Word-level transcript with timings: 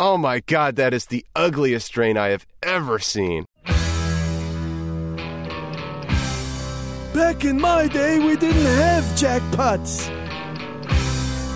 Oh 0.00 0.16
my 0.16 0.38
god, 0.38 0.76
that 0.76 0.94
is 0.94 1.06
the 1.06 1.26
ugliest 1.34 1.90
drain 1.90 2.16
I 2.16 2.28
have 2.28 2.46
ever 2.62 3.00
seen. 3.00 3.46
Back 7.12 7.44
in 7.44 7.60
my 7.60 7.88
day, 7.88 8.20
we 8.20 8.36
didn't 8.36 8.62
have 8.62 9.02
jackpots. 9.16 10.08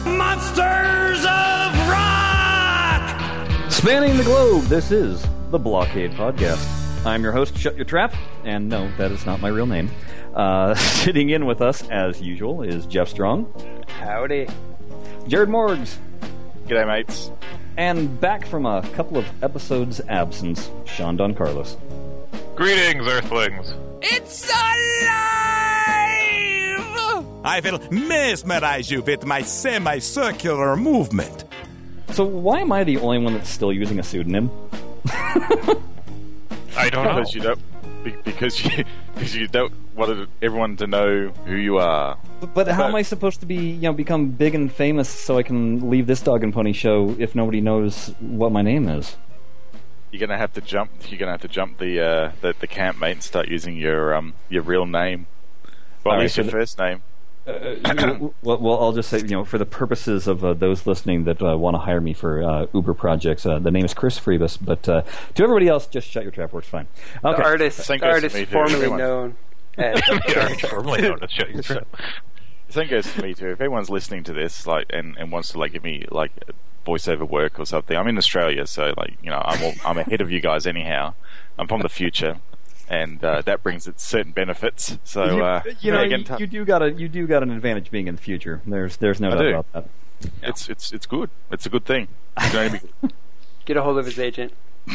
Monsters 0.04 1.24
of 1.24 1.88
Rock! 1.88 3.70
Spanning 3.70 4.16
the 4.16 4.24
globe, 4.24 4.64
this 4.64 4.90
is 4.90 5.24
the 5.52 5.58
Blockade 5.60 6.10
Podcast. 6.10 7.06
I'm 7.06 7.22
your 7.22 7.30
host, 7.30 7.56
Shut 7.56 7.76
Your 7.76 7.84
Trap, 7.84 8.12
and 8.42 8.68
no, 8.68 8.90
that 8.96 9.12
is 9.12 9.24
not 9.24 9.40
my 9.40 9.50
real 9.50 9.66
name. 9.66 9.88
Uh, 10.34 10.74
sitting 11.04 11.30
in 11.30 11.46
with 11.46 11.62
us, 11.62 11.88
as 11.90 12.20
usual, 12.20 12.62
is 12.62 12.86
Jeff 12.86 13.06
Strong. 13.06 13.54
Howdy. 13.86 14.48
Jared 15.28 15.48
Morgs. 15.48 15.98
G'day, 16.72 16.86
mates. 16.86 17.30
And 17.76 18.18
back 18.18 18.46
from 18.46 18.64
a 18.64 18.80
couple 18.94 19.18
of 19.18 19.26
episodes' 19.44 20.00
absence, 20.08 20.70
Sean 20.86 21.18
Don 21.18 21.34
Carlos. 21.34 21.76
Greetings, 22.54 23.06
Earthlings. 23.06 23.74
It's 24.00 24.48
alive! 24.48 24.62
I 27.44 27.60
will 27.62 27.78
mesmerize 27.90 28.90
you 28.90 29.02
with 29.02 29.26
my 29.26 29.42
semicircular 29.42 30.74
movement. 30.76 31.44
So, 32.12 32.24
why 32.24 32.60
am 32.60 32.72
I 32.72 32.84
the 32.84 32.96
only 32.98 33.18
one 33.18 33.34
that's 33.34 33.50
still 33.50 33.72
using 33.72 33.98
a 33.98 34.02
pseudonym? 34.02 34.50
I 35.06 36.88
don't 36.88 37.04
know. 37.04 37.16
Because 37.16 37.34
you 37.34 37.42
don't, 37.42 37.60
be- 38.04 38.16
because 38.24 38.64
you, 38.64 38.84
because 39.14 39.34
you 39.36 39.48
don't 39.48 39.72
want 39.94 40.28
everyone 40.40 40.76
to 40.78 40.86
know 40.86 41.28
who 41.46 41.54
you 41.56 41.78
are. 41.78 42.16
But, 42.40 42.54
but 42.54 42.68
how 42.68 42.78
But- 42.82 42.88
am 42.90 42.94
I 42.94 43.02
supposed 43.02 43.40
to 43.40 43.46
be, 43.46 43.56
you 43.56 43.82
know, 43.82 43.92
become 43.92 44.28
big 44.30 44.54
and 44.54 44.70
famous 44.72 45.08
so 45.08 45.38
I 45.38 45.42
can 45.42 45.88
leave 45.90 46.06
this 46.06 46.20
dog 46.20 46.42
and 46.44 46.52
pony 46.52 46.72
show 46.72 47.14
if 47.18 47.34
nobody 47.34 47.60
knows 47.60 48.14
what 48.20 48.52
my 48.52 48.62
name 48.62 48.88
is? 48.88 49.16
You're 50.10 50.20
gonna 50.20 50.36
have 50.36 50.52
to 50.54 50.60
jump. 50.60 50.90
You're 51.08 51.18
gonna 51.18 51.32
have 51.32 51.40
to 51.40 51.48
jump 51.48 51.78
the 51.78 51.98
uh, 52.00 52.32
the, 52.42 52.54
the 52.60 52.66
camp 52.66 53.00
mate 53.00 53.12
and 53.12 53.22
start 53.22 53.48
using 53.48 53.76
your 53.76 54.14
um 54.14 54.34
your 54.50 54.62
real 54.62 54.84
name. 54.84 55.26
Well, 56.04 56.16
at 56.16 56.20
least 56.20 56.34
so 56.34 56.42
your 56.42 56.46
the- 56.46 56.52
first 56.52 56.78
name. 56.78 57.02
Well, 57.46 58.32
well, 58.42 58.80
I'll 58.80 58.92
just 58.92 59.08
say, 59.10 59.18
you 59.18 59.28
know, 59.28 59.44
for 59.44 59.58
the 59.58 59.66
purposes 59.66 60.28
of 60.28 60.44
uh, 60.44 60.54
those 60.54 60.86
listening 60.86 61.24
that 61.24 61.42
uh, 61.42 61.56
want 61.58 61.74
to 61.74 61.78
hire 61.78 62.00
me 62.00 62.12
for 62.12 62.42
uh, 62.42 62.66
Uber 62.72 62.94
projects, 62.94 63.44
uh, 63.44 63.58
the 63.58 63.70
name 63.70 63.84
is 63.84 63.94
Chris 63.94 64.18
Freebus. 64.18 64.58
But 64.60 64.88
uh, 64.88 65.02
to 65.34 65.42
everybody 65.42 65.68
else, 65.68 65.86
just 65.86 66.08
shut 66.08 66.22
your 66.22 66.32
trap. 66.32 66.52
Works 66.52 66.68
fine. 66.68 66.86
Okay. 67.24 67.36
The 67.36 67.44
artist, 67.44 67.78
Same 67.78 67.98
the 67.98 68.06
goes 68.06 68.08
to 68.10 68.14
artist 68.14 68.34
me, 68.36 68.44
too. 68.44 68.50
formerly 68.52 68.74
Everyone. 68.74 68.98
known 68.98 69.36
as 69.78 70.00
yeah, 70.28 70.48
formally 70.56 71.02
known 71.02 71.18
as 71.22 71.30
Shut 71.30 71.50
Your 71.50 71.62
Trap. 71.62 71.86
The 72.68 72.72
same 72.72 72.88
goes 72.88 73.12
to 73.12 73.22
me 73.22 73.34
too. 73.34 73.48
If 73.50 73.60
anyone's 73.60 73.90
listening 73.90 74.22
to 74.24 74.32
this, 74.32 74.66
like, 74.66 74.86
and, 74.90 75.16
and 75.18 75.32
wants 75.32 75.50
to 75.52 75.58
like 75.58 75.72
give 75.72 75.82
me 75.84 76.04
like 76.10 76.32
voiceover 76.86 77.28
work 77.28 77.58
or 77.58 77.66
something, 77.66 77.96
I'm 77.96 78.06
in 78.08 78.18
Australia, 78.18 78.66
so 78.66 78.94
like, 78.96 79.16
you 79.22 79.30
know, 79.30 79.42
I'm 79.44 79.62
all, 79.62 79.72
I'm 79.84 79.98
ahead 79.98 80.20
of 80.20 80.30
you 80.30 80.40
guys 80.40 80.66
anyhow. 80.66 81.14
I'm 81.58 81.68
from 81.68 81.82
the 81.82 81.88
future, 81.88 82.38
and 82.92 83.24
uh, 83.24 83.40
that 83.42 83.62
brings 83.62 83.88
its 83.88 84.04
certain 84.04 84.32
benefits. 84.32 84.98
So, 85.02 85.24
you, 85.24 85.42
uh, 85.44 85.62
you 85.80 85.90
know, 85.90 86.02
yeah, 86.02 86.16
you, 86.18 86.24
touch. 86.24 86.40
you 86.40 86.46
do 86.46 86.64
got 86.66 86.82
a 86.82 86.92
you 86.92 87.08
do 87.08 87.26
got 87.26 87.42
an 87.42 87.50
advantage 87.50 87.90
being 87.90 88.06
in 88.06 88.14
the 88.16 88.20
future. 88.20 88.60
There's 88.66 88.98
there's 88.98 89.18
no 89.20 89.28
I 89.28 89.34
doubt 89.34 89.40
do. 89.42 89.48
about 89.50 89.72
that. 89.72 89.86
it's 90.42 90.68
it's 90.68 90.92
it's 90.92 91.06
good. 91.06 91.30
It's 91.50 91.64
a 91.66 91.70
good 91.70 91.86
thing. 91.86 92.08
It's 92.38 92.52
going 92.52 92.70
to 92.72 92.78
be 92.80 92.88
good. 93.00 93.12
get 93.64 93.76
a 93.78 93.82
hold 93.82 93.98
of 93.98 94.04
his 94.06 94.18
agent. 94.18 94.52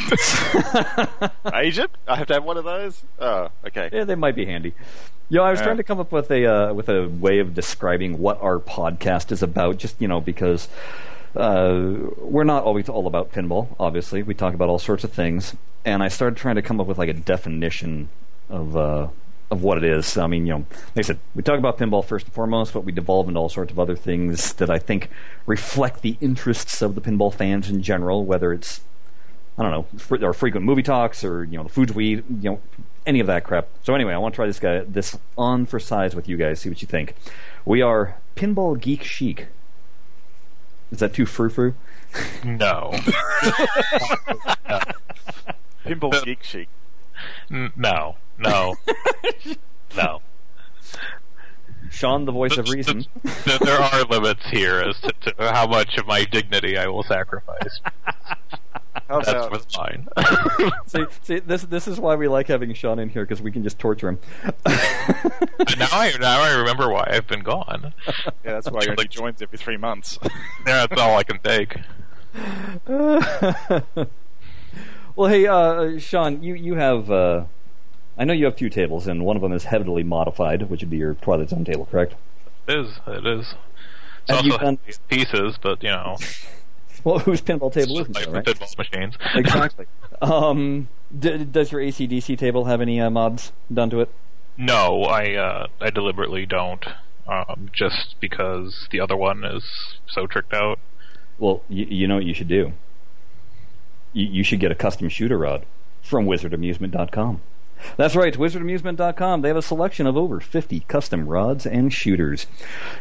Agent? 1.54 1.92
I 2.08 2.16
have 2.18 2.28
to 2.28 2.34
have 2.34 2.44
one 2.44 2.58
of 2.58 2.66
those. 2.66 3.04
Oh, 3.20 3.50
okay. 3.66 3.90
Yeah, 3.92 4.04
they 4.04 4.16
might 4.16 4.36
be 4.36 4.46
handy. 4.46 4.74
You 5.30 5.38
know, 5.38 5.44
I 5.44 5.52
was 5.52 5.60
Yeah. 5.60 5.66
trying 5.66 5.78
to 5.78 5.84
come 5.84 6.00
up 6.00 6.12
with 6.12 6.30
a 6.30 6.46
uh, 6.46 6.74
with 6.74 6.90
a 6.90 7.08
way 7.08 7.40
of 7.40 7.54
describing 7.54 8.20
what 8.20 8.42
our 8.42 8.60
podcast 8.60 9.32
is 9.32 9.42
about. 9.42 9.78
Just 9.78 10.00
you 10.02 10.08
know, 10.08 10.20
because 10.22 10.68
uh, 11.38 12.10
we're 12.18 12.44
not 12.44 12.64
always 12.64 12.90
all 12.90 13.08
about 13.08 13.32
pinball. 13.32 13.76
Obviously, 13.80 14.24
we 14.24 14.34
talk 14.34 14.54
about 14.54 14.70
all 14.70 14.80
sorts 14.80 15.04
of 15.04 15.12
things, 15.12 15.56
and 15.86 16.04
I 16.04 16.08
started 16.08 16.38
trying 16.38 16.56
to 16.56 16.62
come 16.62 16.80
up 16.82 16.88
with 16.88 16.98
like 16.98 17.10
a 17.10 17.14
definition 17.14 18.10
of 18.50 18.76
uh, 18.76 19.08
of 19.50 19.64
what 19.64 19.78
it 19.78 19.84
is. 19.84 20.18
I 20.18 20.28
mean, 20.28 20.46
you 20.46 20.54
know, 20.54 20.66
like 20.96 20.98
I 20.98 21.02
said, 21.02 21.20
we 21.36 21.44
talk 21.44 21.60
about 21.60 21.78
pinball 21.78 22.04
first 22.04 22.26
and 22.26 22.34
foremost, 22.34 22.74
but 22.74 22.82
we 22.82 22.92
devolve 22.92 23.28
into 23.28 23.40
all 23.40 23.50
sorts 23.50 23.72
of 23.72 23.80
other 23.80 23.96
things 23.96 24.54
that 24.54 24.70
I 24.70 24.80
think 24.80 25.10
reflect 25.46 26.02
the 26.02 26.18
interests 26.20 26.82
of 26.82 26.96
the 26.96 27.02
pinball 27.02 27.34
fans 27.34 27.70
in 27.70 27.82
general. 27.82 28.26
Whether 28.26 28.52
it's 28.54 28.82
I 29.58 29.64
don't 29.64 29.72
know, 29.72 30.00
fr- 30.00 30.24
or 30.24 30.34
frequent 30.34 30.66
movie 30.66 30.84
talks, 30.84 31.24
or 31.24 31.44
you 31.44 31.58
know, 31.58 31.64
the 31.64 31.70
foods 31.70 31.94
we 31.94 32.14
eat, 32.14 32.24
you 32.30 32.52
know, 32.52 32.62
any 33.06 33.20
of 33.20 33.28
that 33.28 33.44
crap. 33.44 33.70
So 33.84 33.96
anyway, 33.96 34.14
I 34.14 34.18
want 34.18 34.34
to 34.34 34.36
try 34.36 34.46
this 34.46 34.60
guy 34.60 34.80
this 34.80 35.18
on 35.38 35.66
for 35.66 35.80
size 35.80 36.16
with 36.16 36.28
you 36.30 36.38
guys. 36.38 36.60
See 36.60 36.70
what 36.70 36.82
you 36.82 36.88
think. 36.88 37.16
We 37.66 37.82
are 37.82 38.18
Pinball 38.36 38.80
Geek 38.80 39.04
Chic. 39.04 39.48
Is 40.92 41.00
that 41.00 41.14
too 41.14 41.26
frou 41.26 41.50
frou? 41.50 41.74
No. 42.44 42.92
Pinball 45.86 46.24
Geek 46.24 46.44
Chic. 46.44 46.70
Mm, 47.50 47.72
no. 47.76 48.16
No. 48.38 48.76
no. 49.96 50.22
Sean, 51.90 52.26
the 52.26 52.32
voice 52.32 52.58
of 52.58 52.70
reason. 52.70 53.06
Th- 53.44 53.60
there 53.60 53.80
are 53.80 54.04
limits 54.04 54.46
here 54.50 54.80
as 54.80 55.00
to, 55.02 55.34
to 55.34 55.54
how 55.54 55.68
much 55.68 55.98
of 55.98 56.06
my 56.06 56.26
dignity 56.26 56.78
I 56.78 56.88
will 56.88 57.04
sacrifice. 57.04 57.80
How 59.08 59.18
That's 59.22 59.30
about 59.30 59.52
what's 59.52 59.78
mine. 59.78 60.08
see, 60.88 61.06
see, 61.24 61.40
this 61.40 61.64
this 61.64 61.88
is 61.88 62.00
why 62.00 62.16
we 62.16 62.28
like 62.28 62.48
having 62.48 62.74
Sean 62.74 63.00
in 63.00 63.10
here 63.10 63.24
because 63.24 63.42
we 63.42 63.52
can 63.52 63.64
just 63.64 63.80
torture 63.80 64.10
him. 64.10 64.20
now 64.66 65.88
I 65.92 66.14
now 66.20 66.42
I 66.42 66.56
remember 66.58 66.90
why 66.90 67.08
I've 67.12 67.28
been 67.28 67.42
gone. 67.44 67.94
yeah? 68.08 68.14
That's 68.44 68.70
why 68.72 68.82
he 68.84 68.90
only 68.90 69.04
Like- 69.04 69.10
joins 69.10 69.42
every 69.42 69.58
three 69.58 69.78
months. 69.78 70.18
Yeah, 70.66 70.86
that's 70.88 71.00
all 71.02 71.18
I 71.18 71.24
can 71.24 71.40
take. 71.40 71.78
well, 75.16 75.30
hey, 75.30 75.48
uh, 75.48 75.98
Sean, 76.00 76.44
you 76.44 76.54
you 76.54 76.76
have. 76.76 77.10
Uh, 77.12 77.46
I 78.18 78.24
know 78.26 78.34
you 78.34 78.46
have 78.46 78.56
two 78.56 78.70
tables, 78.70 79.08
and 79.08 79.24
one 79.26 79.36
of 79.36 79.42
them 79.42 79.54
is 79.54 79.66
heavily 79.66 80.04
modified, 80.04 80.70
which 80.70 80.82
would 80.82 80.90
be 80.90 80.98
your 80.98 81.14
Twilight 81.16 81.50
Zone 81.50 81.64
table, 81.66 81.86
correct? 81.86 82.16
It 82.68 82.80
is. 82.80 83.00
It 83.08 83.26
is. 83.28 83.54
It's 84.28 84.36
Have 84.36 84.46
you 84.46 84.54
also 84.54 84.66
done- 84.66 84.80
pieces, 85.08 85.58
but 85.62 85.84
you 85.84 85.90
know, 85.90 86.18
Well, 87.04 87.20
whose 87.20 87.42
pinball 87.42 87.72
table 87.72 88.00
isn't 88.00 88.14
there, 88.14 88.30
right? 88.30 88.46
pinball 88.46 88.78
machines. 88.78 89.16
Exactly. 89.36 89.86
um, 90.22 90.88
d- 91.18 91.46
does 91.46 91.72
your 91.72 91.82
ACDC 91.82 92.38
table 92.38 92.66
have 92.66 92.82
any 92.82 93.00
uh, 93.00 93.10
mods 93.10 93.52
done 93.74 93.90
to 93.92 94.02
it? 94.02 94.10
No, 94.58 95.04
I 95.04 95.34
uh, 95.36 95.68
I 95.80 95.90
deliberately 95.90 96.46
don't. 96.46 96.84
Um, 97.28 97.70
just 97.74 98.16
because 98.22 98.88
the 98.92 99.00
other 99.02 99.16
one 99.18 99.44
is 99.44 99.64
so 100.08 100.28
tricked 100.28 100.54
out. 100.54 100.80
Well, 101.38 101.62
you, 101.70 101.86
you 101.86 102.08
know 102.08 102.16
what 102.16 102.24
you 102.26 102.34
should 102.34 102.48
do. 102.48 102.72
You, 104.14 104.26
you 104.28 104.44
should 104.44 104.60
get 104.62 104.72
a 104.72 104.76
custom 104.76 105.10
shooter 105.10 105.38
rod 105.38 105.66
from 106.02 106.26
WizardAmusement.com. 106.26 107.42
That's 107.98 108.16
right, 108.16 108.34
WizardAmusement.com. 108.34 109.42
They 109.42 109.48
have 109.48 109.58
a 109.58 109.62
selection 109.62 110.08
of 110.08 110.18
over 110.18 110.40
50 110.40 110.82
custom 110.82 111.28
rods 111.28 111.66
and 111.66 111.94
shooters. 111.94 112.48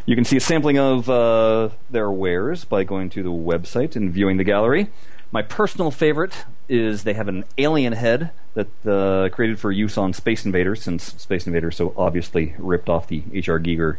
You 0.05 0.15
can 0.15 0.25
see 0.25 0.37
a 0.37 0.41
sampling 0.41 0.79
of 0.79 1.09
uh, 1.09 1.71
their 1.91 2.11
wares 2.11 2.65
by 2.65 2.85
going 2.85 3.11
to 3.11 3.23
the 3.23 3.31
website 3.31 3.97
and 3.97 4.13
viewing 4.13 4.37
the 4.37 4.45
gallery. 4.45 4.89
My 5.33 5.43
personal 5.43 5.91
favorite 5.91 6.45
is 6.69 7.05
they 7.05 7.15
have 7.15 7.29
an 7.29 7.45
alien 7.59 7.93
head 7.93 8.31
that 8.55 8.69
uh, 8.87 9.29
created 9.35 9.59
for 9.59 9.71
use 9.71 9.99
on 9.99 10.13
Space 10.13 10.47
Invaders, 10.47 10.83
since 10.83 11.05
Space 11.15 11.47
Invaders 11.47 11.77
so 11.77 11.93
obviously 11.97 12.55
ripped 12.59 12.89
off 12.89 13.09
the 13.09 13.23
H.R. 13.33 13.59
Giger 13.61 13.97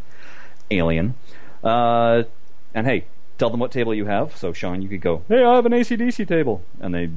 alien. 0.72 1.16
Uh, 1.64 2.24
and 2.74 2.88
hey, 2.88 3.06
tell 3.38 3.50
them 3.50 3.59
what 3.59 3.72
table 3.72 3.94
you 3.94 4.06
have. 4.06 4.36
So, 4.38 4.54
Sean, 4.54 4.82
you 4.82 4.90
could 4.90 5.02
go, 5.02 5.24
hey, 5.28 5.44
I 5.44 5.56
have 5.56 5.66
an 5.66 5.74
ACDC 5.74 6.28
table. 6.28 6.64
And 6.80 6.94
they 6.94 7.09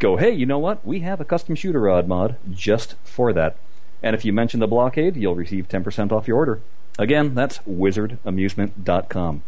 go, 0.00 0.16
hey, 0.16 0.32
you 0.32 0.46
know 0.46 0.58
what? 0.58 0.84
We 0.84 1.00
have 1.00 1.20
a 1.20 1.24
custom 1.24 1.54
shooter 1.54 1.80
rod 1.80 2.08
mod 2.08 2.36
just 2.50 2.96
for 3.04 3.32
that. 3.32 3.56
And 4.02 4.16
if 4.16 4.24
you 4.24 4.32
mention 4.32 4.58
the 4.58 4.66
blockade, 4.66 5.14
you'll 5.16 5.36
receive 5.36 5.68
10% 5.68 6.10
off 6.10 6.26
your 6.26 6.36
order. 6.38 6.60
Again, 6.98 7.34
that's 7.34 7.58
wizardamusement.com. 7.58 9.42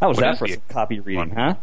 How 0.00 0.08
was 0.08 0.16
What 0.16 0.22
that 0.22 0.32
is 0.34 0.38
for 0.38 0.46
the- 0.46 0.54
some 0.54 0.62
copy 0.68 1.00
reading, 1.00 1.30
huh? 1.30 1.54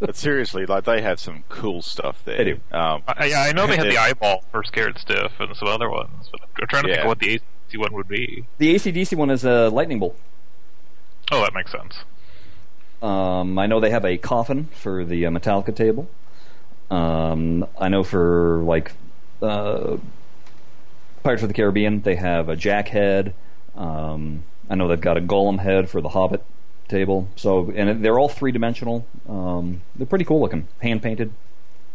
but 0.00 0.14
seriously, 0.16 0.66
like 0.66 0.84
they 0.84 1.00
have 1.00 1.18
some 1.18 1.44
cool 1.48 1.80
stuff 1.80 2.22
there. 2.24 2.36
They 2.36 2.44
do. 2.44 2.60
Um, 2.70 3.02
I, 3.08 3.32
I 3.48 3.52
know 3.52 3.66
they 3.66 3.76
had 3.76 3.86
the 3.86 3.96
eyeball 3.98 4.44
for 4.50 4.62
Scared 4.64 4.98
Stiff 4.98 5.32
and 5.40 5.56
some 5.56 5.68
other 5.68 5.88
ones, 5.90 6.28
but 6.30 6.40
I'm 6.60 6.66
trying 6.66 6.82
to 6.84 6.88
think 6.90 7.00
of 7.02 7.06
what 7.08 7.18
the 7.20 7.30
AC 7.34 7.78
one 7.78 7.92
would 7.94 8.08
be. 8.08 8.44
The 8.58 8.74
ACDC 8.74 9.16
one 9.16 9.30
is 9.30 9.44
a 9.44 9.68
lightning 9.70 9.98
bolt. 10.00 10.16
Oh, 11.32 11.40
that 11.40 11.54
makes 11.54 11.72
sense. 11.72 11.94
Um, 13.02 13.58
I 13.58 13.66
know 13.66 13.80
they 13.80 13.90
have 13.90 14.04
a 14.04 14.16
coffin 14.18 14.68
for 14.72 15.04
the 15.04 15.26
uh, 15.26 15.30
Metallica 15.30 15.74
table. 15.74 16.08
Um, 16.90 17.66
I 17.78 17.88
know 17.88 18.04
for 18.04 18.58
like 18.62 18.92
uh, 19.42 19.96
Pirates 21.22 21.42
of 21.42 21.48
the 21.48 21.54
Caribbean, 21.54 22.02
they 22.02 22.16
have 22.16 22.48
a 22.48 22.56
Jack 22.56 22.88
head. 22.88 23.34
Um, 23.76 24.44
I 24.70 24.74
know 24.74 24.88
they've 24.88 25.00
got 25.00 25.16
a 25.16 25.20
Gollum 25.20 25.60
head 25.60 25.90
for 25.90 26.00
the 26.00 26.10
Hobbit 26.10 26.42
table. 26.88 27.28
So, 27.36 27.70
and 27.74 28.04
they're 28.04 28.18
all 28.18 28.28
three 28.28 28.52
dimensional. 28.52 29.06
Um, 29.28 29.82
they're 29.94 30.06
pretty 30.06 30.24
cool 30.24 30.40
looking, 30.40 30.68
hand 30.80 31.02
painted. 31.02 31.32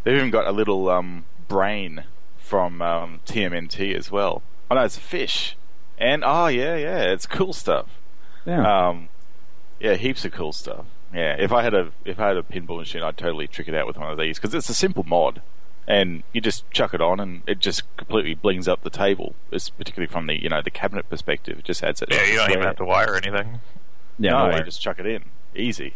they've 0.03 0.17
even 0.17 0.31
got 0.31 0.47
a 0.47 0.51
little 0.51 0.89
um, 0.89 1.25
brain 1.47 2.03
from 2.37 2.81
um, 2.81 3.21
TMNT 3.25 3.95
as 3.95 4.11
well. 4.11 4.41
Oh 4.69 4.75
no, 4.75 4.81
it's 4.83 4.97
a 4.97 5.01
fish. 5.01 5.55
And 5.97 6.23
oh 6.25 6.47
yeah, 6.47 6.75
yeah, 6.75 7.11
it's 7.11 7.25
cool 7.25 7.53
stuff. 7.53 7.87
Yeah. 8.45 8.87
Um, 8.89 9.09
yeah, 9.81 9.95
heaps 9.95 10.23
of 10.25 10.31
cool 10.31 10.53
stuff. 10.53 10.85
Yeah, 11.13 11.35
if 11.37 11.51
I 11.51 11.63
had 11.63 11.73
a 11.73 11.91
if 12.05 12.19
I 12.19 12.29
had 12.29 12.37
a 12.37 12.43
pinball 12.43 12.77
machine, 12.77 13.01
I'd 13.01 13.17
totally 13.17 13.47
trick 13.47 13.67
it 13.67 13.75
out 13.75 13.87
with 13.87 13.97
one 13.97 14.11
of 14.11 14.17
these 14.17 14.37
because 14.37 14.53
it's 14.53 14.69
a 14.69 14.73
simple 14.73 15.03
mod, 15.03 15.41
and 15.87 16.23
you 16.31 16.39
just 16.39 16.69
chuck 16.71 16.93
it 16.93 17.01
on, 17.01 17.19
and 17.19 17.41
it 17.47 17.59
just 17.59 17.83
completely 17.97 18.33
blings 18.33 18.67
up 18.67 18.83
the 18.83 18.89
table. 18.89 19.35
It's 19.51 19.69
particularly 19.69 20.11
from 20.11 20.27
the 20.27 20.41
you 20.41 20.49
know 20.49 20.61
the 20.61 20.71
cabinet 20.71 21.09
perspective. 21.09 21.59
It 21.59 21.65
just 21.65 21.83
adds 21.83 22.01
it. 22.01 22.09
Yeah, 22.11 22.25
you 22.25 22.35
don't 22.37 22.51
even 22.51 22.63
have 22.63 22.77
to 22.77 22.85
wire 22.85 23.15
anything. 23.15 23.59
Yeah, 24.17 24.31
no, 24.31 24.51
no 24.51 24.57
you 24.57 24.63
just 24.63 24.81
chuck 24.81 24.99
it 24.99 25.05
in. 25.05 25.25
Easy. 25.55 25.93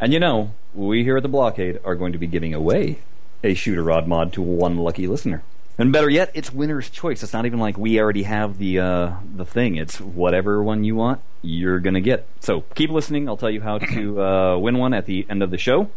And 0.00 0.12
you 0.12 0.20
know, 0.20 0.52
we 0.74 1.04
here 1.04 1.16
at 1.16 1.22
the 1.22 1.28
Blockade 1.28 1.78
are 1.84 1.94
going 1.94 2.12
to 2.12 2.18
be 2.18 2.26
giving 2.26 2.52
away 2.52 3.00
a 3.44 3.54
shooter 3.54 3.82
rod 3.82 4.08
mod 4.08 4.32
to 4.34 4.42
one 4.42 4.76
lucky 4.78 5.06
listener. 5.06 5.42
And 5.78 5.92
better 5.92 6.08
yet, 6.08 6.30
it's 6.32 6.50
winner's 6.52 6.88
choice. 6.88 7.22
It's 7.22 7.34
not 7.34 7.44
even 7.44 7.58
like 7.58 7.76
we 7.76 8.00
already 8.00 8.22
have 8.22 8.56
the 8.58 8.78
uh, 8.78 9.12
the 9.34 9.44
thing. 9.44 9.76
It's 9.76 10.00
whatever 10.00 10.62
one 10.62 10.84
you 10.84 10.96
want, 10.96 11.20
you're 11.42 11.80
gonna 11.80 12.00
get. 12.00 12.26
So 12.40 12.62
keep 12.74 12.90
listening. 12.90 13.28
I'll 13.28 13.36
tell 13.36 13.50
you 13.50 13.60
how 13.60 13.78
to 13.78 14.22
uh, 14.22 14.58
win 14.58 14.78
one 14.78 14.94
at 14.94 15.04
the 15.04 15.26
end 15.28 15.42
of 15.42 15.50
the 15.50 15.58
show. 15.58 15.90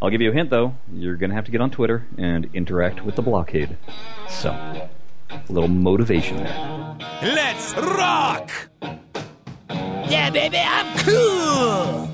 I'll 0.00 0.10
give 0.10 0.22
you 0.22 0.30
a 0.30 0.34
hint 0.34 0.48
though. 0.48 0.74
You're 0.90 1.16
gonna 1.16 1.34
have 1.34 1.44
to 1.46 1.50
get 1.50 1.60
on 1.60 1.70
Twitter 1.70 2.06
and 2.16 2.48
interact 2.54 3.04
with 3.04 3.16
the 3.16 3.22
Blockade. 3.22 3.76
So, 4.28 4.50
a 4.50 4.88
little 5.50 5.68
motivation 5.68 6.38
there. 6.38 6.96
Let's 7.22 7.74
rock! 7.76 8.50
Yeah, 10.08 10.30
baby, 10.30 10.58
I'm 10.58 10.98
cool. 10.98 12.10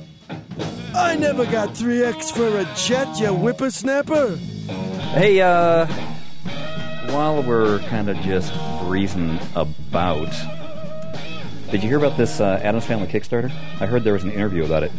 I 0.95 1.17
never 1.17 1.45
got 1.47 1.71
3x 1.71 2.33
for 2.33 2.59
a 2.59 2.65
jet, 2.75 3.19
you 3.19 3.29
whippersnapper. 3.29 4.37
Hey, 5.15 5.41
uh, 5.41 5.87
while 7.11 7.43
we're 7.43 7.79
kind 7.81 8.09
of 8.09 8.17
just 8.19 8.53
breezing 8.83 9.39
about, 9.55 10.31
did 11.71 11.83
you 11.83 11.89
hear 11.89 11.99
about 11.99 12.17
this 12.17 12.41
uh, 12.41 12.61
Addams 12.63 12.87
Family 12.87 13.07
Kickstarter? 13.07 13.51
I 13.81 13.87
heard 13.87 14.05
there 14.05 14.13
was 14.13 14.25
an 14.25 14.31
interview 14.33 14.65
about 14.65 14.83
it. 14.83 14.93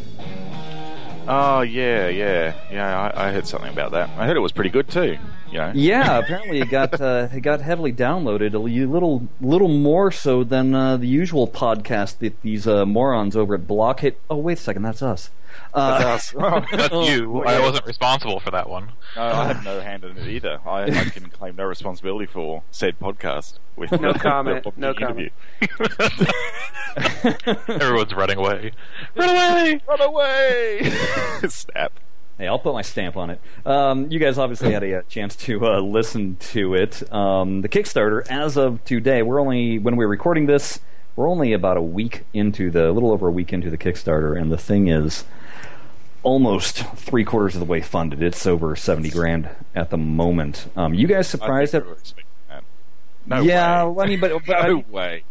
Oh 1.27 1.61
yeah, 1.61 2.09
yeah, 2.09 2.53
yeah. 2.71 3.11
I, 3.15 3.27
I 3.27 3.31
heard 3.31 3.47
something 3.47 3.71
about 3.71 3.91
that. 3.91 4.09
I 4.17 4.25
heard 4.27 4.35
it 4.35 4.41
was 4.41 4.51
pretty 4.51 4.69
good 4.69 4.89
too. 4.89 5.17
You 5.53 5.59
know. 5.59 5.71
Yeah, 5.75 6.17
apparently 6.23 6.59
it 6.61 6.69
got 6.69 6.99
uh, 6.99 7.27
it 7.31 7.41
got 7.41 7.61
heavily 7.61 7.93
downloaded, 7.93 8.53
a 8.53 8.57
little 8.59 9.27
little 9.39 9.67
more 9.67 10.11
so 10.11 10.43
than 10.43 10.73
uh, 10.73 10.97
the 10.97 11.07
usual 11.07 11.47
podcast 11.47 12.17
that 12.19 12.41
these 12.41 12.67
uh, 12.67 12.85
morons 12.85 13.35
over 13.35 13.55
at 13.55 13.67
Blockhead. 13.67 14.15
Oh, 14.29 14.37
wait 14.37 14.57
a 14.57 14.61
second, 14.61 14.81
that's 14.81 15.01
us. 15.01 15.29
Uh, 15.71 15.99
That's 15.99 16.35
us. 16.35 16.35
Oh, 16.39 16.65
That's 16.75 17.09
you. 17.09 17.43
I 17.43 17.59
wasn't 17.59 17.85
responsible 17.85 18.39
for 18.39 18.49
that 18.51 18.67
one. 18.67 18.89
No, 19.15 19.21
I 19.21 19.45
have 19.53 19.63
no 19.63 19.79
hand 19.81 20.03
in 20.03 20.17
it 20.17 20.27
either. 20.27 20.59
I, 20.65 20.85
I 20.85 20.89
can 21.09 21.29
claim 21.29 21.55
no 21.55 21.65
responsibility 21.65 22.25
for 22.25 22.63
said 22.71 22.97
podcast. 22.99 23.59
With 23.75 23.91
No 23.91 24.13
the- 24.13 24.19
comment, 24.19 24.63
the 24.63 24.71
no 24.77 24.91
interview. 24.93 25.29
Everyone's 27.67 28.13
running 28.13 28.37
away. 28.37 28.71
Run 29.15 29.29
away! 29.29 29.81
Run 29.87 30.01
away! 30.01 30.91
Snap. 31.47 31.99
Hey, 32.37 32.47
I'll 32.47 32.59
put 32.59 32.73
my 32.73 32.81
stamp 32.81 33.15
on 33.15 33.29
it. 33.29 33.39
Um, 33.65 34.11
you 34.11 34.17
guys 34.17 34.39
obviously 34.39 34.71
had 34.71 34.83
a, 34.83 34.99
uh 34.99 35.01
chance 35.03 35.35
to 35.35 35.65
uh, 35.67 35.79
listen 35.79 36.35
to 36.37 36.73
it. 36.73 37.11
Um, 37.13 37.61
the 37.61 37.69
Kickstarter, 37.69 38.25
as 38.27 38.57
of 38.57 38.83
today, 38.85 39.21
we're 39.21 39.39
only 39.39 39.77
when 39.77 39.95
we're 39.97 40.07
recording 40.07 40.47
this, 40.47 40.79
we're 41.15 41.29
only 41.29 41.53
about 41.53 41.77
a 41.77 41.81
week 41.81 42.25
into 42.33 42.71
the, 42.71 42.89
a 42.89 42.91
little 42.91 43.11
over 43.11 43.27
a 43.27 43.31
week 43.31 43.53
into 43.53 43.69
the 43.69 43.77
Kickstarter, 43.77 44.39
and 44.39 44.51
the 44.51 44.57
thing 44.57 44.87
is 44.87 45.25
almost 46.23 46.77
three 46.95 47.23
quarters 47.23 47.53
of 47.53 47.59
the 47.59 47.65
way 47.65 47.81
funded. 47.81 48.23
It's 48.23 48.47
over 48.47 48.75
seventy 48.75 49.11
grand 49.11 49.49
at 49.75 49.91
the 49.91 49.97
moment. 49.97 50.71
Um, 50.75 50.95
you 50.95 51.05
guys 51.05 51.27
surprised 51.27 51.75
at? 51.75 51.83
we 51.83 51.89
were 51.89 51.97
that. 52.49 52.63
No 53.27 53.41
yeah, 53.41 53.85
way. 53.85 54.05
I 54.05 54.07
mean, 54.07 54.19
but, 54.19 54.45
but 54.45 54.63
no 54.67 54.83
way. 54.89 55.23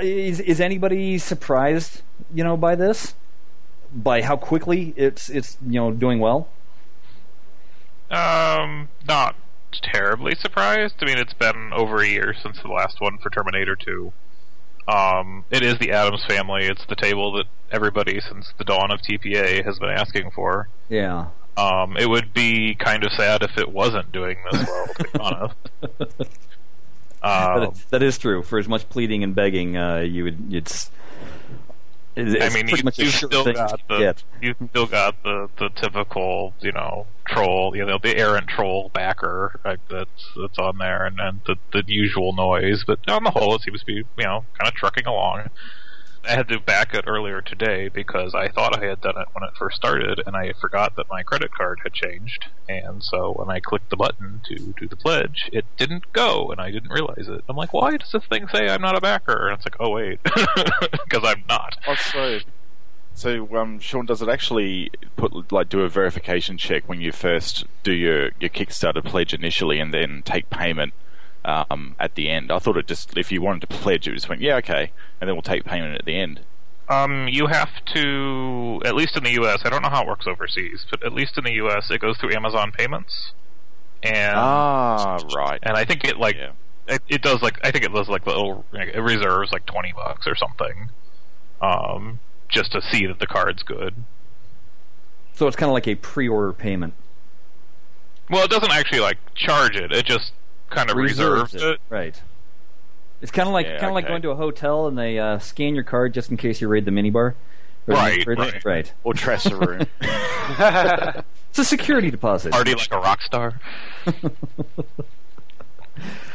is 0.00 0.40
is 0.40 0.60
anybody 0.60 1.18
surprised? 1.18 2.00
You 2.32 2.44
know, 2.44 2.56
by 2.56 2.76
this, 2.76 3.14
by 3.96 4.22
how 4.22 4.36
quickly 4.36 4.92
it's 4.96 5.28
it's 5.28 5.56
you 5.66 5.80
know 5.80 5.90
doing 5.90 6.18
well. 6.20 6.48
Um, 8.10 8.88
not 9.08 9.34
terribly 9.82 10.34
surprised. 10.36 10.94
I 11.00 11.06
mean, 11.06 11.18
it's 11.18 11.34
been 11.34 11.72
over 11.72 11.98
a 11.98 12.06
year 12.06 12.34
since 12.40 12.60
the 12.62 12.68
last 12.68 13.00
one 13.00 13.18
for 13.18 13.30
Terminator 13.30 13.74
2. 13.76 14.12
Um, 14.86 15.44
it 15.50 15.62
is 15.64 15.78
the 15.78 15.90
Addams 15.90 16.24
family. 16.24 16.66
It's 16.66 16.86
the 16.86 16.94
table 16.94 17.32
that 17.32 17.46
everybody 17.72 18.20
since 18.20 18.52
the 18.58 18.64
dawn 18.64 18.92
of 18.92 19.00
TPA 19.02 19.64
has 19.64 19.78
been 19.80 19.90
asking 19.90 20.30
for. 20.30 20.68
Yeah. 20.88 21.26
Um, 21.56 21.96
it 21.96 22.08
would 22.08 22.32
be 22.32 22.74
kind 22.76 23.02
of 23.02 23.10
sad 23.12 23.42
if 23.42 23.58
it 23.58 23.72
wasn't 23.72 24.12
doing 24.12 24.36
this 24.52 24.68
well, 24.68 24.86
to 24.98 25.04
be 25.04 25.18
honest. 25.18 25.54
Um, 27.22 27.62
is- 27.72 27.84
that 27.86 28.02
is 28.04 28.18
true. 28.18 28.42
For 28.44 28.56
as 28.58 28.68
much 28.68 28.88
pleading 28.88 29.24
and 29.24 29.34
begging, 29.34 29.76
uh, 29.76 29.96
you 30.00 30.22
would 30.24 30.52
it's. 30.54 30.90
I 32.16 32.48
mean, 32.48 32.68
you, 32.68 32.82
much 32.82 32.96
sure 32.96 33.28
still 33.28 33.52
got 33.52 33.80
the 33.88 33.98
get. 33.98 34.24
you've 34.40 34.56
still 34.70 34.86
got 34.86 35.22
the 35.22 35.50
the 35.58 35.68
typical 35.70 36.54
you 36.60 36.72
know 36.72 37.06
troll 37.26 37.76
you 37.76 37.84
know 37.84 37.98
the 38.02 38.16
errant 38.16 38.48
troll 38.48 38.90
backer 38.94 39.60
like 39.64 39.80
that's 39.90 40.32
that's 40.40 40.58
on 40.58 40.78
there 40.78 41.04
and, 41.04 41.18
and 41.20 41.40
the 41.46 41.56
the 41.72 41.82
usual 41.86 42.32
noise, 42.34 42.84
but 42.86 42.98
on 43.08 43.24
the 43.24 43.30
whole, 43.30 43.54
it 43.56 43.62
seems 43.62 43.80
to 43.80 43.86
be 43.86 43.92
you 43.92 44.04
know 44.18 44.44
kind 44.58 44.68
of 44.68 44.74
trucking 44.74 45.06
along. 45.06 45.48
I 46.26 46.34
had 46.34 46.48
to 46.48 46.58
back 46.58 46.92
it 46.94 47.04
earlier 47.06 47.40
today 47.40 47.88
because 47.88 48.34
I 48.34 48.48
thought 48.48 48.76
I 48.76 48.86
had 48.86 49.00
done 49.00 49.16
it 49.16 49.28
when 49.32 49.44
it 49.44 49.54
first 49.56 49.76
started, 49.76 50.20
and 50.26 50.36
I 50.36 50.52
forgot 50.60 50.96
that 50.96 51.08
my 51.08 51.22
credit 51.22 51.52
card 51.52 51.80
had 51.84 51.92
changed. 51.92 52.46
And 52.68 53.02
so 53.02 53.32
when 53.32 53.48
I 53.48 53.60
clicked 53.60 53.90
the 53.90 53.96
button 53.96 54.40
to 54.46 54.74
do 54.78 54.88
the 54.88 54.96
pledge, 54.96 55.48
it 55.52 55.64
didn't 55.76 56.12
go, 56.12 56.50
and 56.50 56.60
I 56.60 56.70
didn't 56.70 56.90
realize 56.90 57.28
it. 57.28 57.44
I'm 57.48 57.56
like, 57.56 57.72
why 57.72 57.96
does 57.96 58.10
this 58.10 58.24
thing 58.26 58.48
say 58.48 58.68
I'm 58.68 58.82
not 58.82 58.96
a 58.96 59.00
backer? 59.00 59.48
And 59.48 59.56
it's 59.56 59.66
like, 59.66 59.76
oh 59.78 59.90
wait, 59.90 60.20
because 60.24 61.22
I'm 61.22 61.44
not. 61.48 61.76
Oh, 61.86 61.94
so, 61.94 62.40
so 63.14 63.56
um, 63.56 63.78
Sean, 63.78 64.06
does 64.06 64.20
it 64.20 64.28
actually 64.28 64.90
put 65.14 65.52
like 65.52 65.68
do 65.68 65.82
a 65.82 65.88
verification 65.88 66.58
check 66.58 66.88
when 66.88 67.00
you 67.00 67.12
first 67.12 67.66
do 67.84 67.92
your 67.92 68.30
your 68.40 68.50
Kickstarter 68.50 69.04
pledge 69.04 69.32
initially, 69.32 69.78
and 69.78 69.94
then 69.94 70.22
take 70.24 70.50
payment 70.50 70.92
um, 71.46 71.94
at 71.98 72.14
the 72.14 72.28
end? 72.28 72.50
I 72.52 72.58
thought 72.58 72.76
it 72.76 72.86
just 72.86 73.16
if 73.16 73.30
you 73.32 73.40
wanted 73.40 73.60
to 73.62 73.66
pledge, 73.68 74.06
it 74.08 74.14
just 74.14 74.28
went 74.28 74.40
yeah 74.42 74.56
okay, 74.56 74.92
and 75.20 75.28
then 75.28 75.34
we'll 75.34 75.42
take 75.42 75.64
payment 75.64 75.94
at 75.98 76.04
the 76.04 76.16
end. 76.18 76.40
Um, 76.88 77.26
you 77.28 77.48
have 77.48 77.70
to, 77.94 78.80
at 78.84 78.94
least 78.94 79.16
in 79.16 79.24
the 79.24 79.32
U.S. 79.32 79.62
I 79.64 79.70
don't 79.70 79.82
know 79.82 79.88
how 79.88 80.02
it 80.02 80.06
works 80.06 80.24
overseas, 80.28 80.86
but 80.88 81.04
at 81.04 81.12
least 81.12 81.36
in 81.36 81.42
the 81.42 81.54
U.S. 81.54 81.90
it 81.90 82.00
goes 82.00 82.16
through 82.18 82.32
Amazon 82.34 82.70
Payments, 82.70 83.32
and 84.04 84.36
Ah, 84.36 85.18
right. 85.34 85.58
and 85.64 85.76
I 85.76 85.84
think 85.84 86.04
it 86.04 86.16
like 86.18 86.36
Yeah. 86.36 86.52
it, 86.86 87.02
it 87.08 87.22
does 87.22 87.42
like 87.42 87.58
I 87.64 87.70
think 87.72 87.84
it 87.84 87.92
does 87.92 88.08
like 88.08 88.24
little 88.26 88.64
like, 88.72 88.88
it 88.94 89.00
reserves 89.00 89.50
like 89.52 89.66
twenty 89.66 89.92
bucks 89.92 90.26
or 90.28 90.36
something, 90.36 90.90
um, 91.60 92.20
just 92.48 92.70
to 92.72 92.80
see 92.82 93.04
that 93.06 93.18
the 93.18 93.26
card's 93.26 93.62
good. 93.64 93.94
So 95.32 95.46
it's 95.48 95.56
kind 95.56 95.68
of 95.68 95.74
like 95.74 95.88
a 95.88 95.96
pre-order 95.96 96.52
payment. 96.52 96.94
Well, 98.30 98.44
it 98.44 98.50
doesn't 98.50 98.70
actually 98.72 99.00
like 99.00 99.18
charge 99.34 99.74
it; 99.76 99.90
it 99.92 100.06
just 100.06 100.32
kind 100.70 100.90
of 100.90 100.96
reserves 100.96 101.54
it. 101.54 101.80
Right. 101.88 102.20
It's 103.22 103.30
kind 103.32 103.48
of 103.48 103.52
like 103.54 103.66
Yeah, 103.66 103.78
kind 103.78 103.88
of 103.90 103.94
like 103.94 104.06
going 104.08 104.22
to 104.22 104.30
a 104.30 104.36
hotel 104.36 104.86
and 104.86 104.98
they 104.98 105.18
uh, 105.18 105.38
scan 105.38 105.74
your 105.74 105.84
card 105.84 106.12
just 106.14 106.30
in 106.30 106.36
case 106.36 106.60
you 106.60 106.68
raid 106.68 106.84
the 106.84 106.90
minibar. 106.90 107.14
Or 107.14 107.34
the- 107.86 107.92
Right, 107.94 108.24
the- 108.26 108.34
right. 108.34 108.64
right. 108.64 108.92
Or 109.04 109.14
trash 109.14 109.44
the 109.44 109.56
room. 109.56 109.86
It's 111.50 111.58
a 111.60 111.64
security 111.64 112.10
deposit. 112.10 112.52
Party 112.52 112.74
like 112.74 112.92
a 112.92 112.98
rock 112.98 113.22
star. 113.22 113.58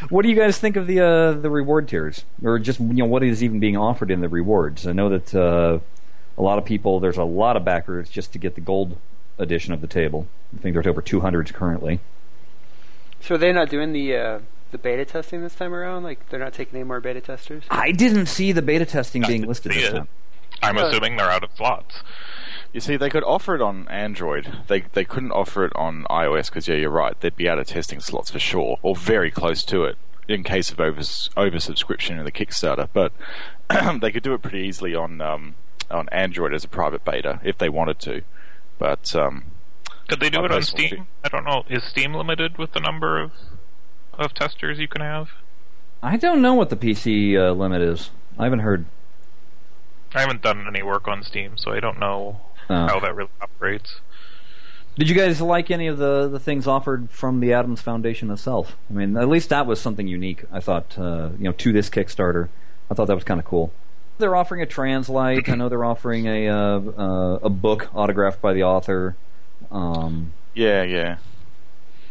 What 0.09 0.23
do 0.23 0.29
you 0.29 0.35
guys 0.35 0.57
think 0.57 0.75
of 0.75 0.87
the 0.87 0.99
uh, 0.99 1.31
the 1.33 1.49
reward 1.51 1.87
tiers, 1.87 2.25
or 2.43 2.57
just 2.57 2.79
you 2.79 2.87
know 2.93 3.05
what 3.05 3.21
is 3.23 3.43
even 3.43 3.59
being 3.59 3.77
offered 3.77 4.09
in 4.09 4.19
the 4.21 4.27
rewards? 4.27 4.87
I 4.87 4.93
know 4.93 5.09
that 5.09 5.35
uh, 5.35 5.77
a 6.37 6.41
lot 6.41 6.57
of 6.57 6.65
people, 6.65 6.99
there's 6.99 7.17
a 7.17 7.23
lot 7.23 7.55
of 7.55 7.63
backers 7.63 8.09
just 8.09 8.33
to 8.33 8.39
get 8.39 8.55
the 8.55 8.61
gold 8.61 8.97
edition 9.37 9.71
of 9.73 9.81
the 9.81 9.87
table. 9.87 10.25
I 10.57 10.61
think 10.61 10.73
there's 10.73 10.87
over 10.87 11.01
200 11.03 11.53
currently. 11.53 11.99
So 13.21 13.37
they're 13.37 13.53
not 13.53 13.69
doing 13.69 13.93
the 13.93 14.15
uh, 14.15 14.39
the 14.71 14.77
beta 14.77 15.05
testing 15.05 15.41
this 15.41 15.55
time 15.55 15.73
around. 15.73 16.03
Like 16.03 16.29
they're 16.29 16.39
not 16.39 16.53
taking 16.53 16.75
any 16.79 16.83
more 16.83 16.99
beta 16.99 17.21
testers. 17.21 17.63
I 17.69 17.91
didn't 17.91 18.25
see 18.27 18.51
the 18.51 18.61
beta 18.61 18.85
testing 18.85 19.23
I 19.23 19.27
being 19.27 19.45
listed 19.47 19.71
this 19.73 19.85
it. 19.89 19.91
time. 19.93 20.07
I'm 20.63 20.77
Uh, 20.77 20.87
assuming 20.87 21.17
they're 21.17 21.29
out 21.31 21.43
of 21.43 21.51
slots. 21.55 22.01
You 22.73 22.79
see, 22.79 22.95
they 22.95 23.09
could 23.09 23.23
offer 23.23 23.55
it 23.55 23.61
on 23.61 23.87
Android. 23.89 24.51
They 24.67 24.81
they 24.93 25.03
couldn't 25.05 25.31
offer 25.31 25.65
it 25.65 25.73
on 25.75 26.05
iOS 26.09 26.47
because 26.49 26.67
yeah, 26.67 26.75
you're 26.75 26.89
right. 26.89 27.19
They'd 27.19 27.35
be 27.35 27.49
out 27.49 27.59
of 27.59 27.67
testing 27.67 27.99
slots 27.99 28.31
for 28.31 28.39
sure, 28.39 28.77
or 28.81 28.95
very 28.95 29.29
close 29.31 29.63
to 29.65 29.83
it 29.83 29.97
in 30.27 30.43
case 30.43 30.71
of 30.71 30.79
over 30.79 31.01
oversubscription 31.01 32.17
in 32.17 32.23
the 32.25 32.31
Kickstarter. 32.31 32.87
But 32.93 33.11
they 34.01 34.11
could 34.11 34.23
do 34.23 34.33
it 34.33 34.41
pretty 34.41 34.59
easily 34.59 34.95
on 34.95 35.19
um, 35.21 35.55
on 35.89 36.07
Android 36.09 36.53
as 36.53 36.63
a 36.63 36.67
private 36.69 37.03
beta 37.03 37.39
if 37.43 37.57
they 37.57 37.69
wanted 37.69 37.99
to. 38.01 38.21
But 38.79 39.13
um, 39.15 39.43
Could 40.07 40.19
they 40.19 40.29
do 40.29 40.39
My 40.39 40.45
it 40.45 40.51
on 40.51 40.57
personal 40.59 40.77
Steam? 40.87 40.89
view. 40.89 41.07
I 41.23 41.29
don't 41.29 41.45
know. 41.45 41.63
Is 41.69 41.83
Steam 41.83 42.13
limited 42.13 42.57
with 42.57 42.73
the 42.73 42.79
number 42.79 43.21
of 43.21 43.31
of 44.13 44.33
testers 44.33 44.77
you 44.79 44.87
can 44.87 45.01
have? 45.01 45.29
I 46.03 46.17
don't 46.17 46.41
know 46.41 46.53
what 46.53 46.69
the 46.69 46.75
PC 46.75 47.37
uh, 47.37 47.51
limit 47.53 47.81
is. 47.81 48.09
I 48.37 48.43
haven't 48.43 48.59
heard. 48.59 48.85
I 50.13 50.21
haven't 50.21 50.41
done 50.41 50.65
any 50.67 50.83
work 50.83 51.07
on 51.07 51.23
Steam, 51.23 51.57
so 51.57 51.71
I 51.71 51.79
don't 51.79 51.99
know 51.99 52.41
Uh, 52.69 52.87
how 52.87 52.99
that 52.99 53.15
really 53.15 53.29
operates. 53.41 54.01
Did 54.97 55.07
you 55.09 55.15
guys 55.15 55.39
like 55.39 55.71
any 55.71 55.87
of 55.87 55.97
the, 55.97 56.27
the 56.27 56.39
things 56.39 56.67
offered 56.67 57.09
from 57.11 57.39
the 57.39 57.53
Addams 57.53 57.79
Foundation 57.81 58.29
itself? 58.29 58.75
I 58.89 58.93
mean, 58.93 59.15
at 59.15 59.29
least 59.29 59.49
that 59.49 59.65
was 59.65 59.79
something 59.79 60.05
unique. 60.07 60.43
I 60.51 60.59
thought, 60.59 60.97
uh, 60.99 61.29
you 61.37 61.45
know, 61.45 61.53
to 61.53 61.71
this 61.71 61.89
Kickstarter, 61.89 62.49
I 62.89 62.93
thought 62.93 63.07
that 63.07 63.15
was 63.15 63.23
kind 63.23 63.39
of 63.39 63.45
cool. 63.45 63.71
they're 64.17 64.35
offering 64.35 64.61
a 64.61 64.65
translite. 64.65 65.47
I 65.49 65.55
know 65.55 65.69
they're 65.69 65.85
offering 65.85 66.27
a 66.27 66.49
uh, 66.49 66.79
uh, 66.79 67.39
a 67.43 67.49
book 67.49 67.89
autographed 67.95 68.41
by 68.41 68.51
the 68.53 68.63
author. 68.63 69.15
Um, 69.71 70.33
Yeah, 70.53 70.83
yeah. 70.83 71.17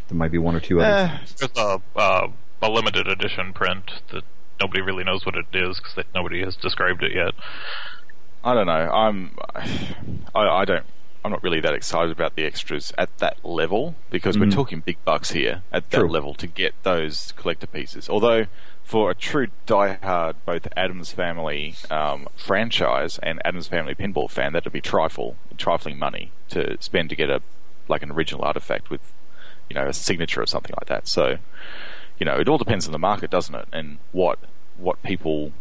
there 0.09 0.17
might 0.17 0.33
be 0.33 0.39
one 0.39 0.55
or 0.57 0.61
two 0.61 0.81
other. 0.81 0.91
Eh, 1.13 1.19
There's 1.39 1.57
a 1.57 1.81
uh, 1.97 2.29
a 2.63 2.71
limited 2.71 3.07
edition 3.07 3.53
print 3.53 3.91
that 4.13 4.25
nobody 4.61 4.81
really 4.83 5.05
knows 5.05 5.25
what 5.27 5.35
it 5.37 5.47
is 5.53 5.79
because 5.79 6.05
nobody 6.15 6.43
has 6.45 6.57
described 6.57 7.03
it 7.03 7.13
yet. 7.15 7.33
I 8.43 8.55
don't 8.55 8.67
know. 8.67 8.73
I'm. 8.91 9.37
I, 10.35 10.49
I 10.49 10.65
don't. 10.65 10.85
I'm 11.23 11.31
not 11.31 11.43
really 11.43 11.61
that 11.61 11.75
excited 11.75 12.11
about 12.13 12.35
the 12.35 12.45
extras 12.45 12.93
at 12.97 13.19
that 13.19 13.45
level 13.45 13.95
because 14.09 14.39
we're 14.39 14.47
Mm. 14.47 14.55
talking 14.55 14.81
big 14.81 14.97
bucks 15.05 15.33
here 15.33 15.63
at 15.71 15.91
that 15.91 15.99
True. 15.99 16.09
level 16.09 16.33
to 16.35 16.47
get 16.47 16.73
those 16.83 17.33
collector 17.37 17.67
pieces. 17.67 18.09
Although 18.09 18.47
for 18.91 19.09
a 19.09 19.15
true 19.15 19.47
diehard, 19.69 20.35
both 20.45 20.67
Addams 20.77 21.13
Family 21.13 21.77
um, 21.93 22.27
franchise 22.35 23.21
and 23.23 23.41
Addams 23.45 23.69
Family 23.69 23.95
pinball 23.95 24.29
fan, 24.29 24.53
that'd 24.53 24.73
be 24.73 24.81
trifle, 24.81 25.37
trifling 25.57 25.97
money 25.97 26.33
to 26.49 26.77
spend 26.81 27.09
to 27.11 27.15
get 27.15 27.31
a 27.31 27.41
like 27.87 28.03
an 28.03 28.11
original 28.11 28.43
artifact 28.43 28.91
with, 28.91 29.13
you 29.69 29.75
know, 29.75 29.87
a 29.87 29.93
signature 29.93 30.43
or 30.43 30.47
something 30.47 30.75
like 30.81 30.89
that. 30.89 31.07
So, 31.07 31.39
you 32.19 32.27
know, 32.27 32.35
it 32.41 32.49
all 32.49 32.59
depends 32.59 32.87
on 32.87 32.91
the 32.91 32.99
market, 32.99 33.31
doesn't 33.31 33.55
it? 33.55 33.69
And 33.73 33.99
what 34.11 34.41
what 34.77 35.01
people 35.05 35.53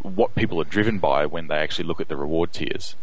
what 0.00 0.34
people 0.34 0.58
are 0.58 0.64
driven 0.64 0.98
by 0.98 1.26
when 1.26 1.48
they 1.48 1.56
actually 1.56 1.84
look 1.84 2.00
at 2.00 2.08
the 2.08 2.16
reward 2.16 2.54
tiers. 2.54 2.96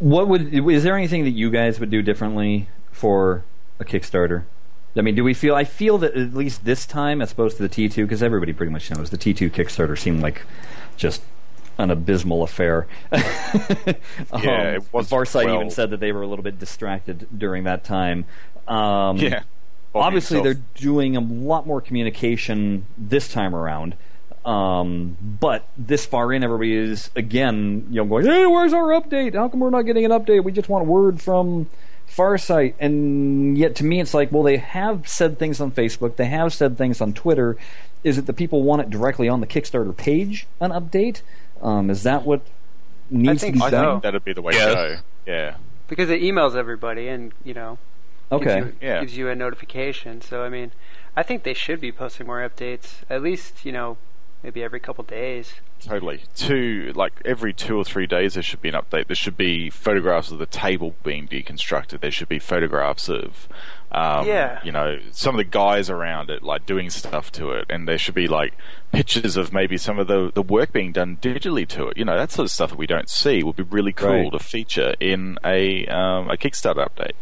What 0.00 0.26
would 0.26 0.52
is 0.52 0.82
there 0.82 0.96
anything 0.96 1.22
that 1.22 1.30
you 1.30 1.52
guys 1.52 1.78
would 1.78 1.90
do 1.90 2.02
differently 2.02 2.68
for 2.90 3.44
a 3.78 3.84
Kickstarter? 3.84 4.42
I 4.96 5.02
mean, 5.02 5.14
do 5.14 5.22
we 5.24 5.34
feel? 5.34 5.54
I 5.54 5.64
feel 5.64 5.98
that 5.98 6.14
at 6.16 6.32
least 6.34 6.64
this 6.64 6.86
time, 6.86 7.20
as 7.20 7.32
opposed 7.32 7.56
to 7.58 7.62
the 7.62 7.68
T 7.68 7.88
two, 7.88 8.04
because 8.06 8.22
everybody 8.22 8.52
pretty 8.52 8.72
much 8.72 8.90
knows 8.90 9.10
the 9.10 9.18
T 9.18 9.34
two 9.34 9.50
Kickstarter 9.50 9.98
seemed 9.98 10.22
like 10.22 10.42
just 10.96 11.22
an 11.78 11.90
abysmal 11.90 12.42
affair. 12.42 12.86
Yeah, 13.12 14.72
it 14.76 14.84
was 14.92 15.08
Farsight 15.10 15.46
well- 15.46 15.56
even 15.56 15.70
said 15.70 15.90
that 15.90 16.00
they 16.00 16.12
were 16.12 16.22
a 16.22 16.26
little 16.26 16.42
bit 16.42 16.58
distracted 16.58 17.26
during 17.36 17.64
that 17.64 17.84
time. 17.84 18.24
Um, 18.68 19.16
Yeah. 19.18 19.42
Obviously 19.94 20.42
they're 20.42 20.60
doing 20.74 21.16
a 21.16 21.20
lot 21.20 21.66
more 21.66 21.80
communication 21.80 22.84
this 22.98 23.28
time 23.32 23.54
around. 23.54 23.96
Um, 24.44 25.16
but 25.40 25.66
this 25.78 26.04
far 26.04 26.32
in, 26.34 26.44
everybody 26.44 26.74
is 26.74 27.10
again, 27.16 27.86
you 27.90 27.96
know, 27.96 28.04
going, 28.04 28.26
"Hey, 28.26 28.44
where's 28.46 28.72
our 28.74 28.88
update? 28.88 29.34
How 29.34 29.48
come 29.48 29.60
we're 29.60 29.70
not 29.70 29.82
getting 29.82 30.04
an 30.04 30.10
update? 30.10 30.44
We 30.44 30.52
just 30.52 30.68
want 30.68 30.82
a 30.86 30.88
word 30.88 31.20
from 31.22 31.68
Farsight." 32.16 32.74
And 32.80 33.56
yet, 33.58 33.74
to 33.76 33.84
me, 33.84 34.00
it's 34.00 34.14
like, 34.14 34.32
well, 34.32 34.42
they 34.42 34.56
have 34.56 35.06
said 35.08 35.38
things 35.38 35.60
on 35.60 35.70
Facebook, 35.72 36.16
they 36.16 36.26
have 36.26 36.52
said 36.54 36.78
things 36.78 37.00
on 37.00 37.12
Twitter. 37.12 37.56
Is 38.04 38.18
it 38.18 38.26
the 38.26 38.32
people 38.32 38.62
want 38.62 38.82
it 38.82 38.90
directly 38.90 39.28
on 39.28 39.40
the 39.40 39.46
Kickstarter 39.46 39.96
page, 39.96 40.46
an 40.60 40.70
update? 40.70 41.22
Um, 41.60 41.90
is 41.90 42.02
that 42.04 42.24
what 42.24 42.42
needs 43.10 43.40
think 43.40 43.54
to 43.56 43.60
be 43.60 43.64
I 43.66 43.70
done? 43.70 43.94
think 43.94 44.02
that'd 44.04 44.24
be 44.24 44.32
the 44.32 44.42
way 44.42 44.52
Yes. 44.54 44.68
to 44.68 44.74
go. 44.74 44.96
Yeah. 45.32 45.54
because 45.88 46.10
it 46.10 46.20
emails 46.20 46.54
everybody 46.56 47.06
and 47.08 47.32
you 47.44 47.54
know 47.54 47.78
Okay. 48.32 48.44
gives 48.60 48.66
you, 48.66 48.72
Yeah. 48.82 49.00
gives 49.00 49.16
you 49.16 49.28
a 49.28 49.34
notification. 49.34 50.20
So 50.20 50.42
I 50.42 50.48
mean, 50.48 50.72
I 51.16 51.22
think 51.22 51.42
they 51.44 51.54
should 51.54 51.80
be 51.80 51.90
posting 51.92 52.26
more 52.26 52.38
updates. 52.48 52.96
At 53.08 53.22
least 53.22 53.64
you 53.64 53.72
know 53.72 53.96
maybe 54.46 54.62
every 54.62 54.78
couple 54.78 55.02
days. 55.02 55.54
Totally. 55.80 56.22
Two, 56.36 56.92
like 56.94 57.12
every 57.24 57.52
two 57.52 57.76
or 57.76 57.84
three 57.84 58.06
days, 58.06 58.34
there 58.34 58.44
should 58.44 58.62
be 58.62 58.68
an 58.68 58.76
update. 58.76 59.08
There 59.08 59.16
should 59.16 59.36
be 59.36 59.70
photographs 59.70 60.30
of 60.30 60.38
the 60.38 60.46
table 60.46 60.94
being 61.02 61.26
deconstructed. 61.26 62.00
There 62.00 62.12
should 62.12 62.28
be 62.28 62.38
photographs 62.38 63.08
of, 63.08 63.48
um, 63.90 64.24
Yeah. 64.24 64.60
you 64.62 64.70
know, 64.70 65.00
some 65.10 65.34
of 65.34 65.38
the 65.38 65.44
guys 65.44 65.90
around 65.90 66.30
it, 66.30 66.44
like 66.44 66.64
doing 66.64 66.90
stuff 66.90 67.32
to 67.32 67.50
it. 67.50 67.64
And 67.68 67.88
there 67.88 67.98
should 67.98 68.14
be 68.14 68.28
like 68.28 68.54
pictures 68.92 69.36
of 69.36 69.52
maybe 69.52 69.76
some 69.76 69.98
of 69.98 70.06
the, 70.06 70.30
the 70.32 70.42
work 70.42 70.72
being 70.72 70.92
done 70.92 71.16
digitally 71.20 71.66
to 71.70 71.88
it. 71.88 71.96
You 71.96 72.04
know, 72.04 72.16
that 72.16 72.30
sort 72.30 72.44
of 72.44 72.52
stuff 72.52 72.70
that 72.70 72.78
we 72.78 72.86
don't 72.86 73.10
see 73.10 73.42
would 73.42 73.56
be 73.56 73.64
really 73.64 73.92
cool 73.92 74.10
Right. 74.10 74.32
to 74.32 74.38
feature 74.38 74.94
in 75.00 75.38
a 75.44 75.86
um, 75.88 76.30
a 76.30 76.36
Kickstarter 76.36 76.86
update. 76.88 77.12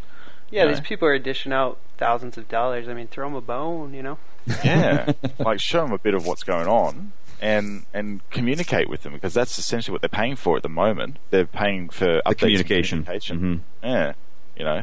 Yeah, 0.51 0.65
Yeah. 0.65 0.67
these 0.67 0.81
people 0.81 1.09
are 1.09 1.19
dishing 1.19 1.55
out 1.55 1.79
thousands 1.97 2.37
of 2.37 2.49
dollars. 2.49 2.87
I 2.87 2.93
mean, 2.93 3.07
throw 3.07 3.27
them 3.27 3.35
a 3.35 3.41
bone, 3.41 3.95
you 3.95 4.03
know. 4.03 4.19
Yeah, 4.47 5.13
like 5.39 5.61
show 5.61 5.83
them 5.83 5.93
a 5.93 5.99
bit 5.99 6.15
of 6.15 6.27
what's 6.27 6.43
going 6.43 6.67
on 6.69 7.13
and 7.41 7.85
and 7.93 8.21
communicate 8.31 8.89
with 8.89 9.03
them 9.03 9.13
because 9.13 9.35
that's 9.35 9.59
essentially 9.59 9.93
what 9.93 10.03
they're 10.03 10.09
paying 10.09 10.37
for 10.37 10.57
at 10.57 10.63
the 10.63 10.69
moment. 10.69 11.19
They're 11.31 11.47
paying 11.47 11.89
for 11.89 12.21
and 12.25 12.39
communication. 12.39 13.05
communication. 13.05 13.65
Mhm. 13.83 13.89
Yeah, 13.89 14.13
you 14.57 14.65
know. 14.65 14.83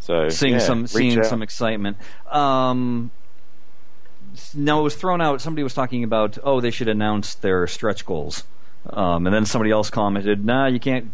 So 0.00 0.28
seeing 0.28 0.54
yeah, 0.54 0.58
some 0.60 0.86
seeing 0.86 1.18
out. 1.18 1.26
some 1.26 1.42
excitement. 1.42 1.96
Um, 2.30 3.10
s- 4.34 4.54
no, 4.54 4.80
it 4.80 4.82
was 4.84 4.94
thrown 4.94 5.20
out. 5.20 5.40
Somebody 5.40 5.62
was 5.64 5.74
talking 5.74 6.04
about 6.04 6.38
oh 6.42 6.60
they 6.60 6.70
should 6.70 6.88
announce 6.88 7.34
their 7.34 7.66
stretch 7.66 8.06
goals, 8.06 8.44
um, 8.90 9.26
and 9.26 9.34
then 9.34 9.44
somebody 9.44 9.70
else 9.70 9.90
commented, 9.90 10.44
nah, 10.44 10.66
you 10.66 10.78
can't 10.80 11.10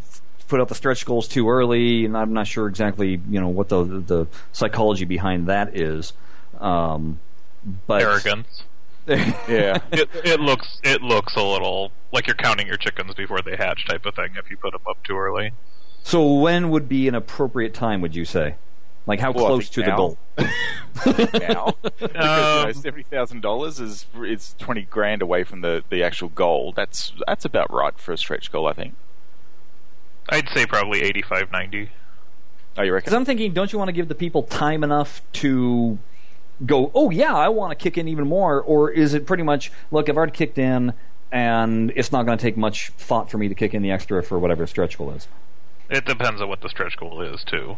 put 0.49 0.61
out 0.61 0.69
the 0.69 0.75
stretch 0.75 1.07
goals 1.07 1.27
too 1.27 1.49
early. 1.49 2.05
And 2.05 2.17
I'm 2.17 2.35
not 2.35 2.47
sure 2.47 2.69
exactly 2.69 3.21
you 3.29 3.41
know 3.41 3.49
what 3.49 3.69
the 3.71 3.85
the 3.85 4.27
psychology 4.53 5.07
behind 5.07 5.47
that 5.49 5.77
is. 5.77 6.13
Um, 6.61 7.19
but 7.87 8.03
Arrogance. 8.03 8.63
Yeah, 9.07 9.81
It, 9.93 10.09
it 10.25 10.41
looks 10.41 10.79
it 10.83 11.03
looks 11.03 11.37
a 11.37 11.43
little 11.43 11.93
like 12.11 12.27
you're 12.27 12.37
counting 12.37 12.67
your 12.67 12.79
chickens 12.79 13.13
before 13.15 13.43
they 13.43 13.55
hatch 13.55 13.85
type 13.87 14.07
of 14.07 14.15
thing 14.15 14.31
if 14.39 14.51
you 14.51 14.57
put 14.57 14.73
them 14.73 14.81
up 14.89 15.03
too 15.05 15.19
early. 15.19 15.53
so 16.03 16.33
when 16.33 16.71
would 16.71 16.89
be 16.89 17.07
an 17.07 17.15
appropriate 17.15 17.75
time? 17.75 18.01
Would 18.01 18.17
you 18.17 18.25
say? 18.25 18.55
Like 19.07 19.21
how 19.21 19.33
Well, 19.33 19.47
close 19.47 19.69
to 19.69 19.83
think 19.83 19.87
the 19.87 19.97
goal? 19.97 20.19
now 20.39 21.75
because 21.99 22.11
you 22.11 22.19
know, 22.19 22.73
seventy 22.73 23.03
thousand 23.03 23.43
dollars 23.43 23.79
is 23.79 24.07
it's 24.15 24.55
twenty 24.55 24.83
grand 24.83 25.21
away 25.21 25.45
from 25.45 25.61
the, 25.61 25.85
the 25.91 26.03
actual 26.03 26.31
goal. 26.31 26.73
That's 26.75 27.13
that's 27.27 27.45
about 27.45 27.71
right 27.71 27.99
for 27.99 28.13
a 28.13 28.17
stretch 28.17 28.51
goal, 28.51 28.67
I 28.67 28.73
think. 28.73 28.95
I'd 30.31 30.49
say 30.55 30.65
probably 30.65 31.03
85, 31.03 31.53
90. 31.53 31.91
Oh, 32.79 32.83
you 32.83 32.95
reckon? 32.95 33.05
Because 33.05 33.13
I'm 33.13 33.27
thinking, 33.27 33.53
don't 33.53 33.71
you 33.71 33.79
want 33.79 33.89
to 33.91 33.93
give 33.93 34.09
the 34.09 34.15
people 34.15 34.43
time 34.45 34.83
enough 34.83 35.21
to 35.35 35.99
go, 36.65 36.91
oh, 36.95 37.11
yeah, 37.11 37.35
I 37.35 37.49
want 37.49 37.71
to 37.77 37.83
kick 37.83 37.99
in 37.99 38.09
even 38.09 38.27
more? 38.27 38.61
Or 38.61 38.91
is 38.91 39.15
it 39.15 39.27
pretty 39.27 39.43
much, 39.43 39.73
look, 39.91 40.09
I've 40.09 40.17
already 40.17 40.33
kicked 40.33 40.59
in, 40.59 40.93
and 41.33 41.93
it's 41.97 42.13
not 42.13 42.27
going 42.27 42.39
to 42.39 42.43
take 42.43 42.57
much 42.57 42.91
thought 42.97 43.31
for 43.31 43.39
me 43.39 43.49
to 43.49 43.55
kick 43.55 43.75
in 43.75 43.83
the 43.83 43.91
extra 43.91 44.23
for 44.23 44.39
whatever 44.39 44.67
stretch 44.67 44.99
goal 44.99 45.11
is? 45.13 45.29
It 45.91 46.05
depends 46.05 46.41
on 46.41 46.49
what 46.49 46.61
the 46.61 46.69
stretch 46.69 46.97
goal 46.97 47.21
is 47.23 47.45
too. 47.45 47.77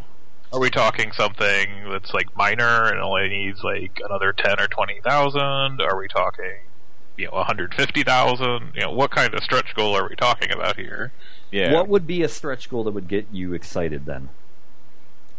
Are 0.53 0.61
we 0.61 0.71
talking 0.71 1.11
something 1.13 1.91
that's 1.91 2.15
like 2.15 2.37
minor 2.37 2.85
and 2.87 3.01
only 3.01 3.29
needs 3.29 3.63
like 3.65 3.99
another 4.05 4.33
ten 4.33 4.61
or 4.61 4.69
twenty 4.69 5.01
thousand? 5.03 5.81
Are 5.81 5.99
we 5.99 6.07
talking, 6.07 6.61
you 7.17 7.25
know, 7.27 7.33
one 7.33 7.47
hundred 7.47 7.75
fifty 7.75 8.05
thousand? 8.05 8.73
You 8.75 8.83
know, 8.83 8.93
what 8.93 9.11
kind 9.11 9.35
of 9.35 9.43
stretch 9.43 9.75
goal 9.75 9.97
are 9.97 10.09
we 10.09 10.15
talking 10.15 10.53
about 10.53 10.77
here? 10.77 11.13
yeah. 11.51 11.73
What 11.73 11.89
would 11.89 12.07
be 12.07 12.23
a 12.23 12.29
stretch 12.29 12.71
goal 12.71 12.85
that 12.85 12.93
would 12.93 13.09
get 13.09 13.27
you 13.33 13.55
excited 13.55 14.07
then? 14.07 14.29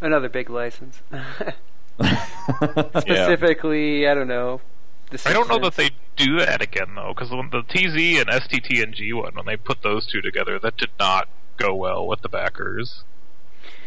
Another 0.01 0.27
big 0.29 0.49
license. 0.49 1.01
yeah. 1.99 2.89
Specifically, 2.99 4.07
I 4.07 4.13
don't 4.13 4.27
know. 4.27 4.61
The 5.09 5.21
I 5.25 5.33
don't 5.33 5.47
know 5.47 5.59
that 5.59 5.75
they 5.75 5.91
do 6.15 6.37
that 6.39 6.61
again 6.61 6.95
though, 6.95 7.13
because 7.15 7.31
when 7.31 7.49
the 7.49 7.61
TZ 7.63 8.19
and 8.19 8.27
STT 8.29 8.83
and 8.83 8.93
G 8.93 9.13
one, 9.13 9.35
when 9.35 9.45
they 9.45 9.55
put 9.57 9.81
those 9.81 10.05
two 10.05 10.21
together, 10.21 10.59
that 10.59 10.77
did 10.77 10.89
not 10.99 11.29
go 11.57 11.73
well 11.73 12.05
with 12.05 12.21
the 12.21 12.29
backers. 12.29 13.03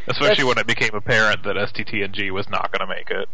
Especially 0.06 0.28
That's- 0.28 0.44
when 0.46 0.58
it 0.58 0.66
became 0.66 0.94
apparent 0.94 1.42
that 1.44 1.56
STT 1.56 2.02
and 2.04 2.14
G 2.14 2.30
was 2.30 2.48
not 2.48 2.72
going 2.72 2.80
to 2.80 2.86
make 2.86 3.10
it. 3.10 3.28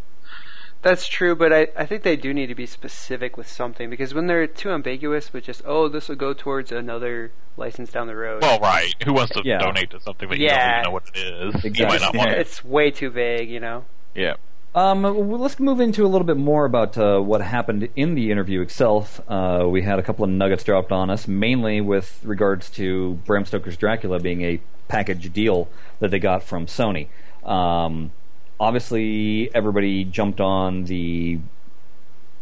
That's 0.83 1.09
true, 1.09 1.35
but 1.35 1.53
I, 1.53 1.69
I 1.77 1.87
think 1.87 2.03
they 2.03 2.17
do 2.17 2.35
need 2.35 2.47
to 2.49 2.55
be 2.55 2.67
specific 2.67 3.37
with 3.37 3.49
something 3.49 3.89
because 3.91 4.15
when 4.15 4.27
they're 4.27 4.47
too 4.47 4.71
ambiguous 4.71 5.33
with 5.33 5.45
just 5.45 5.63
oh 5.65 5.89
this 5.89 6.09
will 6.09 6.17
go 6.17 6.33
towards 6.33 6.71
another 6.71 7.33
license 7.57 7.91
down 7.91 8.07
the 8.07 8.15
road. 8.15 8.43
Well, 8.43 8.61
right. 8.61 8.95
Who 9.05 9.13
wants 9.15 9.33
to 9.35 9.43
Yeah. 9.45 9.59
donate 9.59 9.91
to 9.93 10.01
something 10.01 10.29
that 10.29 10.39
you 10.39 10.49
don't 10.49 10.59
even 10.71 10.83
know 10.85 10.91
what 10.91 11.05
it 11.15 11.19
is? 11.19 11.65
You 11.65 11.71
Exactly. 11.71 11.85
might 11.87 12.01
not 12.03 12.15
want 12.17 12.31
it. 12.31 12.39
it's 12.39 12.65
way 12.65 12.91
too 12.91 13.11
vague, 13.11 13.49
you 13.49 13.59
know. 13.61 13.85
yeah. 14.15 14.35
Um, 14.77 15.05
well, 15.05 15.41
let's 15.41 15.59
move 15.59 15.81
into 15.81 16.05
a 16.05 16.07
little 16.07 16.27
bit 16.27 16.37
more 16.37 16.67
about 16.67 16.99
uh, 16.99 17.19
what 17.19 17.41
happened 17.41 17.89
in 17.97 18.15
the 18.15 18.31
interview 18.31 18.61
itself. 18.61 19.23
Uh, 19.27 19.65
we 19.67 19.81
had 19.81 19.99
a 19.99 20.03
couple 20.03 20.23
of 20.23 20.31
nuggets 20.31 20.65
dropped 20.65 20.93
on 20.93 21.09
us, 21.09 21.27
mainly 21.27 21.81
with 21.81 22.21
regards 22.23 22.69
to 22.73 23.15
Bram 23.25 23.47
Stoker's 23.47 23.79
Dracula 23.79 24.21
being 24.21 24.43
a 24.43 24.61
package 24.87 25.33
deal 25.33 25.71
that 26.01 26.11
they 26.11 26.19
got 26.19 26.43
from 26.43 26.67
Sony. 26.67 27.09
Um, 27.43 28.13
obviously, 28.61 29.51
everybody 29.55 30.05
jumped 30.05 30.43
on 30.43 30.85
the 30.85 31.39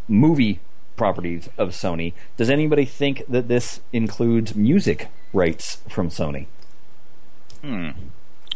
movie 0.08 0.58
properties 0.96 1.48
of 1.56 1.68
Sony. 1.68 2.14
Does 2.36 2.50
anybody 2.50 2.84
think 2.84 3.22
that 3.28 3.46
this 3.46 3.78
includes 3.92 4.56
music 4.56 5.06
rights 5.32 5.82
from 5.88 6.08
Sony? 6.08 6.46
Hmm. 7.62 7.90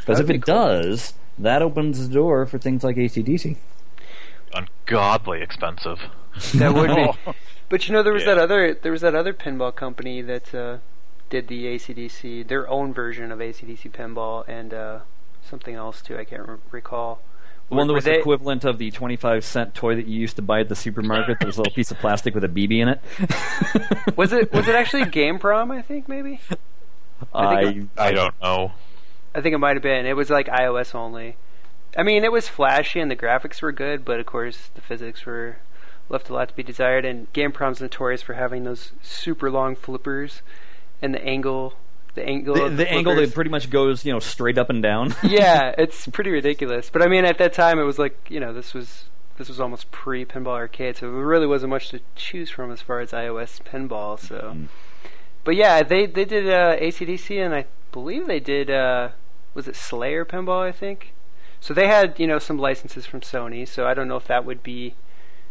Because 0.01 0.19
if 0.19 0.29
it 0.31 0.43
cool. 0.43 0.55
does, 0.57 1.15
that 1.39 1.63
opens 1.63 2.07
the 2.09 2.13
door 2.13 2.47
for 2.47 2.59
things 2.59 2.83
like 2.85 2.97
ACDC. 2.97 3.57
Ungodly 4.53 5.43
expensive. 5.43 6.01
That 6.55 6.75
would 6.75 6.95
be. 6.95 7.33
But 7.71 7.87
you 7.87 7.93
know, 7.93 8.03
there 8.03 8.15
was 8.15 8.23
Yeah. 8.25 8.35
that 8.37 8.39
other 8.45 8.73
there 8.73 8.93
was 8.93 9.03
that 9.03 9.15
other 9.15 9.35
pinball 9.35 9.75
company 9.75 10.23
that 10.23 10.55
uh, 10.55 10.79
did 11.29 11.49
the 11.49 11.67
ACDC, 11.67 12.49
their 12.49 12.67
own 12.67 12.95
version 12.95 13.31
of 13.31 13.41
ACDC 13.41 13.91
pinball, 13.93 14.43
and 14.49 14.73
uh, 14.73 15.01
something 15.43 15.75
else 15.75 16.01
too. 16.01 16.17
I 16.17 16.25
can't 16.25 16.49
re- 16.49 16.57
recall. 16.71 17.21
The 17.69 17.75
one 17.75 17.87
that 17.89 17.93
was 17.93 18.05
they- 18.05 18.21
equivalent 18.21 18.65
of 18.65 18.79
the 18.79 18.91
25 18.91 19.45
cent 19.45 19.75
toy 19.75 19.97
that 19.97 20.07
you 20.07 20.19
used 20.19 20.37
to 20.37 20.43
buy 20.43 20.61
at 20.61 20.71
the 20.71 20.75
supermarket 20.77 21.41
that 21.41 21.47
was 21.47 21.59
a 21.59 21.61
little 21.61 21.75
piece 21.75 21.91
of 21.91 21.99
plastic 21.99 22.35
with 22.35 22.43
a 22.45 22.49
BB 22.49 22.79
in 22.81 22.89
it. 22.89 24.17
Was 24.17 24.33
it 24.33 24.51
was 24.51 24.67
it 24.67 24.75
actually 24.75 25.05
Gameprom? 25.05 25.71
I 25.71 25.83
think 25.83 26.09
maybe. 26.09 26.41
I 27.35 27.65
think 27.73 27.91
I, 27.99 28.07
I 28.07 28.13
don't 28.13 28.35
know. 28.41 28.73
I 29.39 29.41
think 29.41 29.55
it 29.55 29.59
might 29.59 29.77
have 29.77 29.83
been. 29.83 30.05
It 30.05 30.17
was 30.17 30.31
like 30.31 30.49
iOS 30.49 30.95
only. 30.95 31.37
I 31.97 32.03
mean, 32.03 32.25
it 32.25 32.33
was 32.33 32.49
flashy 32.49 33.01
and 33.01 33.11
the 33.11 33.17
graphics 33.17 33.63
were 33.63 33.73
good, 33.73 34.05
but 34.05 34.21
of 34.21 34.27
course 34.27 34.71
the 34.75 34.81
physics 34.81 35.25
were 35.25 35.57
left 36.09 36.29
a 36.29 36.35
lot 36.35 36.49
to 36.49 36.55
be 36.57 36.63
desired. 36.63 37.05
And 37.05 37.33
Gameprom's 37.33 37.81
notorious 37.81 38.21
for 38.23 38.35
having 38.35 38.65
those 38.65 38.93
super 39.03 39.51
long 39.51 39.77
flippers 39.77 40.43
and 41.01 41.15
the 41.15 41.25
angle, 41.25 41.75
the 42.15 42.25
angle, 42.27 42.55
the, 42.57 42.65
of 42.65 42.77
the 42.77 42.91
angle 42.91 43.15
that 43.15 43.33
pretty 43.33 43.51
much 43.51 43.71
goes, 43.71 44.05
you 44.05 44.13
know, 44.13 44.19
straight 44.19 44.59
up 44.59 44.71
and 44.71 44.83
down. 44.83 45.15
yeah, 45.23 45.73
it's 45.79 46.07
pretty 46.09 46.31
ridiculous. 46.31 46.91
But 46.91 47.03
I 47.03 47.07
mean, 47.07 47.25
at 47.25 47.39
that 47.39 47.53
time, 47.53 47.79
it 47.79 47.85
was 47.85 47.99
like 47.99 48.19
you 48.29 48.41
know, 48.41 48.53
this 48.53 48.75
was 48.75 49.05
this 49.37 49.49
was 49.49 49.61
almost 49.61 49.91
pre 49.93 50.25
pinball 50.25 50.49
arcade, 50.57 50.97
so 50.97 51.07
there 51.13 51.25
really 51.25 51.47
wasn't 51.47 51.71
much 51.71 51.91
to 51.91 52.01
choose 52.17 52.51
from 52.51 52.73
as 52.73 52.83
far 52.83 52.99
as 52.99 53.13
iOS 53.13 53.63
pinball. 53.63 54.19
So, 54.19 54.53
Mhm. 54.57 54.69
but 55.45 55.55
yeah, 55.55 55.85
they 55.85 56.07
they 56.07 56.25
did 56.25 56.49
uh, 56.51 56.77
ACDC, 56.77 57.39
and 57.45 57.55
I 57.55 57.67
believe 57.93 58.27
they 58.27 58.41
did 58.41 58.69
uh, 58.69 59.11
was 59.59 59.67
it 59.69 59.75
Slayer 59.77 60.25
pinball? 60.25 60.63
I 60.67 60.73
think. 60.73 61.13
So 61.61 61.75
they 61.75 61.89
had 61.89 62.19
you 62.19 62.27
know 62.29 62.39
some 62.39 62.59
licenses 62.59 63.05
from 63.05 63.21
Sony. 63.21 63.67
So 63.67 63.87
I 63.87 63.93
don't 63.93 64.07
know 64.09 64.17
if 64.17 64.27
that 64.29 64.45
would 64.45 64.63
be 64.63 64.95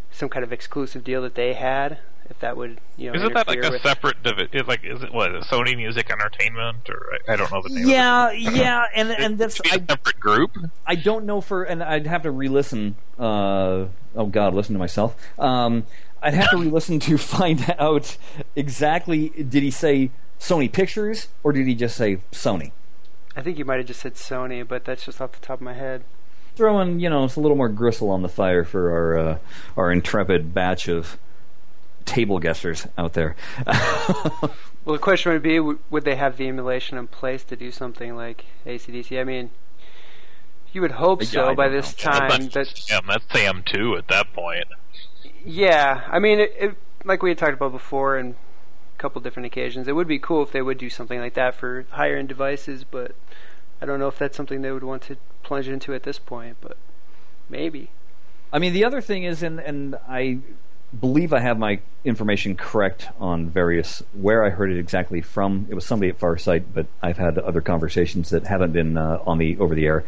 some 0.10 0.30
kind 0.30 0.44
of 0.44 0.54
exclusive 0.54 1.04
deal 1.04 1.22
that 1.24 1.36
they 1.36 1.54
had. 1.54 2.00
If 2.30 2.40
that 2.40 2.56
would 2.58 2.80
you 2.98 3.10
know 3.12 3.16
Isn't 3.18 3.34
that 3.34 3.48
like 3.48 3.60
a 3.60 3.80
separate 3.80 4.24
division? 4.24 4.66
like 4.68 4.84
is 4.86 5.04
it 5.04 5.14
what 5.14 5.36
is 5.36 5.46
it 5.46 5.50
Sony 5.50 5.76
Music 5.76 6.10
Entertainment 6.10 6.90
or 6.90 7.20
I, 7.28 7.34
I 7.34 7.36
don't 7.36 7.52
know 7.52 7.62
the 7.62 7.70
name. 7.76 7.88
yeah, 7.88 8.30
of 8.30 8.38
yeah, 8.38 8.86
and 8.96 9.12
and 9.12 9.38
that's 9.38 9.60
It's 9.60 9.72
a 9.72 9.76
I, 9.76 9.86
separate 9.86 10.20
group. 10.20 10.58
I 10.86 10.96
don't 10.96 11.26
know 11.26 11.40
for, 11.42 11.64
and 11.64 11.84
I'd 11.84 12.08
have 12.08 12.24
to 12.24 12.32
re-listen. 12.32 12.96
Uh, 13.20 13.86
oh 14.16 14.26
God, 14.30 14.54
listen 14.54 14.74
to 14.74 14.80
myself. 14.80 15.16
Um, 15.38 15.86
I'd 16.22 16.34
have 16.34 16.50
to 16.52 16.58
re-listen 16.58 17.00
to 17.02 17.18
find 17.38 17.74
out 17.78 18.18
exactly. 18.58 19.30
Did 19.30 19.64
he 19.64 19.72
say 19.72 20.12
Sony 20.40 20.70
Pictures 20.72 21.28
or 21.44 21.54
did 21.54 21.66
he 21.68 21.76
just 21.76 21.96
say 21.96 22.18
Sony? 22.32 22.72
I 23.38 23.42
think 23.42 23.58
you 23.60 23.64
might 23.66 23.78
have 23.78 23.86
just 23.86 24.02
said 24.02 24.16
Sony, 24.16 24.68
but 24.68 24.84
that's 24.84 25.06
just 25.06 25.22
off 25.22 25.32
the 25.32 25.40
top 25.46 25.60
of 25.60 25.62
my 25.62 25.74
head. 25.74 26.04
Throwing, 26.56 27.00
you 27.00 27.10
know, 27.10 27.24
it's 27.24 27.36
a 27.36 27.40
little 27.40 27.56
more 27.56 27.70
gristle 27.70 28.10
on 28.10 28.24
the 28.24 28.30
fire 28.30 28.64
for 28.66 28.90
our 28.92 29.18
uh, 29.18 29.38
our 29.78 29.92
intrepid 29.92 30.54
batch 30.56 30.90
of 30.90 31.18
table 32.06 32.40
guessers 32.40 32.88
out 32.98 33.14
there. 33.14 33.36
Well, 34.86 34.94
the 34.96 35.02
question 35.02 35.34
would 35.34 35.44
be: 35.44 35.60
Would 35.60 36.06
they 36.06 36.16
have 36.16 36.38
the 36.38 36.48
emulation 36.48 36.98
in 36.98 37.08
place 37.08 37.44
to 37.44 37.58
do 37.58 37.72
something 37.72 38.16
like 38.16 38.46
ACDC? 38.66 39.20
I 39.20 39.26
mean, 39.26 39.50
you 40.72 40.80
would 40.80 40.92
hope 40.94 41.22
Yeah, 41.24 41.28
so 41.28 41.50
I 41.50 41.56
by 41.56 41.68
this 41.68 41.94
know. 42.06 42.12
time. 42.14 42.30
that's, 42.30 42.54
That 42.54 42.68
Sam, 42.78 43.02
that's 43.06 43.26
Sam 43.34 43.64
two 43.66 43.98
at 43.98 44.08
that 44.08 44.32
point. 44.32 44.68
yeah, 45.44 46.08
I 46.10 46.20
mean, 46.20 46.40
it, 46.40 46.56
it, 46.58 46.76
like 47.04 47.22
we 47.22 47.32
had 47.32 47.38
talked 47.38 47.52
about 47.56 47.74
before, 47.74 48.16
and 48.16 48.36
a 48.36 48.36
couple 48.98 49.22
different 49.22 49.46
occasions, 49.46 49.88
it 49.88 49.96
would 49.96 50.08
be 50.08 50.20
cool 50.20 50.44
if 50.44 50.52
they 50.52 50.62
would 50.62 50.78
do 50.78 50.90
something 50.90 51.20
like 51.20 51.34
that 51.36 51.56
for 51.56 51.86
higher 51.92 52.18
end 52.18 52.30
devices. 52.30 52.84
But 52.84 53.16
I 53.82 53.86
don't 53.86 54.00
know 54.00 54.08
if 54.08 54.18
that's 54.18 54.38
something 54.38 54.62
they 54.62 54.72
would 54.72 54.84
want 54.84 55.04
to 55.04 55.18
plunge 55.44 55.68
into 55.68 55.94
at 55.94 56.04
this 56.04 56.20
point. 56.20 56.58
But 56.62 56.78
maybe. 57.50 57.92
I 58.52 58.60
mean, 58.60 58.74
the 58.74 58.86
other 58.86 59.02
thing 59.02 59.24
is, 59.24 59.44
and 59.44 59.60
and 59.60 59.96
I 60.08 60.40
believe 60.98 61.34
I 61.34 61.40
have 61.40 61.60
my 61.60 61.80
information 62.06 62.56
correct 62.56 63.10
on 63.20 63.50
various 63.50 64.02
where 64.14 64.44
I 64.44 64.50
heard 64.50 64.72
it 64.72 64.80
exactly 64.80 65.22
from. 65.22 65.68
It 65.70 65.76
was 65.76 65.86
somebody 65.86 66.10
at 66.10 66.20
Farsight, 66.20 66.66
but 66.74 66.88
I've 67.02 67.18
had 67.18 67.38
other 67.38 67.62
conversations 67.62 68.30
that 68.30 68.48
haven't 68.48 68.72
been 68.72 68.98
uh, 68.98 69.20
on 69.26 69.38
the 69.38 69.58
over 69.58 69.76
the 69.76 69.86
air. 69.86 70.06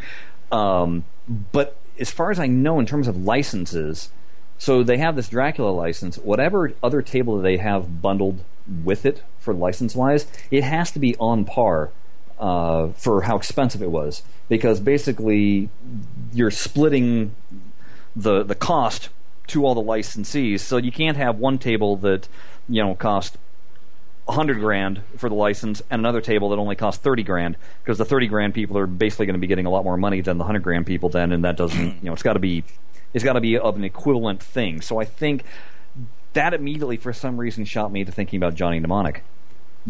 Um, 0.52 1.04
but 1.52 1.78
as 2.00 2.12
far 2.12 2.32
as 2.32 2.40
I 2.40 2.48
know, 2.48 2.80
in 2.80 2.86
terms 2.86 3.08
of 3.08 3.18
licenses, 3.18 4.10
so 4.58 4.84
they 4.84 4.98
have 4.98 5.16
this 5.16 5.30
Dracula 5.30 5.70
license. 5.70 6.18
Whatever 6.18 6.74
other 6.82 7.02
table 7.02 7.38
that 7.38 7.44
they 7.44 7.58
have 7.58 8.02
bundled 8.02 8.44
with 8.84 9.06
it 9.06 9.24
for 9.40 9.54
license 9.54 9.96
wise, 9.96 10.28
it 10.52 10.64
has 10.64 10.92
to 10.92 11.00
be 11.00 11.16
on 11.18 11.46
par 11.46 11.92
uh, 12.40 12.90
for 12.94 13.24
how 13.24 13.38
expensive 13.38 13.82
it 13.82 13.92
was. 13.92 14.24
Because 14.48 14.80
basically, 14.80 15.70
you're 16.34 16.52
splitting 16.52 17.36
the 18.16 18.44
the 18.44 18.56
cost 18.56 19.10
to 19.48 19.66
all 19.66 19.76
the 19.76 19.82
licensees. 19.82 20.62
So 20.62 20.78
you 20.78 20.92
can't 20.92 21.18
have 21.18 21.38
one 21.38 21.58
table 21.58 21.98
that 21.98 22.28
you 22.68 22.84
know 22.84 22.96
cost 22.96 23.38
hundred 24.28 24.60
grand 24.60 25.02
for 25.18 25.28
the 25.28 25.36
license 25.36 25.82
and 25.90 26.02
another 26.02 26.22
table 26.22 26.50
that 26.50 26.58
only 26.58 26.76
costs 26.76 27.02
thirty 27.02 27.24
grand 27.24 27.58
because 27.84 27.98
the 27.98 28.06
thirty 28.06 28.28
grand 28.28 28.54
people 28.54 28.78
are 28.78 28.86
basically 28.86 29.26
going 29.26 29.34
to 29.34 29.40
be 29.40 29.48
getting 29.48 29.66
a 29.66 29.70
lot 29.70 29.84
more 29.84 29.98
money 29.98 30.22
than 30.22 30.38
the 30.38 30.44
hundred 30.44 30.64
grand 30.64 30.86
people 30.86 31.10
then, 31.10 31.32
and 31.32 31.44
that 31.44 31.58
doesn't 31.58 31.96
you 31.96 32.04
know 32.04 32.14
it's 32.14 32.24
got 32.24 32.34
to 32.34 32.40
be 32.40 32.64
it's 33.14 33.24
got 33.24 33.34
to 33.34 33.42
be 33.42 33.58
of 33.58 33.76
an 33.76 33.84
equivalent 33.84 34.42
thing. 34.42 34.82
So 34.82 35.00
I 35.00 35.06
think 35.06 35.44
that 36.40 36.54
immediately, 36.54 36.96
for 36.96 37.12
some 37.12 37.38
reason, 37.38 37.66
shot 37.66 37.92
me 37.92 38.06
to 38.06 38.14
thinking 38.14 38.38
about 38.38 38.56
Johnny 38.56 38.80
Mnemonic 38.80 39.24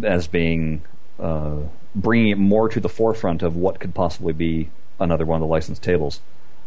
as 0.02 0.28
being 0.28 0.82
uh, 1.20 1.60
bringing 1.94 2.30
it 2.30 2.40
more 2.40 2.68
to 2.70 2.80
the 2.80 2.90
forefront 2.90 3.44
of 3.44 3.56
what 3.56 3.80
could 3.80 3.94
possibly 3.94 4.34
be 4.34 4.72
another 5.00 5.28
one 5.28 5.38
of 5.38 5.48
the 5.48 5.52
licensed 5.52 5.84
tables. 5.84 6.22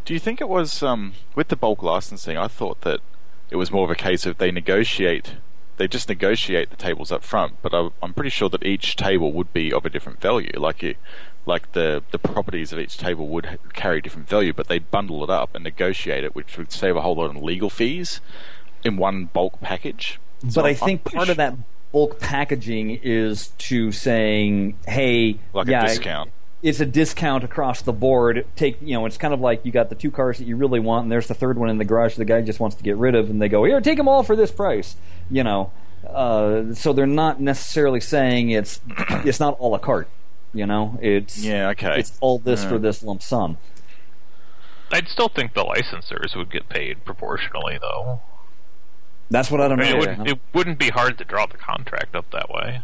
Do 0.05 0.15
you 0.15 0.21
think 0.21 0.41
it 0.41 0.49
was 0.49 0.85
um, 0.85 1.15
with 1.35 1.49
the 1.49 1.57
bulk 1.57 1.83
licensing? 1.83 2.37
I 2.37 2.47
thought 2.47 2.83
that 2.83 3.01
it 3.51 3.57
was 3.57 3.73
more 3.73 3.83
of 3.83 3.91
a 3.91 3.97
case 3.97 4.25
of 4.25 4.39
they 4.39 4.53
negotiate, 4.53 5.35
they 5.79 5.89
just 5.89 6.09
negotiate 6.09 6.71
the 6.71 6.77
tables 6.77 7.11
up 7.11 7.25
front. 7.25 7.61
But 7.61 7.75
I, 7.75 7.89
I'm 8.01 8.15
pretty 8.15 8.31
sure 8.31 8.49
that 8.51 8.65
each 8.65 8.95
table 8.95 9.33
would 9.33 9.53
be 9.53 9.73
of 9.73 9.85
a 9.85 9.91
different 9.91 10.21
value. 10.21 10.53
Like 10.55 10.85
you, 10.85 10.95
like 11.45 11.73
the 11.73 12.05
the 12.13 12.21
properties 12.21 12.73
of 12.73 12.79
each 12.79 12.99
table 12.99 13.27
would 13.31 13.59
carry 13.73 14.01
different 14.01 14.29
value, 14.29 14.53
but 14.53 14.69
they 14.69 14.79
bundle 14.79 15.25
it 15.25 15.31
up 15.31 15.57
and 15.57 15.65
negotiate 15.65 16.23
it, 16.23 16.37
which 16.37 16.57
would 16.57 16.71
save 16.71 16.95
a 16.95 17.01
whole 17.01 17.17
lot 17.17 17.31
on 17.31 17.43
legal 17.43 17.69
fees 17.69 18.21
in 18.85 18.97
one 18.97 19.27
bulk 19.27 19.61
package. 19.61 20.19
But 20.43 20.53
So 20.53 20.65
I 20.65 20.71
I'm 20.71 20.75
think 20.77 21.05
pretty 21.05 21.17
part 21.17 21.29
of 21.29 21.37
that 21.37 21.55
bulk 21.93 22.19
packaging 22.21 23.01
is 23.03 23.49
to 23.59 23.93
saying, 23.93 24.77
"Hey, 24.87 25.39
like 25.53 25.67
yeah, 25.69 25.85
a 25.85 25.89
discount. 25.89 26.31
It's 26.63 26.79
a 26.79 26.87
discount 26.87 27.43
across 27.43 27.83
the 27.83 27.93
board. 27.93 28.47
Take 28.57 28.79
you 28.81 28.95
know, 28.95 29.05
it's 29.07 29.17
kind 29.19 29.35
of 29.35 29.41
like 29.41 29.65
you 29.67 29.73
got 29.73 29.89
the 29.89 29.95
two 29.97 30.11
cars 30.11 30.39
that 30.39 30.47
you 30.47 30.57
really 30.57 30.81
want, 30.81 31.05
and 31.05 31.13
there's 31.13 31.27
the 31.27 31.35
third 31.35 31.59
one 31.59 31.69
in 31.71 31.79
the 31.79 31.85
garage 31.85 32.15
the 32.17 32.25
guy 32.25 32.41
just 32.41 32.61
wants 32.61 32.77
to 32.77 32.83
get 32.85 32.97
rid 32.97 33.15
of, 33.15 33.31
and 33.31 33.43
they 33.43 33.49
go, 33.49 33.65
"Here, 33.65 33.81
take 33.81 33.97
them 33.99 34.09
all 34.09 34.23
for 34.23 34.37
this 34.37 34.51
price." 34.53 34.95
You 35.31 35.43
know, 35.45 35.73
uh, 36.09 36.73
so 36.75 36.93
they're 36.93 37.07
not 37.07 37.41
necessarily 37.41 38.01
saying 38.01 38.51
it's 38.51 38.81
it's 39.25 39.41
not 39.41 39.57
all 39.59 39.71
a 39.71 39.73
la 39.73 39.79
carte. 39.79 40.09
You 40.55 40.67
know, 40.67 40.99
it's 41.03 41.39
Yeah, 41.43 41.71
okay. 41.71 41.99
it's 41.99 42.17
all 42.21 42.39
this 42.39 42.63
Yeah. 42.63 42.69
for 42.69 42.79
this 42.79 43.03
lump 43.03 43.23
sum. 43.23 43.59
I'd 44.91 45.09
still 45.09 45.29
think 45.29 45.55
the 45.55 45.65
licensors 45.65 46.37
would 46.37 46.51
get 46.53 46.69
paid 46.69 47.05
proportionally, 47.05 47.79
though. 47.81 48.21
That's 49.33 49.51
what 49.51 49.63
I 49.63 49.69
don't 49.69 49.81
I 49.81 49.85
mean, 49.85 49.93
know. 49.93 49.97
it, 49.97 50.01
wouldn't, 50.01 50.29
it 50.29 50.39
wouldn't 50.53 50.79
be 50.79 50.91
hard 50.91 51.17
to 51.17 51.25
draw 51.25 51.47
the 51.47 51.57
contract 51.57 52.15
up 52.15 52.31
that 52.33 52.51
way. 52.51 52.83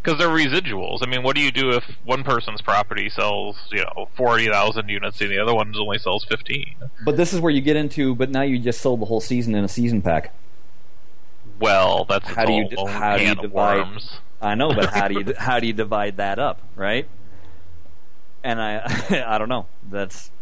Because 0.00 0.18
they're 0.18 0.28
residuals. 0.28 0.98
I 1.02 1.06
mean, 1.06 1.22
what 1.22 1.34
do 1.34 1.42
you 1.42 1.50
do 1.50 1.70
if 1.70 1.84
one 2.04 2.22
person's 2.22 2.60
property 2.60 3.08
sells, 3.08 3.56
you 3.70 3.82
know, 3.82 4.08
40,000 4.16 4.88
units 4.88 5.20
and 5.20 5.30
the 5.30 5.38
other 5.38 5.54
one 5.54 5.74
only 5.76 5.98
sells 5.98 6.24
15? 6.24 6.76
But 7.04 7.16
this 7.16 7.32
is 7.32 7.40
where 7.40 7.52
you 7.52 7.60
get 7.60 7.76
into. 7.76 8.14
But 8.14 8.30
now 8.30 8.42
you 8.42 8.58
just 8.58 8.80
sold 8.80 9.00
the 9.00 9.06
whole 9.06 9.20
season 9.20 9.54
in 9.54 9.64
a 9.64 9.68
season 9.68 10.02
pack. 10.02 10.32
Well, 11.58 12.04
that's 12.04 12.28
How 12.28 12.44
do 12.44 12.52
you 12.52 12.68
how 12.88 13.16
do 13.16 13.24
you 13.24 13.34
divide? 13.34 13.86
I 14.40 14.56
know, 14.56 14.74
but 14.74 14.86
how 14.92 15.06
do 15.06 15.14
you 15.14 15.34
how 15.38 15.60
do 15.60 15.66
you 15.68 15.72
divide 15.72 16.16
that 16.16 16.40
up, 16.40 16.60
right? 16.74 17.08
And 18.42 18.60
I 18.60 19.24
I 19.26 19.38
don't 19.38 19.48
know. 19.48 19.66
That's 19.88 20.32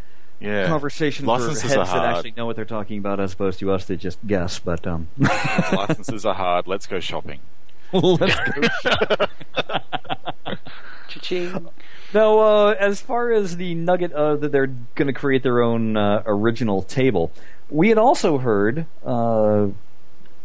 Yeah. 0.41 0.67
conversation 0.69 1.27
Licenses 1.27 1.63
for 1.63 1.69
heads 1.69 1.93
that 1.93 2.05
actually 2.05 2.33
know 2.37 2.47
what 2.47 2.57
they're 2.57 2.65
talking 2.65 2.99
about, 2.99 3.21
as 3.21 3.35
opposed 3.35 3.59
to 3.61 3.71
us 3.71 3.85
that 3.87 3.99
just 3.99 4.19
guess. 4.27 4.59
But 4.59 4.87
um, 4.87 5.09
Licenses 5.19 6.25
are 6.25 6.35
hard. 6.35 6.67
Let's 6.67 6.87
go 6.87 6.99
shopping. 6.99 7.41
let's 7.93 8.37
go. 8.37 9.27
Cha-ching. 11.09 11.69
No, 12.15 12.41
uh, 12.41 12.75
as 12.79 13.01
far 13.01 13.33
as 13.33 13.57
the 13.57 13.75
nugget 13.75 14.13
uh, 14.13 14.37
that 14.37 14.51
they're 14.53 14.69
going 14.95 15.07
to 15.09 15.13
create 15.13 15.43
their 15.43 15.61
own 15.61 15.97
uh, 15.97 16.23
original 16.25 16.83
table, 16.83 17.33
we 17.69 17.89
had 17.89 17.99
also 17.99 18.39
heard 18.39 18.87
uh, 19.05 19.67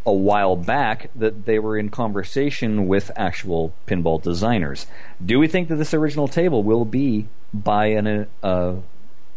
a 0.06 0.14
while 0.14 0.56
back 0.56 1.10
that 1.16 1.46
they 1.46 1.58
were 1.60 1.78
in 1.78 1.90
conversation 1.90 2.88
with 2.88 3.12
actual 3.16 3.74
pinball 3.88 4.22
designers. 4.22 4.86
Do 5.24 5.40
we 5.40 5.48
think 5.48 5.70
that 5.70 5.76
this 5.76 5.94
original 5.94 6.28
table 6.28 6.64
will 6.64 6.86
be 6.86 7.28
by 7.54 7.88
an, 7.88 8.28
uh, 8.44 8.76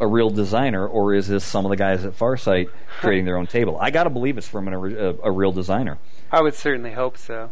a 0.01 0.07
real 0.07 0.31
designer, 0.31 0.87
or 0.87 1.15
is 1.15 1.29
this 1.29 1.45
some 1.45 1.65
of 1.67 1.71
the 1.71 1.77
guys 1.77 2.05
at 2.05 2.17
Farsight 2.17 2.71
creating 3.01 3.25
their 3.25 3.37
own 3.37 3.47
table? 3.47 3.79
I 3.81 3.91
got 3.91 4.05
to 4.05 4.11
believe 4.11 4.39
it's 4.39 4.49
from 4.49 4.69
an, 4.69 4.75
a, 4.75 5.15
a 5.25 5.31
real 5.31 5.53
designer. 5.53 5.99
I 6.31 6.41
would 6.43 6.55
certainly 6.55 6.93
hope 6.93 7.17
so. 7.19 7.51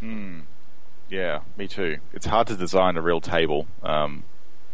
Hmm. 0.00 0.40
Yeah, 1.08 1.40
me 1.56 1.68
too. 1.68 1.98
It's 2.12 2.26
hard 2.26 2.46
to 2.48 2.56
design 2.56 2.96
a 2.96 3.02
real 3.02 3.20
table, 3.20 3.66
um, 3.82 4.24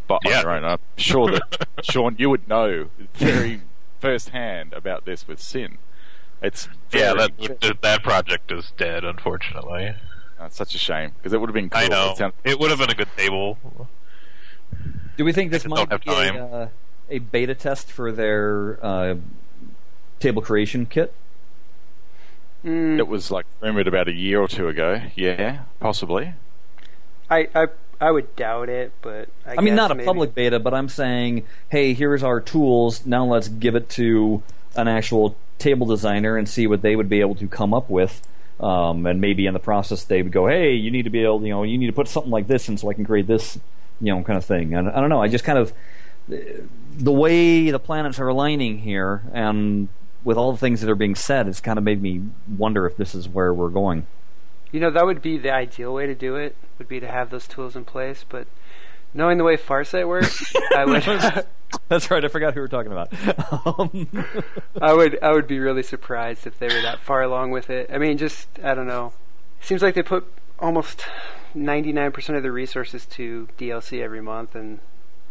but 0.07 0.21
Yeah. 0.25 0.37
on 0.39 0.43
your 0.43 0.51
own. 0.55 0.63
I'm 0.65 0.79
sure 0.97 1.31
that 1.31 1.67
Sean, 1.83 2.15
you 2.17 2.29
would 2.29 2.47
know 2.47 2.87
very 3.13 3.61
firsthand 3.99 4.73
about 4.73 5.05
this 5.05 5.27
with 5.27 5.41
Sin. 5.41 5.77
It's 6.41 6.69
Yeah, 6.93 7.13
that 7.13 7.77
that 7.81 8.03
project 8.03 8.51
is 8.51 8.71
dead, 8.77 9.03
unfortunately. 9.03 9.95
it's 10.39 10.55
such 10.55 10.73
a 10.73 10.77
shame 10.77 11.11
because 11.17 11.33
it 11.33 11.41
would 11.41 11.49
have 11.49 11.53
been. 11.53 11.69
Cool. 11.69 11.81
I 11.81 11.87
know. 11.89 12.11
It 12.11 12.17
sounds- 12.17 12.33
It 12.45 12.57
would 12.59 12.69
have 12.69 12.79
been 12.79 12.89
a 12.89 12.95
good 12.95 13.09
table. 13.17 13.57
Do 15.17 15.25
we 15.25 15.33
think 15.33 15.51
this 15.51 15.65
might 15.65 15.89
don't 15.89 16.03
be 16.05 16.11
a, 16.11 16.13
time. 16.31 16.49
uh, 16.53 16.67
a 17.09 17.19
beta 17.19 17.55
test 17.55 17.91
for 17.91 18.11
their 18.11 18.79
uh, 18.85 19.15
table 20.19 20.41
creation 20.41 20.85
kit? 20.85 21.13
Mm, 22.63 22.99
It 22.99 23.07
was 23.07 23.31
like 23.31 23.45
rumored 23.61 23.87
about 23.87 24.07
a 24.07 24.13
year 24.13 24.41
or 24.41 24.47
two 24.47 24.67
ago. 24.67 25.01
Yeah, 25.15 25.59
possibly. 25.79 26.33
I, 27.29 27.47
I 27.55 27.67
I 28.01 28.11
would 28.11 28.35
doubt 28.35 28.69
it, 28.69 28.91
but 29.01 29.29
I, 29.45 29.53
I 29.53 29.55
mean, 29.57 29.75
guess 29.75 29.89
not 29.89 29.91
a 29.91 30.03
public 30.03 30.33
beta, 30.33 30.59
but 30.59 30.73
I'm 30.73 30.89
saying, 30.89 31.45
hey, 31.69 31.93
here's 31.93 32.23
our 32.23 32.39
tools. 32.39 33.05
Now 33.05 33.25
let's 33.25 33.47
give 33.47 33.75
it 33.75 33.89
to 33.91 34.41
an 34.75 34.87
actual 34.87 35.35
table 35.57 35.85
designer 35.87 36.37
and 36.37 36.47
see 36.47 36.65
what 36.67 36.81
they 36.81 36.95
would 36.95 37.09
be 37.09 37.19
able 37.21 37.35
to 37.35 37.47
come 37.47 37.73
up 37.73 37.89
with. 37.89 38.25
Um, 38.59 39.05
and 39.05 39.21
maybe 39.21 39.45
in 39.45 39.53
the 39.53 39.59
process 39.59 40.03
they 40.03 40.21
would 40.21 40.33
go, 40.33 40.47
hey, 40.47 40.73
you 40.73 40.91
need 40.91 41.03
to 41.03 41.09
be 41.09 41.23
able, 41.23 41.41
you 41.43 41.49
know, 41.49 41.63
you 41.63 41.77
need 41.77 41.87
to 41.87 41.93
put 41.93 42.09
something 42.09 42.31
like 42.31 42.47
this 42.47 42.67
in 42.67 42.77
so 42.77 42.89
I 42.89 42.93
can 42.93 43.05
create 43.05 43.25
this, 43.25 43.57
you 44.01 44.13
know, 44.13 44.21
kind 44.23 44.35
of 44.37 44.43
thing. 44.43 44.73
And 44.73 44.89
I 44.89 44.99
don't 44.99 45.09
know. 45.09 45.21
I 45.21 45.29
just 45.29 45.45
kind 45.45 45.57
of 45.57 45.71
the 46.29 47.11
way 47.11 47.71
the 47.71 47.79
planets 47.79 48.19
are 48.19 48.27
aligning 48.27 48.79
here, 48.79 49.23
and 49.33 49.89
with 50.23 50.37
all 50.37 50.51
the 50.51 50.57
things 50.57 50.81
that 50.81 50.89
are 50.89 50.95
being 50.95 51.15
said, 51.15 51.47
it's 51.47 51.61
kind 51.61 51.77
of 51.77 51.83
made 51.83 52.01
me 52.01 52.21
wonder 52.57 52.85
if 52.85 52.97
this 52.97 53.15
is 53.15 53.27
where 53.27 53.53
we're 53.53 53.69
going. 53.69 54.07
You 54.71 54.79
know, 54.79 54.91
that 54.91 55.05
would 55.05 55.21
be 55.21 55.37
the 55.37 55.51
ideal 55.51 55.93
way 55.93 56.05
to 56.05 56.15
do 56.15 56.35
it. 56.35 56.55
Would 56.77 56.87
be 56.87 56.99
to 56.99 57.07
have 57.07 57.29
those 57.29 57.47
tools 57.47 57.75
in 57.75 57.85
place, 57.85 58.23
but 58.27 58.47
knowing 59.13 59.37
the 59.37 59.43
way 59.43 59.57
Farsight 59.57 60.07
works, 60.07 60.53
I 60.75 60.85
would 60.85 61.03
That's 61.87 62.09
right. 62.09 62.23
I 62.23 62.27
forgot 62.27 62.53
who 62.53 62.61
we 62.61 62.65
are 62.65 62.67
talking 62.67 62.91
about. 62.91 63.13
Um, 63.65 64.25
I 64.81 64.93
would 64.93 65.19
I 65.21 65.31
would 65.31 65.47
be 65.47 65.59
really 65.59 65.83
surprised 65.83 66.47
if 66.47 66.57
they 66.59 66.67
were 66.67 66.81
that 66.81 66.99
far 66.99 67.21
along 67.21 67.51
with 67.51 67.69
it. 67.69 67.89
I 67.93 67.97
mean, 67.97 68.17
just 68.17 68.47
I 68.63 68.73
don't 68.73 68.87
know. 68.87 69.13
Seems 69.61 69.81
like 69.81 69.93
they 69.93 70.03
put 70.03 70.31
almost 70.59 71.03
99% 71.55 72.37
of 72.37 72.43
the 72.43 72.51
resources 72.51 73.05
to 73.07 73.47
DLC 73.57 74.01
every 74.01 74.21
month 74.21 74.55
and 74.55 74.79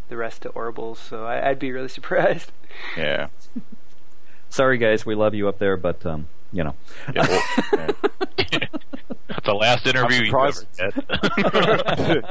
the 0.09 0.17
rest 0.17 0.43
to 0.43 0.49
Orbles, 0.51 0.99
so 0.99 1.25
I, 1.25 1.51
I'd 1.51 1.59
be 1.59 1.73
really 1.73 1.89
surprised. 1.99 2.53
Yeah. 2.97 3.29
sorry, 4.49 4.79
guys, 4.79 5.07
we 5.07 5.15
love 5.15 5.35
you 5.35 5.49
up 5.49 5.59
there, 5.59 5.77
but 5.77 6.05
um, 6.07 6.29
you 6.53 6.65
know. 6.65 6.75
yeah, 7.15 7.27
well, 7.29 7.43
yeah. 7.73 8.59
The 9.45 9.55
last 9.55 9.87
interview 9.87 10.25
you 10.25 10.39
ever 10.39 10.53
surprised. 10.53 12.27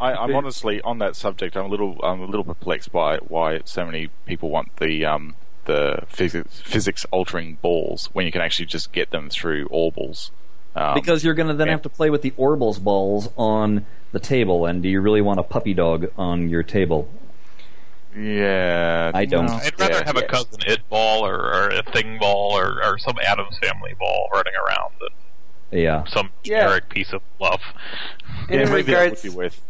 I, 0.00 0.14
I'm 0.14 0.34
honestly 0.34 0.80
on 0.80 0.98
that 0.98 1.14
subject. 1.14 1.56
I'm 1.56 1.66
a 1.66 1.68
little, 1.68 1.98
I'm 2.02 2.20
a 2.20 2.26
little 2.26 2.44
perplexed 2.44 2.90
by 2.90 3.18
why 3.18 3.60
so 3.64 3.84
many 3.84 4.08
people 4.24 4.48
want 4.48 4.76
the 4.76 5.04
um, 5.04 5.34
the 5.68 6.04
physics, 6.08 6.60
physics 6.60 7.04
altering 7.10 7.58
balls 7.60 8.08
when 8.14 8.24
you 8.24 8.32
can 8.32 8.40
actually 8.40 8.66
just 8.66 8.92
get 8.92 9.10
them 9.10 9.28
through 9.28 9.66
Orbles. 9.70 10.32
Um, 10.80 10.94
Because 10.94 11.24
you're 11.24 11.34
going 11.34 11.48
to 11.48 11.54
then 11.54 11.66
yeah. 11.66 11.72
have 11.72 11.82
to 11.82 11.88
play 11.88 12.10
with 12.10 12.22
the 12.22 12.32
Orbles 12.36 12.78
balls 12.78 13.28
on 13.36 13.84
the 14.12 14.20
table, 14.20 14.64
and 14.66 14.82
do 14.82 14.88
you 14.88 15.00
really 15.00 15.20
want 15.20 15.40
a 15.40 15.42
puppy 15.42 15.74
dog 15.74 16.10
on 16.16 16.48
your 16.48 16.62
table? 16.62 17.08
yeah, 18.16 19.10
I 19.14 19.24
don't. 19.26 19.46
no, 19.46 19.52
I'd 19.54 19.78
rather 19.78 19.94
yeah, 19.94 20.04
have 20.06 20.16
a 20.16 20.22
cousin 20.22 20.60
it 20.66 20.88
ball 20.88 21.26
or, 21.26 21.34
or 21.36 21.68
a 21.70 21.82
thing 21.82 22.18
ball 22.18 22.52
or, 22.58 22.82
or 22.82 22.98
some 22.98 23.16
Addams 23.24 23.58
family 23.58 23.94
ball 23.98 24.28
running 24.32 24.54
around 24.66 24.92
than 25.00 25.78
Yeah. 25.80 26.04
some 26.06 26.30
Yeah. 26.42 26.62
generic 26.64 26.88
piece 26.88 27.12
of 27.12 27.22
fluff. 27.36 27.60
And 28.48 28.50
Yeah, 28.50 28.62
in 28.66 28.72
maybe 28.72 28.92
regards, 28.92 29.22
would 29.22 29.30
be 29.30 29.36
worth. 29.36 29.60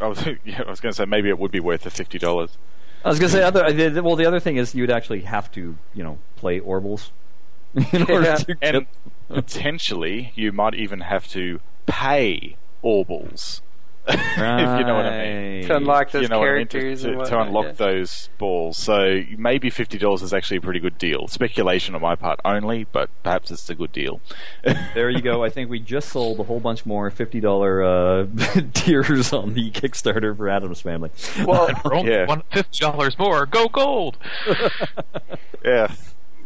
I 0.00 0.06
was, 0.08 0.26
yeah, 0.44 0.62
I 0.66 0.70
was 0.70 0.80
going 0.80 0.92
to 0.92 0.96
say 0.96 1.04
maybe 1.04 1.28
it 1.28 1.38
would 1.38 1.52
be 1.52 1.60
worth 1.60 1.82
the 1.82 1.90
fifty 1.90 2.18
dollars. 2.18 2.56
I 3.04 3.08
was 3.10 3.18
going 3.18 3.30
to 3.30 3.36
say, 3.36 3.42
other, 3.42 4.02
well, 4.02 4.16
the 4.16 4.24
other 4.24 4.40
thing 4.40 4.56
is 4.56 4.74
you'd 4.74 4.90
actually 4.90 5.20
have 5.20 5.52
to, 5.52 5.76
you 5.92 6.02
know, 6.02 6.16
play 6.36 6.58
Orbles 6.60 7.12
in 7.92 8.02
order 8.10 8.22
Yeah. 8.24 8.36
to 8.36 8.56
And 8.62 8.72
get. 8.78 8.86
Potentially, 9.28 10.32
you 10.34 10.52
might 10.52 10.74
even 10.74 11.00
have 11.00 11.28
to 11.28 11.60
pay 11.86 12.56
Orbles. 12.82 13.62
if 14.06 14.18
you 14.18 14.84
know 14.84 14.96
what 14.96 15.06
I 15.06 15.32
mean. 15.32 15.66
to 15.66 15.76
unlock 15.76 16.10
those 16.10 16.24
you 16.24 16.28
know 16.28 16.40
what 16.40 16.50
I 16.50 16.54
mean, 16.58 16.66
to- 16.66 16.78
characters 16.78 17.02
to, 17.04 17.12
and 17.20 17.24
to 17.26 17.40
unlock 17.40 17.64
yeah. 17.64 17.72
those 17.72 18.28
balls. 18.36 18.76
So 18.76 19.22
maybe 19.38 19.70
fifty 19.70 19.96
dollars 19.96 20.20
is 20.20 20.34
actually 20.34 20.58
a 20.58 20.60
pretty 20.60 20.78
good 20.80 20.98
deal. 20.98 21.26
Speculation 21.26 21.94
on 21.94 22.02
my 22.02 22.14
part 22.14 22.38
only, 22.44 22.84
but 22.92 23.08
perhaps 23.22 23.50
it's 23.50 23.70
a 23.70 23.74
good 23.74 23.92
deal. 23.92 24.20
There 24.94 25.08
you 25.08 25.22
go. 25.22 25.42
I 25.42 25.48
think 25.48 25.70
we 25.70 25.80
just 25.80 26.10
sold 26.10 26.38
a 26.38 26.42
whole 26.42 26.60
bunch 26.60 26.84
more 26.84 27.10
fifty 27.10 27.40
dollar 27.40 27.82
uh, 27.82 28.26
tiers 28.74 29.32
on 29.32 29.54
the 29.54 29.70
Kickstarter 29.70 30.36
for 30.36 30.50
Addams 30.50 30.82
Family. 30.82 31.08
Well, 31.46 31.68
For 31.76 31.94
only 31.94 32.12
Yeah. 32.12 32.26
one 32.26 32.42
fifty 32.52 32.80
dollars 32.80 33.18
more, 33.18 33.46
go 33.46 33.68
gold. 33.68 34.18
yeah. 35.64 35.94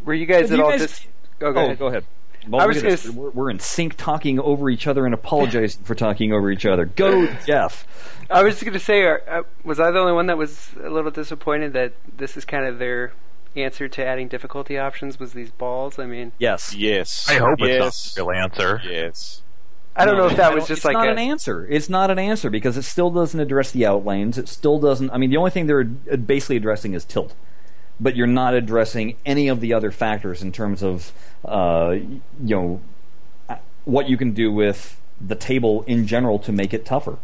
were 0.04 0.14
you 0.14 0.26
guys 0.26 0.50
Have 0.50 0.52
at 0.52 0.56
you 0.58 0.64
all 0.64 0.70
guys- 0.70 0.80
just? 0.82 1.06
Oh, 1.40 1.52
go 1.52 1.60
oh, 1.60 1.64
ahead. 1.64 1.78
go 1.80 1.86
ahead. 1.88 2.04
Well, 2.50 2.60
I 2.62 2.66
was 2.66 2.78
at 2.78 2.82
gonna 2.82 2.92
s- 2.94 3.08
We're, 3.10 3.30
we're 3.30 3.50
in 3.50 3.58
sync, 3.58 3.96
talking 3.96 4.38
over 4.38 4.68
each 4.70 4.86
other 4.86 5.04
and 5.04 5.14
apologizing 5.14 5.82
for 5.84 5.94
talking 5.94 6.32
over 6.32 6.50
each 6.50 6.66
other. 6.66 6.84
Go, 6.86 7.26
Jeff. 7.46 7.86
I 8.30 8.42
was 8.42 8.54
just 8.54 8.64
going 8.64 8.74
to 8.74 8.78
say, 8.84 9.06
uh, 9.06 9.16
uh, 9.26 9.42
was 9.64 9.80
I 9.80 9.90
the 9.90 9.98
only 9.98 10.12
one 10.12 10.26
that 10.26 10.36
was 10.36 10.70
a 10.82 10.90
little 10.90 11.10
disappointed 11.10 11.72
that 11.72 11.94
this 12.16 12.36
is 12.36 12.44
kind 12.44 12.66
of 12.66 12.78
their 12.78 13.12
answer 13.56 13.88
to 13.88 14.04
adding 14.04 14.28
difficulty 14.28 14.76
options? 14.78 15.18
Was 15.18 15.32
these 15.32 15.50
balls? 15.50 15.98
I 15.98 16.04
mean, 16.06 16.32
Yes. 16.38 16.74
Yes. 16.74 17.26
I 17.28 17.34
hope 17.38 17.58
yes. 17.60 18.06
it's 18.06 18.16
not 18.16 18.24
the 18.24 18.30
real 18.30 18.42
answer. 18.42 18.80
Yes. 18.84 19.42
I 19.96 20.04
don't 20.04 20.16
know 20.16 20.26
if 20.26 20.36
that 20.36 20.54
was 20.54 20.68
just 20.68 20.78
it's 20.80 20.84
like 20.84 20.92
not 20.92 21.08
a, 21.08 21.12
an 21.12 21.18
answer. 21.18 21.66
It's 21.68 21.88
not 21.88 22.10
an 22.10 22.18
answer 22.20 22.50
because 22.50 22.76
it 22.76 22.82
still 22.82 23.10
doesn't 23.10 23.40
address 23.40 23.72
the 23.72 23.84
outlanes. 23.84 24.38
It 24.38 24.48
still 24.48 24.78
doesn't. 24.78 25.10
I 25.10 25.18
mean, 25.18 25.30
the 25.30 25.38
only 25.38 25.50
thing 25.50 25.66
they're 25.66 25.90
uh, 26.12 26.16
basically 26.16 26.56
addressing 26.56 26.94
is 26.94 27.04
tilt, 27.04 27.34
but 28.00 28.16
you're 28.16 28.26
not 28.26 28.54
addressing 28.54 29.16
any 29.26 29.48
of 29.48 29.60
the 29.60 29.72
other 29.72 29.90
factors 29.90 30.42
in 30.42 30.52
terms 30.52 30.82
of 30.82 31.12
uh, 31.44 31.96
you 31.96 32.20
know 32.56 32.80
what 33.84 34.08
you 34.08 34.16
can 34.16 34.32
do 34.32 34.52
with 34.52 35.00
the 35.20 35.34
table 35.34 35.82
in 35.82 36.06
general 36.06 36.38
to 36.38 36.52
make 36.52 36.72
it 36.72 36.84
tougher. 36.84 37.18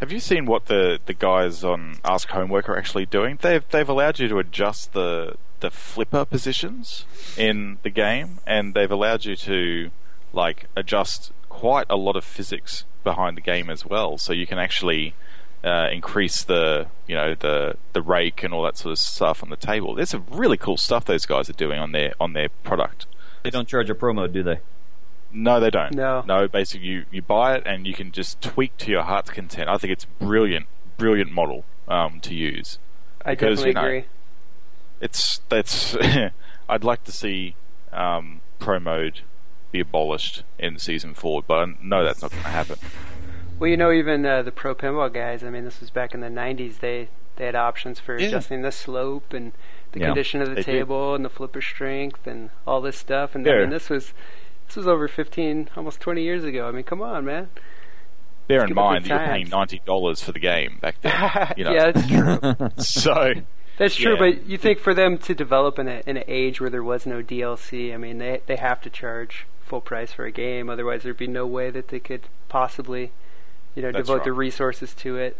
Have 0.00 0.12
you 0.12 0.20
seen 0.20 0.46
what 0.46 0.66
the, 0.66 1.00
the 1.06 1.12
guys 1.12 1.64
on 1.64 1.96
Ask 2.04 2.28
Homework 2.28 2.68
are 2.68 2.78
actually 2.78 3.06
doing? 3.06 3.38
They've 3.40 3.64
they've 3.70 3.88
allowed 3.88 4.18
you 4.18 4.28
to 4.28 4.38
adjust 4.38 4.92
the 4.92 5.34
the 5.60 5.70
flipper 5.70 6.24
positions 6.24 7.04
in 7.36 7.78
the 7.82 7.90
game, 7.90 8.38
and 8.46 8.74
they've 8.74 8.90
allowed 8.90 9.24
you 9.24 9.34
to 9.36 9.90
like 10.32 10.66
adjust 10.76 11.32
quite 11.48 11.86
a 11.90 11.96
lot 11.96 12.14
of 12.14 12.24
physics 12.24 12.84
behind 13.02 13.36
the 13.36 13.40
game 13.40 13.68
as 13.68 13.84
well. 13.84 14.18
So 14.18 14.32
you 14.32 14.46
can 14.46 14.58
actually 14.58 15.14
uh, 15.68 15.88
increase 15.90 16.42
the 16.44 16.86
you 17.06 17.14
know 17.14 17.34
the 17.34 17.76
the 17.92 18.02
rake 18.02 18.42
and 18.42 18.52
all 18.54 18.62
that 18.64 18.76
sort 18.76 18.92
of 18.92 18.98
stuff 18.98 19.42
on 19.42 19.50
the 19.50 19.56
table. 19.56 19.94
There's 19.94 20.10
some 20.10 20.26
really 20.30 20.56
cool 20.56 20.76
stuff 20.76 21.04
those 21.04 21.26
guys 21.26 21.48
are 21.48 21.54
doing 21.54 21.78
on 21.78 21.92
their 21.92 22.14
on 22.20 22.32
their 22.32 22.48
product. 22.48 23.06
They 23.42 23.50
don't 23.50 23.68
charge 23.68 23.88
a 23.90 23.94
promo, 23.94 24.30
do 24.32 24.42
they? 24.42 24.60
No, 25.32 25.60
they 25.60 25.70
don't. 25.70 25.94
No. 25.94 26.22
no. 26.26 26.48
Basically, 26.48 26.86
you, 26.86 27.04
you 27.10 27.22
buy 27.22 27.56
it 27.56 27.62
and 27.66 27.86
you 27.86 27.94
can 27.94 28.12
just 28.12 28.40
tweak 28.40 28.76
to 28.78 28.90
your 28.90 29.02
heart's 29.02 29.30
content. 29.30 29.68
I 29.68 29.76
think 29.76 29.92
it's 29.92 30.06
brilliant, 30.06 30.66
brilliant 30.96 31.30
model 31.30 31.64
um, 31.86 32.20
to 32.20 32.34
use. 32.34 32.78
I 33.24 33.32
because, 33.32 33.62
definitely 33.62 33.68
you 33.68 33.74
know, 33.74 33.80
agree. 33.80 34.04
It's 35.00 35.40
that's. 35.48 35.96
I'd 36.68 36.84
like 36.84 37.04
to 37.04 37.12
see 37.12 37.56
um, 37.92 38.40
pro 38.58 38.78
mode 38.78 39.20
be 39.70 39.80
abolished 39.80 40.42
in 40.58 40.78
season 40.78 41.14
four, 41.14 41.42
but 41.42 41.58
I 41.58 41.74
know 41.82 42.04
that's 42.04 42.22
not 42.22 42.30
going 42.30 42.42
to 42.42 42.48
happen. 42.48 42.78
Well, 43.58 43.68
you 43.70 43.76
know, 43.76 43.90
even 43.92 44.24
uh, 44.24 44.42
the 44.42 44.52
pro 44.52 44.74
pinball 44.74 45.12
guys. 45.12 45.42
I 45.44 45.50
mean, 45.50 45.64
this 45.64 45.80
was 45.80 45.90
back 45.90 46.14
in 46.14 46.20
the 46.20 46.28
'90s. 46.28 46.78
They 46.80 47.08
they 47.36 47.46
had 47.46 47.54
options 47.54 47.98
for 48.00 48.18
Yeah. 48.18 48.26
adjusting 48.28 48.62
the 48.62 48.72
slope 48.72 49.32
and 49.32 49.52
the 49.92 50.00
Yeah, 50.00 50.06
condition 50.06 50.42
of 50.42 50.54
the 50.54 50.62
table 50.62 51.14
and 51.14 51.24
the 51.24 51.30
flipper 51.30 51.62
strength 51.62 52.26
and 52.26 52.50
all 52.66 52.80
this 52.80 52.96
stuff. 52.98 53.34
And 53.34 53.48
I 53.48 53.60
mean, 53.60 53.70
this 53.70 53.88
was 53.90 54.12
this 54.66 54.76
was 54.76 54.86
over 54.86 55.08
15, 55.08 55.70
almost 55.76 55.98
20 56.00 56.22
years 56.22 56.44
ago. 56.44 56.68
I 56.68 56.72
mean, 56.72 56.84
come 56.84 57.00
on, 57.00 57.24
man. 57.24 57.48
Bear 58.48 58.60
in 58.62 58.68
give 58.68 58.76
it 58.76 58.80
mind 58.80 59.04
that 59.04 59.08
you're 59.08 59.18
paying 59.34 59.48
ninety 59.48 59.80
dollars 59.84 60.22
for 60.22 60.32
the 60.32 60.38
game 60.40 60.78
back 60.80 61.00
then. 61.02 61.52
You 61.56 61.64
know, 61.64 61.72
yeah, 61.72 61.90
that's 61.92 62.08
true. 62.08 62.70
so 62.78 63.32
That's 63.76 63.94
true, 63.94 64.14
Yeah. 64.14 64.18
but 64.32 64.46
you 64.46 64.56
think 64.58 64.78
for 64.80 64.94
them 64.94 65.18
to 65.18 65.34
develop 65.34 65.78
in, 65.78 65.86
a, 65.86 66.02
in 66.06 66.16
an 66.16 66.24
age 66.26 66.60
where 66.60 66.70
there 66.70 66.82
was 66.82 67.06
no 67.06 67.22
DLC, 67.22 67.92
I 67.94 67.96
mean, 67.98 68.18
they 68.18 68.40
they 68.46 68.56
have 68.56 68.80
to 68.82 68.90
charge 68.90 69.46
full 69.64 69.80
price 69.82 70.12
for 70.12 70.24
a 70.24 70.32
game. 70.32 70.68
Otherwise, 70.70 71.02
there'd 71.02 71.16
be 71.18 71.26
no 71.26 71.46
way 71.46 71.70
that 71.70 71.88
they 71.88 72.00
could 72.00 72.22
possibly, 72.48 73.12
you 73.78 73.82
know, 73.82 73.92
That's 73.92 74.08
devote 74.08 74.24
the 74.24 74.32
resources 74.32 74.92
to 74.94 75.16
it 75.16 75.36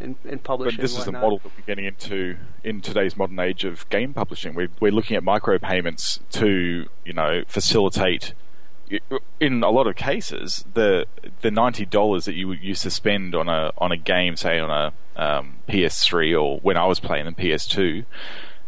and, 0.00 0.16
and 0.26 0.42
publish 0.42 0.74
But 0.74 0.78
it. 0.78 0.82
this 0.82 0.96
is 0.96 1.04
the 1.04 1.12
model 1.12 1.38
that 1.42 1.52
we're 1.54 1.66
getting 1.66 1.84
into 1.84 2.38
in 2.64 2.80
today's 2.80 3.14
modern 3.14 3.38
age 3.38 3.66
of 3.66 3.86
game 3.90 4.14
publishing. 4.14 4.54
We're, 4.54 4.70
we're 4.80 4.90
looking 4.90 5.18
at 5.18 5.22
micropayments 5.22 6.20
to, 6.30 6.86
you 7.04 7.12
know, 7.12 7.42
facilitate. 7.46 8.32
In 9.38 9.62
a 9.62 9.68
lot 9.68 9.86
of 9.86 9.96
cases, 9.96 10.64
the 10.72 11.04
the 11.42 11.50
ninety 11.50 11.84
dollars 11.84 12.24
that 12.24 12.32
you 12.32 12.50
used 12.52 12.82
to 12.84 12.90
spend 12.90 13.34
on 13.34 13.46
a 13.46 13.70
on 13.76 13.92
a 13.92 13.98
game, 13.98 14.34
say 14.34 14.58
on 14.58 14.70
a 14.70 15.22
um, 15.22 15.56
PS3 15.68 16.42
or 16.42 16.58
when 16.60 16.78
I 16.78 16.86
was 16.86 16.98
playing 16.98 17.26
in 17.26 17.34
PS2, 17.34 18.06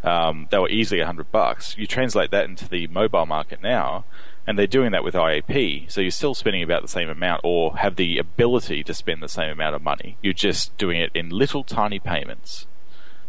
um, 0.04 0.46
they 0.50 0.58
were 0.58 0.68
easily 0.68 1.00
hundred 1.00 1.32
bucks. 1.32 1.74
You 1.78 1.86
translate 1.86 2.30
that 2.32 2.44
into 2.44 2.68
the 2.68 2.86
mobile 2.88 3.24
market 3.24 3.62
now, 3.62 4.04
and 4.46 4.58
they're 4.58 4.66
doing 4.66 4.92
that 4.92 5.04
with 5.04 5.14
IAP. 5.14 5.90
So 5.90 6.00
you're 6.00 6.10
still 6.10 6.34
spending 6.34 6.62
about 6.62 6.82
the 6.82 6.88
same 6.88 7.08
amount, 7.08 7.40
or 7.44 7.76
have 7.78 7.96
the 7.96 8.18
ability 8.18 8.82
to 8.84 8.94
spend 8.94 9.22
the 9.22 9.28
same 9.28 9.50
amount 9.50 9.74
of 9.76 9.82
money. 9.82 10.16
You're 10.22 10.32
just 10.32 10.76
doing 10.78 11.00
it 11.00 11.10
in 11.14 11.28
little 11.30 11.62
tiny 11.64 11.98
payments. 11.98 12.66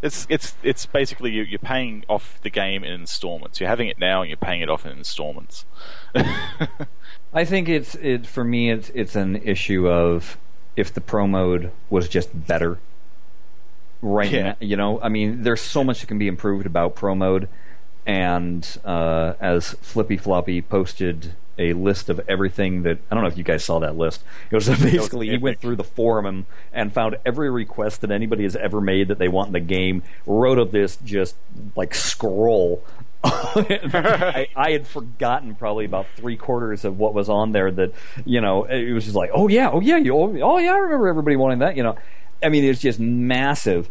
It's 0.02 0.26
it's 0.30 0.56
it's 0.64 0.88
basically 0.88 1.30
you, 1.32 1.44
you're 1.44 1.60
paying 1.60 2.04
off 2.10 2.40
the 2.42 2.50
game 2.50 2.84
in 2.84 2.92
installments. 2.92 3.60
You're 3.60 3.70
having 3.70 3.88
it 3.88 4.00
now, 4.00 4.22
and 4.22 4.30
you're 4.30 4.38
paying 4.38 4.62
it 4.62 4.70
off 4.70 4.84
in 4.86 4.94
installments. 4.98 5.66
I 7.34 7.46
think 7.46 7.70
it's 7.70 7.96
it 7.96 8.26
for 8.26 8.44
me. 8.44 8.72
It's 8.72 8.90
it's 8.96 9.16
an 9.16 9.36
issue 9.38 9.88
of 9.88 10.38
if 10.76 10.94
the 10.94 11.02
pro 11.02 11.28
mode 11.28 11.72
was 11.90 12.10
just 12.10 12.30
better. 12.48 12.80
right 14.02 14.32
Yeah. 14.32 14.42
now. 14.44 14.56
You 14.60 14.76
know, 14.76 15.00
I 15.02 15.10
mean, 15.10 15.44
there's 15.44 15.62
so 15.62 15.84
much 15.84 16.02
that 16.02 16.08
can 16.08 16.18
be 16.18 16.28
improved 16.28 16.66
about 16.66 16.96
Pro 16.96 17.14
Mode, 17.14 17.48
and 18.06 18.78
uh, 18.84 19.34
as 19.40 19.72
Flippy 19.82 20.18
Floppy 20.18 20.62
posted 20.62 21.36
a 21.58 21.74
list 21.74 22.10
of 22.10 22.20
everything 22.28 22.84
that 22.84 22.98
I 23.10 23.16
don't 23.16 23.24
know 23.24 23.30
if 23.30 23.38
you 23.38 23.44
guys 23.44 23.64
saw 23.64 23.80
that 23.80 23.96
list. 23.96 24.24
It 24.50 24.56
was 24.56 24.68
basically 24.68 25.30
he 25.30 25.38
went 25.38 25.60
through 25.60 25.76
the 25.76 25.84
forum 25.84 26.26
and, 26.26 26.46
and 26.74 26.94
found 26.94 27.18
every 27.26 27.50
request 27.50 28.02
that 28.02 28.12
anybody 28.12 28.44
has 28.44 28.56
ever 28.56 28.82
made 28.82 29.10
that 29.10 29.20
they 29.20 29.28
want 29.28 29.48
in 29.48 29.54
the 29.54 29.60
game. 29.60 30.04
Wrote 30.26 30.58
of 30.58 30.72
this 30.72 30.98
just 30.98 31.36
like 31.76 31.94
scroll. 31.94 32.84
I, 33.24 34.48
I 34.56 34.72
had 34.72 34.88
forgotten 34.88 35.54
probably 35.54 35.86
about 35.86 36.08
three 36.16 36.38
quarters 36.38 36.84
of 36.84 36.98
what 36.98 37.14
was 37.14 37.30
on 37.30 37.52
there. 37.52 37.70
That 37.70 37.94
you 38.26 38.42
know, 38.42 38.64
it 38.64 38.94
was 38.94 39.04
just 39.04 39.16
like, 39.16 39.30
oh 39.34 39.48
yeah, 39.48 39.70
oh 39.70 39.80
yeah, 39.80 39.98
you, 39.98 40.16
oh 40.16 40.58
yeah, 40.58 40.74
I 40.74 40.78
remember 40.78 41.08
everybody 41.08 41.36
wanting 41.36 41.60
that. 41.60 41.78
You 41.78 41.84
know, 41.84 41.98
I 42.42 42.50
mean, 42.50 42.64
it's 42.64 42.82
just 42.82 43.00
massive. 43.00 43.90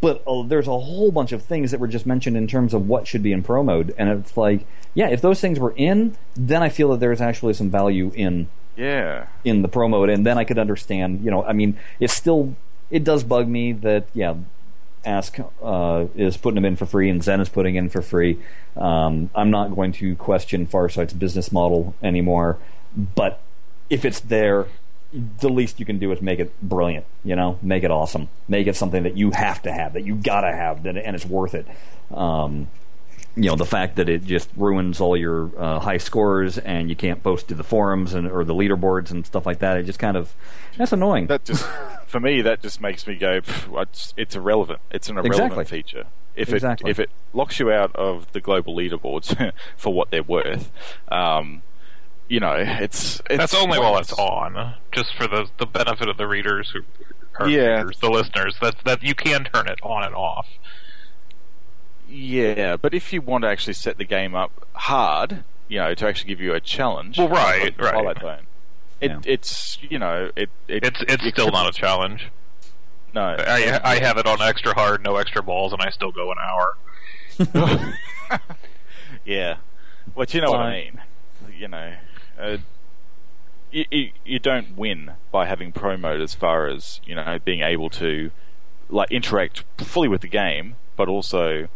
But 0.00 0.22
uh, 0.26 0.42
there's 0.42 0.66
a 0.68 0.78
whole 0.78 1.10
bunch 1.10 1.32
of 1.32 1.42
things 1.42 1.70
that 1.70 1.80
were 1.80 1.88
just 1.88 2.04
mentioned 2.06 2.36
in 2.36 2.46
terms 2.46 2.74
of 2.74 2.86
what 2.88 3.06
should 3.06 3.22
be 3.22 3.32
in 3.32 3.42
pro 3.42 3.62
mode, 3.62 3.94
and 3.96 4.08
it's 4.10 4.36
like, 4.36 4.66
yeah, 4.92 5.08
if 5.08 5.20
those 5.22 5.40
things 5.40 5.58
were 5.58 5.72
in, 5.76 6.16
then 6.34 6.62
I 6.62 6.68
feel 6.68 6.90
that 6.90 7.00
there's 7.00 7.20
actually 7.22 7.54
some 7.54 7.70
value 7.70 8.12
in 8.14 8.48
Yeah. 8.76 9.26
in 9.44 9.62
the 9.62 9.68
pro 9.68 9.88
mode, 9.88 10.10
and 10.10 10.26
then 10.26 10.36
I 10.38 10.44
could 10.44 10.58
understand. 10.58 11.24
You 11.24 11.30
know, 11.30 11.42
I 11.44 11.52
mean, 11.52 11.78
it's 12.00 12.12
still 12.14 12.54
it 12.90 13.02
does 13.02 13.24
bug 13.24 13.48
me 13.48 13.72
that 13.72 14.06
yeah, 14.12 14.34
Ask 15.06 15.38
uh, 15.62 16.06
is 16.14 16.36
putting 16.38 16.54
them 16.54 16.64
in 16.64 16.76
for 16.76 16.86
free, 16.86 17.10
and 17.10 17.22
Zen 17.22 17.40
is 17.40 17.48
putting 17.48 17.74
in 17.76 17.88
for 17.90 18.00
free. 18.02 18.38
Um, 18.76 19.28
I'm 19.34 19.50
not 19.50 19.74
going 19.74 19.92
to 19.92 20.16
question 20.16 20.66
Farsight's 20.66 21.12
business 21.12 21.52
model 21.52 21.94
anymore, 22.02 22.58
but 22.96 23.40
if 23.90 24.04
it's 24.04 24.20
there, 24.20 24.66
the 25.38 25.48
least 25.48 25.78
you 25.80 25.86
can 25.86 25.98
do 25.98 26.10
is 26.12 26.20
make 26.20 26.38
it 26.38 26.52
brilliant. 26.62 27.06
You 27.22 27.36
know, 27.36 27.58
make 27.62 27.84
it 27.84 27.90
awesome, 27.90 28.28
make 28.48 28.66
it 28.66 28.76
something 28.76 29.02
that 29.04 29.16
you 29.16 29.30
have 29.30 29.62
to 29.62 29.72
have, 29.72 29.92
that 29.94 30.02
you 30.02 30.14
gotta 30.16 30.52
have, 30.52 30.82
that 30.84 30.96
and 30.96 31.14
it's 31.16 31.26
worth 31.26 31.54
it. 31.54 31.66
Um, 32.12 32.68
you 33.36 33.50
know 33.50 33.56
the 33.56 33.66
fact 33.66 33.96
that 33.96 34.08
it 34.08 34.24
just 34.24 34.48
ruins 34.56 35.00
all 35.00 35.16
your 35.16 35.50
uh, 35.58 35.80
high 35.80 35.96
scores 35.96 36.56
and 36.58 36.88
you 36.88 36.94
can't 36.94 37.22
post 37.22 37.48
to 37.48 37.54
the 37.54 37.64
forums 37.64 38.14
and 38.14 38.30
or 38.30 38.44
the 38.44 38.54
leaderboards 38.54 39.10
and 39.10 39.26
stuff 39.26 39.44
like 39.44 39.58
that. 39.58 39.76
It 39.76 39.84
just 39.84 39.98
kind 39.98 40.16
of 40.16 40.34
that's 40.76 40.92
annoying. 40.92 41.26
That 41.26 41.44
just, 41.44 41.66
for 42.06 42.20
me, 42.20 42.42
that 42.42 42.62
just 42.62 42.80
makes 42.80 43.06
me 43.06 43.16
go. 43.16 43.40
It's, 43.76 44.14
it's 44.16 44.36
irrelevant. 44.36 44.80
It's 44.90 45.08
an 45.08 45.18
irrelevant 45.18 45.52
Exactly. 45.52 45.64
feature. 45.82 46.06
If 46.36 46.52
Exactly. 46.52 46.88
it 46.88 46.92
if 46.92 46.98
it 47.00 47.10
locks 47.32 47.58
you 47.58 47.70
out 47.72 47.94
of 47.96 48.30
the 48.32 48.40
global 48.40 48.74
leaderboards 48.74 49.52
for 49.76 49.92
what 49.92 50.10
they're 50.10 50.22
worth, 50.22 50.70
um, 51.10 51.62
you 52.28 52.40
know, 52.40 52.54
it's, 52.56 53.20
it's 53.28 53.38
That's 53.38 53.54
only 53.54 53.78
while 53.78 53.98
it's 53.98 54.12
on, 54.12 54.74
just 54.92 55.14
for 55.16 55.26
the 55.26 55.46
the 55.58 55.66
benefit 55.66 56.08
of 56.08 56.16
the 56.16 56.26
readers 56.26 56.70
who 56.72 56.80
are 57.38 57.48
Yeah. 57.48 57.78
readers, 57.82 57.98
the 58.00 58.10
listeners. 58.10 58.56
That 58.60 58.76
that 58.84 59.02
you 59.02 59.14
can 59.14 59.44
turn 59.44 59.68
it 59.68 59.78
on 59.82 60.04
and 60.04 60.14
off. 60.14 60.46
Yeah, 62.08 62.76
but 62.76 62.94
if 62.94 63.12
you 63.12 63.20
want 63.22 63.42
to 63.42 63.48
actually 63.48 63.72
set 63.74 63.98
the 63.98 64.04
game 64.04 64.34
up 64.34 64.66
hard, 64.74 65.42
you 65.68 65.78
know, 65.78 65.94
to 65.94 66.06
actually 66.06 66.28
give 66.28 66.40
you 66.40 66.54
a 66.54 66.60
challenge, 66.60 67.18
Well, 67.18 67.28
right, 67.28 67.62
like 67.64 67.80
right. 67.80 67.92
Twilight 67.92 68.20
Zone, 68.20 68.46
it, 69.00 69.10
Yeah. 69.10 69.20
it's 69.24 69.78
you 69.82 69.98
know, 69.98 70.30
it, 70.36 70.50
it 70.68 70.84
It's 70.84 71.02
it's 71.08 71.24
it 71.24 71.32
still 71.34 71.50
not 71.50 71.68
a 71.68 71.72
challenge. 71.72 72.28
No, 73.14 73.22
I 73.38 73.80
I 73.84 73.98
have 74.00 74.18
it 74.18 74.26
on 74.26 74.40
extra 74.42 74.74
hard, 74.74 75.02
no 75.04 75.16
extra 75.16 75.42
balls, 75.42 75.72
and 75.72 75.80
I 75.82 75.90
still 75.90 76.10
go 76.12 76.32
an 76.32 76.38
hour. 76.42 76.74
yeah, 79.24 79.56
but 80.14 80.34
you 80.34 80.40
know 80.40 80.50
what 80.50 80.60
I 80.60 80.70
mean. 80.72 81.00
You 81.58 81.68
know, 81.68 81.92
uh, 82.38 82.58
you, 83.70 83.84
you 83.90 84.10
you 84.24 84.38
don't 84.38 84.76
win 84.76 85.12
by 85.30 85.46
having 85.46 85.72
pro 85.72 85.96
mode 85.96 86.20
as 86.20 86.34
far 86.34 86.68
as 86.68 87.00
you 87.04 87.14
know 87.14 87.38
being 87.44 87.60
able 87.60 87.90
to 87.90 88.30
like 88.88 89.10
interact 89.10 89.64
fully 89.78 90.08
with 90.08 90.20
the 90.20 90.28
game, 90.28 90.76
but 90.96 91.08
also 91.08 91.68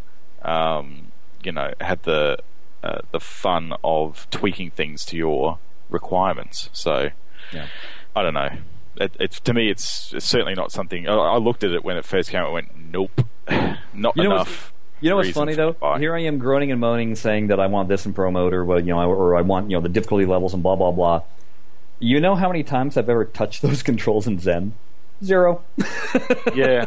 um, 0.42 1.12
you 1.42 1.53
know 1.53 1.73
have 1.81 2.03
the 2.03 2.38
uh, 2.83 3.01
the 3.11 3.21
fun 3.21 3.75
of 3.83 4.29
tweaking 4.31 4.71
things 4.71 5.05
to 5.07 5.16
your 5.16 5.59
requirements. 5.88 6.71
So 6.73 7.11
Yeah. 7.53 7.66
I 8.14 8.23
don't 8.23 8.35
know. 8.35 8.51
It, 8.97 9.16
it's 9.21 9.40
to 9.40 9.55
me, 9.55 9.71
it's, 9.71 10.12
it's 10.12 10.27
certainly 10.27 10.55
not 10.55 10.73
something. 10.73 11.09
I, 11.09 11.14
I 11.14 11.37
looked 11.38 11.64
at 11.64 11.73
it 11.73 11.85
when 11.85 11.97
it 11.97 12.05
first 12.05 12.31
came 12.31 12.40
out. 12.40 12.47
and 12.47 12.55
went, 12.55 12.77
nope, 12.77 13.25
not 13.94 14.16
You 14.16 14.25
know 14.25 14.35
enough. 14.35 14.73
You 15.00 15.11
know 15.11 15.16
what's 15.16 15.30
funny 15.30 15.54
though? 15.54 15.72
buy. 15.72 15.98
Here 15.98 16.14
I 16.14 16.20
am 16.20 16.38
groaning 16.38 16.72
and 16.72 16.80
moaning, 16.80 17.14
saying 17.14 17.48
that 17.48 17.61
I 17.61 17.66
want 17.66 17.88
this 17.88 18.04
in 18.04 18.12
pro 18.12 18.30
mode, 18.30 18.52
or 18.52 18.64
well, 18.64 18.80
you 18.80 18.87
know, 18.87 19.11
or 19.11 19.37
I 19.37 19.42
want 19.42 19.70
you 19.70 19.76
know 19.76 19.80
the 19.80 19.88
difficulty 19.88 20.26
levels 20.26 20.54
and 20.54 20.62
blah 20.62 20.76
blah 20.76 20.90
blah. 20.90 21.22
You 22.00 22.20
know 22.20 22.34
how 22.34 22.48
many 22.48 22.62
times 22.62 22.96
I've 22.96 23.08
ever 23.08 23.24
touched 23.24 23.62
those 23.62 23.82
controls 23.82 24.26
in 24.26 24.38
Zen? 24.38 24.74
Zero. 25.22 25.64
yeah, 26.54 26.87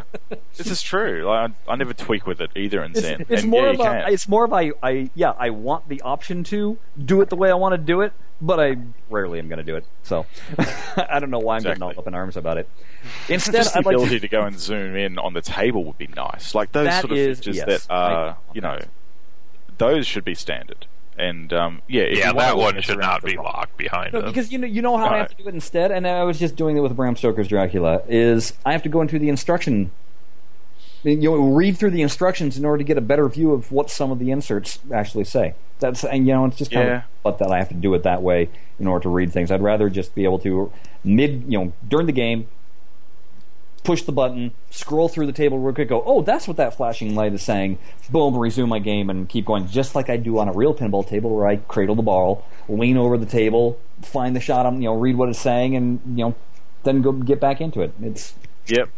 this 0.56 0.66
is 0.70 0.80
true. 0.82 1.24
Like, 1.26 1.50
I, 1.68 1.72
I 1.72 1.76
never 1.76 1.92
tweak 1.92 2.26
with 2.26 2.40
it 2.40 2.50
either 2.56 2.82
in 2.82 2.92
It's, 2.92 3.00
Zen. 3.00 3.26
it's 3.28 3.42
And, 3.42 3.50
more 3.50 3.64
yeah, 3.64 3.70
of 3.72 3.80
a, 3.80 3.82
can. 3.82 4.12
it's 4.12 4.26
more 4.28 4.44
of 4.44 4.52
I, 4.52 4.72
I 4.82 5.10
yeah 5.14 5.34
I 5.38 5.50
want 5.50 5.88
the 5.88 6.00
option 6.00 6.42
to 6.44 6.78
do 7.02 7.20
it 7.20 7.28
the 7.28 7.36
way 7.36 7.50
I 7.50 7.54
want 7.54 7.72
to 7.74 7.78
do 7.78 8.00
it, 8.00 8.12
but 8.40 8.58
I 8.58 8.76
rarely 9.10 9.38
am 9.38 9.48
going 9.48 9.58
to 9.58 9.64
do 9.64 9.76
it. 9.76 9.84
So 10.02 10.24
I 10.96 11.18
don't 11.20 11.30
know 11.30 11.40
why 11.40 11.56
I'm 11.56 11.62
getting 11.62 11.82
all 11.82 11.90
up 11.90 12.06
in 12.06 12.14
arms 12.14 12.36
about 12.38 12.56
it. 12.56 12.68
Instead, 13.28 13.52
just 13.54 13.72
the 13.74 13.80
I'd 13.80 13.86
like 13.86 13.94
ability 13.96 14.14
to, 14.16 14.20
to 14.20 14.28
go 14.28 14.42
and 14.42 14.58
zoom 14.58 14.96
in 14.96 15.18
on 15.18 15.34
the 15.34 15.42
table 15.42 15.84
would 15.84 15.98
be 15.98 16.06
nice. 16.08 16.54
Like 16.54 16.72
those 16.72 16.86
That 16.86 17.00
sort 17.02 17.12
of 17.12 17.18
is- 17.18 17.38
features 17.38 17.56
yes, 17.56 17.66
that 17.66 17.86
are, 17.92 18.36
you 18.54 18.60
know, 18.62 18.78
those 19.78 20.06
should 20.06 20.24
be 20.24 20.34
standard. 20.34 20.86
And 21.22 21.52
um, 21.52 21.82
yeah, 21.88 22.02
if 22.02 22.18
yeah, 22.18 22.28
you 22.28 22.34
that 22.38 22.56
one 22.56 22.80
should 22.82 22.98
not 22.98 23.22
be 23.22 23.36
locked 23.36 23.76
behind 23.76 24.12
No, 24.12 24.20
them. 24.22 24.30
because 24.30 24.50
you 24.50 24.58
know 24.58 24.66
you 24.66 24.82
know 24.82 24.96
how 24.96 25.04
I 25.06 25.18
have 25.18 25.28
Right. 25.28 25.30
to 25.38 25.42
do 25.44 25.48
it 25.48 25.54
instead, 25.54 25.90
and 25.92 26.06
I 26.06 26.24
was 26.24 26.38
just 26.38 26.56
doing 26.56 26.76
it 26.76 26.80
with 26.80 26.96
Bram 26.96 27.14
Stoker's 27.16 27.46
Dracula. 27.48 28.02
Is 28.08 28.54
I 28.66 28.72
have 28.72 28.82
to 28.82 28.88
go 28.88 29.00
into 29.00 29.18
the 29.20 29.28
instruction, 29.28 29.92
you 31.04 31.16
know, 31.16 31.36
read 31.36 31.76
through 31.78 31.90
the 31.90 32.02
instructions 32.02 32.58
in 32.58 32.64
order 32.64 32.78
to 32.78 32.84
get 32.84 32.98
a 32.98 33.00
better 33.00 33.28
view 33.28 33.52
of 33.52 33.70
what 33.70 33.88
some 33.90 34.10
of 34.10 34.18
the 34.18 34.30
inserts 34.30 34.80
actually 34.92 35.24
say. 35.24 35.54
That's 35.78 36.04
and 36.04 36.26
you 36.26 36.32
know 36.32 36.44
it's 36.46 36.56
just 36.56 36.70
kind 36.72 36.88
Yeah. 36.88 36.96
of 36.98 37.02
but 37.22 37.38
that 37.38 37.52
I 37.52 37.58
have 37.58 37.68
to 37.68 37.74
do 37.74 37.94
it 37.94 38.02
that 38.02 38.20
way 38.22 38.48
in 38.80 38.86
order 38.88 39.04
to 39.04 39.08
read 39.08 39.32
things. 39.32 39.50
I'd 39.52 39.62
rather 39.62 39.88
just 39.88 40.14
be 40.14 40.24
able 40.24 40.40
to 40.40 40.72
mid 41.04 41.44
you 41.48 41.58
know 41.58 41.72
during 41.86 42.06
the 42.06 42.12
game 42.12 42.48
push 43.84 44.02
the 44.02 44.12
button, 44.12 44.52
scroll 44.70 45.08
through 45.08 45.26
the 45.26 45.32
table 45.32 45.58
real 45.58 45.74
quick, 45.74 45.88
go, 45.88 46.02
oh, 46.06 46.22
that's 46.22 46.46
what 46.46 46.56
that 46.56 46.76
flashing 46.76 47.14
light 47.14 47.32
is 47.32 47.42
saying. 47.42 47.78
Boom, 48.10 48.36
resume 48.36 48.68
my 48.68 48.78
game 48.78 49.10
and 49.10 49.28
keep 49.28 49.44
going, 49.44 49.66
just 49.66 49.94
like 49.94 50.08
I 50.08 50.16
do 50.16 50.38
on 50.38 50.48
a 50.48 50.52
real 50.52 50.74
pinball 50.74 51.06
table 51.06 51.34
where 51.34 51.46
I 51.46 51.56
cradle 51.56 51.94
the 51.94 52.02
ball, 52.02 52.44
lean 52.68 52.96
over 52.96 53.18
the 53.18 53.26
table, 53.26 53.78
find 54.02 54.36
the 54.36 54.40
shot, 54.40 54.66
on, 54.66 54.80
you 54.80 54.88
know, 54.88 54.94
read 54.94 55.16
what 55.16 55.28
it's 55.28 55.40
saying, 55.40 55.76
and 55.76 56.00
you 56.06 56.24
know, 56.24 56.34
then 56.84 57.02
go 57.02 57.12
get 57.12 57.40
back 57.40 57.60
into 57.60 57.82
it. 57.82 57.92
It's 58.00 58.34
Yep. 58.66 58.88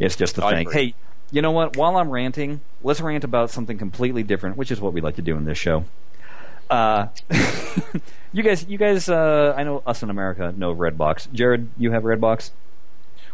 it's 0.00 0.16
just 0.16 0.38
a 0.38 0.44
I 0.44 0.54
thing. 0.54 0.70
Hey, 0.70 0.94
you 1.30 1.42
know 1.42 1.50
what? 1.50 1.76
While 1.76 1.96
I'm 1.96 2.10
ranting, 2.10 2.60
let's 2.82 3.00
rant 3.00 3.24
about 3.24 3.50
something 3.50 3.76
completely 3.76 4.22
different, 4.22 4.56
which 4.56 4.70
is 4.70 4.80
what 4.80 4.92
we 4.92 5.00
like 5.00 5.16
to 5.16 5.22
do 5.22 5.36
in 5.36 5.44
this 5.44 5.58
show. 5.58 5.84
Uh, 6.70 7.08
you 8.32 8.42
guys, 8.42 8.66
you 8.66 8.78
guys, 8.78 9.08
uh, 9.08 9.54
I 9.56 9.62
know 9.62 9.82
us 9.86 10.02
in 10.02 10.10
America 10.10 10.52
know 10.56 10.74
Redbox. 10.74 11.32
Jared, 11.32 11.68
you 11.76 11.92
have 11.92 12.02
Redbox. 12.04 12.50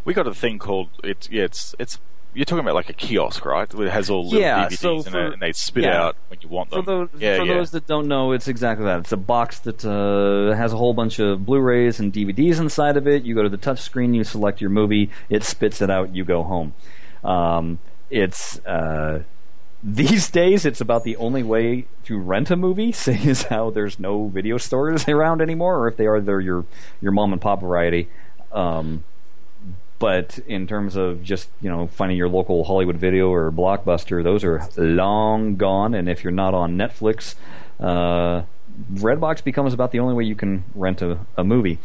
We 0.05 0.15
got 0.15 0.27
a 0.27 0.35
thing 0.35 0.59
called 0.59 0.89
it's 1.05 1.29
yeah 1.31 1.45
it's 1.45 1.75
it's 1.79 1.99
you're 2.35 2.47
talking 2.47 2.61
about 2.65 2.75
like 2.75 2.89
a 2.89 2.95
kiosk, 2.95 3.45
right? 3.45 3.69
It 3.73 3.91
has 3.91 4.09
all 4.09 4.25
little 4.25 4.41
Yeah, 4.41 4.67
DVDs 4.67 4.79
so 4.79 4.97
in 4.97 5.03
for- 5.03 5.27
it, 5.27 5.33
and 5.35 5.43
they 5.43 5.53
spit 5.53 5.85
yeah. 5.85 6.03
out 6.03 6.17
when 6.29 6.41
you 6.41 6.49
want 6.49 6.71
For 6.71 6.77
them. 6.77 6.85
those, 7.13 7.21
yeah, 7.21 7.37
for 7.37 7.45
yeah. 7.45 7.55
those 7.55 7.73
that 7.73 7.87
don't 7.87 8.09
know, 8.09 8.33
it's 8.33 8.49
exactly 8.49 8.87
that. 8.87 9.01
It's 9.01 9.13
a 9.13 9.19
box 9.19 9.59
that 9.61 9.85
uh, 9.85 10.57
has 10.57 10.73
a 10.73 10.79
whole 10.79 10.95
bunch 10.95 11.19
of 11.19 11.45
Blu-rays 11.45 12.01
and 12.01 12.11
DVDs 12.11 12.59
inside 12.59 12.97
of 12.97 13.07
it. 13.07 13.25
You 13.25 13.35
go 13.35 13.43
to 13.43 13.51
the 13.51 13.59
touch 13.59 13.81
screen, 13.81 14.15
you 14.15 14.25
select 14.25 14.63
your 14.63 14.71
movie, 14.71 15.11
it 15.29 15.45
spits 15.45 15.83
it 15.83 15.91
out, 15.91 16.15
you 16.15 16.25
go 16.25 16.43
home. 16.43 16.73
Um, 17.23 17.79
it's 18.09 18.65
uh, 18.65 19.25
these 19.83 20.31
days 20.31 20.65
it's 20.65 20.81
about 20.81 21.05
the 21.05 21.17
only 21.17 21.43
way 21.43 21.85
to 22.05 22.19
rent 22.19 22.51
a 22.51 22.57
movie, 22.57 22.93
seeing 23.05 23.29
as 23.29 23.43
how 23.43 23.69
there's 23.69 23.99
no 23.99 24.29
video 24.29 24.57
stores 24.57 25.07
around 25.09 25.43
anymore, 25.43 25.81
or 25.81 25.87
if 25.89 25.99
they 25.99 26.07
are, 26.07 26.19
they're 26.19 26.41
your 26.41 26.65
your 27.03 27.13
mom 27.13 27.35
and 27.35 27.43
pop 27.43 27.61
variety. 27.61 28.09
Um, 28.53 29.05
but 30.03 30.41
in 30.49 30.67
terms 30.67 30.97
of 30.97 31.23
just 31.23 31.49
you 31.61 31.71
know 31.71 31.87
finding 31.87 32.19
your 32.19 32.29
local 32.29 32.65
Hollywood 32.65 32.97
Video 32.97 33.31
or 33.31 33.53
Blockbuster, 33.53 34.25
those 34.25 34.43
are 34.43 34.61
long 34.77 35.55
gone. 35.55 35.95
And 35.95 36.09
if 36.09 36.25
you're 36.25 36.33
not 36.33 36.55
on 36.55 36.77
Netflix, 36.77 37.37
uh, 37.79 38.43
Redbox 38.95 39.45
becomes 39.45 39.73
about 39.73 39.93
the 39.93 40.01
only 40.01 40.15
way 40.15 40.25
you 40.25 40.35
can 40.35 40.65
rent 40.75 41.03
a, 41.03 41.21
a 41.37 41.45
movie. 41.45 41.79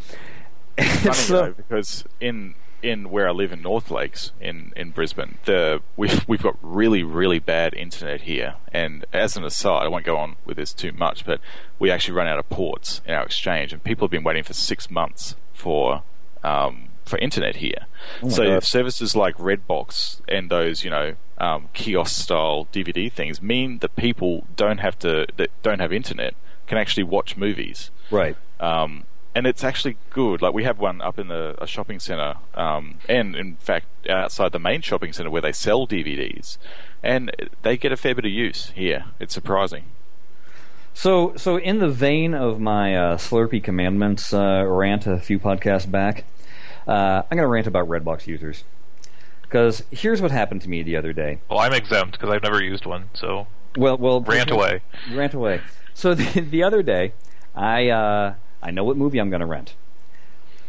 funny 0.76 1.12
So- 1.14 1.42
though 1.42 1.52
because 1.52 2.04
in 2.20 2.56
in 2.82 3.10
where 3.10 3.28
I 3.28 3.30
live 3.30 3.52
in 3.52 3.62
North 3.62 3.88
Lakes 3.88 4.32
in, 4.40 4.72
in 4.74 4.90
Brisbane, 4.90 5.38
the 5.44 5.80
we've 5.96 6.26
we've 6.26 6.42
got 6.42 6.56
really 6.60 7.04
really 7.04 7.38
bad 7.38 7.72
internet 7.72 8.22
here. 8.22 8.56
And 8.72 9.04
as 9.12 9.36
an 9.36 9.44
aside, 9.44 9.84
I 9.84 9.88
won't 9.88 10.04
go 10.04 10.16
on 10.16 10.34
with 10.44 10.56
this 10.56 10.72
too 10.72 10.90
much, 10.90 11.24
but 11.24 11.40
we 11.78 11.88
actually 11.88 12.14
run 12.14 12.26
out 12.26 12.40
of 12.40 12.48
ports 12.48 13.00
in 13.06 13.14
our 13.14 13.24
exchange, 13.24 13.72
and 13.72 13.84
people 13.84 14.06
have 14.06 14.10
been 14.10 14.24
waiting 14.24 14.42
for 14.42 14.54
six 14.54 14.90
months 14.90 15.36
for 15.54 16.02
um, 16.42 16.88
for 17.04 17.16
internet 17.18 17.56
here. 17.56 17.86
Oh 18.22 18.28
so 18.28 18.44
God. 18.44 18.64
services 18.64 19.14
like 19.16 19.36
Redbox 19.36 20.20
and 20.28 20.50
those 20.50 20.84
you 20.84 20.90
know 20.90 21.14
um, 21.38 21.68
kiosk 21.72 22.22
style 22.22 22.68
DVD 22.72 23.10
things 23.12 23.40
mean 23.40 23.78
that 23.78 23.94
people 23.96 24.46
don't 24.56 24.78
have 24.78 24.98
to 25.00 25.26
that 25.36 25.50
don't 25.62 25.80
have 25.80 25.92
internet 25.92 26.34
can 26.66 26.78
actually 26.78 27.04
watch 27.04 27.36
movies 27.36 27.90
right. 28.10 28.36
um, 28.60 29.04
and 29.38 29.46
it's 29.46 29.62
actually 29.62 29.96
good. 30.10 30.42
Like 30.42 30.52
we 30.52 30.64
have 30.64 30.80
one 30.80 31.00
up 31.00 31.16
in 31.16 31.28
the 31.28 31.54
a 31.62 31.66
shopping 31.66 32.00
center, 32.00 32.34
um, 32.54 32.98
and 33.08 33.36
in 33.36 33.54
fact 33.56 33.86
outside 34.08 34.50
the 34.50 34.58
main 34.58 34.80
shopping 34.80 35.12
center 35.12 35.30
where 35.30 35.42
they 35.42 35.52
sell 35.52 35.86
DVDs, 35.86 36.58
and 37.04 37.30
they 37.62 37.76
get 37.76 37.92
a 37.92 37.96
fair 37.96 38.16
bit 38.16 38.24
of 38.24 38.32
use 38.32 38.72
here. 38.74 39.04
It's 39.20 39.32
surprising. 39.32 39.84
So, 40.92 41.34
so 41.36 41.56
in 41.56 41.78
the 41.78 41.88
vein 41.88 42.34
of 42.34 42.58
my 42.58 42.96
uh, 42.96 43.16
Slurpee 43.16 43.62
Commandments 43.62 44.34
uh, 44.34 44.64
rant 44.66 45.06
a 45.06 45.18
few 45.18 45.38
podcasts 45.38 45.88
back, 45.88 46.24
uh, 46.88 47.22
I'm 47.30 47.36
going 47.36 47.44
to 47.44 47.46
rant 47.46 47.66
about 47.66 47.88
Redbox 47.88 48.26
users. 48.26 48.64
Because 49.42 49.82
here's 49.90 50.20
what 50.20 50.30
happened 50.30 50.62
to 50.62 50.68
me 50.68 50.82
the 50.82 50.96
other 50.96 51.12
day. 51.12 51.38
Well, 51.48 51.58
I'm 51.58 51.72
exempt 51.72 52.12
because 52.12 52.30
I've 52.30 52.42
never 52.42 52.62
used 52.62 52.84
one. 52.84 53.08
So 53.14 53.46
Well, 53.76 53.96
well, 53.96 54.20
rant 54.20 54.50
away. 54.50 54.82
rant 55.12 55.32
away. 55.34 55.60
So 55.94 56.14
the, 56.14 56.40
the 56.40 56.62
other 56.62 56.82
day, 56.82 57.12
I 57.54 57.88
uh, 57.88 58.34
I 58.62 58.70
know 58.70 58.84
what 58.84 58.96
movie 58.96 59.18
I'm 59.18 59.30
going 59.30 59.40
to 59.40 59.46
rent. 59.46 59.74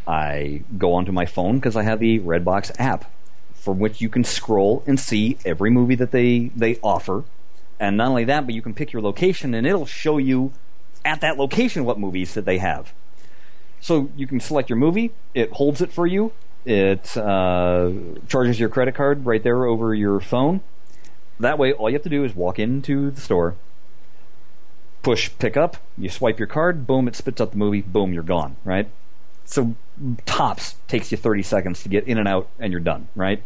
I 0.06 0.62
go 0.78 0.94
onto 0.94 1.12
my 1.12 1.26
phone 1.26 1.56
because 1.58 1.76
I 1.76 1.82
have 1.82 2.00
the 2.00 2.18
Redbox 2.20 2.72
app, 2.78 3.04
from 3.52 3.78
which 3.78 4.00
you 4.00 4.08
can 4.08 4.24
scroll 4.24 4.82
and 4.86 4.98
see 4.98 5.36
every 5.44 5.70
movie 5.70 5.94
that 5.96 6.10
they 6.10 6.50
they 6.56 6.76
offer, 6.82 7.24
and 7.78 7.96
not 7.98 8.08
only 8.08 8.24
that, 8.24 8.46
but 8.46 8.54
you 8.54 8.62
can 8.62 8.72
pick 8.74 8.92
your 8.92 9.02
location 9.02 9.54
and 9.54 9.66
it'll 9.66 9.86
show 9.86 10.16
you 10.18 10.52
at 11.04 11.20
that 11.20 11.36
location 11.36 11.84
what 11.84 11.98
movies 11.98 12.32
that 12.34 12.44
they 12.46 12.58
have. 12.58 12.92
So 13.80 14.10
you 14.16 14.26
can 14.26 14.40
select 14.40 14.68
your 14.68 14.76
movie. 14.76 15.12
It 15.34 15.52
holds 15.52 15.80
it 15.80 15.92
for 15.92 16.06
you. 16.06 16.32
It 16.64 17.16
uh, 17.16 17.90
charges 18.28 18.60
your 18.60 18.68
credit 18.68 18.94
card 18.94 19.24
right 19.24 19.42
there 19.42 19.64
over 19.64 19.94
your 19.94 20.20
phone. 20.20 20.60
That 21.38 21.58
way, 21.58 21.72
all 21.72 21.88
you 21.88 21.94
have 21.94 22.02
to 22.02 22.10
do 22.10 22.22
is 22.22 22.34
walk 22.34 22.58
into 22.58 23.10
the 23.10 23.20
store, 23.20 23.56
push 25.02 25.30
pick 25.38 25.56
up, 25.56 25.78
you 25.96 26.10
swipe 26.10 26.38
your 26.38 26.46
card, 26.46 26.86
boom, 26.86 27.08
it 27.08 27.16
spits 27.16 27.40
out 27.40 27.52
the 27.52 27.56
movie, 27.56 27.80
boom, 27.80 28.12
you're 28.12 28.22
gone, 28.22 28.56
right? 28.62 28.88
So 29.46 29.74
tops 30.26 30.76
takes 30.86 31.10
you 31.10 31.16
30 31.16 31.42
seconds 31.42 31.82
to 31.82 31.88
get 31.88 32.04
in 32.04 32.18
and 32.18 32.28
out 32.28 32.48
and 32.58 32.72
you're 32.72 32.80
done, 32.80 33.08
right? 33.16 33.42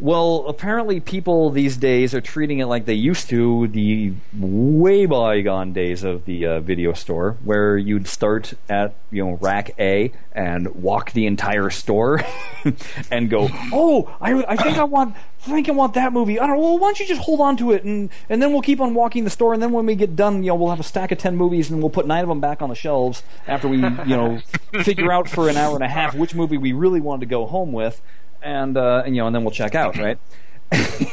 Well, 0.00 0.44
apparently 0.46 1.00
people 1.00 1.50
these 1.50 1.76
days 1.76 2.14
are 2.14 2.20
treating 2.20 2.60
it 2.60 2.66
like 2.66 2.84
they 2.84 2.94
used 2.94 3.28
to 3.30 3.66
the 3.66 4.12
way 4.32 5.06
bygone 5.06 5.72
days 5.72 6.04
of 6.04 6.24
the 6.24 6.46
uh, 6.46 6.60
video 6.60 6.92
store, 6.92 7.36
where 7.42 7.76
you'd 7.76 8.06
start 8.06 8.54
at 8.68 8.94
you 9.10 9.24
know 9.24 9.38
rack 9.40 9.72
A 9.80 10.12
and 10.30 10.72
walk 10.76 11.10
the 11.12 11.26
entire 11.26 11.68
store 11.70 12.22
and 13.10 13.28
go, 13.28 13.48
oh, 13.72 14.16
I, 14.20 14.44
I 14.44 14.54
think 14.54 14.78
I 14.78 14.84
want, 14.84 15.16
I 15.46 15.50
think 15.50 15.68
I 15.68 15.72
want 15.72 15.94
that 15.94 16.12
movie. 16.12 16.38
I 16.38 16.46
don't 16.46 16.58
know. 16.58 16.62
Well, 16.62 16.78
why 16.78 16.88
don't 16.88 17.00
you 17.00 17.06
just 17.06 17.22
hold 17.22 17.40
on 17.40 17.56
to 17.56 17.72
it 17.72 17.82
and 17.82 18.08
and 18.28 18.40
then 18.40 18.52
we'll 18.52 18.62
keep 18.62 18.80
on 18.80 18.94
walking 18.94 19.24
the 19.24 19.30
store, 19.30 19.52
and 19.52 19.60
then 19.60 19.72
when 19.72 19.84
we 19.84 19.96
get 19.96 20.14
done, 20.14 20.44
you 20.44 20.50
know, 20.50 20.54
we'll 20.54 20.70
have 20.70 20.78
a 20.78 20.84
stack 20.84 21.10
of 21.10 21.18
ten 21.18 21.34
movies 21.34 21.72
and 21.72 21.80
we'll 21.80 21.90
put 21.90 22.06
nine 22.06 22.22
of 22.22 22.28
them 22.28 22.40
back 22.40 22.62
on 22.62 22.68
the 22.68 22.76
shelves 22.76 23.24
after 23.48 23.66
we 23.66 23.78
you 23.78 24.16
know 24.16 24.40
figure 24.84 25.10
out 25.10 25.28
for 25.28 25.48
an 25.48 25.56
hour 25.56 25.74
and 25.74 25.82
a 25.82 25.88
half 25.88 26.14
which 26.14 26.36
movie 26.36 26.56
we 26.56 26.72
really 26.72 27.00
wanted 27.00 27.20
to 27.20 27.26
go 27.26 27.46
home 27.46 27.72
with 27.72 28.00
and 28.42 28.76
uh, 28.76 29.02
and 29.04 29.14
you 29.16 29.22
know, 29.22 29.26
and 29.26 29.34
then 29.34 29.42
we'll 29.44 29.50
check 29.52 29.74
out, 29.74 29.96
right? 29.96 30.18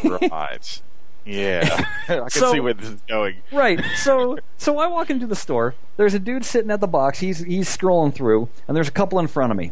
right. 0.04 0.82
Yeah, 1.26 1.84
I 2.08 2.16
can 2.20 2.30
So- 2.30 2.52
see 2.52 2.60
where 2.60 2.74
this 2.74 2.90
is 2.90 3.02
going. 3.08 3.36
right. 3.52 3.82
So 3.98 4.38
so 4.58 4.78
I 4.78 4.88
walk 4.88 5.10
into 5.10 5.26
the 5.28 5.36
store. 5.36 5.74
There's 5.98 6.14
a 6.14 6.20
dude 6.20 6.46
sitting 6.46 6.70
at 6.72 6.82
the 6.82 6.88
box. 6.88 7.20
He's 7.20 7.40
he's 7.40 7.76
scrolling 7.76 8.14
through, 8.14 8.50
and 8.68 8.76
there's 8.78 8.88
a 8.88 8.92
couple 8.92 9.18
in 9.20 9.28
front 9.28 9.52
of 9.52 9.58
me. 9.58 9.72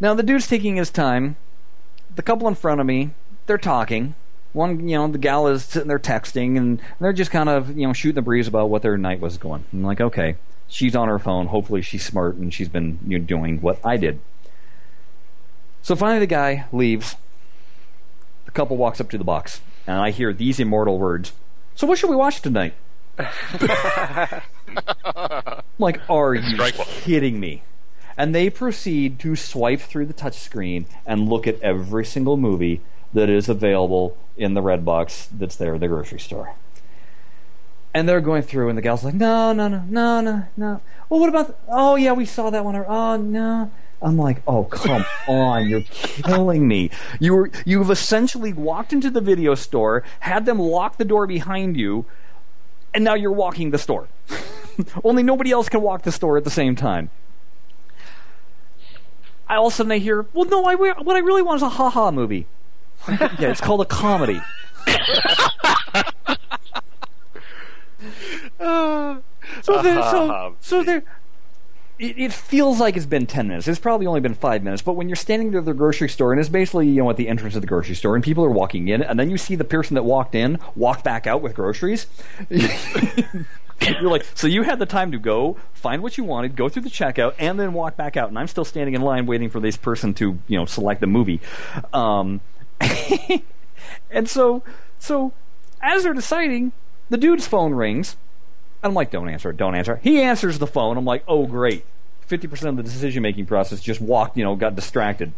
Now 0.00 0.14
the 0.14 0.22
dude's 0.22 0.46
taking 0.46 0.76
his 0.76 0.90
time. 0.90 1.36
The 2.14 2.22
couple 2.22 2.48
in 2.48 2.54
front 2.54 2.80
of 2.80 2.86
me, 2.86 3.10
they're 3.46 3.58
talking. 3.58 4.14
One, 4.52 4.88
you 4.88 4.96
know, 4.96 5.06
the 5.08 5.18
gal 5.18 5.46
is 5.48 5.64
sitting 5.64 5.88
there 5.88 5.98
texting, 5.98 6.56
and 6.56 6.80
they're 6.98 7.12
just 7.12 7.30
kind 7.30 7.48
of 7.48 7.76
you 7.76 7.86
know 7.86 7.92
shooting 7.92 8.14
the 8.16 8.22
breeze 8.22 8.48
about 8.48 8.70
what 8.70 8.82
their 8.82 8.96
night 8.98 9.20
was 9.20 9.36
going. 9.38 9.64
I'm 9.72 9.82
like, 9.84 10.00
okay, 10.00 10.36
she's 10.66 10.96
on 10.96 11.08
her 11.08 11.18
phone. 11.18 11.46
Hopefully 11.48 11.82
she's 11.82 12.04
smart 12.04 12.36
and 12.36 12.52
she's 12.52 12.68
been 12.68 12.98
you 13.06 13.18
know, 13.18 13.24
doing 13.24 13.60
what 13.60 13.78
I 13.84 13.96
did. 13.98 14.18
So 15.86 15.94
finally, 15.94 16.18
the 16.18 16.26
guy 16.26 16.64
leaves. 16.72 17.14
The 18.44 18.50
couple 18.50 18.76
walks 18.76 19.00
up 19.00 19.08
to 19.10 19.18
the 19.18 19.22
box, 19.22 19.60
and 19.86 20.00
I 20.00 20.10
hear 20.10 20.32
these 20.32 20.58
immortal 20.58 20.98
words. 20.98 21.30
So 21.76 21.86
what 21.86 21.96
should 21.96 22.10
we 22.10 22.16
watch 22.16 22.42
tonight? 22.42 22.74
I'm 23.16 24.42
like, 25.78 26.00
are 26.10 26.34
you 26.34 26.58
kidding 26.72 27.38
me? 27.38 27.62
And 28.16 28.34
they 28.34 28.50
proceed 28.50 29.20
to 29.20 29.36
swipe 29.36 29.78
through 29.78 30.06
the 30.06 30.12
touch 30.12 30.36
screen 30.40 30.86
and 31.06 31.28
look 31.28 31.46
at 31.46 31.60
every 31.60 32.04
single 32.04 32.36
movie 32.36 32.80
that 33.12 33.30
is 33.30 33.48
available 33.48 34.18
in 34.36 34.54
the 34.54 34.62
red 34.62 34.84
box 34.84 35.28
that's 35.32 35.54
there 35.54 35.76
at 35.76 35.80
the 35.80 35.86
grocery 35.86 36.18
store. 36.18 36.56
And 37.94 38.08
they're 38.08 38.20
going 38.20 38.42
through, 38.42 38.70
and 38.70 38.76
the 38.76 38.82
gal's 38.82 39.04
like, 39.04 39.14
no, 39.14 39.52
no, 39.52 39.68
no, 39.68 39.84
no, 39.88 40.20
no, 40.20 40.46
no. 40.56 40.80
Well, 41.08 41.20
what 41.20 41.28
about? 41.28 41.56
oh, 41.68 41.94
yeah, 41.94 42.12
we 42.12 42.24
saw 42.24 42.50
that 42.50 42.64
one. 42.64 42.74
Or, 42.74 42.84
oh, 42.88 43.16
no. 43.18 43.70
I'm 44.02 44.18
like, 44.18 44.42
oh, 44.46 44.64
come 44.64 45.04
on, 45.26 45.68
you're 45.68 45.82
killing 45.90 46.68
me. 46.68 46.90
You 47.18 47.34
were, 47.34 47.50
you've 47.64 47.90
essentially 47.90 48.52
walked 48.52 48.92
into 48.92 49.10
the 49.10 49.20
video 49.20 49.54
store, 49.54 50.02
had 50.20 50.44
them 50.44 50.58
lock 50.58 50.98
the 50.98 51.04
door 51.04 51.26
behind 51.26 51.76
you, 51.76 52.04
and 52.92 53.04
now 53.04 53.14
you're 53.14 53.32
walking 53.32 53.70
the 53.70 53.78
store. 53.78 54.08
Only 55.04 55.22
nobody 55.22 55.50
else 55.50 55.68
can 55.68 55.80
walk 55.80 56.02
the 56.02 56.12
store 56.12 56.36
at 56.36 56.44
the 56.44 56.50
same 56.50 56.76
time. 56.76 57.10
I 59.48 59.56
all 59.56 59.68
of 59.68 59.72
a 59.72 59.76
sudden 59.76 59.92
I 59.92 59.98
hear, 59.98 60.26
well, 60.32 60.44
no, 60.44 60.64
I 60.64 60.74
what 60.74 61.16
I 61.16 61.20
really 61.20 61.42
want 61.42 61.56
is 61.56 61.62
a 61.62 61.68
ha-ha 61.68 62.10
movie. 62.10 62.46
yeah, 63.08 63.50
it's 63.50 63.60
called 63.60 63.80
a 63.80 63.84
comedy. 63.84 64.40
so 68.58 69.82
there, 69.82 70.02
so 70.02 70.56
so 70.60 70.82
there. 70.82 71.02
It, 71.98 72.18
it 72.18 72.32
feels 72.32 72.78
like 72.78 72.96
it's 72.96 73.06
been 73.06 73.26
ten 73.26 73.48
minutes. 73.48 73.68
It's 73.68 73.78
probably 73.78 74.06
only 74.06 74.20
been 74.20 74.34
five 74.34 74.62
minutes. 74.62 74.82
But 74.82 74.94
when 74.94 75.08
you're 75.08 75.16
standing 75.16 75.50
near 75.50 75.62
the 75.62 75.74
grocery 75.74 76.08
store, 76.08 76.32
and 76.32 76.40
it's 76.40 76.48
basically 76.48 76.88
you 76.88 77.02
know 77.02 77.10
at 77.10 77.16
the 77.16 77.28
entrance 77.28 77.54
of 77.54 77.62
the 77.62 77.66
grocery 77.66 77.94
store, 77.94 78.14
and 78.14 78.22
people 78.22 78.44
are 78.44 78.50
walking 78.50 78.88
in, 78.88 79.02
and 79.02 79.18
then 79.18 79.30
you 79.30 79.38
see 79.38 79.54
the 79.54 79.64
person 79.64 79.94
that 79.94 80.04
walked 80.04 80.34
in 80.34 80.58
walk 80.74 81.02
back 81.02 81.26
out 81.26 81.42
with 81.42 81.54
groceries. 81.54 82.06
You're 83.80 84.10
like, 84.10 84.24
so 84.34 84.46
you 84.46 84.62
had 84.62 84.78
the 84.78 84.86
time 84.86 85.12
to 85.12 85.18
go 85.18 85.58
find 85.74 86.02
what 86.02 86.16
you 86.16 86.24
wanted, 86.24 86.56
go 86.56 86.68
through 86.68 86.82
the 86.82 86.90
checkout, 86.90 87.34
and 87.38 87.60
then 87.60 87.72
walk 87.72 87.96
back 87.96 88.16
out. 88.16 88.28
And 88.28 88.38
I'm 88.38 88.46
still 88.46 88.64
standing 88.64 88.94
in 88.94 89.02
line 89.02 89.26
waiting 89.26 89.50
for 89.50 89.60
this 89.60 89.76
person 89.76 90.14
to, 90.14 90.38
you 90.48 90.58
know, 90.58 90.64
select 90.64 91.00
the 91.00 91.06
movie. 91.06 91.40
Um, 91.92 92.40
and 94.10 94.28
so, 94.28 94.62
so 94.98 95.32
as 95.82 96.04
they're 96.04 96.14
deciding, 96.14 96.72
the 97.10 97.18
dude's 97.18 97.46
phone 97.46 97.74
rings. 97.74 98.16
I'm 98.86 98.94
like, 98.94 99.10
don't 99.10 99.28
answer 99.28 99.50
it, 99.50 99.56
don't 99.56 99.74
answer 99.74 99.94
it. 99.94 100.00
He 100.02 100.20
answers 100.22 100.58
the 100.58 100.66
phone. 100.66 100.96
I'm 100.96 101.04
like, 101.04 101.24
oh 101.28 101.46
great, 101.46 101.84
fifty 102.20 102.46
percent 102.48 102.70
of 102.70 102.76
the 102.76 102.82
decision 102.82 103.22
making 103.22 103.46
process 103.46 103.80
just 103.80 104.00
walked, 104.00 104.36
you 104.36 104.44
know, 104.44 104.56
got 104.56 104.74
distracted. 104.74 105.32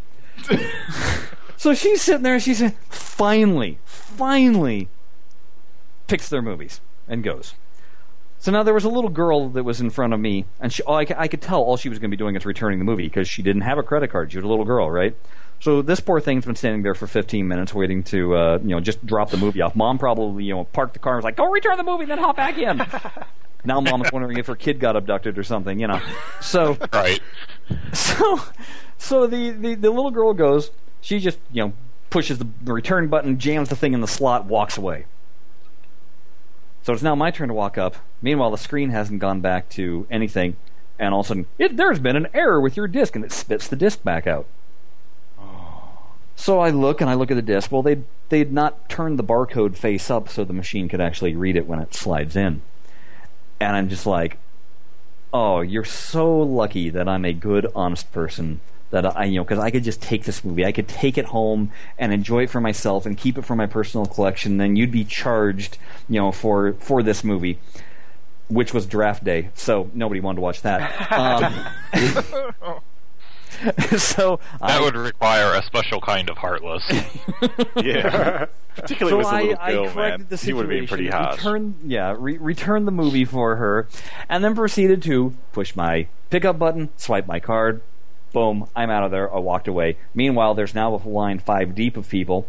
so 1.56 1.74
she's 1.74 2.02
sitting 2.02 2.22
there 2.22 2.34
and 2.34 2.42
she 2.42 2.54
said, 2.54 2.74
finally, 2.88 3.78
finally, 3.84 4.88
picks 6.06 6.28
their 6.28 6.42
movies 6.42 6.80
and 7.08 7.24
goes. 7.24 7.54
So 8.40 8.52
now 8.52 8.62
there 8.62 8.74
was 8.74 8.84
a 8.84 8.88
little 8.88 9.10
girl 9.10 9.48
that 9.50 9.64
was 9.64 9.80
in 9.80 9.90
front 9.90 10.12
of 10.12 10.20
me, 10.20 10.44
and 10.60 10.72
she, 10.72 10.82
oh, 10.84 10.94
I, 10.94 11.06
I 11.16 11.26
could 11.26 11.42
tell 11.42 11.60
all 11.60 11.76
she 11.76 11.88
was 11.88 11.98
going 11.98 12.10
to 12.10 12.16
be 12.16 12.18
doing 12.18 12.36
is 12.36 12.46
returning 12.46 12.78
the 12.78 12.84
movie 12.84 13.04
because 13.04 13.28
she 13.28 13.42
didn't 13.42 13.62
have 13.62 13.78
a 13.78 13.82
credit 13.82 14.10
card. 14.10 14.30
She 14.30 14.38
was 14.38 14.44
a 14.44 14.48
little 14.48 14.64
girl, 14.64 14.88
right? 14.88 15.16
So 15.60 15.82
this 15.82 15.98
poor 16.00 16.20
thing's 16.20 16.44
been 16.44 16.54
standing 16.54 16.82
there 16.82 16.94
for 16.94 17.06
15 17.06 17.48
minutes 17.48 17.74
waiting 17.74 18.04
to, 18.04 18.36
uh, 18.36 18.58
you 18.62 18.68
know, 18.68 18.80
just 18.80 19.04
drop 19.04 19.30
the 19.30 19.36
movie 19.36 19.60
off. 19.60 19.74
Mom 19.74 19.98
probably, 19.98 20.44
you 20.44 20.54
know, 20.54 20.64
parked 20.64 20.92
the 20.92 21.00
car 21.00 21.14
and 21.14 21.18
was 21.18 21.24
like, 21.24 21.36
"Go 21.36 21.50
return 21.50 21.76
the 21.76 21.82
movie, 21.82 22.04
then 22.04 22.18
hop 22.18 22.36
back 22.36 22.58
in." 22.58 22.78
now 23.64 23.80
mom 23.80 24.02
is 24.02 24.12
wondering 24.12 24.38
if 24.38 24.46
her 24.46 24.54
kid 24.54 24.78
got 24.78 24.94
abducted 24.94 25.36
or 25.36 25.42
something, 25.42 25.80
you 25.80 25.88
know. 25.88 26.00
So 26.40 26.78
Right. 26.92 27.20
so 27.92 28.40
so 28.98 29.26
the, 29.26 29.50
the, 29.50 29.74
the 29.74 29.90
little 29.90 30.10
girl 30.10 30.34
goes 30.34 30.70
she 31.00 31.18
just 31.18 31.38
you 31.52 31.62
know 31.64 31.72
pushes 32.10 32.38
the 32.38 32.46
return 32.64 33.08
button 33.08 33.38
jams 33.38 33.68
the 33.68 33.76
thing 33.76 33.92
in 33.92 34.00
the 34.00 34.08
slot 34.08 34.44
walks 34.46 34.76
away 34.76 35.04
so 36.82 36.92
it's 36.92 37.02
now 37.02 37.14
my 37.14 37.30
turn 37.30 37.48
to 37.48 37.54
walk 37.54 37.78
up 37.78 37.96
meanwhile 38.22 38.50
the 38.50 38.58
screen 38.58 38.90
hasn't 38.90 39.20
gone 39.20 39.40
back 39.40 39.68
to 39.68 40.06
anything 40.10 40.56
and 40.98 41.14
all 41.14 41.20
of 41.20 41.26
a 41.26 41.28
sudden 41.28 41.46
it, 41.58 41.76
there's 41.76 41.98
been 41.98 42.16
an 42.16 42.26
error 42.34 42.60
with 42.60 42.76
your 42.76 42.88
disk 42.88 43.14
and 43.14 43.24
it 43.24 43.32
spits 43.32 43.68
the 43.68 43.76
disk 43.76 44.02
back 44.02 44.26
out 44.26 44.46
so 46.38 46.60
I 46.60 46.70
look 46.70 47.00
and 47.00 47.10
I 47.10 47.14
look 47.14 47.32
at 47.32 47.34
the 47.34 47.42
disk. 47.42 47.72
Well, 47.72 47.82
they'd, 47.82 48.04
they'd 48.28 48.52
not 48.52 48.88
turned 48.88 49.18
the 49.18 49.24
barcode 49.24 49.76
face 49.76 50.08
up 50.08 50.28
so 50.28 50.44
the 50.44 50.52
machine 50.52 50.88
could 50.88 51.00
actually 51.00 51.34
read 51.34 51.56
it 51.56 51.66
when 51.66 51.80
it 51.80 51.94
slides 51.94 52.36
in. 52.36 52.62
And 53.58 53.76
I'm 53.76 53.88
just 53.88 54.06
like, 54.06 54.38
oh, 55.32 55.62
you're 55.62 55.84
so 55.84 56.38
lucky 56.38 56.90
that 56.90 57.08
I'm 57.08 57.24
a 57.24 57.32
good, 57.32 57.66
honest 57.74 58.12
person. 58.12 58.60
That 58.90 59.16
I, 59.16 59.24
you 59.24 59.38
know, 59.40 59.44
because 59.44 59.58
I 59.58 59.70
could 59.70 59.82
just 59.82 60.00
take 60.00 60.24
this 60.24 60.44
movie, 60.44 60.64
I 60.64 60.70
could 60.70 60.86
take 60.86 61.18
it 61.18 61.26
home 61.26 61.72
and 61.98 62.12
enjoy 62.12 62.44
it 62.44 62.50
for 62.50 62.60
myself 62.60 63.04
and 63.04 63.18
keep 63.18 63.36
it 63.36 63.42
for 63.44 63.56
my 63.56 63.66
personal 63.66 64.06
collection. 64.06 64.58
Then 64.58 64.76
you'd 64.76 64.92
be 64.92 65.04
charged, 65.04 65.76
you 66.08 66.20
know, 66.20 66.30
for 66.30 66.74
for 66.74 67.02
this 67.02 67.22
movie, 67.24 67.58
which 68.48 68.72
was 68.72 68.86
draft 68.86 69.24
day, 69.24 69.50
so 69.54 69.90
nobody 69.92 70.20
wanted 70.20 70.36
to 70.36 70.42
watch 70.42 70.62
that. 70.62 71.74
Um, 72.62 72.80
so 73.98 74.40
That 74.60 74.70
I, 74.70 74.80
would 74.80 74.96
require 74.96 75.54
a 75.54 75.62
special 75.62 76.00
kind 76.00 76.30
of 76.30 76.38
heartless. 76.38 76.84
Yeah. 77.76 78.46
Particularly 78.74 79.10
so 79.10 79.18
with 79.18 79.26
the 79.26 79.32
I, 79.32 79.42
little 79.42 79.56
I 79.60 79.72
girl, 79.72 79.84
man. 79.84 79.94
corrected 79.94 80.28
the 80.30 80.36
He 80.36 80.52
would 80.52 80.62
have 80.62 80.70
been 80.70 80.86
pretty 80.86 81.08
hot. 81.08 81.36
Return, 81.36 81.74
yeah, 81.84 82.14
re- 82.16 82.38
returned 82.38 82.86
the 82.86 82.92
movie 82.92 83.24
for 83.24 83.56
her, 83.56 83.88
and 84.28 84.44
then 84.44 84.54
proceeded 84.54 85.02
to 85.04 85.34
push 85.52 85.74
my 85.74 86.06
pickup 86.30 86.58
button, 86.58 86.90
swipe 86.96 87.26
my 87.26 87.40
card, 87.40 87.80
boom, 88.32 88.68
I'm 88.76 88.90
out 88.90 89.04
of 89.04 89.10
there. 89.10 89.32
I 89.34 89.38
walked 89.38 89.68
away. 89.68 89.96
Meanwhile, 90.14 90.54
there's 90.54 90.74
now 90.74 90.94
a 90.94 91.00
line 91.08 91.38
five 91.38 91.74
deep 91.74 91.96
of 91.96 92.08
people. 92.08 92.46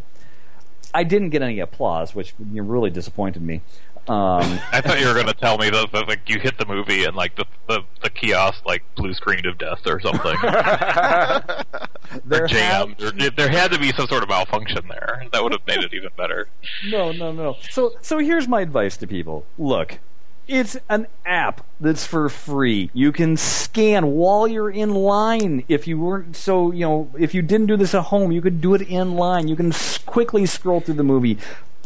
I 0.93 1.03
didn't 1.03 1.29
get 1.29 1.41
any 1.41 1.59
applause, 1.59 2.15
which 2.15 2.33
really 2.39 2.89
disappointed 2.89 3.41
me. 3.41 3.61
Um, 4.09 4.59
I 4.71 4.81
thought 4.81 4.99
you 4.99 5.07
were 5.07 5.13
going 5.13 5.27
to 5.27 5.33
tell 5.33 5.57
me 5.57 5.69
that, 5.69 5.91
that 5.91 6.07
like 6.07 6.21
you 6.27 6.39
hit 6.39 6.57
the 6.57 6.65
movie 6.65 7.03
and 7.03 7.15
like 7.15 7.35
the, 7.35 7.45
the 7.67 7.81
the 8.01 8.09
kiosk 8.09 8.65
like 8.65 8.83
blue 8.95 9.13
screened 9.13 9.45
of 9.45 9.57
death 9.57 9.85
or 9.85 9.99
something. 9.99 10.35
there 10.41 12.43
or 12.43 12.47
have- 12.47 12.47
jammed. 12.47 13.01
Or, 13.01 13.11
there 13.29 13.49
had 13.49 13.71
to 13.71 13.79
be 13.79 13.91
some 13.93 14.07
sort 14.07 14.23
of 14.23 14.29
malfunction 14.29 14.87
there. 14.89 15.25
That 15.31 15.43
would 15.43 15.51
have 15.51 15.65
made 15.67 15.83
it 15.83 15.93
even 15.93 16.09
better. 16.17 16.47
No, 16.87 17.11
no, 17.11 17.31
no. 17.31 17.57
So, 17.69 17.93
so 18.01 18.17
here's 18.17 18.47
my 18.47 18.61
advice 18.61 18.97
to 18.97 19.07
people. 19.07 19.45
Look, 19.59 19.99
it's 20.47 20.75
an 20.89 21.05
app 21.25 21.63
that's 21.79 22.05
for 22.07 22.29
free. 22.29 22.89
You 22.93 23.11
can 23.11 23.37
scan 23.37 24.07
while 24.07 24.47
you're 24.47 24.71
in 24.71 24.95
line. 24.95 25.63
If 25.67 25.87
you 25.87 25.99
weren't 25.99 26.35
so, 26.35 26.71
you 26.71 26.85
know, 26.85 27.11
if 27.19 27.35
you 27.35 27.43
didn't 27.43 27.67
do 27.67 27.77
this 27.77 27.93
at 27.93 28.05
home, 28.05 28.31
you 28.31 28.41
could 28.41 28.59
do 28.59 28.73
it 28.73 28.81
in 28.81 29.13
line. 29.13 29.47
You 29.47 29.55
can 29.55 29.71
quickly 30.07 30.47
scroll 30.47 30.79
through 30.79 30.95
the 30.95 31.03
movie. 31.03 31.37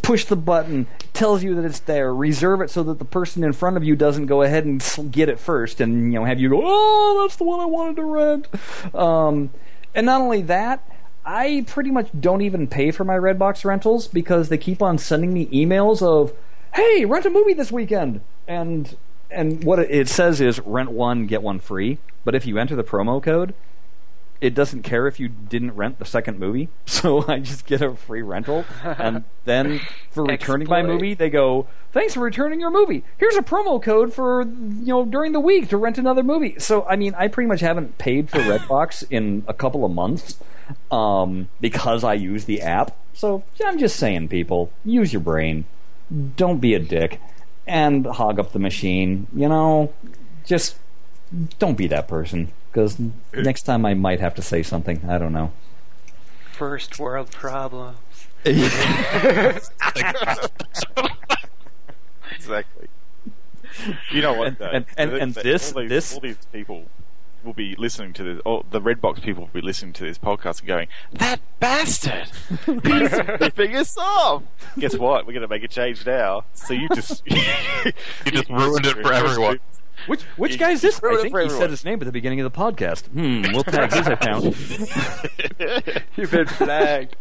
Push 0.04 0.26
the 0.26 0.36
button, 0.36 0.86
tells 1.12 1.42
you 1.42 1.54
that 1.54 1.64
it's 1.64 1.80
there. 1.80 2.14
Reserve 2.14 2.60
it 2.60 2.70
so 2.70 2.82
that 2.84 2.98
the 2.98 3.04
person 3.04 3.42
in 3.42 3.52
front 3.52 3.76
of 3.76 3.84
you 3.84 3.96
doesn't 3.96 4.26
go 4.26 4.42
ahead 4.42 4.64
and 4.64 4.82
get 5.10 5.28
it 5.28 5.40
first, 5.40 5.80
and 5.80 6.12
you 6.12 6.18
know 6.18 6.24
have 6.24 6.38
you 6.38 6.50
go, 6.50 6.60
oh, 6.62 7.22
that's 7.22 7.36
the 7.36 7.44
one 7.44 7.58
I 7.60 7.66
wanted 7.66 7.96
to 7.96 8.04
rent. 8.04 8.94
Um, 8.94 9.50
and 9.94 10.06
not 10.06 10.20
only 10.20 10.42
that, 10.42 10.86
I 11.24 11.64
pretty 11.66 11.90
much 11.90 12.10
don't 12.18 12.42
even 12.42 12.66
pay 12.66 12.90
for 12.90 13.04
my 13.04 13.14
Redbox 13.16 13.64
rentals 13.64 14.06
because 14.06 14.50
they 14.50 14.58
keep 14.58 14.82
on 14.82 14.98
sending 14.98 15.32
me 15.32 15.46
emails 15.46 16.02
of, 16.02 16.32
"Hey, 16.74 17.06
rent 17.06 17.24
a 17.24 17.30
movie 17.30 17.54
this 17.54 17.72
weekend," 17.72 18.20
and 18.46 18.96
and 19.30 19.64
what 19.64 19.78
it- 19.78 19.90
it 19.90 20.08
says 20.08 20.40
is 20.40 20.60
rent 20.66 20.90
one 20.90 21.26
get 21.26 21.42
one 21.42 21.58
free. 21.58 21.98
But 22.24 22.34
if 22.34 22.46
you 22.46 22.58
enter 22.58 22.76
the 22.76 22.84
promo 22.84 23.22
code, 23.22 23.54
it 24.40 24.54
doesn't 24.54 24.82
care 24.82 25.06
if 25.06 25.18
you 25.18 25.28
didn't 25.28 25.72
rent 25.72 25.98
the 25.98 26.04
second 26.04 26.38
movie, 26.38 26.68
so 26.86 27.24
I 27.28 27.38
just 27.38 27.66
get 27.66 27.82
a 27.82 27.94
free 27.94 28.22
rental. 28.22 28.64
And 28.82 29.24
then 29.44 29.80
for 30.10 30.24
returning 30.26 30.68
my 30.68 30.82
movie, 30.82 31.14
they 31.14 31.30
go, 31.30 31.66
"Thanks 31.92 32.14
for 32.14 32.20
returning 32.20 32.60
your 32.60 32.70
movie. 32.70 33.04
Here's 33.18 33.36
a 33.36 33.42
promo 33.42 33.82
code 33.82 34.12
for 34.12 34.42
you 34.42 34.86
know 34.86 35.04
during 35.04 35.32
the 35.32 35.40
week 35.40 35.68
to 35.68 35.76
rent 35.76 35.98
another 35.98 36.22
movie." 36.22 36.58
So 36.58 36.84
I 36.86 36.96
mean, 36.96 37.14
I 37.16 37.28
pretty 37.28 37.48
much 37.48 37.60
haven't 37.60 37.98
paid 37.98 38.30
for 38.30 38.38
Redbox 38.38 39.04
in 39.10 39.44
a 39.48 39.54
couple 39.54 39.84
of 39.84 39.92
months 39.92 40.38
um, 40.90 41.48
because 41.60 42.04
I 42.04 42.14
use 42.14 42.44
the 42.44 42.62
app. 42.62 42.96
So 43.12 43.44
I'm 43.64 43.78
just 43.78 43.96
saying, 43.96 44.28
people, 44.28 44.72
use 44.84 45.12
your 45.12 45.20
brain. 45.20 45.66
Don't 46.36 46.58
be 46.58 46.74
a 46.74 46.78
dick 46.80 47.20
and 47.66 48.04
hog 48.04 48.38
up 48.38 48.52
the 48.52 48.58
machine. 48.58 49.26
You 49.32 49.48
know, 49.48 49.92
just 50.44 50.76
don't 51.58 51.76
be 51.76 51.86
that 51.86 52.08
person 52.08 52.52
because 52.74 52.98
next 53.32 53.62
time 53.62 53.86
I 53.86 53.94
might 53.94 54.18
have 54.18 54.34
to 54.34 54.42
say 54.42 54.64
something. 54.64 55.00
I 55.08 55.16
don't 55.16 55.32
know. 55.32 55.52
First 56.52 56.98
world 56.98 57.30
problems. 57.30 57.96
exactly. 58.44 59.68
You 64.12 64.22
know 64.22 64.34
what? 64.34 64.48
And- 64.48 64.58
though? 64.58 64.70
and- 64.72 64.86
and- 64.96 65.10
The- 65.12 65.20
and 65.20 65.34
this- 65.34 65.72
all 65.72 65.80
these, 65.82 65.88
this- 65.90 66.14
all 66.14 66.20
these 66.20 66.38
people 66.52 66.84
will 67.44 67.52
be 67.54 67.74
listening 67.76 68.12
to 68.14 68.22
this. 68.24 68.40
All, 68.44 68.64
the 68.70 68.80
Redbox 68.80 69.22
people 69.22 69.42
will 69.44 69.50
be 69.52 69.60
listening 69.60 69.92
to 69.94 70.04
this 70.04 70.16
podcast 70.18 70.60
and 70.60 70.68
going, 70.68 70.88
"That 71.12 71.40
bastard! 71.60 72.28
He's 72.64 73.12
ripping 73.40 73.76
us 73.76 73.96
off." 73.98 74.42
Guess 74.78 74.96
what? 74.96 75.26
We're 75.26 75.34
going 75.34 75.42
to 75.42 75.48
make 75.48 75.62
a 75.62 75.68
change 75.68 76.06
now. 76.06 76.44
So 76.54 76.72
you 76.72 76.88
just 76.94 77.22
You 77.28 78.32
just 78.32 78.48
ruined 78.48 78.86
it 78.86 78.96
for 79.02 79.12
everyone. 79.12 79.60
Which 80.06 80.22
which 80.36 80.52
You- 80.52 80.58
guy 80.58 80.70
is 80.72 80.80
this? 80.82 81.00
I 81.02 81.16
think 81.22 81.36
he 81.36 81.48
said 81.50 81.70
his 81.70 81.84
name 81.84 82.00
at 82.00 82.04
the 82.04 82.12
beginning 82.12 82.40
of 82.40 82.52
the 82.52 82.58
podcast. 82.58 83.06
Hmm, 83.08 83.42
we'll 83.52 83.64
tag 83.64 83.92
his 83.92 84.06
account. 84.06 84.44
You've 86.16 86.30
been 86.30 86.46
flagged. 86.46 87.16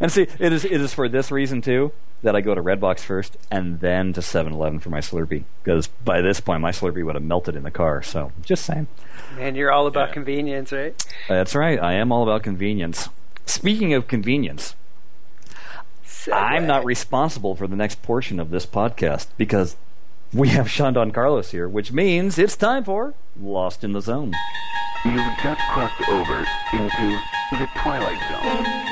And 0.00 0.10
see, 0.10 0.26
it 0.38 0.52
is 0.52 0.64
it 0.64 0.72
is 0.80 0.94
for 0.94 1.08
this 1.08 1.30
reason 1.30 1.60
too 1.60 1.92
that 2.22 2.36
I 2.36 2.40
go 2.40 2.54
to 2.54 2.62
Redbox 2.62 3.00
first 3.00 3.36
and 3.50 3.80
then 3.80 4.12
to 4.12 4.20
7-Eleven 4.20 4.78
for 4.78 4.90
my 4.90 5.00
Slurpee 5.00 5.42
because 5.64 5.88
by 5.88 6.20
this 6.20 6.38
point 6.40 6.60
my 6.60 6.70
Slurpee 6.70 7.04
would 7.04 7.16
have 7.16 7.24
melted 7.24 7.56
in 7.56 7.64
the 7.64 7.70
car. 7.70 8.00
So 8.00 8.30
just 8.42 8.64
saying. 8.64 8.86
Man, 9.36 9.54
you're 9.56 9.72
all 9.72 9.86
about 9.88 10.08
Yeah. 10.10 10.14
convenience, 10.14 10.70
right? 10.72 10.94
That's 11.28 11.54
right. 11.56 11.82
I 11.82 11.94
am 11.94 12.12
all 12.12 12.22
about 12.22 12.42
convenience. 12.44 13.08
Speaking 13.44 13.92
of 13.92 14.06
convenience, 14.06 14.76
I'm 16.32 16.66
not 16.66 16.84
responsible 16.84 17.56
for 17.56 17.66
the 17.66 17.74
next 17.76 18.02
portion 18.02 18.38
of 18.38 18.50
this 18.50 18.66
podcast 18.66 19.26
because 19.36 19.76
we 20.32 20.48
have 20.48 20.70
Sean 20.70 20.94
Don 20.94 21.10
Carlos 21.10 21.50
here, 21.50 21.68
which 21.68 21.92
means 21.92 22.38
it's 22.38 22.56
time 22.56 22.84
for 22.84 23.14
Lost 23.38 23.84
in 23.84 23.92
the 23.92 24.00
Zone. 24.00 24.32
You've 25.04 25.36
just 25.42 25.60
crossed 25.70 26.08
over 26.08 26.46
into 26.72 27.20
the 27.52 27.68
Twilight 27.76 28.18
Zone. 28.30 28.91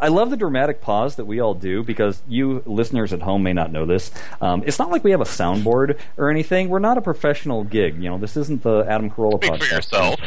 I 0.00 0.08
love 0.08 0.30
the 0.30 0.36
dramatic 0.36 0.80
pause 0.80 1.16
that 1.16 1.24
we 1.24 1.40
all 1.40 1.54
do 1.54 1.82
because 1.82 2.22
you 2.28 2.62
listeners 2.66 3.12
at 3.12 3.22
home 3.22 3.42
may 3.42 3.52
not 3.52 3.72
know 3.72 3.86
this. 3.86 4.10
Um, 4.40 4.62
it's 4.66 4.78
not 4.78 4.90
like 4.90 5.04
we 5.04 5.10
have 5.10 5.20
a 5.20 5.24
soundboard 5.24 5.98
or 6.16 6.30
anything. 6.30 6.68
We're 6.68 6.78
not 6.78 6.98
a 6.98 7.00
professional 7.00 7.64
gig. 7.64 8.02
You 8.02 8.10
know, 8.10 8.18
this 8.18 8.36
isn't 8.36 8.62
the 8.62 8.84
Adam 8.88 9.10
Carolla 9.10 9.42
Speak 9.42 9.52
podcast. 9.52 9.64
for 9.68 9.74
yourself. 9.74 10.20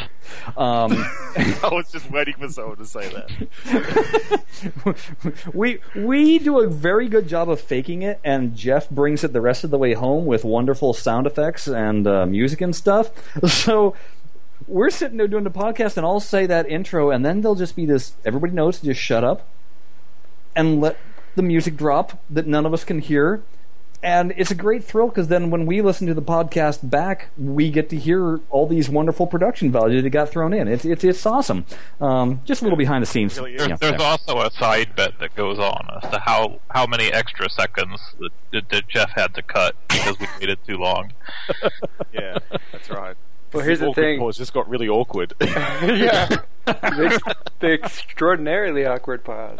Um, 0.56 0.92
I 1.36 1.68
was 1.72 1.90
just 1.90 2.10
waiting 2.10 2.34
for 2.34 2.48
someone 2.48 2.76
to 2.76 2.86
say 2.86 3.08
that. 3.12 4.42
we 5.54 5.78
we 5.94 6.38
do 6.38 6.60
a 6.60 6.68
very 6.68 7.08
good 7.08 7.28
job 7.28 7.48
of 7.50 7.60
faking 7.60 8.02
it, 8.02 8.20
and 8.24 8.54
Jeff 8.54 8.88
brings 8.90 9.24
it 9.24 9.32
the 9.32 9.40
rest 9.40 9.64
of 9.64 9.70
the 9.70 9.78
way 9.78 9.94
home 9.94 10.26
with 10.26 10.44
wonderful 10.44 10.92
sound 10.92 11.26
effects 11.26 11.66
and 11.66 12.06
uh, 12.06 12.26
music 12.26 12.60
and 12.60 12.74
stuff. 12.74 13.10
So 13.62 13.94
we're 14.66 14.90
sitting 14.90 15.18
there 15.18 15.28
doing 15.28 15.44
the 15.44 15.50
podcast, 15.50 15.96
and 15.96 16.06
I'll 16.06 16.20
say 16.20 16.46
that 16.46 16.68
intro, 16.68 17.10
and 17.10 17.24
then 17.24 17.40
there'll 17.40 17.54
just 17.54 17.76
be 17.76 17.86
this. 17.86 18.14
Everybody 18.24 18.52
knows 18.52 18.80
to 18.80 18.86
just 18.86 19.00
shut 19.00 19.24
up 19.24 19.46
and 20.54 20.80
let 20.80 20.96
the 21.34 21.42
music 21.42 21.76
drop 21.76 22.20
that 22.30 22.46
none 22.46 22.66
of 22.66 22.74
us 22.74 22.84
can 22.84 23.00
hear. 23.00 23.42
And 24.04 24.34
it's 24.36 24.50
a 24.50 24.56
great 24.56 24.82
thrill 24.82 25.06
because 25.06 25.28
then 25.28 25.50
when 25.50 25.64
we 25.64 25.80
listen 25.80 26.08
to 26.08 26.14
the 26.14 26.22
podcast 26.22 26.90
back, 26.90 27.28
we 27.38 27.70
get 27.70 27.88
to 27.90 27.96
hear 27.96 28.40
all 28.50 28.66
these 28.66 28.90
wonderful 28.90 29.28
production 29.28 29.70
values 29.70 30.02
that 30.02 30.10
got 30.10 30.28
thrown 30.28 30.52
in. 30.52 30.66
It's 30.66 30.84
it's, 30.84 31.04
it's 31.04 31.24
awesome. 31.24 31.64
Um, 32.00 32.40
just 32.44 32.62
a 32.62 32.64
little 32.64 32.76
behind 32.76 33.02
the 33.02 33.06
scenes. 33.06 33.38
Really 33.38 33.54
is. 33.54 33.64
There's, 33.64 33.78
there's 33.78 33.98
there. 33.98 34.02
also 34.02 34.40
a 34.40 34.50
side 34.50 34.96
bet 34.96 35.20
that 35.20 35.36
goes 35.36 35.60
on 35.60 35.88
as 36.02 36.10
to 36.10 36.18
how, 36.18 36.58
how 36.70 36.84
many 36.84 37.12
extra 37.12 37.48
seconds 37.48 38.00
that, 38.18 38.32
that, 38.52 38.68
that 38.70 38.88
Jeff 38.88 39.10
had 39.10 39.34
to 39.34 39.42
cut 39.42 39.76
because 39.88 40.18
we 40.18 40.26
waited 40.40 40.58
too 40.66 40.78
long. 40.78 41.12
Yeah, 42.12 42.38
that's 42.72 42.90
right. 42.90 43.16
Well, 43.52 43.64
here's 43.64 43.80
the 43.80 43.86
awkward 43.88 44.02
thing. 44.02 44.18
Pause 44.18 44.36
just 44.38 44.52
got 44.54 44.68
really 44.68 44.88
awkward. 44.88 45.34
yeah. 45.40 46.28
the, 46.64 47.34
the 47.60 47.72
extraordinarily 47.72 48.86
awkward 48.86 49.24
pause. 49.24 49.58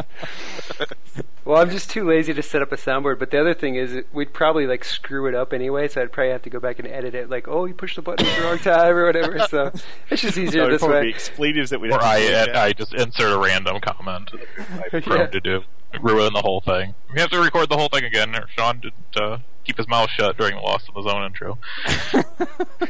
Well, 1.45 1.61
I'm 1.61 1.71
just 1.71 1.91
too 1.91 2.07
lazy 2.09 2.33
to 2.35 2.43
set 2.43 2.63
up 2.63 2.71
a 2.73 2.77
soundboard. 2.77 3.19
But 3.19 3.31
the 3.33 3.41
other 3.41 3.55
thing 3.55 3.75
is, 3.75 3.93
it- 3.95 4.07
we'd 4.13 4.33
probably 4.33 4.67
like 4.67 4.85
screw 4.85 5.27
it 5.27 5.35
up 5.35 5.53
anyway. 5.53 5.89
So 5.89 6.01
I'd 6.01 6.13
probably 6.13 6.31
have 6.31 6.43
to 6.43 6.51
go 6.51 6.61
back 6.61 6.79
and 6.79 6.87
edit 6.89 7.15
it. 7.15 7.29
Like, 7.29 7.49
oh, 7.49 7.65
you 7.65 7.75
pushed 7.75 7.97
the 7.97 8.03
button 8.03 8.25
at 8.27 8.39
the 8.39 8.45
wrong 8.45 8.59
time 8.59 8.95
or 8.97 9.07
whatever. 9.07 9.39
So 9.49 9.73
it's 10.11 10.23
just 10.23 10.39
easier 10.39 10.63
There 10.63 10.71
would 10.71 10.81
this 10.81 10.83
way. 10.83 11.09
expletives 11.09 11.71
that 11.71 11.81
we'd 11.81 11.93
Or 11.93 12.01
I, 12.03 12.21
edit. 12.21 12.55
I 12.57 12.73
just 12.73 12.95
insert 12.95 13.33
a 13.33 13.39
random 13.39 13.81
comment 13.81 14.31
I'm 14.93 15.03
prone 15.03 15.19
Yeah. 15.19 15.27
to 15.27 15.41
do. 15.41 15.63
Ruin 16.01 16.33
the 16.33 16.41
whole 16.41 16.61
thing. 16.63 16.95
We 17.13 17.21
have 17.21 17.31
to 17.31 17.41
record 17.41 17.69
the 17.69 17.77
whole 17.77 17.89
thing 17.89 18.05
again. 18.05 18.35
Sean 18.57 18.79
didn't 18.81 18.95
uh, 19.17 19.39
keep 19.65 19.77
his 19.77 19.89
mouth 19.89 20.11
shut 20.11 20.37
during 20.37 20.55
the 20.57 20.61
Lost 20.61 20.89
in 20.89 20.95
the 20.95 21.09
Zone 21.09 21.25
intro. 21.25 21.59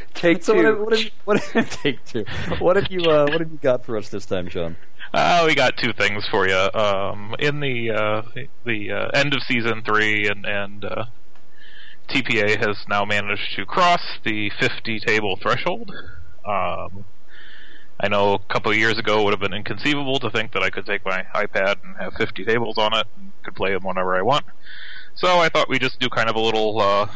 Take 0.13 0.43
So 0.43 0.53
two. 0.53 0.83
what, 0.83 0.93
have, 0.97 1.11
what, 1.25 1.39
have, 1.39 1.55
what 1.55 1.71
take 1.71 2.05
two? 2.05 2.25
What 2.59 2.75
have 2.75 2.91
you 2.91 3.01
uh, 3.01 3.27
what 3.27 3.41
have 3.41 3.51
you 3.51 3.59
got 3.61 3.85
for 3.85 3.97
us 3.97 4.09
this 4.09 4.25
time, 4.25 4.47
Sean? 4.49 4.75
Uh, 5.13 5.43
we 5.45 5.53
got 5.53 5.77
two 5.77 5.93
things 5.93 6.25
for 6.29 6.47
you. 6.47 6.55
Um, 6.73 7.35
in 7.39 7.59
the 7.59 7.91
uh, 7.91 8.21
the 8.65 8.91
uh, 8.91 9.07
end 9.13 9.33
of 9.33 9.43
season 9.43 9.83
three, 9.83 10.27
and 10.27 10.45
and 10.45 10.85
uh, 10.85 11.05
TPA 12.09 12.57
has 12.65 12.77
now 12.89 13.05
managed 13.05 13.55
to 13.55 13.65
cross 13.65 14.01
the 14.23 14.51
50 14.59 14.99
table 14.99 15.37
threshold. 15.41 15.91
Um, 16.45 17.05
I 17.99 18.07
know 18.09 18.33
a 18.33 18.39
couple 18.53 18.71
of 18.71 18.77
years 18.77 18.97
ago 18.97 19.21
it 19.21 19.23
would 19.23 19.33
have 19.33 19.39
been 19.39 19.53
inconceivable 19.53 20.19
to 20.19 20.29
think 20.29 20.51
that 20.53 20.63
I 20.63 20.69
could 20.69 20.85
take 20.85 21.05
my 21.05 21.25
iPad 21.33 21.83
and 21.83 21.95
have 21.97 22.13
50 22.15 22.43
tables 22.43 22.77
on 22.77 22.93
it 22.93 23.07
and 23.17 23.31
could 23.43 23.55
play 23.55 23.71
them 23.73 23.83
whenever 23.83 24.15
I 24.15 24.21
want. 24.21 24.45
So 25.15 25.39
I 25.39 25.49
thought 25.49 25.69
we'd 25.69 25.81
just 25.81 25.99
do 25.99 26.09
kind 26.09 26.29
of 26.29 26.35
a 26.35 26.39
little 26.39 26.81
uh, 26.81 27.07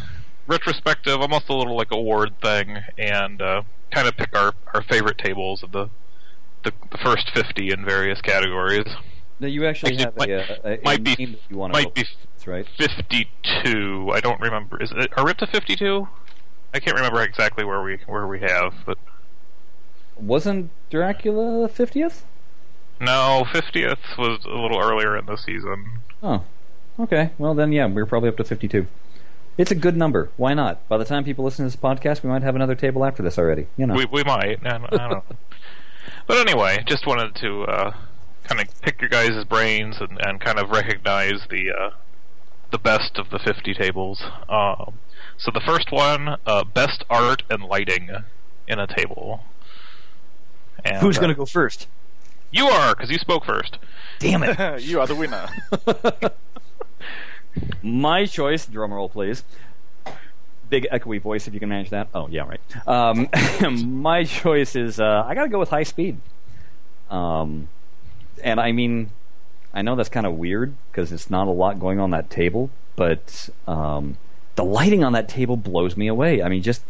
retrospective, 0.47 1.19
almost 1.19 1.49
a 1.49 1.53
little 1.53 1.75
like 1.75 1.91
award 1.91 2.39
thing, 2.41 2.77
and 2.97 3.41
uh, 3.41 3.63
kind 3.91 4.07
of 4.07 4.15
pick 4.17 4.35
our, 4.37 4.53
our 4.73 4.81
favorite 4.83 5.17
tables 5.17 5.63
of 5.63 5.71
the 5.71 5.89
the, 6.63 6.71
the 6.91 6.97
first 6.97 7.29
50 7.33 7.71
in 7.71 7.85
various 7.85 8.19
categories. 8.21 8.85
No, 9.39 9.47
you 9.47 9.65
actually 9.67 9.93
Actually, 9.99 10.03
have 10.05 10.17
might- 10.17 10.29
a, 10.29 10.67
a, 10.67 10.73
a 10.79 10.81
might 10.83 11.03
be- 11.03 11.25
that 11.25 11.39
you 11.49 11.57
want 11.57 11.73
might 11.73 11.93
be 11.93 12.03
to 12.03 12.51
right? 12.51 12.65
52. 12.77 14.11
I 14.13 14.19
don't 14.19 14.39
remember. 14.41 14.81
Is 14.81 14.91
it, 14.95 15.11
are 15.17 15.23
we 15.25 15.31
up 15.31 15.37
to 15.37 15.47
52? 15.47 16.07
I 16.73 16.79
can't 16.79 16.95
remember 16.97 17.21
exactly 17.21 17.63
where 17.63 17.81
we 17.81 17.99
where 18.07 18.25
we 18.27 18.39
have, 18.41 18.73
but 18.85 18.97
Wasn't 20.15 20.71
Dracula 20.89 21.67
fiftieth? 21.69 22.25
no, 22.99 23.43
50th 23.53 24.17
was 24.17 24.43
a 24.45 24.49
little 24.59 24.79
earlier 24.79 25.15
in 25.15 25.25
the 25.27 25.37
season. 25.37 25.99
Oh, 26.23 26.43
okay. 26.99 27.31
Well, 27.37 27.53
then, 27.53 27.71
yeah, 27.71 27.85
we're 27.85 28.05
probably 28.05 28.29
up 28.29 28.37
to 28.37 28.43
52. 28.43 28.87
It's 29.57 29.71
a 29.71 29.75
good 29.75 29.97
number. 29.97 30.29
Why 30.37 30.53
not? 30.53 30.87
By 30.87 30.97
the 30.97 31.05
time 31.05 31.23
people 31.23 31.43
listen 31.43 31.65
to 31.65 31.71
this 31.71 31.75
podcast, 31.75 32.21
we 32.21 32.29
might 32.29 32.43
have 32.43 32.55
another 32.55 32.75
table 32.75 33.03
after 33.03 33.23
this 33.23 33.39
already. 33.39 33.67
You 33.75 33.87
know. 33.87 33.95
We 33.95 34.05
we 34.05 34.23
might. 34.23 34.59
I 34.63 34.77
don't, 34.77 34.93
I 34.93 34.97
don't 34.97 35.09
know. 35.09 35.23
But 36.27 36.37
anyway, 36.39 36.83
just 36.85 37.07
wanted 37.07 37.35
to 37.35 37.63
uh, 37.63 37.93
kind 38.43 38.59
of 38.61 38.81
pick 38.81 38.99
your 39.01 39.09
guys' 39.09 39.45
brains 39.45 39.95
and, 39.99 40.19
and 40.21 40.41
kind 40.41 40.59
of 40.59 40.69
recognize 40.69 41.47
the 41.49 41.71
uh, 41.71 41.89
the 42.69 42.77
best 42.77 43.17
of 43.17 43.29
the 43.29 43.39
50 43.39 43.73
tables. 43.73 44.21
Um, 44.49 44.99
so 45.37 45.51
the 45.51 45.61
first 45.61 45.89
one, 45.89 46.35
uh, 46.45 46.65
best 46.65 47.05
art 47.09 47.43
and 47.49 47.63
lighting 47.63 48.09
in 48.67 48.79
a 48.79 48.87
table. 48.87 49.43
And, 50.83 50.97
Who's 50.97 51.17
uh, 51.17 51.21
going 51.21 51.29
to 51.29 51.37
go 51.37 51.45
first? 51.45 51.87
You 52.51 52.67
are, 52.67 52.93
because 52.93 53.09
you 53.09 53.19
spoke 53.19 53.45
first. 53.45 53.77
Damn 54.19 54.43
it! 54.43 54.81
you 54.81 54.99
are 54.99 55.07
the 55.07 55.15
winner. 55.15 55.47
My 57.81 58.25
choice. 58.25 58.65
Drum 58.65 58.93
roll, 58.93 59.09
please. 59.09 59.43
Big 60.69 60.87
echoey 60.91 61.21
voice, 61.21 61.47
if 61.47 61.53
you 61.53 61.59
can 61.59 61.69
manage 61.69 61.91
that. 61.91 62.09
Oh, 62.13 62.27
yeah, 62.27 62.43
right. 62.47 62.87
Um, 62.87 63.29
my 64.01 64.23
choice 64.25 64.75
is 64.75 64.99
uh, 64.99 65.23
I 65.25 65.33
got 65.33 65.43
to 65.43 65.49
go 65.49 65.59
with 65.59 65.69
high 65.69 65.83
speed. 65.83 66.17
Um, 67.09 67.69
and 68.43 68.59
I 68.59 68.71
mean, 68.71 69.11
I 69.73 69.81
know 69.81 69.95
that's 69.95 70.09
kind 70.09 70.25
of 70.25 70.33
weird 70.33 70.75
because 70.91 71.11
it's 71.11 71.29
not 71.29 71.47
a 71.47 71.51
lot 71.51 71.79
going 71.79 71.99
on 71.99 72.11
that 72.11 72.29
table, 72.29 72.69
but 72.95 73.49
um, 73.67 74.17
the 74.55 74.65
lighting 74.65 75.03
on 75.03 75.13
that 75.13 75.29
table 75.29 75.55
blows 75.55 75.95
me 75.95 76.07
away. 76.07 76.41
I 76.41 76.49
mean, 76.49 76.61
just 76.61 76.83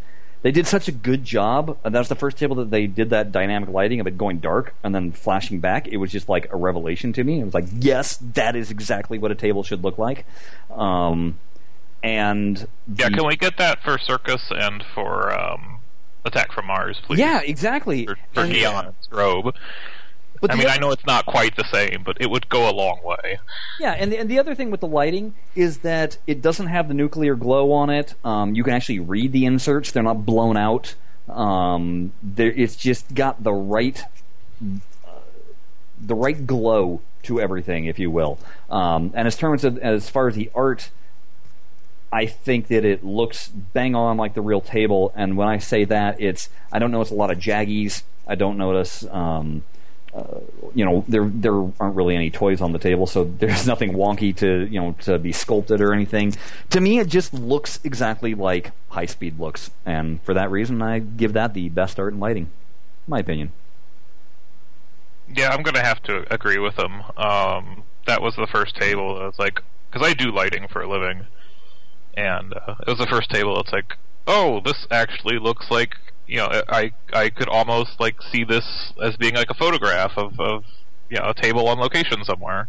they 0.47 0.51
did 0.51 0.65
such 0.65 0.87
a 0.87 0.93
good 0.93 1.25
job. 1.25 1.77
And 1.83 1.93
that 1.93 1.99
was 1.99 2.07
the 2.07 2.15
first 2.15 2.37
table 2.37 2.55
that 2.55 2.69
they 2.71 2.87
did 2.87 3.09
that 3.09 3.33
dynamic 3.33 3.67
lighting 3.67 3.99
of 3.99 4.07
it 4.07 4.17
going 4.17 4.39
dark 4.39 4.73
and 4.81 4.95
then 4.95 5.11
flashing 5.11 5.59
back. 5.59 5.89
It 5.89 5.97
was 5.97 6.09
just 6.09 6.29
like 6.29 6.47
a 6.53 6.55
revelation 6.55 7.11
to 7.11 7.23
me. 7.25 7.41
It 7.41 7.43
was 7.43 7.53
like, 7.53 7.65
yes, 7.77 8.15
that 8.33 8.55
is 8.55 8.71
exactly 8.71 9.17
what 9.19 9.29
a 9.29 9.35
table 9.35 9.61
should 9.63 9.83
look 9.83 9.97
like. 9.97 10.25
Um, 10.71 11.37
and 12.01 12.65
Yeah, 12.95 13.09
the- 13.09 13.17
can 13.17 13.27
we 13.27 13.35
get 13.35 13.57
that 13.57 13.83
for 13.83 13.97
Circus 13.97 14.41
and 14.51 14.85
for 14.95 15.37
um, 15.37 15.79
Attack 16.23 16.53
from 16.53 16.67
Mars, 16.67 17.01
please? 17.05 17.19
yeah, 17.19 17.41
exactly. 17.41 18.05
For, 18.05 18.15
for 18.33 18.43
Strobe. 18.45 19.53
But 20.41 20.51
I 20.51 20.55
mean, 20.55 20.67
oth- 20.67 20.73
I 20.73 20.77
know 20.77 20.91
it's 20.91 21.05
not 21.05 21.25
quite 21.25 21.55
the 21.55 21.65
same, 21.71 22.03
but 22.03 22.17
it 22.19 22.29
would 22.29 22.49
go 22.49 22.69
a 22.69 22.71
long 22.71 22.99
way. 23.03 23.39
Yeah, 23.79 23.93
and 23.93 24.11
the, 24.11 24.17
and 24.17 24.29
the 24.29 24.39
other 24.39 24.55
thing 24.55 24.71
with 24.71 24.81
the 24.81 24.87
lighting 24.87 25.35
is 25.55 25.79
that 25.79 26.17
it 26.27 26.41
doesn't 26.41 26.67
have 26.67 26.87
the 26.87 26.93
nuclear 26.93 27.35
glow 27.35 27.71
on 27.71 27.89
it. 27.89 28.13
Um, 28.23 28.55
you 28.55 28.63
can 28.63 28.73
actually 28.73 28.99
read 28.99 29.31
the 29.31 29.45
inserts; 29.45 29.91
they're 29.91 30.03
not 30.03 30.25
blown 30.25 30.57
out. 30.57 30.95
Um, 31.29 32.13
it's 32.37 32.75
just 32.75 33.13
got 33.13 33.43
the 33.43 33.53
right, 33.53 34.01
uh, 34.63 35.11
the 35.99 36.15
right 36.15 36.45
glow 36.47 37.01
to 37.23 37.41
everything, 37.41 37.85
if 37.85 37.99
you 37.99 38.09
will. 38.09 38.39
Um, 38.69 39.11
and 39.13 39.27
as 39.27 39.35
terms 39.35 39.63
of 39.63 39.77
as 39.79 40.09
far 40.09 40.27
as 40.27 40.35
the 40.35 40.49
art, 40.55 40.89
I 42.11 42.25
think 42.25 42.67
that 42.67 42.85
it 42.85 43.03
looks 43.03 43.49
bang 43.49 43.95
on 43.95 44.17
like 44.17 44.33
the 44.33 44.41
real 44.41 44.61
table. 44.61 45.11
And 45.15 45.35
when 45.35 45.47
I 45.47 45.57
say 45.57 45.83
that, 45.85 46.21
it's 46.21 46.49
I 46.71 46.79
don't 46.79 46.91
notice 46.91 47.11
a 47.11 47.15
lot 47.15 47.31
of 47.31 47.37
jaggies. 47.37 48.03
I 48.27 48.35
don't 48.35 48.57
notice. 48.57 49.05
Um, 49.09 49.63
you 50.73 50.85
know 50.85 51.03
there 51.07 51.25
there 51.25 51.53
aren't 51.79 51.95
really 51.95 52.15
any 52.15 52.29
toys 52.29 52.61
on 52.61 52.71
the 52.71 52.79
table, 52.79 53.07
so 53.07 53.23
there's 53.23 53.67
nothing 53.73 53.93
wonky 53.93 54.35
to 54.37 54.67
you 54.69 54.79
know 54.79 54.95
to 55.01 55.17
be 55.17 55.31
sculpted 55.31 55.81
or 55.81 55.93
anything. 55.93 56.35
To 56.71 56.81
me, 56.81 56.99
it 56.99 57.07
just 57.07 57.33
looks 57.33 57.79
exactly 57.83 58.33
like 58.33 58.71
high 58.89 59.05
speed 59.05 59.39
looks, 59.39 59.71
and 59.85 60.21
for 60.23 60.33
that 60.33 60.51
reason, 60.51 60.81
I 60.81 60.99
give 60.99 61.33
that 61.33 61.53
the 61.53 61.69
best 61.69 61.99
art 61.99 62.13
and 62.13 62.21
lighting, 62.21 62.49
my 63.07 63.19
opinion. 63.19 63.51
Yeah, 65.33 65.49
I'm 65.49 65.63
gonna 65.63 65.83
have 65.83 66.01
to 66.03 66.31
agree 66.33 66.59
with 66.59 66.77
him. 66.77 67.01
Um, 67.17 67.83
that 68.05 68.21
was 68.21 68.35
the 68.35 68.47
first 68.47 68.75
table. 68.75 69.15
That 69.15 69.25
was 69.25 69.39
like, 69.39 69.61
because 69.91 70.07
I 70.07 70.13
do 70.13 70.31
lighting 70.31 70.67
for 70.67 70.81
a 70.81 70.89
living, 70.89 71.27
and 72.15 72.53
uh, 72.53 72.75
it 72.79 72.87
was 72.87 72.99
the 72.99 73.07
first 73.07 73.29
table. 73.29 73.59
It's 73.59 73.71
like, 73.71 73.97
oh, 74.25 74.61
this 74.61 74.87
actually 74.89 75.39
looks 75.39 75.69
like 75.69 75.95
you 76.27 76.37
know, 76.37 76.49
I 76.67 76.91
I 77.13 77.29
could 77.29 77.47
almost 77.47 77.99
like 77.99 78.21
see 78.21 78.43
this 78.43 78.93
as 79.01 79.15
being 79.17 79.35
like 79.35 79.49
a 79.49 79.53
photograph 79.53 80.13
of 80.17 80.39
of 80.39 80.65
you 81.09 81.17
know 81.17 81.29
a 81.29 81.33
table 81.33 81.67
on 81.67 81.79
location 81.79 82.23
somewhere. 82.23 82.67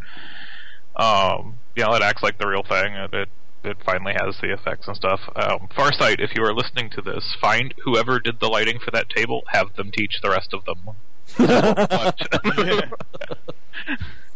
Um, 0.96 1.58
you 1.76 1.84
know, 1.84 1.94
it 1.94 2.02
acts 2.02 2.22
like 2.22 2.38
the 2.38 2.48
real 2.48 2.62
thing. 2.62 2.94
It 2.94 3.12
it, 3.12 3.28
it 3.64 3.76
finally 3.84 4.14
has 4.20 4.38
the 4.40 4.52
effects 4.52 4.86
and 4.86 4.96
stuff. 4.96 5.20
Um, 5.34 5.68
Farsight, 5.76 6.20
if 6.20 6.36
you 6.36 6.44
are 6.44 6.54
listening 6.54 6.90
to 6.90 7.02
this, 7.02 7.36
find 7.40 7.74
whoever 7.84 8.20
did 8.20 8.38
the 8.40 8.48
lighting 8.48 8.78
for 8.78 8.92
that 8.92 9.10
table, 9.10 9.42
have 9.48 9.74
them 9.74 9.90
teach 9.90 10.20
the 10.22 10.30
rest 10.30 10.54
of 10.54 10.64
them. 10.64 10.78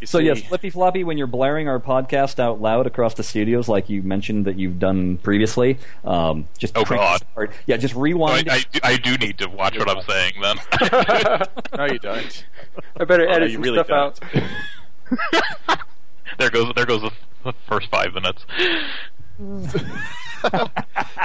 You 0.00 0.06
So 0.06 0.18
yes, 0.18 0.42
Flippy 0.42 0.70
Floppy, 0.70 1.04
when 1.04 1.16
you're 1.18 1.26
blaring 1.26 1.68
our 1.68 1.80
podcast 1.80 2.38
out 2.38 2.60
loud 2.60 2.86
across 2.86 3.14
the 3.14 3.22
studios, 3.22 3.68
like 3.68 3.88
you 3.88 4.02
mentioned 4.02 4.44
that 4.44 4.58
you've 4.58 4.78
done 4.78 5.16
previously, 5.18 5.78
um, 6.04 6.46
just 6.58 6.76
Oh, 6.76 6.84
God. 6.84 7.22
start- 7.32 7.52
yeah, 7.66 7.76
just 7.76 7.94
I, 7.96 7.98
rewind. 8.00 8.48
I, 8.50 8.60
do- 8.60 8.80
I 8.82 8.96
do 8.96 9.16
need 9.16 9.38
to 9.38 9.48
watch 9.48 9.78
what 9.78 9.88
I'm 9.88 10.02
saying 10.02 10.34
then. 10.42 10.56
no, 11.76 11.84
you 11.86 11.98
don't. 11.98 12.44
I 13.00 13.04
better 13.04 13.26
Oh, 13.28 13.32
edit 13.32 13.50
you 13.50 13.54
some 13.56 13.62
really 13.62 13.82
stuff 13.82 13.88
don't. 13.88 14.44
out. 15.70 15.78
there 16.38 16.50
goes 16.50 16.72
there 16.74 16.86
goes 16.86 17.02
the, 17.02 17.10
the 17.44 17.52
first 17.68 17.88
five 17.90 18.12
minutes. 18.14 18.44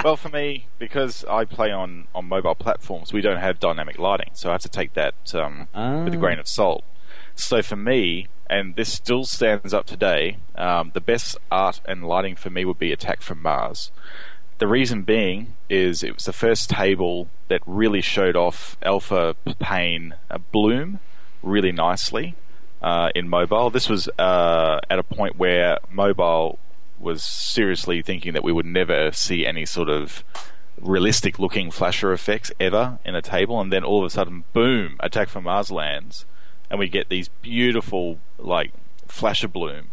well, 0.04 0.16
for 0.16 0.28
me, 0.28 0.66
because 0.78 1.24
I 1.28 1.44
play 1.44 1.70
on, 1.70 2.06
on 2.14 2.26
mobile 2.26 2.54
platforms, 2.54 3.12
we 3.12 3.20
don't 3.20 3.38
have 3.38 3.60
dynamic 3.60 3.98
lighting, 3.98 4.30
so 4.34 4.48
I 4.50 4.52
have 4.52 4.62
to 4.62 4.68
take 4.68 4.94
that 4.94 5.14
um, 5.34 5.68
with 6.04 6.14
a 6.14 6.16
grain 6.18 6.38
of 6.38 6.46
salt. 6.48 6.84
So 7.42 7.60
for 7.60 7.76
me, 7.76 8.28
and 8.48 8.76
this 8.76 8.92
still 8.92 9.24
stands 9.24 9.74
up 9.74 9.84
today, 9.84 10.38
um, 10.54 10.92
the 10.94 11.00
best 11.00 11.36
art 11.50 11.80
and 11.84 12.06
lighting 12.06 12.36
for 12.36 12.50
me 12.50 12.64
would 12.64 12.78
be 12.78 12.92
Attack 12.92 13.20
from 13.20 13.42
Mars. 13.42 13.90
The 14.58 14.68
reason 14.68 15.02
being 15.02 15.54
is 15.68 16.02
it 16.02 16.14
was 16.14 16.24
the 16.24 16.32
first 16.32 16.70
table 16.70 17.28
that 17.48 17.60
really 17.66 18.00
showed 18.00 18.36
off 18.36 18.76
Alpha 18.82 19.34
Paint 19.58 20.14
uh, 20.30 20.38
Bloom 20.38 21.00
really 21.42 21.72
nicely 21.72 22.36
uh, 22.80 23.10
in 23.14 23.28
mobile. 23.28 23.70
This 23.70 23.88
was 23.88 24.08
uh, 24.18 24.80
at 24.88 24.98
a 24.98 25.02
point 25.02 25.36
where 25.36 25.78
mobile 25.90 26.58
was 26.98 27.22
seriously 27.22 28.00
thinking 28.02 28.32
that 28.32 28.44
we 28.44 28.52
would 28.52 28.66
never 28.66 29.10
see 29.12 29.44
any 29.44 29.66
sort 29.66 29.90
of 29.90 30.24
realistic 30.80 31.38
looking 31.38 31.70
flasher 31.70 32.12
effects 32.12 32.50
ever 32.60 32.98
in 33.04 33.14
a 33.14 33.20
table, 33.20 33.60
and 33.60 33.72
then 33.72 33.84
all 33.84 33.98
of 33.98 34.06
a 34.06 34.10
sudden, 34.10 34.44
boom, 34.52 34.96
Attack 35.00 35.28
from 35.28 35.44
Mars 35.44 35.70
lands, 35.70 36.24
and 36.72 36.78
we 36.78 36.88
get 36.88 37.10
these 37.10 37.28
beautiful, 37.42 38.18
like, 38.38 38.72
flasher 39.06 39.46
bloom 39.46 39.90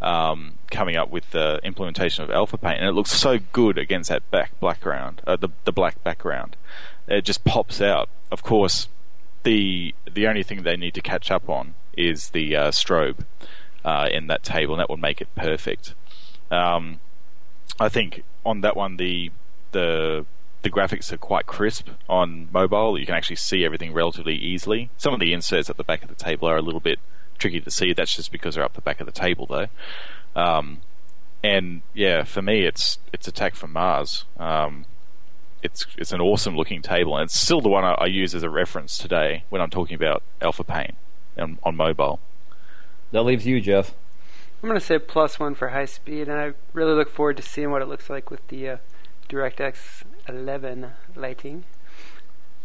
um, 0.00 0.54
coming 0.70 0.96
up 0.96 1.10
with 1.10 1.30
the 1.32 1.60
implementation 1.62 2.24
of 2.24 2.30
Alpha 2.30 2.56
Paint, 2.56 2.78
and 2.78 2.88
it 2.88 2.92
looks 2.92 3.12
so 3.12 3.38
good 3.52 3.76
against 3.76 4.08
that 4.08 4.28
back 4.30 4.58
background, 4.58 5.20
uh, 5.26 5.36
the 5.36 5.50
the 5.64 5.72
black 5.72 6.02
background. 6.02 6.56
It 7.06 7.26
just 7.26 7.44
pops 7.44 7.82
out. 7.82 8.08
Of 8.32 8.42
course, 8.42 8.88
the 9.42 9.94
the 10.10 10.26
only 10.26 10.42
thing 10.42 10.62
they 10.62 10.76
need 10.76 10.94
to 10.94 11.02
catch 11.02 11.30
up 11.30 11.48
on 11.48 11.74
is 11.92 12.30
the 12.30 12.56
uh, 12.56 12.70
strobe 12.70 13.26
uh, 13.84 14.08
in 14.10 14.26
that 14.28 14.42
table, 14.42 14.74
and 14.74 14.80
that 14.80 14.88
would 14.88 15.00
make 15.00 15.20
it 15.20 15.28
perfect. 15.34 15.94
Um, 16.50 17.00
I 17.78 17.90
think 17.90 18.24
on 18.46 18.62
that 18.62 18.76
one, 18.76 18.96
the 18.96 19.30
the 19.72 20.24
the 20.64 20.70
graphics 20.70 21.12
are 21.12 21.18
quite 21.18 21.46
crisp 21.46 21.90
on 22.08 22.48
mobile. 22.50 22.98
You 22.98 23.04
can 23.06 23.14
actually 23.14 23.36
see 23.36 23.64
everything 23.64 23.92
relatively 23.92 24.34
easily. 24.34 24.90
Some 24.96 25.12
of 25.12 25.20
the 25.20 25.32
inserts 25.32 25.68
at 25.68 25.76
the 25.76 25.84
back 25.84 26.02
of 26.02 26.08
the 26.08 26.14
table 26.14 26.48
are 26.48 26.56
a 26.56 26.62
little 26.62 26.80
bit 26.80 26.98
tricky 27.38 27.60
to 27.60 27.70
see. 27.70 27.92
That's 27.92 28.16
just 28.16 28.32
because 28.32 28.54
they're 28.54 28.64
up 28.64 28.72
the 28.72 28.80
back 28.80 28.98
of 28.98 29.06
the 29.06 29.12
table, 29.12 29.46
though. 29.46 29.66
Um, 30.34 30.80
and 31.42 31.82
yeah, 31.92 32.24
for 32.24 32.40
me, 32.40 32.64
it's 32.64 32.98
it's 33.12 33.28
Attack 33.28 33.54
from 33.54 33.74
Mars. 33.74 34.24
Um, 34.38 34.86
it's 35.62 35.86
it's 35.98 36.12
an 36.12 36.22
awesome 36.22 36.56
looking 36.56 36.80
table, 36.80 37.14
and 37.14 37.26
it's 37.26 37.38
still 37.38 37.60
the 37.60 37.68
one 37.68 37.84
I, 37.84 37.92
I 37.92 38.06
use 38.06 38.34
as 38.34 38.42
a 38.42 38.50
reference 38.50 38.96
today 38.96 39.44
when 39.50 39.60
I'm 39.60 39.70
talking 39.70 39.94
about 39.94 40.22
Alpha 40.40 40.64
Paint 40.64 40.94
on, 41.36 41.58
on 41.62 41.76
mobile. 41.76 42.20
that 43.12 43.22
leaves 43.22 43.46
you, 43.46 43.60
Jeff. 43.60 43.94
I'm 44.62 44.70
going 44.70 44.80
to 44.80 44.86
say 44.86 44.98
plus 44.98 45.38
one 45.38 45.54
for 45.54 45.68
high 45.68 45.84
speed, 45.84 46.26
and 46.26 46.40
I 46.40 46.54
really 46.72 46.94
look 46.94 47.10
forward 47.10 47.36
to 47.36 47.42
seeing 47.42 47.70
what 47.70 47.82
it 47.82 47.88
looks 47.88 48.08
like 48.08 48.30
with 48.30 48.48
the 48.48 48.66
uh, 48.70 48.76
DirectX 49.28 50.04
11 50.28 50.92
lighting. 51.14 51.64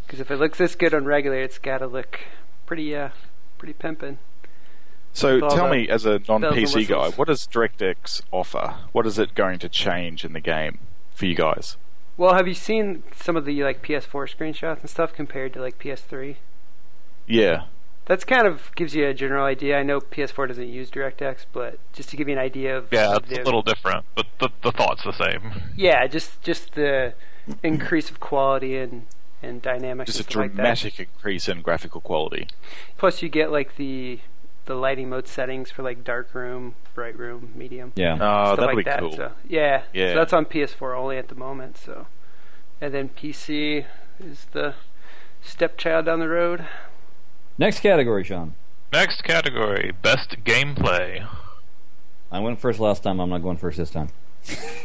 Because 0.06 0.20
if 0.20 0.30
it 0.30 0.36
looks 0.36 0.58
this 0.58 0.74
good 0.74 0.92
on 0.94 1.04
regular, 1.04 1.40
it's 1.40 1.58
got 1.58 1.78
to 1.78 1.86
look 1.86 2.20
pretty, 2.66 2.94
uh, 2.94 3.10
pretty 3.58 3.74
pimpin'. 3.74 4.16
So 5.12 5.40
tell 5.48 5.68
me, 5.68 5.88
as 5.88 6.04
a 6.06 6.20
non-PC 6.28 6.86
guy, 6.88 7.10
what 7.10 7.26
does 7.28 7.46
DirectX 7.46 8.22
offer? 8.30 8.76
What 8.92 9.06
is 9.06 9.18
it 9.18 9.34
going 9.34 9.58
to 9.58 9.68
change 9.68 10.24
in 10.24 10.32
the 10.32 10.40
game 10.40 10.78
for 11.12 11.26
you 11.26 11.34
guys? 11.34 11.76
Well, 12.16 12.34
have 12.34 12.46
you 12.46 12.54
seen 12.54 13.02
some 13.16 13.36
of 13.36 13.44
the 13.44 13.62
like 13.64 13.82
PS4 13.82 14.28
screenshots 14.36 14.80
and 14.80 14.90
stuff 14.90 15.12
compared 15.12 15.52
to 15.54 15.60
like 15.60 15.78
PS3? 15.80 16.36
Yeah, 17.26 17.64
that's 18.06 18.24
kind 18.24 18.46
of 18.46 18.70
gives 18.76 18.94
you 18.94 19.06
a 19.06 19.14
general 19.14 19.44
idea. 19.44 19.78
I 19.78 19.82
know 19.82 20.00
PS4 20.00 20.46
doesn't 20.48 20.68
use 20.68 20.90
DirectX, 20.90 21.46
but 21.52 21.78
just 21.92 22.08
to 22.10 22.16
give 22.16 22.28
you 22.28 22.34
an 22.34 22.40
idea 22.40 22.76
of 22.76 22.88
Yeah, 22.92 23.16
it's 23.16 23.28
the- 23.28 23.42
a 23.42 23.44
little 23.44 23.62
different, 23.62 24.04
but 24.14 24.26
the 24.38 24.50
the 24.62 24.70
thought's 24.70 25.02
the 25.02 25.12
same. 25.12 25.72
yeah, 25.76 26.06
just 26.06 26.40
just 26.42 26.74
the 26.74 27.14
increase 27.62 28.10
of 28.10 28.20
quality 28.20 28.76
and 28.76 29.06
and 29.42 29.62
dynamics. 29.62 30.12
Just 30.12 30.20
a 30.20 30.22
and 30.22 30.30
stuff 30.30 30.40
like 30.40 30.50
that. 30.50 30.56
dramatic 30.56 31.00
increase 31.00 31.48
in 31.48 31.62
graphical 31.62 32.00
quality. 32.00 32.48
Plus, 32.98 33.22
you 33.22 33.28
get 33.28 33.50
like 33.50 33.76
the 33.76 34.20
the 34.66 34.74
lighting 34.74 35.08
mode 35.08 35.26
settings 35.26 35.70
for 35.70 35.82
like 35.82 36.04
dark 36.04 36.34
room, 36.34 36.74
bright 36.94 37.18
room, 37.18 37.52
medium. 37.54 37.92
Yeah. 37.96 38.14
Oh, 38.14 38.16
stuff 38.54 38.56
that'd 38.60 38.66
like 38.76 38.84
be 38.84 38.90
that. 38.90 39.00
cool. 39.00 39.12
So 39.12 39.32
yeah, 39.48 39.82
Yeah. 39.92 40.12
So 40.12 40.14
that's 40.16 40.32
on 40.32 40.44
PS4 40.46 40.96
only 40.96 41.16
at 41.16 41.28
the 41.28 41.34
moment. 41.34 41.76
So, 41.78 42.06
and 42.80 42.92
then 42.94 43.08
PC 43.08 43.86
is 44.22 44.46
the 44.52 44.74
stepchild 45.42 46.04
down 46.06 46.20
the 46.20 46.28
road. 46.28 46.66
Next 47.58 47.80
category, 47.80 48.24
Sean. 48.24 48.54
Next 48.92 49.22
category: 49.22 49.92
best 50.02 50.36
gameplay. 50.44 51.26
I 52.30 52.38
went 52.40 52.60
first 52.60 52.78
last 52.78 53.02
time. 53.02 53.20
I'm 53.20 53.30
not 53.30 53.42
going 53.42 53.56
first 53.56 53.78
this 53.78 53.90
time. 53.90 54.10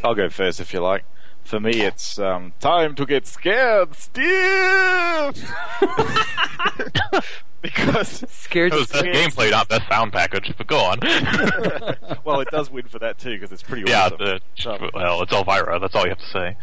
I'll 0.03 0.15
go 0.15 0.29
first 0.29 0.59
if 0.59 0.73
you 0.73 0.79
like. 0.79 1.05
For 1.45 1.59
me, 1.59 1.81
it's 1.81 2.17
um, 2.17 2.53
time 2.59 2.95
to 2.95 3.05
get 3.05 3.27
scared 3.27 3.95
stiff. 3.95 5.53
because 7.61 8.23
Scared 8.29 8.73
It 8.73 8.77
was 8.77 8.87
best 8.87 9.05
gameplay, 9.05 9.51
not 9.51 9.69
best 9.69 9.87
sound 9.87 10.11
package. 10.11 10.53
But 10.57 10.67
go 10.67 10.79
on. 10.79 10.99
well, 12.23 12.39
it 12.39 12.49
does 12.49 12.69
win 12.71 12.87
for 12.87 12.99
that 12.99 13.19
too 13.19 13.35
because 13.35 13.51
it's 13.51 13.63
pretty 13.63 13.89
yeah, 13.89 14.05
awesome. 14.05 14.17
the, 14.17 14.71
Um, 14.71 14.89
well, 14.93 15.21
it's 15.21 15.31
Elvira. 15.31 15.79
That's 15.79 15.95
all 15.95 16.03
you 16.03 16.09
have 16.09 16.19
to 16.19 16.29
say. 16.29 16.57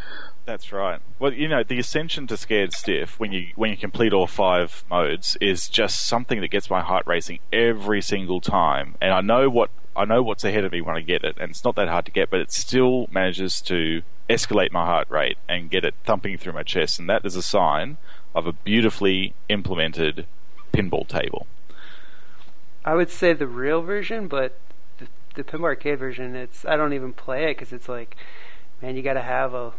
That's 0.45 0.72
right. 0.72 1.01
Well, 1.20 1.33
you 1.33 1.47
know, 1.47 1.62
the 1.62 1.78
ascension 1.78 2.26
to 2.26 2.37
scared 2.37 2.72
stiff 2.72 3.20
when 3.20 3.30
you 3.30 3.53
when 3.55 3.70
you 3.70 3.76
complete 3.76 4.12
all 4.12 4.26
five 4.26 4.85
modes 4.91 5.37
is 5.41 5.68
just 5.68 6.07
something 6.07 6.41
that 6.41 6.49
gets 6.49 6.68
my 6.68 6.80
heart 6.80 7.07
racing 7.07 7.39
every 7.53 8.03
single 8.03 8.41
time, 8.41 8.97
and 9.01 9.12
I 9.12 9.20
know 9.20 9.49
what 9.49 9.70
I 9.95 10.05
know 10.05 10.22
what's 10.22 10.45
ahead 10.45 10.64
of 10.64 10.72
me 10.72 10.80
when 10.80 10.97
I 10.97 11.01
get 11.01 11.24
it, 11.24 11.36
and 11.38 11.51
it's 11.51 11.64
not 11.64 11.76
that 11.76 11.88
hard 11.88 12.07
to 12.07 12.11
get, 12.11 12.30
but 12.30 12.40
it 12.40 12.53
still 12.53 13.09
manages 13.11 13.61
to 13.62 14.03
escalate 14.30 14.72
my 14.72 14.86
heart 14.86 15.11
rate 15.11 15.36
and 15.49 15.70
get 15.70 15.84
it 15.84 15.95
thumping 16.05 16.38
through 16.38 16.55
my 16.55 16.62
chest, 16.62 16.99
and 16.99 17.09
that 17.11 17.24
is 17.24 17.36
a 17.36 17.43
sign 17.43 17.99
of 18.34 18.47
a 18.47 18.53
beautifully 18.53 19.34
implemented 19.49 20.26
pinball 20.72 21.07
table. 21.07 21.47
I 22.84 22.95
would 22.95 23.11
say 23.11 23.32
the 23.32 23.47
real 23.47 23.82
version, 23.82 24.28
but 24.28 24.59
the, 24.99 25.07
the 25.34 25.45
Pinball 25.45 25.64
Arcade 25.64 25.99
version, 25.99 26.34
it's 26.34 26.64
I 26.64 26.76
don't 26.76 26.93
even 26.95 27.12
play 27.12 27.45
it 27.45 27.59
because 27.59 27.72
it's 27.72 27.88
like, 27.88 28.16
man, 28.80 28.97
you 28.97 29.03
got 29.03 29.14
to 29.14 29.22
have 29.22 29.55
a 29.55 29.72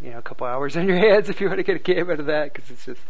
you 0.00 0.10
know 0.10 0.18
a 0.18 0.22
couple 0.22 0.46
hours 0.46 0.76
on 0.76 0.88
your 0.88 0.98
hands 0.98 1.28
if 1.28 1.40
you 1.40 1.48
want 1.48 1.58
to 1.58 1.64
get 1.64 1.76
a 1.76 1.80
game 1.80 2.10
out 2.10 2.20
of 2.20 2.26
that 2.26 2.52
because 2.52 2.70
it's 2.70 2.86
just 2.86 3.00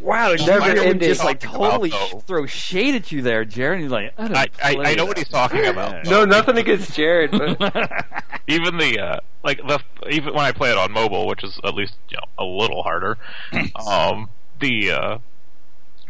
Wow, 0.00 0.32
Never 0.32 0.46
never 0.46 0.80
ending. 0.80 1.08
just 1.08 1.24
like 1.24 1.40
Talking 1.40 1.56
about, 1.56 1.80
totally 1.90 2.20
throw 2.26 2.46
shade 2.46 2.94
at 2.96 3.12
you 3.12 3.22
there, 3.22 3.44
Jared. 3.44 3.80
He's 3.82 3.90
like, 3.90 4.12
I, 4.18 4.28
don't 4.28 4.36
I, 4.36 4.48
I, 4.62 4.76
I 4.90 4.94
know 4.94 5.06
what 5.06 5.16
he's 5.16 5.28
talking 5.28 5.64
about. 5.66 6.04
no 6.06 6.24
nothing 6.24 6.58
against 6.58 6.94
Jared, 6.94 7.30
but 7.30 7.60
even 8.48 8.78
the 8.78 8.98
uh, 8.98 9.20
like 9.44 9.58
the 9.58 9.78
even 10.10 10.34
when 10.34 10.44
I 10.44 10.52
play 10.52 10.70
it 10.72 10.78
on 10.78 10.90
mobile, 10.92 11.26
which 11.28 11.44
is 11.44 11.58
at 11.62 11.74
least 11.74 11.94
you 12.08 12.16
know 12.16 12.44
a 12.44 12.44
little 12.44 12.82
harder. 12.82 13.16
um, 13.86 14.30
the 14.60 14.90
uh, 14.90 15.18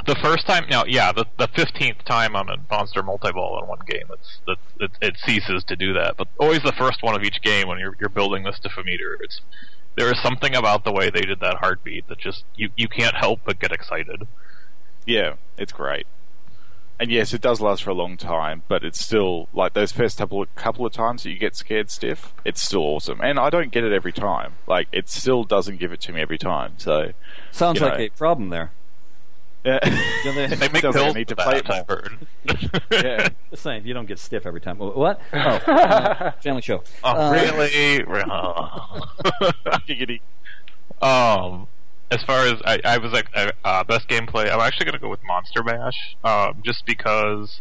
the 0.06 0.16
first 0.22 0.46
time 0.46 0.66
now, 0.70 0.84
yeah, 0.86 1.12
the 1.12 1.26
the 1.38 1.48
fifteenth 1.48 2.04
time 2.04 2.34
I'm 2.34 2.48
in 2.48 2.64
Monster 2.70 3.02
Multi-Ball 3.02 3.62
in 3.62 3.68
one 3.68 3.80
game, 3.86 4.06
it's 4.10 4.38
that 4.46 4.56
it, 4.80 4.90
it 5.02 5.16
ceases 5.24 5.64
to 5.64 5.76
do 5.76 5.92
that. 5.92 6.16
But 6.16 6.28
always 6.38 6.62
the 6.62 6.72
first 6.72 7.02
one 7.02 7.14
of 7.14 7.22
each 7.22 7.42
game 7.42 7.68
when 7.68 7.78
you're 7.78 7.96
you're 8.00 8.08
building 8.08 8.44
this 8.44 8.56
Stiff-O-Meter, 8.56 9.18
it's 9.20 9.40
there 9.96 10.10
is 10.10 10.20
something 10.22 10.54
about 10.54 10.84
the 10.84 10.92
way 10.92 11.10
they 11.10 11.22
did 11.22 11.40
that 11.40 11.56
heartbeat 11.56 12.08
that 12.08 12.18
just 12.18 12.44
you 12.56 12.70
you 12.76 12.88
can't 12.88 13.14
help 13.14 13.40
but 13.44 13.58
get 13.58 13.72
excited. 13.72 14.26
Yeah, 15.06 15.34
it's 15.58 15.72
great. 15.72 16.06
And 17.00 17.10
yes, 17.10 17.32
it 17.32 17.40
does 17.40 17.60
last 17.60 17.82
for 17.82 17.90
a 17.90 17.94
long 17.94 18.16
time, 18.16 18.62
but 18.68 18.84
it's 18.84 19.04
still 19.04 19.48
like 19.52 19.72
those 19.72 19.90
first 19.90 20.18
couple 20.18 20.40
of, 20.42 20.54
couple 20.54 20.86
of 20.86 20.92
times 20.92 21.24
that 21.24 21.30
you 21.30 21.38
get 21.38 21.56
scared 21.56 21.90
stiff. 21.90 22.32
It's 22.44 22.62
still 22.62 22.82
awesome, 22.82 23.20
and 23.20 23.40
I 23.40 23.50
don't 23.50 23.72
get 23.72 23.82
it 23.82 23.92
every 23.92 24.12
time. 24.12 24.54
Like 24.66 24.86
it 24.92 25.08
still 25.08 25.42
doesn't 25.42 25.80
give 25.80 25.92
it 25.92 26.00
to 26.02 26.12
me 26.12 26.20
every 26.20 26.38
time. 26.38 26.74
So 26.76 27.12
Sounds 27.50 27.80
you 27.80 27.86
like 27.86 27.98
a 27.98 28.08
problem 28.10 28.50
there. 28.50 28.70
Yeah, 29.64 29.78
You 30.24 30.24
know, 30.24 30.32
They 30.34 30.46
they- 30.56 30.68
make 30.68 30.82
Sounds 30.82 30.94
like 30.96 30.96
I 30.96 31.02
pills 31.04 31.14
need 31.14 31.28
to 31.28 31.36
play 31.36 31.60
that, 31.60 31.88
it 31.88 31.88
I've 32.50 32.80
yeah. 33.04 33.28
Just 33.50 33.62
saying, 33.62 33.86
you 33.86 33.94
don't 33.94 34.06
get 34.06 34.18
stiff 34.18 34.44
every 34.46 34.60
time. 34.60 34.78
What? 34.78 35.20
Oh, 35.32 35.36
uh, 35.38 36.32
family 36.42 36.62
show. 36.62 36.82
Oh, 37.04 37.10
Uh, 37.10 37.32
really? 37.32 38.04
Giggity. 39.88 40.20
Um, 41.00 41.68
as 42.10 42.22
far 42.24 42.46
as 42.46 42.60
I, 42.64 42.80
I 42.84 42.98
was 42.98 43.12
like 43.12 43.28
uh, 43.34 43.52
uh, 43.64 43.84
best 43.84 44.08
gameplay, 44.08 44.52
I'm 44.52 44.60
actually 44.60 44.84
going 44.86 44.94
to 44.94 44.98
go 45.00 45.08
with 45.08 45.22
Monster 45.24 45.62
Bash, 45.62 46.16
um, 46.24 46.60
just 46.64 46.84
because 46.86 47.60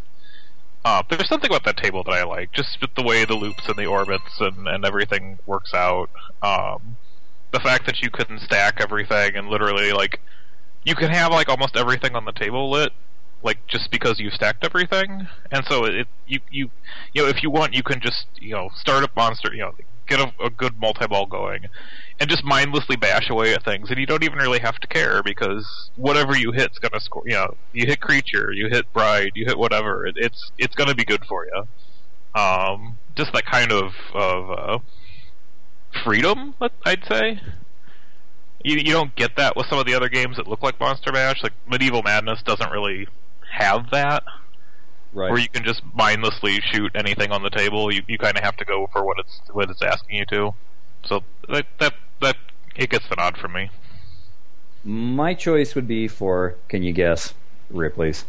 uh, 0.84 1.02
there's 1.08 1.28
something 1.28 1.50
about 1.50 1.64
that 1.64 1.76
table 1.76 2.02
that 2.04 2.12
I 2.12 2.24
like, 2.24 2.52
just 2.52 2.78
the 2.96 3.02
way 3.02 3.24
the 3.24 3.34
loops 3.34 3.66
and 3.68 3.76
the 3.76 3.86
orbits 3.86 4.40
and, 4.40 4.68
and 4.68 4.84
everything 4.84 5.38
works 5.46 5.72
out. 5.74 6.10
Um, 6.42 6.96
the 7.52 7.60
fact 7.60 7.86
that 7.86 8.00
you 8.00 8.10
can 8.10 8.38
stack 8.38 8.80
everything 8.80 9.36
and 9.36 9.48
literally 9.48 9.92
like 9.92 10.20
you 10.84 10.94
can 10.94 11.10
have 11.10 11.32
like 11.32 11.48
almost 11.48 11.76
everything 11.76 12.14
on 12.14 12.24
the 12.24 12.32
table 12.32 12.70
lit. 12.70 12.92
Like 13.42 13.66
just 13.66 13.90
because 13.90 14.20
you've 14.20 14.34
stacked 14.34 14.64
everything, 14.64 15.26
and 15.50 15.64
so 15.68 15.84
it 15.84 16.06
you 16.28 16.38
you 16.50 16.70
you 17.12 17.22
know 17.22 17.28
if 17.28 17.42
you 17.42 17.50
want 17.50 17.74
you 17.74 17.82
can 17.82 18.00
just 18.00 18.26
you 18.40 18.52
know 18.52 18.70
start 18.76 19.02
a 19.02 19.10
monster 19.16 19.52
you 19.52 19.62
know 19.62 19.72
get 20.06 20.20
a, 20.20 20.32
a 20.44 20.50
good 20.50 20.78
multi 20.78 21.06
ball 21.06 21.26
going, 21.26 21.66
and 22.20 22.30
just 22.30 22.44
mindlessly 22.44 22.96
bash 22.96 23.30
away 23.30 23.54
at 23.54 23.64
things, 23.64 23.90
and 23.90 23.98
you 23.98 24.06
don't 24.06 24.22
even 24.22 24.38
really 24.38 24.60
have 24.60 24.78
to 24.78 24.86
care 24.86 25.22
because 25.22 25.90
whatever 25.96 26.36
you 26.36 26.52
hit's 26.52 26.78
gonna 26.78 27.00
score. 27.00 27.22
You 27.26 27.34
know, 27.34 27.56
you 27.72 27.86
hit 27.86 28.00
creature, 28.00 28.52
you 28.52 28.68
hit 28.68 28.92
bride, 28.92 29.32
you 29.34 29.44
hit 29.44 29.58
whatever. 29.58 30.06
It, 30.06 30.16
it's 30.16 30.52
it's 30.58 30.74
gonna 30.74 30.94
be 30.94 31.04
good 31.04 31.24
for 31.24 31.46
you. 31.46 32.40
Um, 32.40 32.98
just 33.16 33.32
that 33.32 33.44
kind 33.44 33.72
of 33.72 33.92
of 34.14 34.50
uh, 34.50 34.78
freedom, 36.04 36.54
I'd 36.84 37.04
say. 37.06 37.40
You 38.64 38.76
you 38.76 38.92
don't 38.92 39.14
get 39.14 39.36
that 39.36 39.56
with 39.56 39.66
some 39.66 39.78
of 39.78 39.86
the 39.86 39.94
other 39.94 40.08
games 40.08 40.36
that 40.36 40.46
look 40.46 40.62
like 40.62 40.78
Monster 40.78 41.12
Bash. 41.12 41.42
Like 41.42 41.52
Medieval 41.68 42.02
Madness 42.02 42.42
doesn't 42.42 42.70
really 42.70 43.08
have 43.50 43.90
that 43.90 44.22
right. 45.12 45.30
where 45.30 45.40
you 45.40 45.48
can 45.48 45.64
just 45.64 45.82
mindlessly 45.94 46.60
shoot 46.72 46.92
anything 46.94 47.32
on 47.32 47.42
the 47.42 47.50
table. 47.50 47.92
You 47.92 48.02
you 48.06 48.18
kind 48.18 48.36
of 48.36 48.44
have 48.44 48.56
to 48.56 48.64
go 48.64 48.88
for 48.92 49.04
what 49.04 49.18
it's 49.18 49.40
what 49.52 49.70
it's 49.70 49.82
asking 49.82 50.16
you 50.16 50.26
to. 50.26 50.54
So 51.04 51.22
that 51.48 51.66
that 51.78 51.94
that 52.20 52.36
it 52.76 52.90
gets 52.90 53.08
the 53.08 53.16
nod 53.16 53.36
from 53.36 53.52
me. 53.52 53.70
My 54.84 55.34
choice 55.34 55.74
would 55.74 55.86
be 55.86 56.08
for, 56.08 56.56
can 56.68 56.82
you 56.82 56.92
guess, 56.92 57.34
Ripley's. 57.70 58.24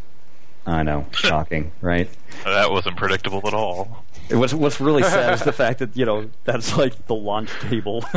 I 0.65 0.84
know, 0.84 1.07
shocking, 1.11 1.71
right? 1.81 2.09
That 2.45 2.71
wasn't 2.71 2.97
predictable 2.97 3.41
at 3.45 3.53
all. 3.53 4.05
It 4.34 4.38
was, 4.38 4.55
what's 4.55 4.81
really 4.81 5.03
sad 5.03 5.36
is 5.36 5.43
the 5.43 5.51
fact 5.63 5.77
that 5.77 5.95
you 5.95 6.05
know 6.05 6.29
that's 6.43 6.75
like 6.75 7.05
the 7.05 7.13
launch 7.15 7.51
table. 7.61 8.03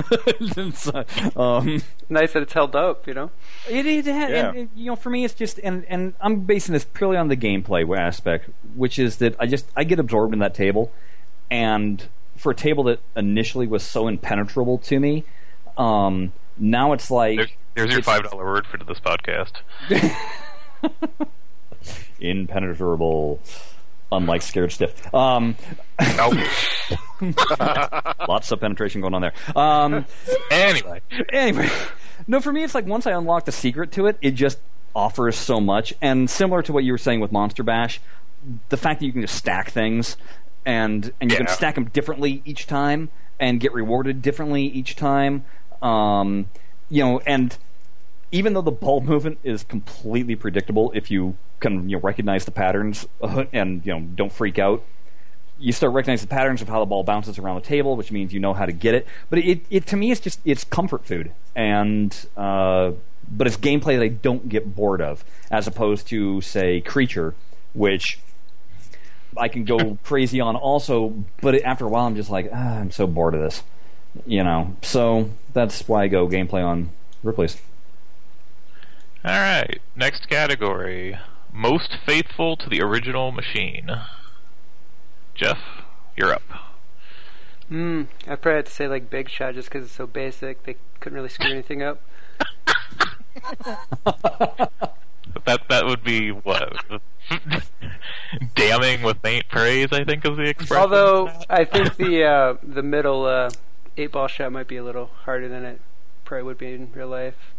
Um, 1.36 1.82
nice 2.08 2.32
that 2.32 2.42
it's 2.42 2.52
held 2.52 2.74
up, 2.74 3.06
you 3.06 3.12
know. 3.14 3.30
It, 3.68 3.84
it, 3.86 4.06
had, 4.06 4.30
Yeah. 4.30 4.48
and, 4.48 4.58
and, 4.58 4.68
you 4.74 4.86
know, 4.86 4.96
for 4.96 5.10
me, 5.10 5.24
it's 5.24 5.34
just, 5.34 5.58
and, 5.58 5.84
and 5.88 6.14
I'm 6.20 6.40
basing 6.40 6.72
this 6.72 6.84
purely 6.84 7.16
on 7.16 7.28
the 7.28 7.36
gameplay 7.36 7.84
aspect, 7.98 8.48
which 8.74 8.98
is 8.98 9.16
that 9.18 9.36
I 9.38 9.46
just, 9.46 9.66
I 9.76 9.84
get 9.84 9.98
absorbed 9.98 10.32
in 10.32 10.38
that 10.40 10.54
table, 10.54 10.90
and 11.50 12.02
for 12.36 12.52
a 12.52 12.54
table 12.54 12.84
that 12.84 13.00
initially 13.14 13.66
was 13.66 13.82
so 13.82 14.08
impenetrable 14.08 14.78
to 14.78 14.98
me, 14.98 15.24
um, 15.76 16.32
now 16.56 16.92
it's 16.92 17.10
like 17.10 17.36
There's, 17.36 17.50
there's 17.74 17.92
your 17.92 18.02
five 18.02 18.22
dollar 18.30 18.44
word 18.46 18.66
for 18.66 18.78
this 18.78 19.00
podcast. 19.00 19.52
impenetrable, 22.20 23.40
unlike 24.12 24.42
scared 24.42 24.72
stiff. 24.72 25.14
Um, 25.14 25.56
lots 28.28 28.52
of 28.52 28.60
penetration 28.60 29.00
going 29.00 29.14
on 29.14 29.22
there. 29.22 29.34
Um, 29.54 30.06
anyway, 30.50 31.00
anyway, 31.32 31.70
no, 32.26 32.40
for 32.40 32.52
me, 32.52 32.64
it's 32.64 32.74
like 32.74 32.86
once 32.86 33.06
I 33.06 33.12
unlock 33.12 33.44
the 33.44 33.52
secret 33.52 33.92
to 33.92 34.06
it, 34.06 34.18
it 34.20 34.32
just 34.32 34.58
offers 34.94 35.36
so 35.36 35.60
much. 35.60 35.94
And 36.00 36.28
similar 36.28 36.62
to 36.62 36.72
what 36.72 36.84
you 36.84 36.92
were 36.92 36.98
saying 36.98 37.20
with 37.20 37.32
Monster 37.32 37.62
Bash, 37.62 38.00
the 38.68 38.76
fact 38.76 39.00
that 39.00 39.06
you 39.06 39.12
can 39.12 39.22
just 39.22 39.34
stack 39.34 39.70
things 39.70 40.16
and 40.64 41.12
and 41.20 41.30
you 41.30 41.36
can 41.36 41.48
stack 41.48 41.76
them 41.76 41.84
differently 41.84 42.42
each 42.44 42.66
time 42.66 43.10
and 43.38 43.60
get 43.60 43.72
rewarded 43.72 44.22
differently 44.22 44.64
each 44.64 44.96
time. 44.96 45.44
Um, 45.82 46.46
you 46.88 47.04
know, 47.04 47.20
and 47.20 47.56
even 48.32 48.52
though 48.54 48.62
the 48.62 48.72
ball 48.72 49.00
movement 49.02 49.38
is 49.42 49.62
completely 49.62 50.36
predictable, 50.36 50.92
if 50.94 51.10
you 51.10 51.36
can 51.60 51.88
you 51.88 51.96
know, 51.96 52.02
recognize 52.02 52.44
the 52.44 52.50
patterns 52.50 53.06
and 53.52 53.84
you 53.84 53.92
know 53.92 54.00
don't 54.00 54.32
freak 54.32 54.58
out, 54.58 54.82
you 55.58 55.72
start 55.72 55.92
recognizing 55.92 56.28
the 56.28 56.34
patterns 56.34 56.60
of 56.62 56.68
how 56.68 56.80
the 56.80 56.86
ball 56.86 57.02
bounces 57.02 57.38
around 57.38 57.56
the 57.56 57.66
table, 57.66 57.96
which 57.96 58.12
means 58.12 58.32
you 58.32 58.40
know 58.40 58.52
how 58.52 58.66
to 58.66 58.72
get 58.72 58.94
it. 58.94 59.06
But 59.30 59.38
it, 59.40 59.62
it 59.70 59.86
to 59.86 59.96
me, 59.96 60.10
it's 60.10 60.20
just 60.20 60.40
it's 60.44 60.64
comfort 60.64 61.06
food, 61.06 61.32
and 61.54 62.14
uh, 62.36 62.92
but 63.30 63.46
it's 63.46 63.56
gameplay 63.56 63.96
that 63.96 64.02
I 64.02 64.08
don't 64.08 64.48
get 64.48 64.74
bored 64.74 65.00
of, 65.00 65.24
as 65.50 65.66
opposed 65.66 66.08
to 66.08 66.40
say 66.40 66.80
Creature, 66.80 67.34
which 67.72 68.18
I 69.36 69.48
can 69.48 69.64
go 69.64 69.98
crazy 70.04 70.40
on 70.40 70.56
also. 70.56 71.24
But 71.40 71.62
after 71.62 71.86
a 71.86 71.88
while, 71.88 72.06
I'm 72.06 72.16
just 72.16 72.30
like 72.30 72.50
ah, 72.52 72.78
I'm 72.78 72.90
so 72.90 73.06
bored 73.06 73.34
of 73.34 73.40
this, 73.40 73.62
you 74.26 74.44
know. 74.44 74.76
So 74.82 75.30
that's 75.54 75.88
why 75.88 76.04
I 76.04 76.08
go 76.08 76.28
gameplay 76.28 76.64
on 76.64 76.90
Ripley's. 77.22 77.56
all 79.24 79.32
right. 79.32 79.80
Next 79.94 80.28
category: 80.28 81.16
most 81.56 81.96
faithful 82.04 82.56
to 82.56 82.68
the 82.68 82.80
original 82.80 83.32
machine. 83.32 83.90
Jeff, 85.34 85.58
you're 86.16 86.32
up. 86.32 86.42
Hmm. 87.68 88.02
I 88.26 88.36
probably 88.36 88.56
had 88.56 88.66
to 88.66 88.72
say 88.72 88.86
like 88.88 89.10
Big 89.10 89.28
Shot 89.28 89.54
just 89.54 89.68
because 89.68 89.84
it's 89.84 89.94
so 89.94 90.06
basic. 90.06 90.64
They 90.64 90.76
couldn't 91.00 91.16
really 91.16 91.28
screw 91.28 91.50
anything 91.50 91.82
up. 91.82 92.00
That 95.44 95.68
that 95.68 95.86
would 95.86 96.02
be 96.02 96.30
what 96.30 96.74
damning 98.56 99.02
with 99.02 99.18
faint 99.22 99.48
praise. 99.48 99.88
I 99.92 100.04
think 100.04 100.24
is 100.24 100.36
the 100.36 100.42
expression. 100.42 100.76
Although 100.76 101.30
I 101.48 101.64
think 101.64 101.96
the 101.96 102.24
uh, 102.24 102.54
the 102.62 102.82
middle 102.82 103.26
uh, 103.26 103.50
eight 103.96 104.10
ball 104.10 104.26
shot 104.26 104.50
might 104.50 104.66
be 104.66 104.76
a 104.76 104.82
little 104.82 105.10
harder 105.24 105.48
than 105.48 105.64
it 105.64 105.80
probably 106.24 106.42
would 106.44 106.58
be 106.58 106.74
in 106.74 106.90
real 106.92 107.08
life. 107.08 107.54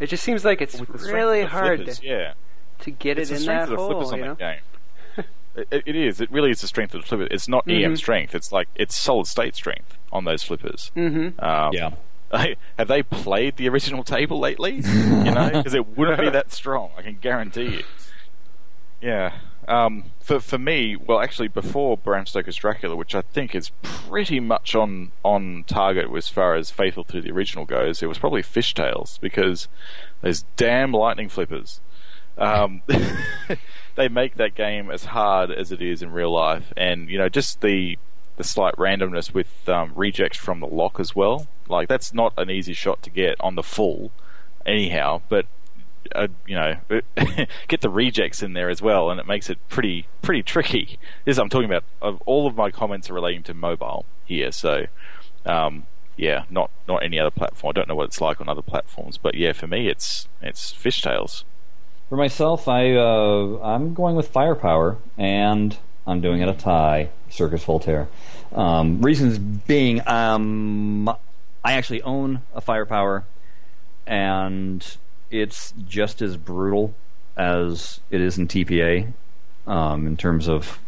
It 0.00 0.08
just 0.08 0.22
seems 0.22 0.44
like 0.44 0.60
it's 0.60 0.78
With 0.78 0.92
the 0.92 0.98
strength 0.98 1.14
really 1.14 1.44
hard 1.44 1.78
flippers, 1.78 2.00
to, 2.00 2.06
yeah. 2.06 2.32
To 2.82 2.90
get 2.90 3.18
It's 3.18 3.30
it 3.30 3.34
the 3.34 3.36
in 3.38 3.42
strength 3.42 3.68
that 3.68 3.72
of 3.74 3.78
the 3.80 3.86
flippers 3.86 4.04
hole. 4.04 4.12
on 4.12 4.18
You 4.18 4.24
know? 4.26 4.34
that 4.34 4.38
game. 4.38 4.60
It, 5.70 5.82
it 5.84 5.96
is. 5.96 6.20
It 6.22 6.30
really 6.32 6.50
is 6.50 6.62
the 6.62 6.66
strength 6.66 6.94
of 6.94 7.02
the 7.02 7.06
flippers. 7.06 7.28
It's 7.30 7.46
not 7.48 7.68
EM 7.68 7.92
Mhm. 7.92 7.96
strength. 7.98 8.34
It's 8.34 8.52
like 8.52 8.68
it's 8.74 8.96
solid 8.96 9.26
state 9.26 9.54
strength 9.54 9.98
on 10.10 10.24
those 10.24 10.42
flippers. 10.42 10.90
Mm-hmm. 10.96 11.38
Um, 11.44 11.72
Yeah. 11.74 11.90
have 12.78 12.88
they 12.88 13.02
played 13.02 13.56
the 13.56 13.68
original 13.68 14.02
table 14.04 14.38
lately? 14.40 14.76
you 14.84 15.30
know, 15.30 15.50
because 15.52 15.74
it 15.74 15.96
wouldn't 15.98 16.18
be 16.20 16.30
that 16.30 16.52
strong. 16.52 16.90
I 16.96 17.02
can 17.02 17.18
guarantee 17.20 17.66
you. 17.66 17.82
Yeah. 19.02 19.34
Um, 19.68 20.04
for 20.20 20.40
for 20.40 20.58
me, 20.58 20.96
well, 20.96 21.20
actually, 21.20 21.48
before 21.48 21.96
Bram 21.96 22.26
Stoker's 22.26 22.56
Dracula, 22.56 22.96
which 22.96 23.14
I 23.14 23.20
think 23.22 23.54
is 23.54 23.70
pretty 23.82 24.40
much 24.40 24.74
on 24.74 25.12
on 25.24 25.64
target 25.68 26.06
as 26.16 26.28
far 26.28 26.54
as 26.54 26.70
faithful 26.70 27.04
to 27.04 27.20
the 27.20 27.30
original 27.30 27.64
goes, 27.64 28.02
it 28.02 28.06
was 28.08 28.18
probably 28.18 28.42
Fishtails 28.42 29.20
because 29.20 29.68
those 30.20 30.44
damn 30.56 30.92
lightning 30.92 31.28
flippers. 31.28 31.80
Um, 32.38 32.82
they 33.96 34.08
make 34.08 34.36
that 34.36 34.54
game 34.54 34.90
as 34.90 35.06
hard 35.06 35.50
as 35.50 35.72
it 35.72 35.82
is 35.82 36.02
in 36.02 36.12
real 36.12 36.32
life, 36.32 36.72
and 36.76 37.08
you 37.08 37.18
know, 37.18 37.28
just 37.28 37.60
the 37.60 37.98
the 38.36 38.44
slight 38.44 38.74
randomness 38.76 39.34
with 39.34 39.68
um, 39.68 39.92
rejects 39.94 40.38
from 40.38 40.60
the 40.60 40.66
lock 40.66 40.98
as 40.98 41.14
well. 41.14 41.46
Like 41.68 41.88
that's 41.88 42.14
not 42.14 42.32
an 42.36 42.50
easy 42.50 42.72
shot 42.72 43.02
to 43.02 43.10
get 43.10 43.36
on 43.40 43.54
the 43.54 43.62
full, 43.62 44.10
anyhow. 44.64 45.22
But 45.28 45.46
uh, 46.14 46.28
you 46.46 46.54
know, 46.54 46.76
get 47.68 47.80
the 47.80 47.90
rejects 47.90 48.42
in 48.42 48.54
there 48.54 48.70
as 48.70 48.82
well, 48.82 49.10
and 49.10 49.20
it 49.20 49.26
makes 49.26 49.50
it 49.50 49.58
pretty 49.68 50.06
pretty 50.22 50.42
tricky. 50.42 50.98
This 51.24 51.38
I'm 51.38 51.48
talking 51.48 51.68
about. 51.68 51.84
Of 52.00 52.22
all 52.26 52.46
of 52.46 52.56
my 52.56 52.70
comments 52.70 53.10
are 53.10 53.14
relating 53.14 53.42
to 53.44 53.54
mobile 53.54 54.06
here, 54.24 54.52
so 54.52 54.86
um, 55.46 55.86
yeah, 56.16 56.44
not 56.50 56.70
not 56.88 57.02
any 57.02 57.18
other 57.18 57.30
platform. 57.30 57.70
I 57.70 57.72
don't 57.72 57.88
know 57.88 57.94
what 57.94 58.06
it's 58.06 58.20
like 58.20 58.40
on 58.40 58.48
other 58.48 58.62
platforms, 58.62 59.18
but 59.18 59.34
yeah, 59.34 59.52
for 59.52 59.66
me, 59.66 59.88
it's 59.88 60.28
it's 60.40 60.72
fishtails. 60.72 61.44
For 62.12 62.16
myself, 62.16 62.68
I 62.68 62.92
uh, 62.92 63.58
I'm 63.62 63.94
going 63.94 64.16
with 64.16 64.28
firepower, 64.28 64.98
and 65.16 65.74
I'm 66.06 66.20
doing 66.20 66.42
it 66.42 66.48
a 66.50 66.52
tie. 66.52 67.08
Circus 67.30 67.64
Voltaire. 67.64 68.06
Um, 68.54 69.00
reasons 69.00 69.38
being, 69.38 70.06
um, 70.06 71.08
I 71.64 71.72
actually 71.72 72.02
own 72.02 72.42
a 72.54 72.60
firepower, 72.60 73.24
and 74.06 74.86
it's 75.30 75.72
just 75.88 76.20
as 76.20 76.36
brutal 76.36 76.94
as 77.34 78.00
it 78.10 78.20
is 78.20 78.36
in 78.36 78.46
TPA 78.46 79.10
um, 79.66 80.06
in 80.06 80.18
terms 80.18 80.50
of 80.50 80.80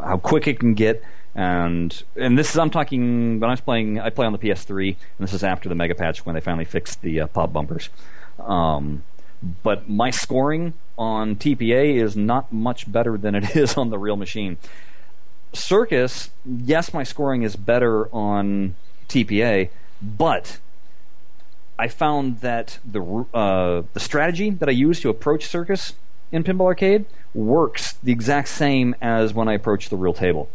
how 0.00 0.18
quick 0.18 0.46
it 0.46 0.60
can 0.60 0.74
get. 0.74 1.02
And 1.34 2.04
and 2.14 2.38
this 2.38 2.52
is 2.52 2.56
I'm 2.56 2.70
talking 2.70 3.40
when 3.40 3.50
I 3.50 3.52
was 3.52 3.60
playing 3.60 3.98
I 3.98 4.10
play 4.10 4.26
on 4.26 4.32
the 4.32 4.38
PS3 4.38 4.90
and 4.90 5.26
this 5.26 5.34
is 5.34 5.42
after 5.42 5.68
the 5.68 5.74
mega 5.74 5.96
patch 5.96 6.24
when 6.24 6.36
they 6.36 6.40
finally 6.40 6.64
fixed 6.64 7.02
the 7.02 7.22
uh, 7.22 7.26
pop 7.26 7.52
bumpers. 7.52 7.88
Um, 8.38 9.02
but 9.42 9.88
my 9.88 10.10
scoring 10.10 10.74
on 10.96 11.36
TPA 11.36 11.94
is 11.94 12.16
not 12.16 12.52
much 12.52 12.90
better 12.90 13.16
than 13.16 13.34
it 13.34 13.56
is 13.56 13.76
on 13.76 13.90
the 13.90 13.98
real 13.98 14.16
machine. 14.16 14.58
Circus, 15.52 16.30
yes, 16.44 16.92
my 16.92 17.02
scoring 17.02 17.42
is 17.42 17.56
better 17.56 18.08
on 18.14 18.76
TPA, 19.08 19.70
but 20.02 20.58
I 21.78 21.88
found 21.88 22.40
that 22.40 22.78
the 22.84 23.02
uh, 23.32 23.82
the 23.92 24.00
strategy 24.00 24.50
that 24.50 24.68
I 24.68 24.72
use 24.72 25.00
to 25.00 25.08
approach 25.08 25.46
Circus 25.46 25.94
in 26.30 26.44
Pinball 26.44 26.66
Arcade 26.66 27.06
works 27.32 27.94
the 28.02 28.12
exact 28.12 28.48
same 28.48 28.94
as 29.00 29.32
when 29.32 29.48
I 29.48 29.54
approach 29.54 29.88
the 29.88 29.96
real 29.96 30.12
table, 30.12 30.50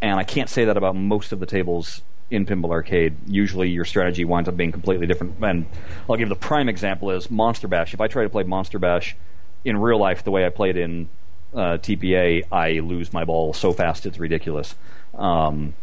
and 0.00 0.20
I 0.20 0.24
can't 0.24 0.48
say 0.48 0.64
that 0.64 0.76
about 0.76 0.94
most 0.94 1.32
of 1.32 1.40
the 1.40 1.46
tables 1.46 2.02
in 2.30 2.46
Pinball 2.46 2.70
Arcade. 2.70 3.16
Usually, 3.26 3.68
your 3.68 3.84
strategy 3.84 4.24
winds 4.24 4.48
up 4.48 4.56
being 4.56 4.72
completely 4.72 5.06
different. 5.06 5.36
And 5.42 5.66
I'll 6.08 6.16
give 6.16 6.28
the 6.28 6.36
prime 6.36 6.68
example 6.68 7.10
is 7.10 7.30
Monster 7.30 7.68
Bash. 7.68 7.94
If 7.94 8.00
I 8.00 8.08
try 8.08 8.24
to 8.24 8.28
play 8.28 8.44
Monster 8.44 8.78
Bash 8.78 9.16
in 9.64 9.76
real 9.76 9.98
life 9.98 10.24
the 10.24 10.30
way 10.30 10.46
I 10.46 10.50
played 10.50 10.76
in 10.76 11.08
uh, 11.54 11.78
TPA, 11.78 12.44
I 12.50 12.80
lose 12.80 13.12
my 13.12 13.24
ball 13.24 13.52
so 13.52 13.72
fast 13.72 14.06
it's 14.06 14.18
ridiculous. 14.18 14.74
Um, 15.14 15.74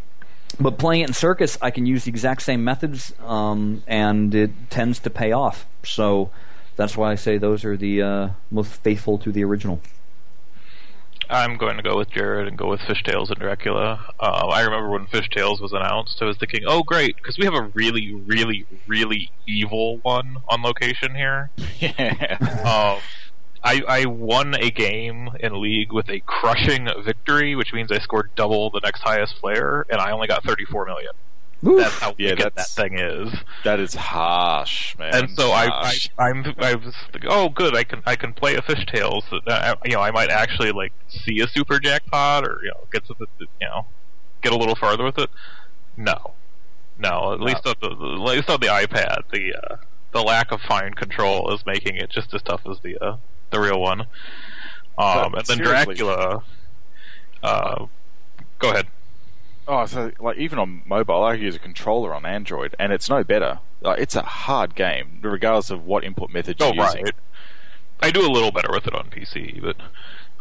but 0.59 0.77
playing 0.77 1.01
it 1.01 1.07
in 1.07 1.13
Circus, 1.13 1.57
I 1.61 1.71
can 1.71 1.85
use 1.85 2.05
the 2.05 2.09
exact 2.09 2.43
same 2.43 2.63
methods, 2.63 3.13
um, 3.21 3.81
and 3.87 4.33
it 4.35 4.51
tends 4.69 4.99
to 4.99 5.09
pay 5.09 5.31
off. 5.31 5.65
So 5.83 6.29
that's 6.75 6.95
why 6.95 7.11
I 7.11 7.15
say 7.15 7.37
those 7.37 7.65
are 7.65 7.75
the 7.75 8.01
uh, 8.01 8.29
most 8.51 8.71
faithful 8.71 9.17
to 9.19 9.31
the 9.31 9.43
original. 9.43 9.81
I'm 11.33 11.57
going 11.57 11.77
to 11.77 11.83
go 11.83 11.97
with 11.97 12.11
Jared 12.11 12.47
and 12.47 12.55
go 12.55 12.69
with 12.69 12.81
Fishtails 12.81 13.29
and 13.29 13.39
Dracula. 13.39 14.13
Uh, 14.19 14.47
I 14.51 14.61
remember 14.61 14.89
when 14.89 15.07
Fishtails 15.07 15.59
was 15.59 15.73
announced, 15.73 16.19
I 16.21 16.25
was 16.25 16.37
thinking, 16.37 16.61
oh, 16.67 16.83
great, 16.83 17.15
because 17.15 17.39
we 17.39 17.45
have 17.45 17.55
a 17.55 17.71
really, 17.73 18.13
really, 18.13 18.67
really 18.85 19.31
evil 19.47 19.97
one 20.03 20.37
on 20.47 20.61
location 20.61 21.15
here. 21.15 21.49
Yeah. 21.79 22.37
Um, 22.39 23.01
I, 23.61 23.81
I 23.87 24.05
won 24.05 24.55
a 24.55 24.69
game 24.71 25.29
in 25.39 25.61
League 25.61 25.91
with 25.91 26.09
a 26.09 26.21
crushing 26.21 26.87
victory, 27.03 27.55
which 27.55 27.73
means 27.73 27.91
I 27.91 27.99
scored 27.99 28.29
double 28.35 28.69
the 28.69 28.79
next 28.81 29.01
highest 29.01 29.35
player, 29.41 29.85
and 29.89 29.99
I 29.99 30.11
only 30.11 30.27
got 30.27 30.43
34 30.43 30.85
million. 30.85 31.11
That's 31.63 31.93
how 31.99 32.13
Yeah, 32.17 32.31
wicked 32.31 32.53
that 32.55 32.67
thing 32.67 32.97
is. 32.99 33.33
that 33.63 33.79
is 33.79 33.93
harsh, 33.95 34.97
man. 34.97 35.15
and 35.15 35.29
so 35.31 35.51
I, 35.51 35.67
I, 35.67 35.93
I'm, 36.19 36.53
I 36.59 36.75
was 36.75 36.93
like, 37.13 37.23
oh, 37.27 37.47
good, 37.49 37.73
I 37.75 37.83
can, 37.85 38.01
I 38.05 38.15
can 38.17 38.33
play 38.33 38.55
a 38.55 38.61
fishtails. 38.61 39.23
That, 39.45 39.63
uh, 39.63 39.75
you 39.85 39.93
know, 39.93 40.01
I 40.01 40.11
might 40.11 40.29
actually 40.29 40.71
like 40.73 40.91
see 41.07 41.39
a 41.39 41.47
super 41.47 41.79
jackpot, 41.79 42.45
or 42.45 42.59
you 42.63 42.69
know, 42.69 42.85
get 42.91 43.05
to 43.07 43.15
the, 43.17 43.27
you 43.39 43.67
know, 43.67 43.85
get 44.41 44.51
a 44.51 44.57
little 44.57 44.75
farther 44.75 45.05
with 45.05 45.17
it. 45.17 45.29
No, 45.95 46.33
no. 46.99 47.33
At 47.33 47.39
least 47.39 47.65
on 47.65 47.75
the, 47.81 47.89
the, 47.89 47.95
at 48.13 48.19
least 48.35 48.49
on 48.49 48.59
the 48.59 48.67
iPad, 48.67 49.21
the 49.31 49.55
uh, 49.55 49.77
the 50.11 50.21
lack 50.21 50.51
of 50.51 50.59
fine 50.61 50.93
control 50.93 51.53
is 51.53 51.65
making 51.65 51.95
it 51.95 52.09
just 52.09 52.33
as 52.33 52.41
tough 52.41 52.61
as 52.69 52.79
the 52.83 52.97
uh, 53.03 53.17
the 53.51 53.59
real 53.61 53.79
one. 53.79 54.01
Um, 54.01 54.07
But 54.97 55.25
and 55.25 55.33
then 55.47 55.57
seriously- 55.65 55.95
Dracula. 55.95 56.43
Uh, 57.41 57.85
go 58.59 58.71
ahead. 58.71 58.87
Oh, 59.67 59.85
so 59.85 60.11
like 60.19 60.37
even 60.37 60.59
on 60.59 60.81
mobile, 60.85 61.23
I 61.23 61.35
use 61.35 61.55
a 61.55 61.59
controller 61.59 62.13
on 62.13 62.25
Android, 62.25 62.75
and 62.79 62.91
it's 62.91 63.09
no 63.09 63.23
better. 63.23 63.59
Like, 63.81 63.99
it's 63.99 64.15
a 64.15 64.21
hard 64.21 64.75
game, 64.75 65.19
regardless 65.21 65.69
of 65.69 65.85
what 65.85 66.03
input 66.03 66.31
method 66.31 66.57
you're 66.59 66.69
Oh, 66.69 66.73
using. 66.73 67.03
right. 67.05 67.15
I 68.01 68.11
do 68.11 68.21
a 68.21 68.27
little 68.31 68.51
better 68.51 68.69
with 68.71 68.85
it 68.87 68.93
on 68.93 69.09
PC, 69.09 69.61
but 69.61 69.77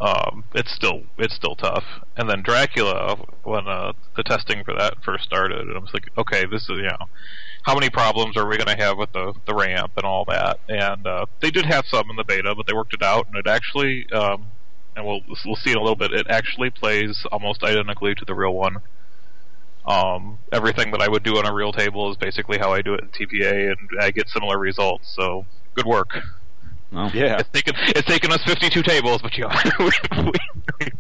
um, 0.05 0.45
it's 0.55 0.73
still 0.75 1.03
it's 1.18 1.35
still 1.37 1.55
tough. 1.55 1.85
And 2.16 2.29
then 2.29 2.43
Dracula, 2.43 3.16
when 3.45 3.68
uh, 3.68 3.93
the 4.16 4.25
testing 4.25 4.64
for 4.64 4.75
that 4.75 4.95
first 5.05 5.25
started, 5.25 5.61
and 5.68 5.77
I 5.77 5.79
was 5.79 5.95
like, 5.95 6.11
okay, 6.18 6.45
this 6.45 6.62
is 6.62 6.70
you 6.70 6.83
know, 6.83 7.07
how 7.62 7.75
many 7.75 7.91
problems 7.91 8.37
are 8.37 8.49
we 8.49 8.57
going 8.57 8.77
to 8.77 8.83
have 8.83 8.99
with 8.99 9.12
the 9.12 9.35
the 9.47 9.55
ramp 9.55 9.93
and 9.97 10.05
all 10.05 10.25
that? 10.25 10.59
And 10.68 11.07
uh, 11.07 11.27
they 11.41 11.53
did 11.53 11.66
have 11.66 11.87
some 11.87 12.11
in 12.11 12.16
the 12.16 12.25
beta, 12.25 12.55
but 12.57 12.66
they 12.66 12.73
worked 12.75 12.95
it 12.95 13.03
out, 13.03 13.29
and 13.29 13.37
it 13.37 13.47
actually, 13.47 14.11
um, 14.12 14.47
and 14.97 15.07
we'll 15.07 15.20
we'll 15.47 15.55
see 15.57 15.70
in 15.70 15.77
a 15.77 15.81
little 15.81 15.95
bit, 15.95 16.12
it 16.12 16.27
actually 16.29 16.70
plays 16.70 17.25
almost 17.31 17.62
identically 17.62 18.16
to 18.16 18.25
the 18.25 18.35
real 18.35 18.55
one. 18.55 18.79
Um, 19.87 20.39
everything 20.53 20.93
that 20.93 21.01
I 21.01 21.09
would 21.09 21.22
do 21.24 21.39
on 21.39 21.47
a 21.47 21.53
real 21.53 21.72
table 21.72 22.11
is 22.11 22.16
basically 22.16 22.59
how 22.59 22.72
I 22.72 22.83
do 22.83 22.95
it 22.95 23.01
in 23.01 23.09
TPA, 23.09 23.72
and 23.72 23.89
I 24.01 24.11
get 24.11 24.28
similar 24.28 24.59
results. 24.59 25.12
So 25.16 25.45
good 25.74 25.87
work. 25.87 26.11
Well, 26.93 27.11
Yeah, 27.14 27.39
It's 27.39 27.49
taken 27.49 27.74
it's 27.89 28.07
taken 28.07 28.30
us 28.33 28.43
52 28.45 28.83
tables, 28.83 29.22
but 29.22 29.37
yeah, 29.37 29.49
we 29.78 29.91
we 30.22 30.91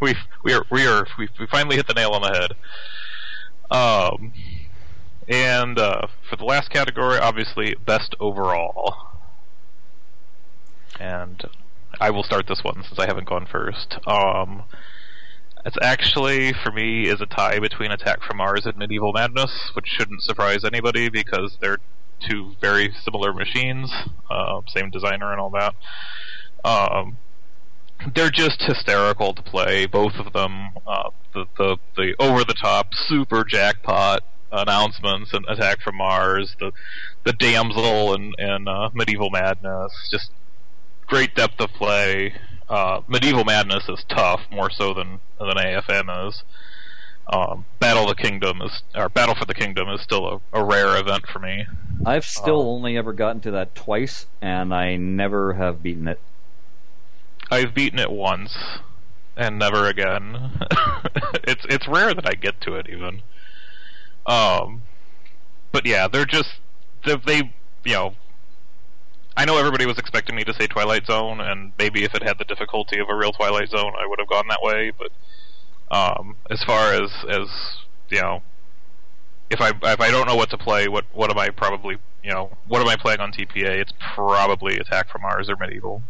we 0.00 0.14
we 0.42 0.52
are 0.54 0.64
we 0.70 0.86
are 0.86 1.06
we, 1.18 1.28
we 1.38 1.46
finally 1.46 1.76
hit 1.76 1.86
the 1.86 1.94
nail 1.94 2.10
on 2.12 2.22
the 2.22 2.28
head. 2.30 2.52
Um, 3.70 4.32
and 5.28 5.78
uh, 5.78 6.06
for 6.28 6.36
the 6.36 6.44
last 6.44 6.70
category, 6.70 7.18
obviously 7.18 7.76
best 7.86 8.16
overall. 8.18 8.96
And 10.98 11.44
I 12.00 12.10
will 12.10 12.22
start 12.22 12.46
this 12.48 12.64
one 12.64 12.82
since 12.82 12.98
I 12.98 13.06
haven't 13.06 13.28
gone 13.28 13.46
first. 13.46 13.98
Um, 14.06 14.64
it's 15.68 15.76
actually 15.82 16.54
for 16.64 16.72
me 16.72 17.08
is 17.08 17.20
a 17.20 17.26
tie 17.26 17.58
between 17.58 17.90
Attack 17.90 18.22
from 18.22 18.38
Mars 18.38 18.64
and 18.64 18.76
Medieval 18.78 19.12
Madness, 19.12 19.70
which 19.74 19.86
shouldn't 19.86 20.22
surprise 20.22 20.64
anybody 20.64 21.10
because 21.10 21.58
they're 21.60 21.76
two 22.26 22.54
very 22.58 22.94
similar 23.04 23.34
machines, 23.34 23.92
uh, 24.30 24.62
same 24.74 24.90
designer 24.90 25.30
and 25.30 25.38
all 25.38 25.50
that. 25.50 25.74
Um, 26.64 27.18
they're 28.14 28.30
just 28.30 28.62
hysterical 28.62 29.34
to 29.34 29.42
play, 29.42 29.84
both 29.84 30.14
of 30.14 30.32
them. 30.32 30.70
Uh, 30.86 31.10
the 31.34 31.44
the 31.58 31.76
the 31.96 32.14
over 32.18 32.44
the 32.44 32.54
top 32.54 32.94
super 32.94 33.44
jackpot 33.44 34.24
announcements 34.50 35.34
and 35.34 35.44
Attack 35.50 35.82
from 35.82 35.96
Mars, 35.96 36.56
the 36.58 36.72
the 37.24 37.34
damsel 37.34 38.14
and 38.14 38.34
and 38.38 38.70
uh, 38.70 38.88
Medieval 38.94 39.28
Madness, 39.28 39.92
just 40.10 40.30
great 41.06 41.34
depth 41.34 41.60
of 41.60 41.68
play. 41.72 42.32
Uh, 42.68 43.00
Medieval 43.08 43.44
Madness 43.44 43.88
is 43.88 44.04
tough, 44.08 44.42
more 44.50 44.70
so 44.70 44.92
than 44.92 45.20
than 45.38 45.56
AFM 45.56 46.28
is. 46.28 46.42
Um, 47.30 47.66
Battle 47.78 48.08
of 48.10 48.16
the 48.16 48.22
Kingdom 48.22 48.62
is, 48.62 48.82
or 48.94 49.08
Battle 49.08 49.34
for 49.34 49.44
the 49.44 49.54
Kingdom 49.54 49.88
is 49.88 50.00
still 50.00 50.40
a, 50.52 50.60
a 50.60 50.64
rare 50.64 50.96
event 50.96 51.26
for 51.26 51.38
me. 51.38 51.66
I've 52.06 52.24
still 52.24 52.60
only 52.62 52.96
ever 52.96 53.12
gotten 53.12 53.40
to 53.42 53.50
that 53.50 53.74
twice, 53.74 54.26
and 54.40 54.74
I 54.74 54.96
never 54.96 55.54
have 55.54 55.82
beaten 55.82 56.08
it. 56.08 56.20
I've 57.50 57.74
beaten 57.74 57.98
it 57.98 58.10
once 58.10 58.56
and 59.38 59.58
never 59.58 59.86
again. 59.86 60.50
it's 61.44 61.64
it's 61.70 61.86
rare 61.88 62.12
that 62.12 62.26
I 62.26 62.34
get 62.34 62.60
to 62.62 62.74
it 62.74 62.88
even. 62.90 63.22
Um, 64.26 64.82
but 65.72 65.86
yeah, 65.86 66.08
they're 66.08 66.26
just 66.26 66.58
they, 67.06 67.16
they 67.16 67.54
you 67.84 67.92
know. 67.92 68.14
I 69.38 69.44
know 69.44 69.56
everybody 69.56 69.86
was 69.86 69.98
expecting 69.98 70.34
me 70.34 70.42
to 70.44 70.52
say 70.52 70.66
Twilight 70.66 71.06
Zone, 71.06 71.40
and 71.40 71.72
maybe 71.78 72.02
if 72.02 72.12
it 72.14 72.24
had 72.24 72.38
the 72.38 72.44
difficulty 72.44 72.98
of 72.98 73.08
a 73.08 73.14
real 73.14 73.30
Twilight 73.30 73.68
Zone, 73.70 73.92
I 73.96 74.04
would 74.06 74.18
have 74.18 74.28
gone 74.28 74.48
that 74.48 74.58
way. 74.62 74.90
But 74.98 75.96
um, 75.96 76.34
as 76.50 76.62
far 76.64 76.92
as 76.92 77.10
as 77.28 77.46
you 78.08 78.20
know, 78.20 78.42
if 79.48 79.60
I 79.60 79.68
if 79.70 80.00
I 80.00 80.10
don't 80.10 80.26
know 80.26 80.34
what 80.34 80.50
to 80.50 80.58
play, 80.58 80.88
what 80.88 81.04
what 81.12 81.30
am 81.30 81.38
I 81.38 81.50
probably 81.50 81.98
you 82.24 82.32
know 82.32 82.50
what 82.66 82.80
am 82.82 82.88
I 82.88 82.96
playing 82.96 83.20
on 83.20 83.30
TPA? 83.32 83.80
It's 83.80 83.92
probably 84.14 84.76
Attack 84.76 85.08
from 85.08 85.22
Mars 85.22 85.48
or 85.48 85.54
Medieval. 85.56 86.02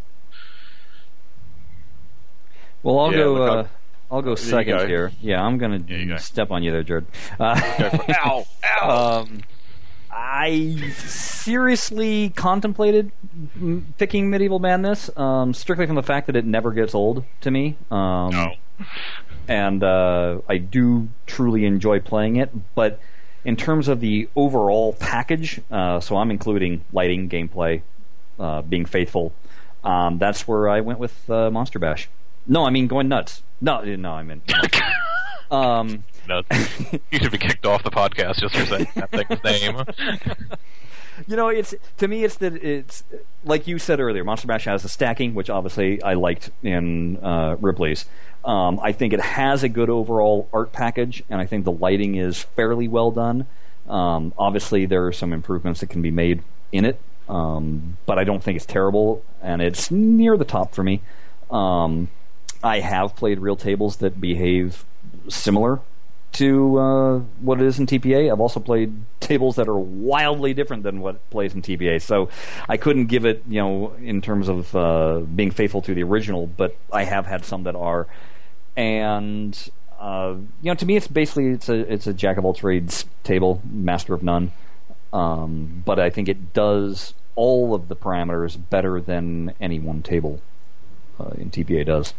Well, 2.81 2.99
I'll 2.99 3.11
Yeah, 3.11 3.17
go. 3.19 3.43
Uh, 3.43 3.55
I'll- 3.55 3.69
I'll 4.11 4.21
go 4.23 4.33
second 4.33 4.75
go. 4.75 4.87
here. 4.87 5.11
Yeah, 5.21 5.39
I'm 5.43 5.59
gonna 5.59 5.77
you 5.87 6.07
go. 6.07 6.17
step 6.17 6.49
on 6.49 6.63
you 6.63 6.71
there, 6.71 6.81
Jared. 6.81 7.05
Uh, 7.39 7.61
Ow! 8.25 8.45
Ow! 8.81 9.19
um, 9.21 9.41
I 10.11 10.91
seriously 10.97 12.29
contemplated 12.29 13.11
m- 13.55 13.93
picking 13.97 14.29
Medieval 14.29 14.59
Madness, 14.59 15.15
um, 15.17 15.53
strictly 15.53 15.85
from 15.85 15.95
the 15.95 16.03
fact 16.03 16.27
that 16.27 16.35
it 16.35 16.45
never 16.45 16.71
gets 16.71 16.93
old 16.95 17.23
to 17.41 17.51
me. 17.51 17.75
Um, 17.91 18.31
No. 18.31 18.53
and 19.47 19.83
uh, 19.83 20.39
I 20.47 20.57
do 20.57 21.09
truly 21.25 21.65
enjoy 21.65 21.99
playing 21.99 22.37
it. 22.37 22.49
But 22.75 22.99
in 23.45 23.55
terms 23.55 23.87
of 23.87 23.99
the 23.99 24.27
overall 24.35 24.93
package, 24.93 25.61
uh, 25.71 25.99
so 25.99 26.17
I'm 26.17 26.31
including 26.31 26.83
lighting, 26.91 27.29
gameplay, 27.29 27.81
uh, 28.39 28.61
being 28.63 28.85
faithful. 28.85 29.33
Um, 29.83 30.17
that's 30.17 30.47
where 30.47 30.67
I 30.69 30.81
went 30.81 30.99
with 30.99 31.29
uh, 31.29 31.49
Monster 31.51 31.79
Bash. 31.79 32.09
No, 32.47 32.65
I 32.65 32.69
mean 32.69 32.87
going 32.87 33.07
nuts. 33.07 33.43
No, 33.61 33.81
no, 33.83 34.11
I 34.11 34.23
meant. 34.23 34.51
um, 35.51 36.03
You 37.11 37.19
should 37.19 37.31
be 37.31 37.37
kicked 37.37 37.65
off 37.65 37.83
the 37.83 37.91
podcast 37.91 38.39
just 38.39 38.55
for 38.55 38.65
saying 38.65 38.87
that 38.95 39.11
thing's 39.11 39.43
name. 39.43 39.83
you 41.27 41.35
know, 41.35 41.49
it's 41.49 41.73
to 41.97 42.07
me, 42.07 42.23
it's 42.23 42.37
that 42.37 42.55
it's 42.63 43.03
like 43.43 43.67
you 43.67 43.79
said 43.79 43.99
earlier. 43.99 44.23
Monster 44.23 44.47
Bash 44.47 44.65
has 44.65 44.83
the 44.83 44.89
stacking, 44.89 45.33
which 45.33 45.49
obviously 45.49 46.01
I 46.01 46.13
liked 46.13 46.51
in 46.63 47.17
uh, 47.17 47.57
Ripley's. 47.59 48.05
Um, 48.45 48.79
I 48.81 48.91
think 48.91 49.13
it 49.13 49.19
has 49.19 49.63
a 49.63 49.69
good 49.69 49.89
overall 49.89 50.47
art 50.53 50.71
package, 50.71 51.23
and 51.29 51.41
I 51.41 51.45
think 51.45 51.65
the 51.65 51.71
lighting 51.71 52.15
is 52.15 52.43
fairly 52.43 52.87
well 52.87 53.11
done. 53.11 53.47
Um, 53.87 54.33
obviously, 54.37 54.85
there 54.85 55.05
are 55.07 55.11
some 55.11 55.33
improvements 55.33 55.79
that 55.81 55.89
can 55.89 56.01
be 56.01 56.11
made 56.11 56.43
in 56.71 56.85
it, 56.85 57.01
um, 57.27 57.97
but 58.05 58.17
I 58.17 58.23
don't 58.23 58.43
think 58.43 58.55
it's 58.55 58.65
terrible, 58.65 59.23
and 59.41 59.61
it's 59.61 59.91
near 59.91 60.37
the 60.37 60.45
top 60.45 60.73
for 60.73 60.83
me. 60.83 61.01
Um, 61.51 62.09
I 62.63 62.79
have 62.79 63.15
played 63.15 63.39
real 63.39 63.55
tables 63.55 63.97
that 63.97 64.21
behave 64.21 64.85
similar 65.27 65.81
to 66.33 66.77
uh, 66.77 67.19
what 67.41 67.59
it 67.59 67.67
is 67.67 67.79
in 67.79 67.87
TPA. 67.87 68.31
I've 68.31 68.39
also 68.39 68.59
played 68.59 68.93
tables 69.19 69.55
that 69.55 69.67
are 69.67 69.77
wildly 69.77 70.53
different 70.53 70.83
than 70.83 71.01
what 71.01 71.27
plays 71.29 71.53
in 71.53 71.61
TPA. 71.61 72.01
So 72.01 72.29
I 72.67 72.77
couldn't 72.77 73.07
give 73.07 73.25
it, 73.25 73.43
you 73.47 73.61
know, 73.61 73.93
in 74.01 74.21
terms 74.21 74.47
of 74.47 74.75
uh, 74.75 75.19
being 75.19 75.51
faithful 75.51 75.81
to 75.83 75.93
the 75.93 76.03
original, 76.03 76.47
but 76.47 76.75
I 76.91 77.03
have 77.03 77.25
had 77.25 77.45
some 77.45 77.63
that 77.63 77.75
are. 77.75 78.07
And 78.75 79.57
uh, 79.99 80.35
you 80.61 80.71
know, 80.71 80.75
to 80.75 80.85
me, 80.85 80.95
it's 80.95 81.07
basically 81.07 81.47
it's 81.49 81.67
a 81.67 81.91
it's 81.91 82.07
a 82.07 82.13
jack 82.13 82.37
of 82.37 82.45
all 82.45 82.53
trades 82.53 83.05
table, 83.23 83.61
master 83.69 84.13
of 84.13 84.23
none. 84.23 84.51
Um, 85.11 85.83
but 85.85 85.99
I 85.99 86.09
think 86.09 86.29
it 86.29 86.53
does 86.53 87.13
all 87.35 87.73
of 87.73 87.87
the 87.87 87.95
parameters 87.95 88.57
better 88.69 89.01
than 89.01 89.53
any 89.59 89.79
one 89.79 90.01
table 90.01 90.41
uh, 91.19 91.31
in 91.37 91.51
TPA 91.51 91.85
does. 91.85 92.13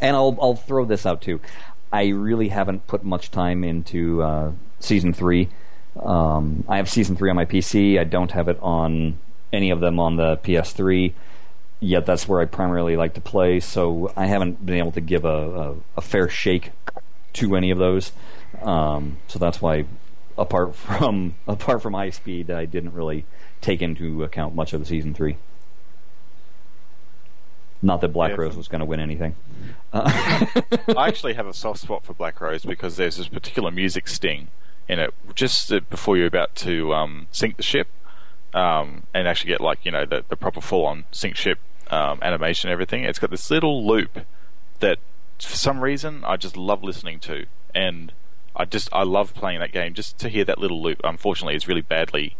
And 0.00 0.16
I'll 0.16 0.38
I'll 0.40 0.56
throw 0.56 0.84
this 0.86 1.04
out 1.04 1.20
too. 1.20 1.40
I 1.94 2.08
really 2.08 2.48
haven't 2.48 2.88
put 2.88 3.04
much 3.04 3.30
time 3.30 3.62
into 3.62 4.20
uh, 4.20 4.50
season 4.80 5.12
three. 5.12 5.48
Um, 5.94 6.64
I 6.68 6.78
have 6.78 6.90
season 6.90 7.14
three 7.14 7.30
on 7.30 7.36
my 7.36 7.44
PC. 7.44 8.00
I 8.00 8.02
don't 8.02 8.32
have 8.32 8.48
it 8.48 8.58
on 8.60 9.16
any 9.52 9.70
of 9.70 9.78
them 9.78 10.00
on 10.00 10.16
the 10.16 10.38
PS3. 10.38 11.12
Yet 11.78 12.04
that's 12.04 12.26
where 12.26 12.40
I 12.40 12.46
primarily 12.46 12.96
like 12.96 13.14
to 13.14 13.20
play. 13.20 13.60
So 13.60 14.12
I 14.16 14.26
haven't 14.26 14.66
been 14.66 14.76
able 14.76 14.90
to 14.90 15.00
give 15.00 15.24
a, 15.24 15.28
a, 15.28 15.74
a 15.98 16.00
fair 16.00 16.28
shake 16.28 16.72
to 17.34 17.54
any 17.54 17.70
of 17.70 17.78
those. 17.78 18.10
Um, 18.60 19.18
so 19.28 19.38
that's 19.38 19.62
why, 19.62 19.84
apart 20.36 20.74
from 20.74 21.36
apart 21.46 21.80
from 21.80 21.94
High 21.94 22.10
Speed, 22.10 22.50
I 22.50 22.64
didn't 22.64 22.94
really 22.94 23.24
take 23.60 23.80
into 23.80 24.24
account 24.24 24.56
much 24.56 24.72
of 24.72 24.80
the 24.80 24.86
season 24.86 25.14
three. 25.14 25.36
Not 27.84 28.00
that 28.00 28.08
Black 28.08 28.30
Yeah, 28.30 28.38
Rose 28.38 28.56
was 28.56 28.66
going 28.66 28.80
to 28.80 28.84
win 28.84 28.98
anything. 28.98 29.36
I 30.96 31.06
actually 31.06 31.34
have 31.34 31.46
a 31.46 31.54
soft 31.54 31.80
spot 31.80 32.04
for 32.04 32.14
Black 32.14 32.40
Rose 32.40 32.64
because 32.64 32.96
there's 32.96 33.16
this 33.16 33.28
particular 33.28 33.70
music 33.70 34.08
sting 34.08 34.48
in 34.88 34.98
it 34.98 35.14
just 35.34 35.72
uh, 35.72 35.80
before 35.88 36.16
you're 36.16 36.26
about 36.26 36.54
to 36.56 36.92
um, 36.92 37.28
sink 37.30 37.56
the 37.56 37.62
ship 37.62 37.86
um, 38.52 39.04
and 39.14 39.28
actually 39.28 39.48
get 39.48 39.60
like 39.60 39.84
you 39.84 39.92
know 39.92 40.04
the, 40.04 40.24
the 40.28 40.36
proper 40.36 40.60
full 40.60 40.84
on 40.84 41.04
sink 41.12 41.36
ship 41.36 41.58
um, 41.90 42.18
animation 42.22 42.70
everything. 42.70 43.04
It's 43.04 43.20
got 43.20 43.30
this 43.30 43.48
little 43.50 43.86
loop 43.86 44.26
that 44.80 44.98
for 45.40 45.56
some 45.56 45.80
reason 45.80 46.24
I 46.24 46.36
just 46.36 46.56
love 46.56 46.82
listening 46.82 47.20
to 47.20 47.46
and 47.72 48.12
I 48.56 48.64
just 48.64 48.88
I 48.92 49.04
love 49.04 49.32
playing 49.32 49.60
that 49.60 49.72
game 49.72 49.94
just 49.94 50.18
to 50.18 50.28
hear 50.28 50.44
that 50.44 50.58
little 50.58 50.82
loop. 50.82 51.00
Unfortunately, 51.04 51.54
it's 51.54 51.68
really 51.68 51.82
badly 51.82 52.36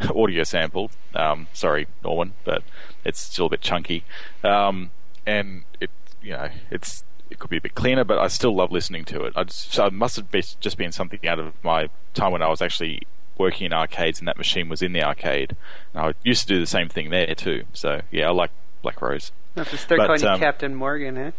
audio 0.14 0.44
sampled. 0.44 0.90
Um, 1.14 1.46
sorry, 1.52 1.86
Norman, 2.04 2.34
but 2.44 2.62
it's 3.04 3.20
still 3.20 3.46
a 3.46 3.50
bit 3.50 3.60
chunky. 3.60 4.04
Um, 4.44 4.90
and 5.26 5.64
it, 5.80 5.90
you 6.26 6.32
know, 6.32 6.48
it's 6.70 7.04
it 7.30 7.38
could 7.38 7.50
be 7.50 7.56
a 7.56 7.60
bit 7.60 7.74
cleaner, 7.74 8.04
but 8.04 8.18
I 8.18 8.26
still 8.28 8.54
love 8.54 8.72
listening 8.72 9.04
to 9.06 9.22
it. 9.22 9.32
I 9.36 9.44
just, 9.44 9.72
so 9.72 9.86
it 9.86 9.92
must 9.92 10.16
have 10.16 10.30
be, 10.30 10.42
just 10.60 10.76
been 10.76 10.92
something 10.92 11.20
out 11.26 11.38
of 11.38 11.52
my 11.64 11.88
time 12.14 12.32
when 12.32 12.42
I 12.42 12.48
was 12.48 12.60
actually 12.60 13.02
working 13.38 13.66
in 13.66 13.72
arcades, 13.72 14.18
and 14.18 14.26
that 14.28 14.36
machine 14.36 14.68
was 14.68 14.82
in 14.82 14.92
the 14.92 15.02
arcade. 15.02 15.56
And 15.94 16.06
I 16.06 16.14
used 16.24 16.42
to 16.42 16.48
do 16.48 16.60
the 16.60 16.66
same 16.66 16.88
thing 16.88 17.10
there 17.10 17.34
too. 17.34 17.64
So 17.72 18.02
yeah, 18.10 18.28
I 18.28 18.32
like 18.32 18.50
Black 18.82 19.00
Rose. 19.00 19.30
Have 19.56 19.70
to 19.70 19.78
start 19.78 19.98
But, 19.98 20.06
calling 20.06 20.22
you 20.22 20.28
um, 20.28 20.40
Captain 20.40 20.74
Morgan, 20.74 21.16
eh? 21.16 21.30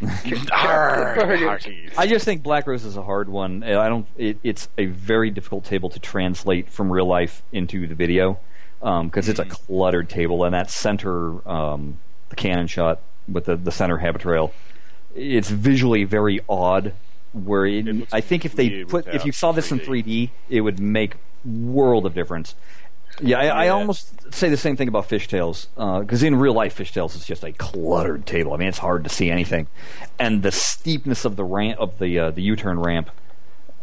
Arr. 0.52 1.58
I 1.96 2.06
just 2.06 2.24
think 2.24 2.42
Black 2.42 2.66
Rose 2.66 2.84
is 2.84 2.96
a 2.96 3.02
hard 3.02 3.28
one. 3.28 3.62
I 3.62 3.88
don't. 3.88 4.06
It, 4.16 4.38
it's 4.42 4.68
a 4.78 4.86
very 4.86 5.30
difficult 5.30 5.64
table 5.64 5.90
to 5.90 6.00
translate 6.00 6.70
from 6.70 6.90
real 6.90 7.06
life 7.06 7.42
into 7.52 7.86
the 7.86 7.94
video 7.94 8.40
because 8.80 9.28
it's 9.28 9.38
a 9.38 9.44
cluttered 9.44 10.08
table, 10.08 10.44
and 10.44 10.54
that 10.54 10.70
center, 10.70 11.46
um, 11.48 12.00
the 12.30 12.36
cannon 12.36 12.66
shot 12.66 13.00
with 13.28 13.46
the 13.46 13.56
the 13.56 13.72
center 13.72 13.98
habit 13.98 14.24
rail, 14.24 14.52
it's 15.14 15.50
visually 15.50 16.04
very 16.04 16.40
odd. 16.48 16.94
Where 17.32 17.64
it, 17.64 17.88
It 17.88 18.08
I 18.12 18.20
think 18.20 18.44
if 18.44 18.54
they 18.54 18.84
put 18.84 19.06
if 19.08 19.24
you 19.24 19.32
saw 19.32 19.52
this 19.52 19.72
in 19.72 19.80
3D. 19.80 20.04
3D, 20.04 20.30
it 20.50 20.60
would 20.60 20.78
make 20.78 21.14
world 21.44 22.06
of 22.06 22.14
difference. 22.14 22.54
Yeah, 23.20 23.38
I, 23.38 23.66
I 23.66 23.68
almost 23.68 24.32
say 24.32 24.48
the 24.48 24.56
same 24.56 24.76
thing 24.76 24.88
about 24.88 25.08
Fishtails 25.08 25.66
because 26.00 26.22
in 26.22 26.34
real 26.36 26.54
life, 26.54 26.78
Fishtails 26.78 27.14
is 27.14 27.26
just 27.26 27.44
a 27.44 27.52
cluttered 27.52 28.26
table. 28.26 28.54
I 28.54 28.56
mean, 28.56 28.68
it's 28.68 28.78
hard 28.78 29.04
to 29.04 29.10
see 29.10 29.30
anything, 29.30 29.66
and 30.18 30.42
the 30.42 30.52
steepness 30.52 31.24
of 31.24 31.36
the 31.36 31.44
ramp 31.44 31.78
of 31.78 31.98
the 31.98 32.18
uh, 32.18 32.30
the 32.30 32.42
U-turn 32.42 32.80
ramp, 32.80 33.10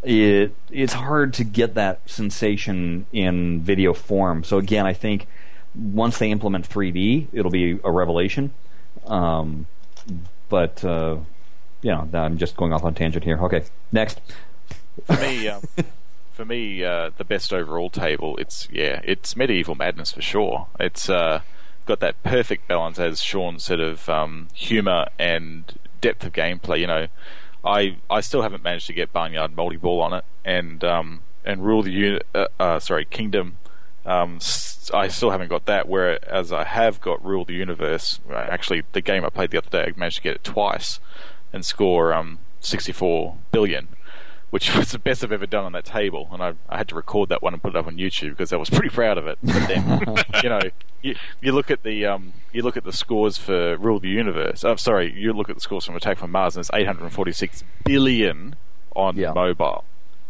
it 0.04 0.56
it's 0.72 0.94
hard 0.94 1.34
to 1.36 1.44
get 1.44 1.76
that 1.76 2.08
sensation 2.10 3.06
in 3.12 3.62
video 3.62 3.94
form. 3.94 4.44
So 4.44 4.58
again, 4.58 4.86
I 4.86 4.94
think 4.94 5.28
once 5.76 6.18
they 6.18 6.32
implement 6.32 6.68
3D, 6.68 7.28
it'll 7.32 7.52
be 7.52 7.80
a 7.84 7.92
revelation. 7.92 8.52
Um, 9.10 9.66
but 10.48 10.84
uh, 10.86 11.18
you 11.82 11.92
know, 11.92 12.10
I'm 12.14 12.38
just 12.38 12.56
going 12.56 12.74
off 12.74 12.84
on 12.84 12.94
tangent 12.94 13.24
here. 13.24 13.38
Okay, 13.44 13.64
next. 13.92 14.20
for 15.06 15.18
me, 15.18 15.48
um, 15.48 15.64
for 16.34 16.46
me, 16.46 16.84
uh, 16.84 17.12
the 17.18 17.24
best 17.24 17.54
overall 17.54 17.90
table. 17.90 18.38
It's 18.38 18.68
yeah, 18.72 19.02
it's 19.04 19.36
medieval 19.36 19.76
madness 19.76 20.12
for 20.12 20.22
sure. 20.22 20.68
It's 20.80 21.10
uh, 21.10 21.42
got 21.86 22.00
that 22.00 22.22
perfect 22.24 22.68
balance, 22.68 23.00
as 23.00 23.22
Sean 23.22 23.60
said, 23.60 23.80
of 23.80 24.08
um, 24.10 24.48
humor 24.54 25.08
and 25.18 25.78
depth 26.02 26.26
of 26.26 26.34
gameplay. 26.34 26.80
You 26.80 26.88
know, 26.88 27.08
I 27.64 27.98
I 28.10 28.22
still 28.22 28.42
haven't 28.42 28.64
managed 28.64 28.88
to 28.88 28.94
get 28.94 29.12
Barnyard 29.12 29.56
multi 29.56 29.78
ball 29.78 30.02
on 30.02 30.14
it, 30.14 30.26
and 30.46 30.84
um, 30.84 31.22
and 31.46 31.66
rule 31.66 31.84
the 31.84 31.92
uni- 31.92 32.22
uh, 32.34 32.48
uh, 32.60 32.80
sorry 32.80 33.06
kingdom. 33.06 33.58
Um, 34.10 34.40
I 34.94 35.08
still 35.08 35.30
haven't 35.30 35.50
got 35.50 35.66
that. 35.66 35.88
Whereas 35.88 36.52
I 36.52 36.64
have 36.64 37.00
got 37.00 37.24
rule 37.24 37.46
the 37.46 37.54
universe. 37.54 38.20
Actually, 38.34 38.84
the 38.94 39.02
game 39.02 39.24
I 39.24 39.30
played 39.30 39.52
the 39.52 39.58
other 39.60 39.70
day, 39.70 39.84
I 39.84 39.94
managed 40.00 40.18
to 40.18 40.24
get 40.24 40.36
it 40.36 40.44
twice 40.44 41.00
and 41.54 41.64
score 41.66 42.14
um, 42.14 42.40
64 42.60 43.38
billion 43.52 43.88
which 44.52 44.76
was 44.76 44.92
the 44.92 44.98
best 44.98 45.24
I've 45.24 45.32
ever 45.32 45.46
done 45.46 45.64
on 45.64 45.74
that 45.74 45.86
table. 45.86 46.28
And 46.32 46.42
I, 46.42 46.54
I 46.68 46.78
had 46.78 46.88
to 46.90 46.96
record 46.96 47.30
that 47.30 47.44
one 47.44 47.54
and 47.54 47.62
put 47.62 47.70
it 47.70 47.76
up 47.76 47.86
on 47.86 47.98
YouTube 47.98 48.32
because 48.32 48.52
I 48.52 48.56
was 48.58 48.68
pretty 48.68 48.90
proud 48.90 49.20
of 49.20 49.28
it. 49.28 49.38
But 49.44 49.68
then, 49.68 50.16
you 50.44 50.50
know, 50.50 50.60
you, 51.04 51.16
you 51.40 51.52
look 51.52 51.70
at 51.70 51.84
the 51.84 52.08
um, 52.08 52.34
you 52.52 52.64
look 52.64 52.76
at 52.76 52.84
the 52.84 52.92
scores 52.92 53.38
for 53.38 53.78
Rule 53.78 54.00
the 54.00 54.08
Universe. 54.10 54.64
I'm 54.64 54.80
sorry, 54.80 55.14
you 55.14 55.34
look 55.34 55.50
at 55.52 55.56
the 55.56 55.62
scores 55.62 55.86
from 55.86 55.96
Attack 55.96 56.18
from 56.18 56.32
Mars, 56.32 56.56
and 56.56 56.62
it's 56.64 56.72
846 56.74 57.64
billion 57.86 58.56
on 58.96 59.16
Yeah. 59.18 59.34
mobile. 59.34 59.84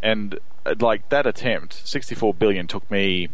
And 0.03 0.37
like 0.79 1.09
that 1.09 1.25
attempt, 1.25 1.87
64 1.87 2.33
billion 2.33 2.67
took 2.67 2.89
me 2.89 3.29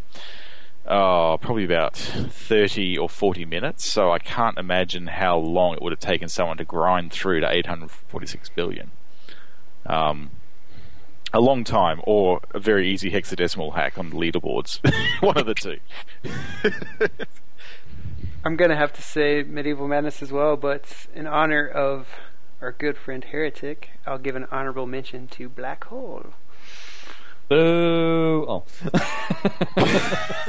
oh, 0.87 1.37
probably 1.41 1.65
about 1.65 1.95
30 1.95 2.97
or 2.97 3.09
40 3.09 3.45
minutes. 3.45 3.85
So 3.85 4.11
I 4.11 4.19
can't 4.19 4.57
imagine 4.57 5.07
how 5.07 5.37
long 5.37 5.73
it 5.73 5.81
would 5.81 5.91
have 5.91 5.99
taken 5.99 6.29
someone 6.29 6.57
to 6.57 6.65
grind 6.65 7.11
through 7.11 7.41
to 7.41 7.49
846 7.49 8.49
billion. 8.49 8.91
Um, 9.85 10.31
a 11.33 11.39
long 11.41 11.63
time, 11.63 12.01
or 12.05 12.39
a 12.51 12.59
very 12.59 12.89
easy 12.89 13.11
hexadecimal 13.11 13.75
hack 13.75 13.97
on 13.97 14.09
the 14.09 14.15
leaderboards. 14.15 14.79
One 15.21 15.37
of 15.37 15.45
the 15.45 15.53
two. 15.53 15.79
I'm 18.45 18.55
gonna 18.55 18.77
have 18.77 18.93
to 18.93 19.01
say 19.01 19.43
Medieval 19.43 19.87
Madness 19.87 20.21
as 20.21 20.31
well, 20.31 20.55
but 20.55 21.07
in 21.13 21.27
honor 21.27 21.67
of 21.67 22.07
our 22.61 22.71
good 22.71 22.95
friend 22.97 23.23
Heretic, 23.23 23.89
I'll 24.05 24.17
give 24.17 24.35
an 24.35 24.45
honorable 24.49 24.85
mention 24.85 25.27
to 25.29 25.49
Black 25.49 25.85
Hole. 25.85 26.33
Boo! 27.49 28.45
Oh, 28.47 28.63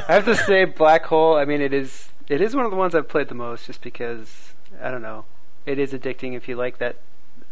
I 0.09 0.15
have 0.15 0.25
to 0.25 0.35
say 0.35 0.65
Black 0.65 1.05
Hole. 1.07 1.37
I 1.37 1.45
mean, 1.45 1.61
it 1.61 1.73
is 1.75 2.09
it 2.29 2.41
is 2.41 2.55
one 2.57 2.65
of 2.65 2.71
the 2.71 2.77
ones 2.77 2.95
I've 2.95 3.09
played 3.09 3.29
the 3.29 3.35
most, 3.35 3.67
just 3.67 3.83
because 3.83 4.55
I 4.83 4.91
don't 4.91 5.03
know, 5.03 5.25
it 5.67 5.79
is 5.79 5.93
addicting 5.93 6.35
if 6.35 6.49
you 6.49 6.57
like 6.57 6.79
that 6.79 6.97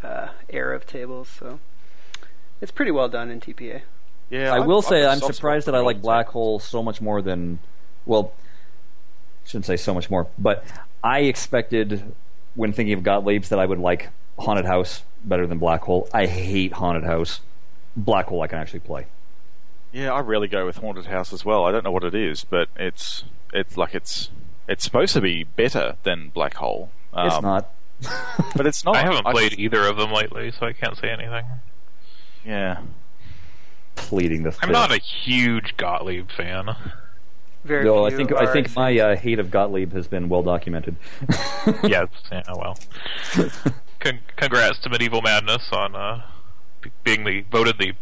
uh, 0.02 0.28
era 0.48 0.74
of 0.76 0.86
tables. 0.86 1.28
So 1.28 1.60
it's 2.60 2.72
pretty 2.72 2.90
well 2.90 3.08
done 3.08 3.30
in 3.30 3.40
TPA. 3.40 3.82
Yeah, 4.30 4.52
I 4.52 4.56
I've- 4.58 4.66
will 4.66 4.78
I've 4.78 4.84
say 4.84 5.02
got 5.02 5.08
a 5.08 5.10
I'm 5.26 5.32
surprised 5.32 5.66
that 5.66 5.74
I 5.74 5.80
like 5.80 6.00
Black 6.00 6.28
Hole 6.28 6.58
so 6.58 6.82
much 6.82 7.00
more 7.02 7.20
than, 7.20 7.58
well, 8.06 8.32
shouldn't 9.44 9.66
say 9.66 9.76
so 9.76 9.92
much 9.92 10.08
more, 10.10 10.26
but 10.38 10.64
I 11.02 11.20
expected 11.20 12.14
when 12.54 12.72
thinking 12.72 12.94
of 12.94 13.04
Gottlieb's 13.04 13.50
that 13.50 13.58
I 13.58 13.66
would 13.66 13.78
like 13.78 14.08
Haunted 14.38 14.64
House 14.64 15.02
better 15.22 15.46
than 15.46 15.58
Black 15.58 15.82
Hole. 15.82 16.08
I 16.14 16.24
hate 16.26 16.72
Haunted 16.72 17.04
House. 17.04 17.40
Black 17.96 18.26
Hole 18.26 18.40
I 18.42 18.46
can 18.48 18.58
actually 18.58 18.80
play. 18.80 19.06
Yeah, 19.94 20.12
I 20.12 20.20
rarely 20.20 20.48
go 20.48 20.66
with 20.66 20.78
Haunted 20.78 21.06
House 21.06 21.32
as 21.32 21.44
well. 21.44 21.64
I 21.64 21.70
don't 21.70 21.84
know 21.84 21.92
what 21.92 22.02
it 22.02 22.14
is, 22.14 22.44
but 22.44 22.68
it's 22.76 23.24
it's 23.52 23.76
like 23.76 23.94
it's 23.94 24.30
it's 24.68 24.82
supposed 24.82 25.14
to 25.14 25.20
be 25.20 25.44
better 25.44 25.96
than 26.02 26.30
Black 26.30 26.54
Hole. 26.54 26.90
Um, 27.12 27.26
it's 27.28 27.42
not. 27.42 27.70
but 28.56 28.66
it's 28.66 28.84
not. 28.84 28.96
I 28.96 29.02
haven't 29.02 29.24
played 29.26 29.58
either 29.58 29.86
of 29.86 29.96
them 29.96 30.10
lately, 30.10 30.52
so 30.58 30.66
I 30.66 30.72
can't 30.72 30.98
say 30.98 31.10
anything. 31.10 31.44
Yeah, 32.44 32.82
Pleading 33.94 34.42
the 34.42 34.56
I'm 34.60 34.72
not 34.72 34.90
a 34.90 34.98
huge 34.98 35.76
Gottlieb 35.76 36.28
fan. 36.36 36.76
Very 37.64 37.84
No, 37.84 38.04
I 38.04 38.10
think 38.10 38.32
I 38.32 38.52
think 38.52 38.74
my 38.74 38.98
uh, 38.98 39.16
hate 39.16 39.38
of 39.38 39.50
Gottlieb 39.50 39.92
has 39.92 40.08
been 40.08 40.28
well 40.28 40.42
documented. 40.42 40.96
yes, 41.84 42.08
yeah, 42.30 42.42
well. 42.48 42.76
Con- 44.00 44.20
congrats 44.36 44.80
to 44.80 44.90
Medieval 44.90 45.22
Madness 45.22 45.68
on 45.72 45.94
uh, 45.94 46.22
being 47.04 47.24
the 47.24 47.44
voted 47.50 47.78
the 47.78 47.92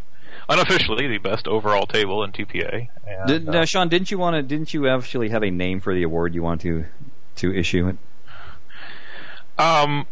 unofficially 0.49 1.07
the 1.09 1.19
best 1.19 1.47
overall 1.47 1.87
table 1.87 2.23
in 2.25 2.33
TPA. 2.33 2.89
And, 3.07 3.29
Did, 3.29 3.49
uh, 3.49 3.53
now, 3.53 3.65
Sean, 3.65 3.89
didn't 3.89 4.11
you 4.11 4.19
want 4.19 4.35
to? 4.37 4.43
Didn't 4.43 4.75
you 4.75 4.89
actually 4.89 5.29
have 5.31 5.43
a 5.43 5.51
name 5.51 5.81
for 5.81 5.95
the 5.95 6.03
award 6.03 6.35
you 6.35 6.43
want 6.43 6.61
to 6.63 6.85
to 7.37 7.55
issue? 7.55 7.89
It. 7.89 7.97
um, 9.59 10.07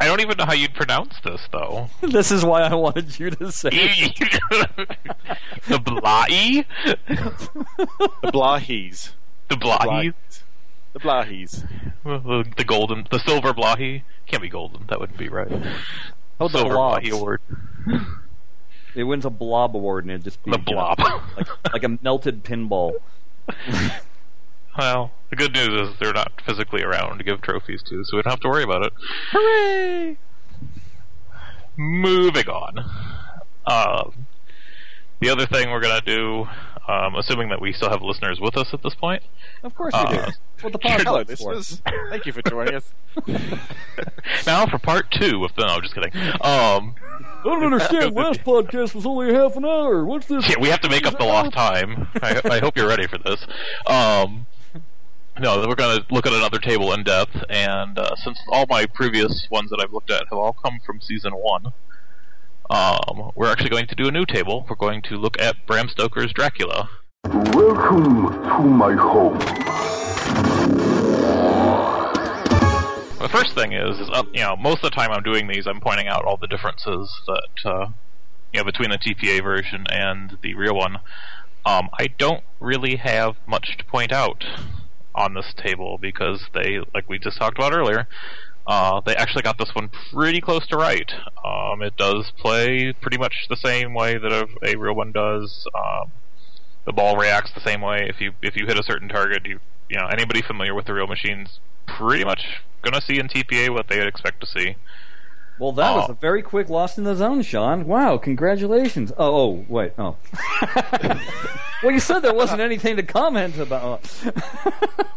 I 0.00 0.06
don't 0.06 0.20
even 0.20 0.36
know 0.36 0.44
how 0.46 0.52
you'd 0.54 0.74
pronounce 0.74 1.14
this 1.24 1.40
though. 1.50 1.88
this 2.00 2.30
is 2.30 2.44
why 2.44 2.62
I 2.62 2.74
wanted 2.74 3.18
you 3.18 3.30
to 3.30 3.50
say. 3.50 3.70
it. 3.72 4.16
the 5.68 5.78
Blai, 5.78 6.64
the 8.22 8.30
Blahis. 8.32 9.10
the 9.48 9.56
Blai, 9.56 10.14
The 10.92 11.00
Blahis. 11.00 11.66
the, 12.04 12.44
the 12.56 12.64
golden, 12.64 13.06
the 13.10 13.18
silver 13.18 13.52
Blahi 13.52 14.02
can't 14.26 14.42
be 14.42 14.48
golden. 14.48 14.86
That 14.88 15.00
wouldn't 15.00 15.18
be 15.18 15.28
right. 15.28 15.50
Oh, 16.40 16.48
the 16.48 16.58
silver 16.58 16.74
blobs. 16.74 17.04
Blahi 17.08 17.10
award. 17.12 17.40
It 18.94 19.04
wins 19.04 19.24
a 19.24 19.30
blob 19.30 19.76
award, 19.76 20.04
and 20.04 20.12
it 20.12 20.22
just 20.24 20.42
be, 20.44 20.50
The 20.50 20.58
you 20.66 20.74
know, 20.76 20.94
blob. 20.94 20.98
like 21.36 21.72
like 21.72 21.84
a 21.84 21.98
melted 22.02 22.44
pinball. 22.44 22.92
Well, 24.78 25.10
the 25.30 25.34
good 25.34 25.52
news 25.54 25.88
is 25.90 25.96
they're 25.98 26.12
not 26.12 26.40
physically 26.46 26.84
around 26.84 27.18
to 27.18 27.24
give 27.24 27.40
trophies 27.42 27.82
to, 27.88 28.04
so 28.04 28.16
we 28.16 28.22
don't 28.22 28.30
have 28.30 28.40
to 28.40 28.48
worry 28.48 28.62
about 28.62 28.86
it. 28.86 28.92
Hooray! 29.32 30.16
Moving 31.76 32.46
on. 32.48 32.78
Um, 33.66 34.26
the 35.20 35.30
other 35.30 35.46
thing 35.46 35.70
we're 35.70 35.80
gonna 35.80 36.00
do, 36.00 36.46
um, 36.86 37.16
assuming 37.16 37.48
that 37.48 37.60
we 37.60 37.72
still 37.72 37.90
have 37.90 38.02
listeners 38.02 38.38
with 38.40 38.56
us 38.56 38.68
at 38.72 38.82
this 38.84 38.94
point, 38.94 39.24
Of 39.64 39.74
course 39.74 39.94
we 39.94 40.00
do. 40.10 40.20
Uh, 40.20 40.26
That's 40.26 40.38
what 40.62 40.72
the 40.72 40.78
Hello, 40.82 41.24
podcast 41.24 41.38
for. 41.38 41.54
listeners. 41.54 41.82
Thank 42.10 42.26
you 42.26 42.32
for 42.32 42.42
joining 42.42 42.74
us. 42.74 42.92
now 44.46 44.66
for 44.66 44.78
part 44.78 45.10
two 45.10 45.44
of 45.44 45.54
the. 45.54 45.66
No, 45.66 45.80
just 45.80 45.94
kidding. 45.94 46.12
Um, 46.16 46.94
I 47.00 47.40
don't 47.44 47.62
understand. 47.62 48.14
Last 48.14 48.42
podcast 48.42 48.94
was 48.94 49.06
only 49.06 49.32
half 49.32 49.56
an 49.56 49.64
hour. 49.64 50.04
What's 50.04 50.26
this? 50.26 50.48
yeah, 50.48 50.56
we 50.60 50.68
have 50.68 50.80
to 50.80 50.88
make 50.88 51.06
up 51.06 51.18
the 51.18 51.24
lost 51.24 51.52
time. 51.52 52.08
I, 52.22 52.40
I 52.44 52.58
hope 52.58 52.76
you're 52.76 52.88
ready 52.88 53.06
for 53.06 53.18
this. 53.18 53.44
Um, 53.86 54.46
no, 55.40 55.64
we're 55.68 55.76
going 55.76 56.00
to 56.00 56.06
look 56.12 56.26
at 56.26 56.32
another 56.32 56.58
table 56.58 56.92
in 56.92 57.04
depth, 57.04 57.36
and 57.48 57.96
uh, 57.96 58.16
since 58.16 58.40
all 58.50 58.66
my 58.68 58.86
previous 58.86 59.46
ones 59.50 59.70
that 59.70 59.80
I've 59.80 59.92
looked 59.92 60.10
at 60.10 60.24
have 60.30 60.38
all 60.38 60.52
come 60.52 60.80
from 60.84 61.00
season 61.00 61.32
one, 61.34 61.66
um, 62.70 63.30
we're 63.36 63.50
actually 63.50 63.70
going 63.70 63.86
to 63.86 63.94
do 63.94 64.08
a 64.08 64.10
new 64.10 64.26
table. 64.26 64.66
We're 64.68 64.74
going 64.74 65.02
to 65.02 65.14
look 65.16 65.40
at 65.40 65.64
Bram 65.66 65.88
Stoker's 65.88 66.32
Dracula. 66.32 66.90
Welcome 67.24 68.32
to 68.42 68.60
my 68.62 68.94
home. 68.94 69.97
The 73.20 73.28
first 73.32 73.54
thing 73.54 73.72
is, 73.72 73.98
is 73.98 74.08
uh, 74.12 74.22
you 74.32 74.40
know, 74.40 74.56
most 74.56 74.84
of 74.84 74.90
the 74.90 74.96
time 74.96 75.10
I'm 75.10 75.22
doing 75.22 75.48
these, 75.48 75.66
I'm 75.66 75.80
pointing 75.80 76.08
out 76.08 76.24
all 76.24 76.38
the 76.38 76.46
differences 76.46 77.12
that 77.26 77.70
uh, 77.70 77.88
you 78.52 78.60
know 78.60 78.64
between 78.64 78.90
the 78.90 78.98
TPA 78.98 79.42
version 79.42 79.84
and 79.90 80.38
the 80.42 80.54
real 80.54 80.74
one. 80.74 80.98
Um, 81.66 81.90
I 81.98 82.06
don't 82.06 82.44
really 82.60 82.96
have 82.96 83.36
much 83.46 83.76
to 83.76 83.84
point 83.84 84.12
out 84.12 84.44
on 85.14 85.34
this 85.34 85.52
table 85.56 85.98
because 86.00 86.46
they, 86.54 86.78
like 86.94 87.08
we 87.08 87.18
just 87.18 87.38
talked 87.38 87.58
about 87.58 87.74
earlier, 87.74 88.08
uh, 88.66 89.00
they 89.04 89.14
actually 89.16 89.42
got 89.42 89.58
this 89.58 89.74
one 89.74 89.90
pretty 90.12 90.40
close 90.40 90.66
to 90.68 90.76
right. 90.76 91.10
Um, 91.44 91.82
it 91.82 91.96
does 91.96 92.32
play 92.38 92.94
pretty 93.00 93.18
much 93.18 93.34
the 93.50 93.56
same 93.56 93.94
way 93.94 94.16
that 94.16 94.32
a, 94.32 94.46
a 94.62 94.76
real 94.76 94.94
one 94.94 95.12
does. 95.12 95.66
Um, 95.74 96.12
the 96.86 96.92
ball 96.92 97.16
reacts 97.16 97.50
the 97.52 97.60
same 97.60 97.80
way. 97.80 98.06
If 98.08 98.20
you 98.20 98.32
if 98.42 98.56
you 98.56 98.66
hit 98.66 98.78
a 98.78 98.82
certain 98.82 99.08
target, 99.08 99.44
you 99.44 99.60
you 99.88 99.98
know 99.98 100.06
anybody 100.06 100.42
familiar 100.42 100.74
with 100.74 100.86
the 100.86 100.94
real 100.94 101.06
machines 101.06 101.60
pretty 101.86 102.24
much 102.24 102.42
gonna 102.82 103.00
see 103.00 103.18
in 103.18 103.28
TPA 103.28 103.70
what 103.70 103.88
they'd 103.88 104.06
expect 104.06 104.40
to 104.40 104.46
see. 104.46 104.76
Well, 105.58 105.72
that 105.72 105.96
was 105.96 106.08
Oh. 106.08 106.12
a 106.12 106.14
very 106.14 106.40
quick 106.42 106.68
lost 106.68 106.98
in 106.98 107.04
the 107.04 107.16
zone, 107.16 107.42
Sean. 107.42 107.84
Wow, 107.84 108.16
congratulations. 108.18 109.10
Oh, 109.18 109.34
oh 109.36 109.64
wait, 109.68 109.92
oh. 109.98 110.16
well, 111.82 111.90
you 111.92 111.98
said 111.98 112.20
there 112.20 112.32
wasn't 112.34 112.60
anything 112.60 112.96
to 112.96 113.02
comment 113.02 113.58
about. 113.58 114.08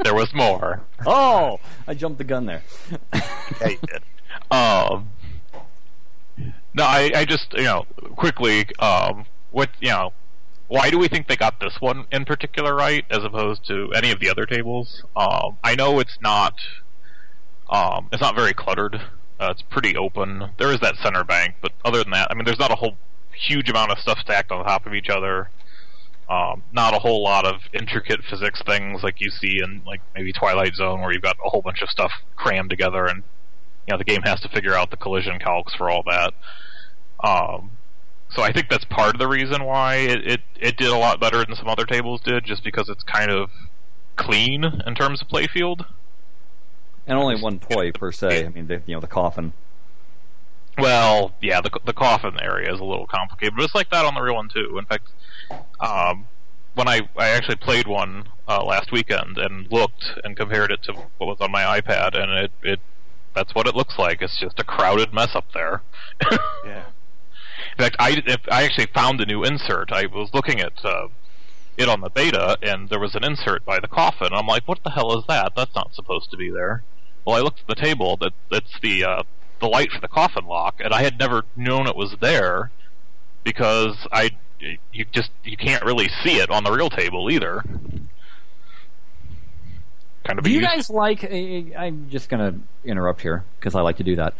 There 0.03 0.15
was 0.15 0.33
more. 0.33 0.81
oh, 1.05 1.59
I 1.87 1.93
jumped 1.93 2.17
the 2.17 2.23
gun 2.23 2.47
there. 2.47 2.63
Yeah, 3.13 3.67
you 3.69 3.77
did. 3.85 4.01
Um, 4.49 5.11
no, 6.73 6.83
I, 6.83 7.11
I 7.15 7.25
just 7.25 7.53
you 7.53 7.63
know 7.65 7.85
quickly 8.15 8.65
um, 8.79 9.25
what 9.51 9.69
you 9.79 9.89
know. 9.89 10.11
Why 10.71 10.89
do 10.89 10.97
we 10.97 11.09
think 11.09 11.27
they 11.27 11.35
got 11.35 11.59
this 11.59 11.81
one 11.81 12.05
in 12.13 12.23
particular 12.23 12.73
right, 12.73 13.03
as 13.09 13.25
opposed 13.25 13.67
to 13.67 13.91
any 13.93 14.09
of 14.09 14.21
the 14.21 14.29
other 14.29 14.45
tables? 14.45 15.03
Um, 15.17 15.57
I 15.61 15.75
know 15.75 15.99
it's 15.99 16.17
not, 16.21 16.53
um, 17.69 18.07
it's 18.13 18.21
not 18.21 18.37
very 18.37 18.53
cluttered. 18.53 18.95
Uh, 19.37 19.49
it's 19.51 19.63
pretty 19.63 19.97
open. 19.97 20.51
There 20.57 20.71
is 20.71 20.79
that 20.79 20.95
center 21.03 21.25
bank, 21.25 21.55
but 21.61 21.73
other 21.83 22.01
than 22.01 22.13
that, 22.13 22.31
I 22.31 22.35
mean, 22.35 22.45
there's 22.45 22.57
not 22.57 22.71
a 22.71 22.75
whole 22.75 22.95
huge 23.33 23.69
amount 23.69 23.91
of 23.91 23.97
stuff 23.97 24.19
stacked 24.19 24.49
on 24.49 24.63
top 24.63 24.85
of 24.85 24.93
each 24.93 25.09
other. 25.09 25.49
Um, 26.29 26.63
not 26.71 26.93
a 26.93 26.99
whole 26.99 27.21
lot 27.21 27.45
of 27.45 27.55
intricate 27.73 28.21
physics 28.29 28.61
things 28.65 29.03
like 29.03 29.19
you 29.19 29.29
see 29.29 29.59
in 29.61 29.81
like 29.85 29.99
maybe 30.15 30.31
Twilight 30.31 30.75
Zone, 30.75 31.01
where 31.01 31.11
you've 31.11 31.21
got 31.21 31.35
a 31.45 31.49
whole 31.49 31.61
bunch 31.61 31.81
of 31.81 31.89
stuff 31.89 32.13
crammed 32.37 32.69
together, 32.69 33.07
and 33.07 33.23
you 33.87 33.91
know 33.91 33.97
the 33.97 34.05
game 34.05 34.21
has 34.21 34.39
to 34.39 34.47
figure 34.47 34.73
out 34.73 34.89
the 34.89 34.95
collision 34.95 35.37
calcs 35.37 35.75
for 35.77 35.89
all 35.89 36.03
that. 36.07 36.33
Um, 37.21 37.71
so 38.33 38.41
I 38.43 38.51
think 38.51 38.69
that's 38.69 38.85
part 38.85 39.15
of 39.15 39.19
the 39.19 39.27
reason 39.27 39.63
why 39.63 39.95
it, 39.95 40.27
it 40.27 40.41
it 40.59 40.77
did 40.77 40.89
a 40.89 40.97
lot 40.97 41.19
better 41.19 41.43
than 41.43 41.55
some 41.55 41.67
other 41.67 41.85
tables 41.85 42.21
did, 42.21 42.45
just 42.45 42.63
because 42.63 42.89
it's 42.89 43.03
kind 43.03 43.29
of 43.31 43.49
clean 44.15 44.63
in 44.85 44.95
terms 44.95 45.21
of 45.21 45.27
playfield. 45.27 45.85
And 47.07 47.17
only 47.17 47.41
one 47.41 47.59
toy 47.59 47.91
per 47.91 48.11
se. 48.11 48.45
I 48.45 48.49
mean, 48.49 48.67
the, 48.67 48.81
you 48.85 48.95
know, 48.95 49.01
the 49.01 49.07
coffin. 49.07 49.53
Well, 50.77 51.33
yeah, 51.41 51.59
the 51.61 51.71
the 51.85 51.93
coffin 51.93 52.39
area 52.41 52.73
is 52.73 52.79
a 52.79 52.83
little 52.83 53.07
complicated, 53.07 53.55
but 53.55 53.65
it's 53.65 53.75
like 53.75 53.89
that 53.91 54.05
on 54.05 54.15
the 54.15 54.21
real 54.21 54.35
one 54.35 54.49
too. 54.49 54.77
In 54.77 54.85
fact, 54.85 55.09
um, 55.79 56.27
when 56.75 56.87
I 56.87 57.09
I 57.17 57.29
actually 57.29 57.57
played 57.57 57.87
one 57.87 58.29
uh, 58.47 58.63
last 58.63 58.91
weekend 58.91 59.37
and 59.37 59.69
looked 59.71 60.05
and 60.23 60.37
compared 60.37 60.71
it 60.71 60.83
to 60.83 60.93
what 61.17 61.27
was 61.27 61.37
on 61.41 61.51
my 61.51 61.81
iPad, 61.81 62.15
and 62.17 62.31
it 62.31 62.51
it 62.63 62.79
that's 63.35 63.53
what 63.53 63.67
it 63.67 63.75
looks 63.75 63.97
like. 63.97 64.21
It's 64.21 64.39
just 64.39 64.59
a 64.59 64.63
crowded 64.63 65.13
mess 65.13 65.35
up 65.35 65.45
there. 65.53 65.81
Yeah. 66.65 66.83
In 67.71 67.77
fact, 67.77 67.95
I 67.99 68.21
I 68.51 68.63
actually 68.63 68.87
found 68.87 69.21
a 69.21 69.25
new 69.25 69.43
insert. 69.43 69.91
I 69.91 70.05
was 70.05 70.29
looking 70.33 70.59
at 70.59 70.73
uh, 70.83 71.07
it 71.77 71.87
on 71.89 72.01
the 72.01 72.09
beta, 72.09 72.57
and 72.61 72.89
there 72.89 72.99
was 72.99 73.15
an 73.15 73.23
insert 73.23 73.65
by 73.65 73.79
the 73.79 73.87
coffin. 73.87 74.29
I'm 74.31 74.47
like, 74.47 74.67
what 74.67 74.83
the 74.83 74.91
hell 74.91 75.17
is 75.17 75.25
that? 75.27 75.53
That's 75.55 75.73
not 75.75 75.95
supposed 75.95 76.29
to 76.31 76.37
be 76.37 76.49
there. 76.49 76.83
Well, 77.25 77.35
I 77.35 77.39
looked 77.41 77.61
at 77.61 77.67
the 77.67 77.75
table. 77.75 78.17
That 78.17 78.33
that's 78.49 78.79
the 78.81 79.03
uh, 79.03 79.23
the 79.59 79.67
light 79.67 79.91
for 79.91 80.01
the 80.01 80.07
coffin 80.07 80.45
lock, 80.45 80.75
and 80.83 80.93
I 80.93 81.03
had 81.03 81.17
never 81.17 81.43
known 81.55 81.87
it 81.87 81.95
was 81.95 82.15
there 82.19 82.71
because 83.43 83.95
I 84.11 84.31
you 84.91 85.05
just 85.11 85.31
you 85.43 85.57
can't 85.57 85.83
really 85.83 86.09
see 86.23 86.37
it 86.37 86.49
on 86.49 86.63
the 86.63 86.71
real 86.71 86.89
table 86.89 87.29
either. 87.31 87.63
Kind 90.23 90.37
of. 90.37 90.43
Do 90.43 90.51
you 90.51 90.59
use- 90.59 90.67
guys 90.67 90.89
like? 90.89 91.23
I'm 91.23 92.09
just 92.09 92.29
going 92.29 92.53
to 92.53 92.89
interrupt 92.89 93.21
here 93.21 93.43
because 93.59 93.75
I 93.75 93.81
like 93.81 93.97
to 93.97 94.03
do 94.03 94.15
that. 94.17 94.33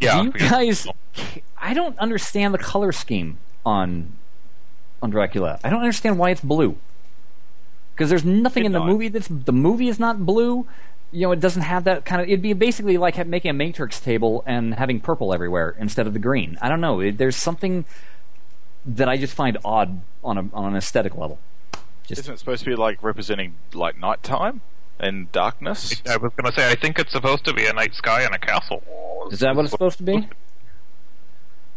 Yeah. 0.00 0.18
Do 0.20 0.24
you 0.24 0.32
guys? 0.32 0.86
I 1.58 1.74
don't 1.74 1.98
understand 1.98 2.54
the 2.54 2.58
color 2.58 2.92
scheme 2.92 3.38
on 3.64 4.12
on 5.02 5.10
Dracula. 5.10 5.58
I 5.62 5.70
don't 5.70 5.80
understand 5.80 6.18
why 6.18 6.30
it's 6.30 6.40
blue. 6.40 6.76
Because 7.94 8.08
there's 8.08 8.24
nothing 8.24 8.64
in 8.64 8.72
the 8.72 8.78
Midnight. 8.78 8.92
movie 8.92 9.08
that's 9.08 9.28
the 9.28 9.52
movie 9.52 9.88
is 9.88 9.98
not 9.98 10.24
blue. 10.24 10.66
You 11.12 11.22
know, 11.26 11.32
it 11.32 11.40
doesn't 11.40 11.62
have 11.62 11.84
that 11.84 12.04
kind 12.04 12.22
of. 12.22 12.28
It'd 12.28 12.40
be 12.40 12.52
basically 12.52 12.96
like 12.96 13.26
making 13.26 13.50
a 13.50 13.54
Matrix 13.54 14.00
table 14.00 14.42
and 14.46 14.74
having 14.74 15.00
purple 15.00 15.34
everywhere 15.34 15.74
instead 15.78 16.06
of 16.06 16.12
the 16.12 16.18
green. 16.18 16.56
I 16.62 16.68
don't 16.68 16.80
know. 16.80 17.00
It, 17.00 17.18
there's 17.18 17.36
something 17.36 17.84
that 18.86 19.08
I 19.08 19.16
just 19.16 19.34
find 19.34 19.58
odd 19.64 20.00
on 20.24 20.38
a 20.38 20.48
on 20.54 20.66
an 20.70 20.76
aesthetic 20.76 21.14
level. 21.14 21.38
Just 22.06 22.22
Isn't 22.22 22.34
it 22.34 22.38
supposed 22.38 22.64
to 22.64 22.70
be 22.70 22.76
like 22.76 23.02
representing 23.02 23.54
like 23.74 23.98
nighttime 23.98 24.62
and 25.00 25.30
darkness? 25.32 26.00
I 26.08 26.16
was 26.18 26.32
going 26.36 26.52
to 26.52 26.60
say, 26.60 26.70
I 26.70 26.74
think 26.76 26.98
it's 26.98 27.12
supposed 27.12 27.44
to 27.46 27.52
be 27.52 27.66
a 27.66 27.72
night 27.72 27.94
sky 27.94 28.22
and 28.22 28.34
a 28.34 28.38
castle. 28.38 28.82
is 29.32 29.40
that 29.40 29.56
what 29.56 29.64
it's 29.64 29.72
supposed 29.72 29.96
to 29.98 30.04
be? 30.04 30.28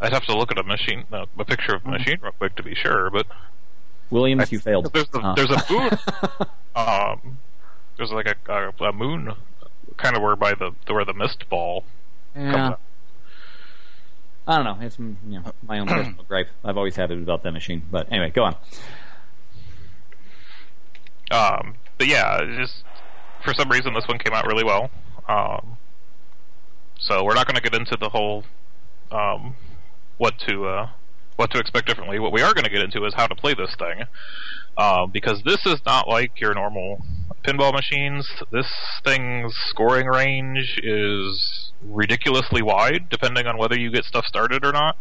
I'd 0.01 0.11
have 0.13 0.25
to 0.25 0.37
look 0.37 0.51
at 0.51 0.57
a 0.57 0.63
machine, 0.63 1.05
uh, 1.11 1.25
a 1.39 1.45
picture 1.45 1.75
of 1.75 1.85
a 1.85 1.89
machine 1.89 2.19
real 2.21 2.33
quick 2.33 2.55
to 2.57 2.63
be 2.63 2.75
sure, 2.75 3.09
but 3.09 3.25
Williams, 4.09 4.51
you 4.51 4.59
failed. 4.59 4.91
there's 4.93 5.07
a, 5.13 5.19
Uh. 5.19 5.33
there's 5.35 5.49
a 5.49 5.63
moon. 5.71 5.91
um, 6.75 7.37
there's 7.97 8.11
like 8.11 8.27
a, 8.27 8.35
a, 8.51 8.85
a 8.89 8.91
moon, 8.93 9.31
kind 9.97 10.15
of 10.17 10.21
where 10.21 10.35
by 10.35 10.53
the 10.55 10.71
where 10.87 11.05
the 11.05 11.13
mist 11.13 11.47
ball 11.49 11.85
comes 12.33 12.53
Yeah. 12.53 12.67
out. 12.67 12.79
I 14.45 14.55
don't 14.61 14.65
know. 14.65 14.85
It's 14.85 14.99
you 14.99 15.15
know, 15.25 15.53
my 15.65 15.79
own 15.79 15.87
personal 15.87 16.25
gripe. 16.27 16.49
I've 16.65 16.75
always 16.75 16.97
had 16.97 17.11
it 17.11 17.17
about 17.19 17.43
that 17.43 17.53
machine. 17.53 17.83
But 17.89 18.11
anyway, 18.11 18.29
go 18.31 18.43
on. 18.43 18.55
Um, 21.31 21.75
but 21.97 22.07
yeah, 22.07 22.43
just 22.57 22.83
for 23.43 23.53
some 23.53 23.69
reason 23.69 23.93
this 23.93 24.07
one 24.07 24.17
came 24.17 24.33
out 24.33 24.45
really 24.45 24.63
well. 24.63 24.89
Um, 25.27 25.77
so 26.99 27.23
we're 27.23 27.35
not 27.35 27.47
going 27.47 27.55
to 27.55 27.61
get 27.61 27.73
into 27.73 27.97
the 27.99 28.09
whole 28.09 28.43
um, 29.11 29.55
what 30.17 30.37
to 30.47 30.65
uh, 30.65 30.89
what 31.35 31.51
to 31.51 31.59
expect 31.59 31.87
differently. 31.87 32.19
What 32.19 32.31
we 32.31 32.41
are 32.41 32.53
going 32.53 32.65
to 32.65 32.69
get 32.69 32.81
into 32.81 33.05
is 33.05 33.13
how 33.15 33.27
to 33.27 33.35
play 33.35 33.53
this 33.53 33.75
thing, 33.77 34.03
um, 34.77 35.11
because 35.11 35.41
this 35.43 35.65
is 35.65 35.81
not 35.85 36.07
like 36.07 36.39
your 36.39 36.53
normal 36.53 37.03
pinball 37.45 37.73
machines. 37.73 38.27
This 38.51 38.71
thing's 39.03 39.53
scoring 39.69 40.07
range 40.07 40.79
is 40.83 41.71
ridiculously 41.81 42.61
wide, 42.61 43.09
depending 43.09 43.47
on 43.47 43.57
whether 43.57 43.77
you 43.77 43.91
get 43.91 44.05
stuff 44.05 44.25
started 44.25 44.63
or 44.63 44.71
not. 44.71 44.97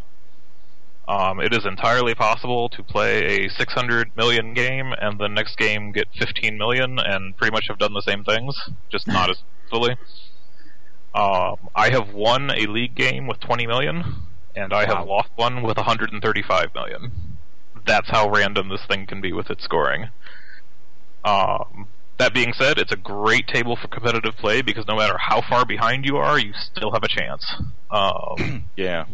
Um, 1.09 1.41
it 1.41 1.53
is 1.53 1.67
entirely 1.67 2.15
possible 2.15 2.69
to 2.71 2.83
play 2.83 3.47
a 3.47 3.51
600 3.51 4.17
million 4.17 4.55
game 4.55 4.95
and 5.01 5.19
the 5.19 5.29
next 5.29 5.57
game 5.57 5.91
get 5.91 6.07
15 6.17 6.57
million 6.57 6.99
and 6.99 7.37
pretty 7.37 7.53
much 7.53 7.67
have 7.69 7.79
done 7.79 7.93
the 7.93 8.03
same 8.03 8.23
things, 8.23 8.57
just 8.91 9.09
not 9.09 9.29
as 9.29 9.39
fully. 9.71 9.97
Um, 11.15 11.69
I 11.75 11.91
have 11.91 12.15
won 12.15 12.51
a 12.51 12.67
league 12.67 12.95
game 12.95 13.27
with 13.27 13.41
20 13.41 13.67
million, 13.67 14.23
and 14.57 14.73
I 14.73 14.87
have 14.87 15.07
lost 15.07 15.29
one 15.37 15.63
with 15.63 15.77
135 15.77 16.75
million. 16.75 17.13
That's 17.85 18.09
how 18.09 18.31
random 18.31 18.69
this 18.69 18.87
thing 18.89 19.07
can 19.07 19.21
be 19.21 19.33
with 19.33 19.51
its 19.51 19.65
scoring. 19.65 20.09
Um, 21.25 21.89
that 22.19 22.33
being 22.33 22.53
said, 22.53 22.79
it's 22.79 22.93
a 22.93 22.97
great 22.97 23.49
table 23.49 23.77
for 23.77 23.89
competitive 23.89 24.37
play 24.37 24.63
because 24.63 24.87
no 24.87 24.97
matter 24.97 25.17
how 25.19 25.43
far 25.43 25.67
behind 25.67 26.05
you 26.05 26.17
are, 26.17 26.39
you 26.39 26.53
still 26.55 26.93
have 26.93 27.03
a 27.03 27.09
chance. 27.09 27.45
Um, 27.91 28.65
Yeah. 28.77 29.07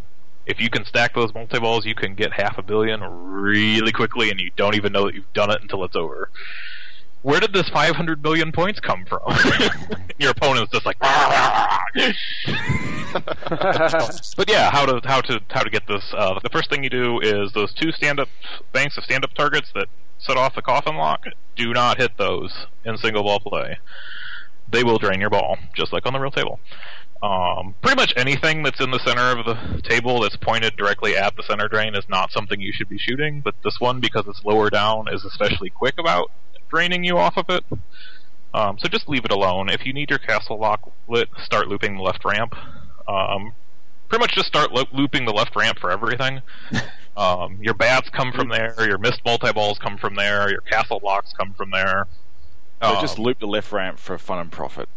If 0.49 0.61
you 0.61 0.71
can 0.71 0.85
stack 0.87 1.15
those 1.15 1.33
multi 1.35 1.61
balls, 1.61 1.85
you 1.85 1.95
can 1.95 2.15
get 2.15 2.33
half 2.33 2.57
a 2.57 2.63
billion 2.63 3.03
really 3.03 3.93
quickly, 3.93 4.31
and 4.31 4.41
you 4.41 4.51
don't 4.57 4.75
even 4.75 4.93
know 4.93 5.05
that 5.05 5.15
you've 5.15 5.33
done 5.35 5.51
it 5.51 5.61
until 5.61 5.85
it's 5.85 5.95
over. 5.95 6.31
Where 7.21 7.39
did 7.39 7.53
this 7.53 7.69
500 7.69 8.23
billion 8.23 8.51
points 8.51 8.81
come 8.81 9.05
from? 9.05 9.21
Your 10.19 10.31
opponent's 10.31 10.73
just 10.73 10.87
like, 10.87 10.99
but 14.37 14.49
yeah, 14.49 14.71
how 14.71 14.87
to 14.87 15.01
how 15.05 15.21
to 15.21 15.41
how 15.51 15.63
to 15.63 15.71
get 15.71 15.87
this? 15.87 16.03
Uh, 16.17 16.41
the 16.43 16.49
first 16.49 16.71
thing 16.71 16.83
you 16.83 16.91
do 16.91 17.21
is 17.21 17.53
those 17.53 17.75
two 17.75 17.93
stand 17.93 18.19
up 18.19 18.29
banks 18.73 18.97
of 18.97 19.05
stand 19.05 19.25
up 19.25 19.35
targets 19.35 19.71
that 19.75 19.89
set 20.19 20.39
off 20.39 20.55
the 20.55 20.63
coffin 20.63 20.97
lock. 20.97 21.25
Do 21.57 21.75
not 21.75 21.99
hit 21.99 22.17
those 22.17 22.67
in 22.85 22.97
single 22.97 23.25
ball 23.25 23.41
play. 23.41 23.79
They 24.71 24.85
will 24.85 24.99
drain 24.99 25.21
your 25.21 25.31
ball, 25.31 25.59
just 25.75 25.93
like 25.93 26.07
on 26.07 26.13
the 26.13 26.21
real 26.21 26.31
table. 26.31 26.61
Um, 27.23 27.75
pretty 27.83 27.97
much 27.97 28.13
anything 28.17 28.63
that's 28.63 28.81
in 28.81 28.91
the 28.93 29.01
center 29.01 29.37
of 29.37 29.45
the 29.45 29.83
table 29.83 30.21
that's 30.21 30.37
pointed 30.37 30.77
directly 30.77 31.17
at 31.17 31.35
the 31.37 31.43
center 31.43 31.67
drain 31.67 31.95
is 31.97 32.05
not 32.09 32.31
something 32.31 32.61
you 32.61 32.73
should 32.73 32.89
be 32.89 32.99
shooting, 32.99 33.41
but 33.41 33.55
this 33.65 33.81
one, 33.81 33.99
because 34.01 34.25
it's 34.29 34.45
lower 34.45 34.71
down, 34.71 35.07
is 35.13 35.25
especially 35.25 35.69
quick 35.71 35.95
about 35.99 36.31
draining 36.71 37.03
you 37.03 37.19
off 37.19 37.37
of 37.37 37.47
it. 37.49 37.65
Um, 38.55 38.79
so 38.79 38.89
just 38.89 39.09
leave 39.09 39.25
it 39.25 39.33
alone. 39.33 39.69
If 39.69 39.85
you 39.85 39.93
need 39.93 40.11
your 40.11 40.19
castle 40.21 40.59
lock 40.59 40.93
lit, 41.09 41.29
start 41.43 41.67
looping 41.69 41.97
the 41.97 42.03
left 42.03 42.25
ramp. 42.25 42.55
Um, 43.09 43.53
pretty 44.09 44.23
much 44.23 44.35
just 44.35 44.47
start 44.47 44.73
lo- 44.73 44.85
looping 44.93 45.25
the 45.25 45.33
left 45.33 45.57
ramp 45.57 45.79
for 45.81 45.91
everything. 45.91 46.43
Um, 47.17 47.59
your 47.61 47.75
bats 47.75 48.09
come 48.11 48.31
from 48.31 48.49
there, 48.49 48.77
your 48.87 48.97
mist 48.97 49.23
multi 49.25 49.53
balls 49.53 49.77
come 49.81 49.99
from 49.99 50.15
there, 50.15 50.49
your 50.53 50.61
castle 50.61 51.01
locks 51.03 51.33
come 51.37 51.53
from 51.53 51.73
there. 51.73 52.07
So 52.81 52.91
Um, 52.95 53.01
just 53.01 53.19
loop 53.19 53.41
the 53.41 53.49
left 53.49 53.73
ramp 53.73 53.99
for 53.99 54.17
fun 54.19 54.39
and 54.39 54.53
profit. 54.53 54.89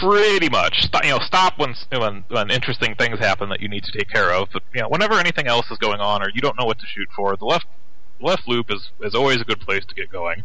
Pretty 0.00 0.48
much 0.48 0.82
St- 0.82 1.04
you 1.04 1.10
know 1.10 1.18
stop 1.20 1.58
when, 1.58 1.74
when 1.90 2.24
when 2.28 2.50
interesting 2.50 2.94
things 2.94 3.18
happen 3.18 3.48
that 3.48 3.60
you 3.60 3.68
need 3.68 3.84
to 3.84 3.92
take 3.92 4.10
care 4.10 4.32
of. 4.32 4.48
But 4.52 4.62
you 4.74 4.82
know 4.82 4.88
whenever 4.88 5.14
anything 5.14 5.46
else 5.46 5.70
is 5.70 5.78
going 5.78 6.00
on 6.00 6.22
or 6.22 6.30
you 6.34 6.40
don't 6.40 6.58
know 6.58 6.64
what 6.64 6.78
to 6.78 6.86
shoot 6.86 7.08
for 7.14 7.36
the 7.36 7.44
left 7.44 7.66
left 8.20 8.48
loop 8.48 8.70
is 8.70 8.90
is 9.00 9.14
always 9.14 9.40
a 9.40 9.44
good 9.44 9.60
place 9.60 9.84
to 9.86 9.94
get 9.94 10.10
going. 10.10 10.44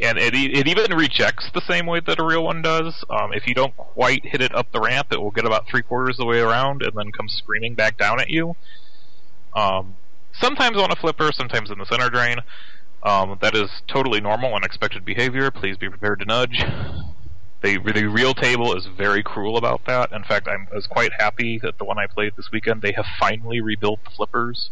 And 0.00 0.18
it 0.18 0.34
it 0.34 0.66
even 0.66 0.96
rejects 0.96 1.50
the 1.52 1.60
same 1.60 1.86
way 1.86 2.00
that 2.00 2.18
a 2.18 2.24
real 2.24 2.44
one 2.44 2.62
does. 2.62 3.04
Um, 3.08 3.32
if 3.32 3.46
you 3.46 3.54
don't 3.54 3.76
quite 3.76 4.24
hit 4.24 4.40
it 4.40 4.54
up 4.54 4.72
the 4.72 4.80
ramp 4.80 5.08
it 5.10 5.20
will 5.20 5.30
get 5.30 5.44
about 5.44 5.66
three 5.68 5.82
quarters 5.82 6.16
of 6.18 6.24
the 6.24 6.26
way 6.26 6.40
around 6.40 6.82
and 6.82 6.92
then 6.94 7.12
come 7.12 7.28
screaming 7.28 7.74
back 7.74 7.98
down 7.98 8.20
at 8.20 8.30
you. 8.30 8.56
Um, 9.54 9.96
sometimes 10.32 10.78
on 10.78 10.90
a 10.90 10.96
flipper 10.96 11.30
sometimes 11.32 11.70
in 11.70 11.78
the 11.78 11.86
center 11.86 12.10
drain. 12.10 12.38
Um, 13.04 13.36
that 13.42 13.56
is 13.56 13.68
totally 13.88 14.20
normal 14.20 14.54
and 14.54 14.64
expected 14.64 15.04
behavior. 15.04 15.50
Please 15.50 15.76
be 15.76 15.88
prepared 15.88 16.20
to 16.20 16.24
nudge 16.24 16.64
they, 17.62 17.76
the 17.76 18.06
real 18.06 18.34
table 18.34 18.76
is 18.76 18.86
very 18.86 19.22
cruel 19.22 19.56
about 19.56 19.84
that. 19.86 20.12
In 20.12 20.24
fact, 20.24 20.48
I'm, 20.48 20.66
I 20.72 20.74
was 20.74 20.86
quite 20.86 21.12
happy 21.18 21.58
that 21.62 21.78
the 21.78 21.84
one 21.84 21.98
I 21.98 22.06
played 22.06 22.32
this 22.36 22.50
weekend, 22.52 22.82
they 22.82 22.92
have 22.92 23.06
finally 23.18 23.60
rebuilt 23.60 24.00
the 24.04 24.10
flippers. 24.10 24.70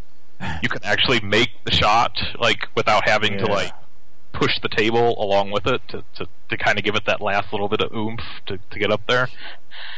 You 0.63 0.69
can 0.69 0.83
actually 0.85 1.21
make 1.21 1.51
the 1.65 1.71
shot, 1.71 2.19
like, 2.39 2.69
without 2.75 3.09
having 3.09 3.39
to, 3.39 3.47
like, 3.47 3.73
push 4.33 4.59
the 4.61 4.69
table 4.69 5.23
along 5.23 5.51
with 5.51 5.67
it 5.67 5.83
to, 5.89 6.05
to, 6.17 6.27
to 6.49 6.57
kind 6.57 6.79
of 6.79 6.85
give 6.85 6.95
it 6.95 7.05
that 7.05 7.21
last 7.21 7.53
little 7.53 7.69
bit 7.69 7.81
of 7.81 7.93
oomph 7.93 8.23
to, 8.47 8.59
to 8.71 8.79
get 8.79 8.91
up 8.91 9.03
there. 9.07 9.29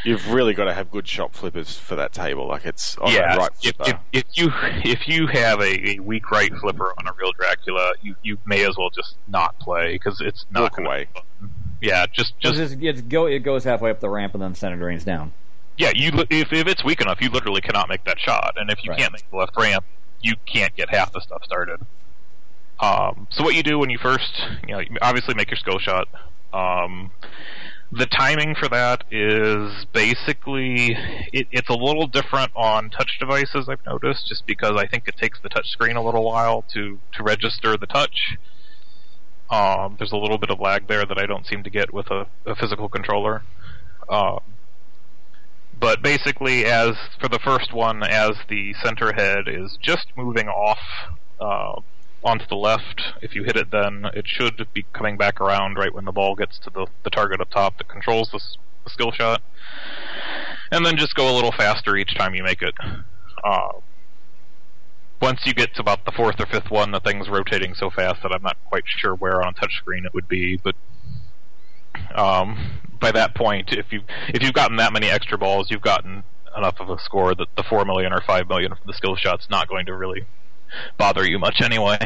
You've 0.05 0.33
really 0.33 0.55
got 0.55 0.65
to 0.65 0.75
have 0.75 0.91
good 0.91 1.07
shot 1.07 1.35
flippers 1.35 1.79
for 1.79 1.97
that 1.97 2.13
table. 2.13 2.49
Like 2.49 2.65
it's 2.65 2.97
on 2.99 3.13
yeah, 3.13 3.37
right 3.37 3.51
if, 3.63 3.75
if, 3.81 3.97
if 4.13 4.25
you 4.35 4.51
if 4.85 5.07
you 5.07 5.29
have 5.29 5.61
a, 5.61 5.91
a 5.91 5.99
weak 6.01 6.31
right 6.31 6.51
flipper 6.61 6.93
on 6.99 7.07
a 7.07 7.13
real 7.13 7.33
Dracula, 7.33 7.93
you, 8.03 8.17
you 8.23 8.39
may 8.45 8.67
as 8.67 8.77
well 8.77 8.91
just 8.91 9.17
not 9.29 9.59
play 9.61 9.93
because 9.93 10.21
it's 10.21 10.45
not 10.51 10.63
Walk 10.63 10.79
away. 10.79 11.09
fun. 11.15 11.51
Yeah, 11.83 12.07
just 12.07 12.39
Just, 12.39 12.55
just 12.55 12.77
it's 12.81 13.01
go, 13.03 13.27
it 13.27 13.41
goes 13.41 13.65
halfway 13.65 13.91
up 13.91 14.01
the 14.01 14.09
ramp 14.09 14.35
and 14.35 14.43
then 14.43 14.55
center 14.55 14.77
drains 14.77 15.05
down. 15.05 15.33
Yeah, 15.77 15.91
you 15.95 16.11
if 16.31 16.53
if 16.53 16.67
it's 16.69 16.85
weak 16.85 17.01
enough, 17.01 17.21
you 17.21 17.29
literally 17.29 17.61
cannot 17.61 17.89
make 17.89 18.05
that 18.05 18.19
shot, 18.21 18.55
and 18.57 18.71
if 18.71 18.79
you 18.85 18.91
Right. 18.91 19.01
can't 19.01 19.13
make 19.13 19.29
the 19.31 19.37
left 19.37 19.53
ramp, 19.59 19.85
you 20.21 20.35
can't 20.47 20.75
get 20.77 20.91
half 20.95 21.13
the 21.13 21.21
stuff 21.21 21.43
started. 21.45 21.81
Um, 22.79 23.27
so 23.31 23.43
what 23.43 23.55
you 23.55 23.63
do 23.63 23.79
when 23.79 23.91
you 23.91 23.99
first, 23.99 24.31
you 24.67 24.75
know, 24.75 24.81
you 24.81 24.97
obviously 25.03 25.35
make 25.35 25.51
your 25.51 25.57
skill 25.57 25.79
shot. 25.79 26.09
Um, 26.53 27.11
the 27.91 28.07
timing 28.07 28.55
for 28.55 28.69
that 28.69 29.05
is 29.11 29.85
basically 29.93 30.97
it, 31.33 31.47
it's 31.51 31.69
a 31.69 31.75
little 31.75 32.07
different 32.07 32.53
on 32.55 32.91
touch 32.91 33.19
devices. 33.19 33.69
I've 33.69 33.85
noticed 33.87 34.29
just 34.29 34.47
because 34.47 34.73
I 34.77 34.87
think 34.87 35.09
it 35.09 35.17
takes 35.17 35.41
the 35.41 35.49
touch 35.49 35.69
screen 35.69 35.97
a 35.97 36.03
little 36.03 36.25
while 36.25 36.63
to 36.75 36.99
to 37.15 37.23
register 37.23 37.77
the 37.77 37.87
touch. 37.87 38.37
Um, 39.53 39.97
there's 39.99 40.13
a 40.13 40.17
little 40.17 40.39
bit 40.39 40.51
of 40.51 40.61
lag 40.61 40.89
there 40.89 41.05
that 41.05 41.19
I 41.19 41.27
don't 41.27 41.47
seem 41.47 41.63
to 41.63 41.71
get 41.71 41.93
with 41.93 42.11
a, 42.11 42.27
a 42.47 42.57
physical 42.57 42.89
controller. 42.89 43.43
Um, 44.09 44.41
but 45.79 46.01
basically, 46.01 46.65
as 46.65 46.97
for 47.21 47.29
the 47.29 47.39
first 47.39 47.71
one, 47.71 48.03
as 48.03 48.31
the 48.49 48.73
center 48.83 49.13
head 49.13 49.49
is 49.49 49.77
just 49.83 50.07
moving 50.17 50.49
off 50.49 50.79
uh, 51.39 51.81
onto 52.25 52.47
the 52.47 52.57
left, 52.57 53.03
if 53.21 53.35
you 53.35 53.45
hit 53.45 53.57
it, 53.57 53.71
then 53.71 54.07
it 54.15 54.27
should 54.27 54.67
be 54.73 54.87
coming 54.95 55.19
back 55.19 55.39
around 55.39 55.77
right 55.77 55.93
when 55.93 56.07
the 56.07 56.13
ball 56.13 56.35
gets 56.35 56.59
to 56.61 56.71
the, 56.71 56.87
the 57.05 57.11
target 57.11 57.41
up 57.43 57.51
top 57.51 57.77
that 57.77 57.89
controls 57.89 58.31
the, 58.31 58.41
the 58.85 58.91
skill 58.91 59.13
shot. 59.13 59.43
And 60.71 60.87
then 60.87 60.97
just 60.97 61.15
go 61.15 61.31
a 61.31 61.35
little 61.35 61.53
faster 61.53 61.95
each 61.95 62.15
time 62.15 62.35
you 62.35 62.43
make 62.43 62.63
it. 62.63 62.75
Uh, 63.45 63.73
once 65.23 65.41
you 65.45 65.55
get 65.55 65.73
to 65.77 65.81
about 65.81 66.05
the 66.05 66.11
fourth 66.11 66.41
or 66.41 66.47
fifth 66.47 66.69
one, 66.69 66.91
the 66.91 67.01
thing's 67.01 67.29
rotating 67.29 67.75
so 67.75 67.89
fast 67.89 68.21
that 68.23 68.33
I'm 68.33 68.43
not 68.43 68.57
quite 68.69 68.83
sure 68.87 69.15
where 69.15 69.41
on 69.41 69.49
a 69.49 69.53
touchscreen 69.55 70.05
it 70.05 70.13
would 70.13 70.27
be. 70.27 70.59
But 70.63 70.75
um, 72.15 72.81
by 73.01 73.13
that 73.13 73.35
point, 73.35 73.73
if 73.73 73.93
you 73.93 74.03
if 74.29 74.43
you've 74.43 74.53
gotten 74.53 74.77
that 74.77 74.93
many 74.93 75.07
extra 75.07 75.39
balls, 75.39 75.71
you've 75.71 75.81
gotten 75.81 76.25
enough 76.57 76.81
of 76.81 76.91
a 76.91 76.99
score 76.99 77.35
that 77.37 77.47
the 77.57 77.63
four 77.63 77.85
million 77.85 78.13
or 78.13 78.21
five 78.27 78.49
million 78.49 78.75
for 78.75 78.85
the 78.85 78.93
skill 78.93 79.15
shot's 79.15 79.49
not 79.49 79.69
going 79.69 79.87
to 79.87 79.95
really 79.95 80.27
bother 80.99 81.25
you 81.25 81.39
much 81.39 81.61
anyway. 81.63 81.99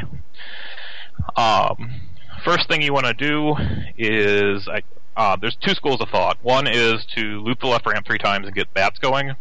Um, 1.37 2.03
first 2.45 2.69
thing 2.69 2.83
you 2.83 2.93
want 2.93 3.07
to 3.07 3.15
do 3.15 3.57
is 3.97 4.69
I, 4.69 4.83
uh, 5.17 5.37
there's 5.41 5.57
two 5.57 5.75
schools 5.75 6.03
of 6.03 6.11
thought. 6.11 6.37
One 6.43 6.67
is 6.67 7.07
to 7.15 7.41
loop 7.41 7.61
the 7.61 7.67
left 7.67 7.87
ramp 7.87 8.07
three 8.07 8.19
times 8.19 8.47
and 8.47 8.55
get 8.55 8.75
bats 8.75 8.99
going. 8.99 9.35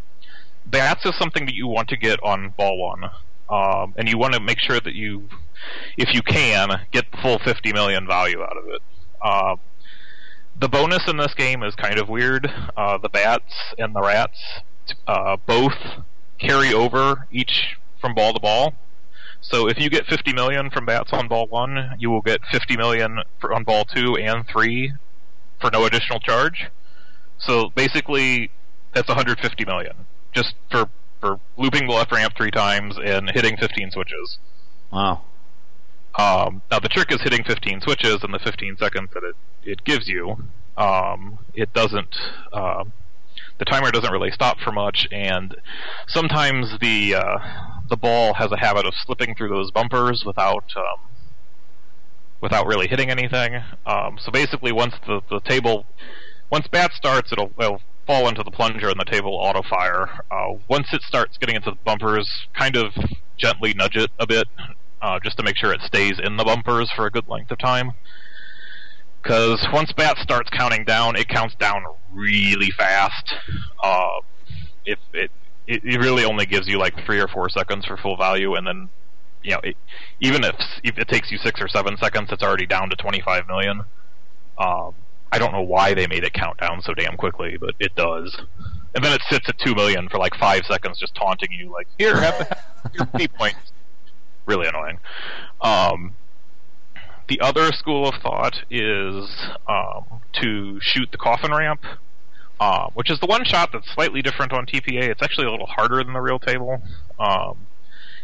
Bats 0.64 1.04
is 1.04 1.16
something 1.18 1.44
that 1.44 1.54
you 1.54 1.66
want 1.66 1.88
to 1.90 1.96
get 1.96 2.18
on 2.22 2.54
ball 2.56 2.78
one, 2.78 3.10
um, 3.48 3.94
and 3.96 4.08
you 4.08 4.18
want 4.18 4.34
to 4.34 4.40
make 4.40 4.58
sure 4.58 4.80
that 4.80 4.94
you, 4.94 5.28
if 5.96 6.12
you 6.14 6.22
can, 6.22 6.86
get 6.92 7.10
the 7.10 7.18
full 7.18 7.38
50 7.38 7.72
million 7.72 8.06
value 8.06 8.42
out 8.42 8.56
of 8.56 8.68
it. 8.68 8.82
Uh, 9.22 9.56
the 10.58 10.68
bonus 10.68 11.08
in 11.08 11.16
this 11.16 11.34
game 11.34 11.62
is 11.62 11.74
kind 11.74 11.98
of 11.98 12.08
weird. 12.08 12.50
Uh, 12.76 12.98
the 12.98 13.08
bats 13.08 13.74
and 13.78 13.94
the 13.94 14.00
rats 14.00 14.38
uh, 15.06 15.36
both 15.46 15.74
carry 16.38 16.72
over 16.72 17.26
each 17.30 17.76
from 18.00 18.14
ball 18.14 18.32
to 18.32 18.40
ball. 18.40 18.74
So 19.40 19.68
if 19.68 19.78
you 19.78 19.90
get 19.90 20.06
50 20.06 20.32
million 20.32 20.70
from 20.70 20.86
bats 20.86 21.12
on 21.12 21.28
ball 21.28 21.46
one, 21.46 21.92
you 21.98 22.10
will 22.10 22.22
get 22.22 22.40
50 22.50 22.76
million 22.76 23.20
for, 23.38 23.52
on 23.52 23.64
ball 23.64 23.84
two 23.84 24.16
and 24.16 24.46
three 24.48 24.92
for 25.60 25.70
no 25.70 25.84
additional 25.84 26.20
charge. 26.20 26.66
So 27.38 27.70
basically, 27.74 28.50
that's 28.94 29.08
150 29.08 29.64
million 29.64 30.06
just 30.34 30.54
for 30.70 30.88
for 31.26 31.40
looping 31.56 31.86
the 31.86 31.92
left 31.92 32.12
ramp 32.12 32.34
three 32.36 32.50
times 32.50 32.96
and 33.02 33.30
hitting 33.30 33.56
15 33.56 33.90
switches. 33.90 34.38
Wow. 34.92 35.22
Um, 36.18 36.62
now 36.70 36.78
the 36.78 36.88
trick 36.88 37.12
is 37.12 37.20
hitting 37.22 37.44
15 37.44 37.80
switches 37.82 38.24
in 38.24 38.30
the 38.30 38.38
15 38.38 38.76
seconds 38.78 39.10
that 39.14 39.22
it, 39.22 39.36
it 39.62 39.84
gives 39.84 40.08
you. 40.08 40.36
Um, 40.76 41.38
it 41.54 41.72
doesn't. 41.72 42.16
Uh, 42.52 42.84
the 43.58 43.64
timer 43.64 43.90
doesn't 43.90 44.12
really 44.12 44.30
stop 44.30 44.58
for 44.60 44.70
much, 44.70 45.08
and 45.10 45.56
sometimes 46.06 46.78
the 46.80 47.14
uh, 47.14 47.38
the 47.88 47.96
ball 47.96 48.34
has 48.34 48.52
a 48.52 48.58
habit 48.58 48.84
of 48.84 48.92
slipping 48.94 49.34
through 49.34 49.48
those 49.48 49.70
bumpers 49.70 50.24
without 50.26 50.64
um, 50.76 51.08
without 52.40 52.66
really 52.66 52.86
hitting 52.86 53.10
anything. 53.10 53.62
Um, 53.86 54.18
so 54.18 54.30
basically, 54.30 54.72
once 54.72 54.94
the, 55.06 55.22
the 55.30 55.40
table 55.40 55.86
once 56.50 56.66
bat 56.66 56.92
starts, 56.92 57.32
it'll, 57.32 57.50
it'll 57.58 57.80
fall 58.06 58.28
into 58.28 58.42
the 58.42 58.50
plunger 58.50 58.88
and 58.88 59.00
the 59.00 59.04
table 59.04 59.34
auto 59.34 59.62
fire. 59.68 60.08
Uh, 60.30 60.54
once 60.68 60.88
it 60.92 61.02
starts 61.02 61.36
getting 61.38 61.56
into 61.56 61.70
the 61.70 61.78
bumpers, 61.84 62.28
kind 62.56 62.76
of 62.76 62.92
gently 63.36 63.74
nudge 63.74 63.96
it 63.96 64.10
a 64.18 64.26
bit, 64.26 64.46
uh, 65.02 65.18
just 65.22 65.36
to 65.36 65.42
make 65.42 65.56
sure 65.56 65.72
it 65.72 65.80
stays 65.82 66.18
in 66.22 66.36
the 66.36 66.44
bumpers 66.44 66.90
for 66.94 67.06
a 67.06 67.10
good 67.10 67.28
length 67.28 67.50
of 67.50 67.58
time. 67.58 67.92
Because 69.22 69.66
once 69.72 69.92
bat 69.92 70.16
starts 70.18 70.48
counting 70.50 70.84
down, 70.84 71.16
it 71.16 71.28
counts 71.28 71.56
down 71.56 71.84
really 72.12 72.70
fast. 72.78 73.34
Uh, 73.82 74.20
if 74.84 74.98
it, 75.12 75.30
it 75.66 75.82
it 75.84 75.98
really 75.98 76.24
only 76.24 76.46
gives 76.46 76.68
you 76.68 76.78
like 76.78 76.94
three 77.04 77.20
or 77.20 77.26
four 77.26 77.48
seconds 77.48 77.84
for 77.86 77.96
full 77.96 78.16
value, 78.16 78.54
and 78.54 78.66
then 78.66 78.88
you 79.42 79.50
know 79.50 79.60
it, 79.64 79.76
even 80.20 80.44
if, 80.44 80.54
if 80.84 80.96
it 80.96 81.08
takes 81.08 81.32
you 81.32 81.38
six 81.38 81.60
or 81.60 81.66
seven 81.66 81.96
seconds, 81.96 82.28
it's 82.30 82.42
already 82.42 82.66
down 82.66 82.88
to 82.88 82.96
25 82.96 83.48
million. 83.48 83.82
Um, 84.58 84.94
I 85.32 85.38
don't 85.38 85.52
know 85.52 85.62
why 85.62 85.94
they 85.94 86.06
made 86.06 86.24
it 86.24 86.32
count 86.32 86.58
down 86.58 86.82
so 86.82 86.94
damn 86.94 87.16
quickly, 87.16 87.56
but 87.58 87.74
it 87.78 87.94
does. 87.94 88.36
And 88.94 89.04
then 89.04 89.12
it 89.12 89.22
sits 89.28 89.48
at 89.48 89.58
two 89.58 89.74
million 89.74 90.08
for 90.08 90.18
like 90.18 90.34
five 90.36 90.62
seconds, 90.68 90.98
just 90.98 91.14
taunting 91.14 91.50
you, 91.52 91.70
like, 91.72 91.88
"Here, 91.98 92.16
have 92.20 92.62
your 92.94 93.06
key 93.06 93.28
points." 93.28 93.72
Really 94.46 94.68
annoying. 94.68 95.00
Um, 95.60 96.14
the 97.28 97.40
other 97.40 97.72
school 97.72 98.08
of 98.08 98.14
thought 98.22 98.62
is 98.70 99.28
um, 99.68 100.20
to 100.40 100.78
shoot 100.80 101.10
the 101.10 101.18
coffin 101.18 101.52
ramp, 101.52 101.80
uh, 102.60 102.88
which 102.94 103.10
is 103.10 103.18
the 103.20 103.26
one 103.26 103.44
shot 103.44 103.70
that's 103.72 103.92
slightly 103.92 104.22
different 104.22 104.52
on 104.52 104.64
TPA. 104.66 105.02
It's 105.08 105.22
actually 105.22 105.46
a 105.46 105.50
little 105.50 105.66
harder 105.66 106.02
than 106.02 106.12
the 106.12 106.20
real 106.20 106.38
table. 106.38 106.80
Um, 107.18 107.66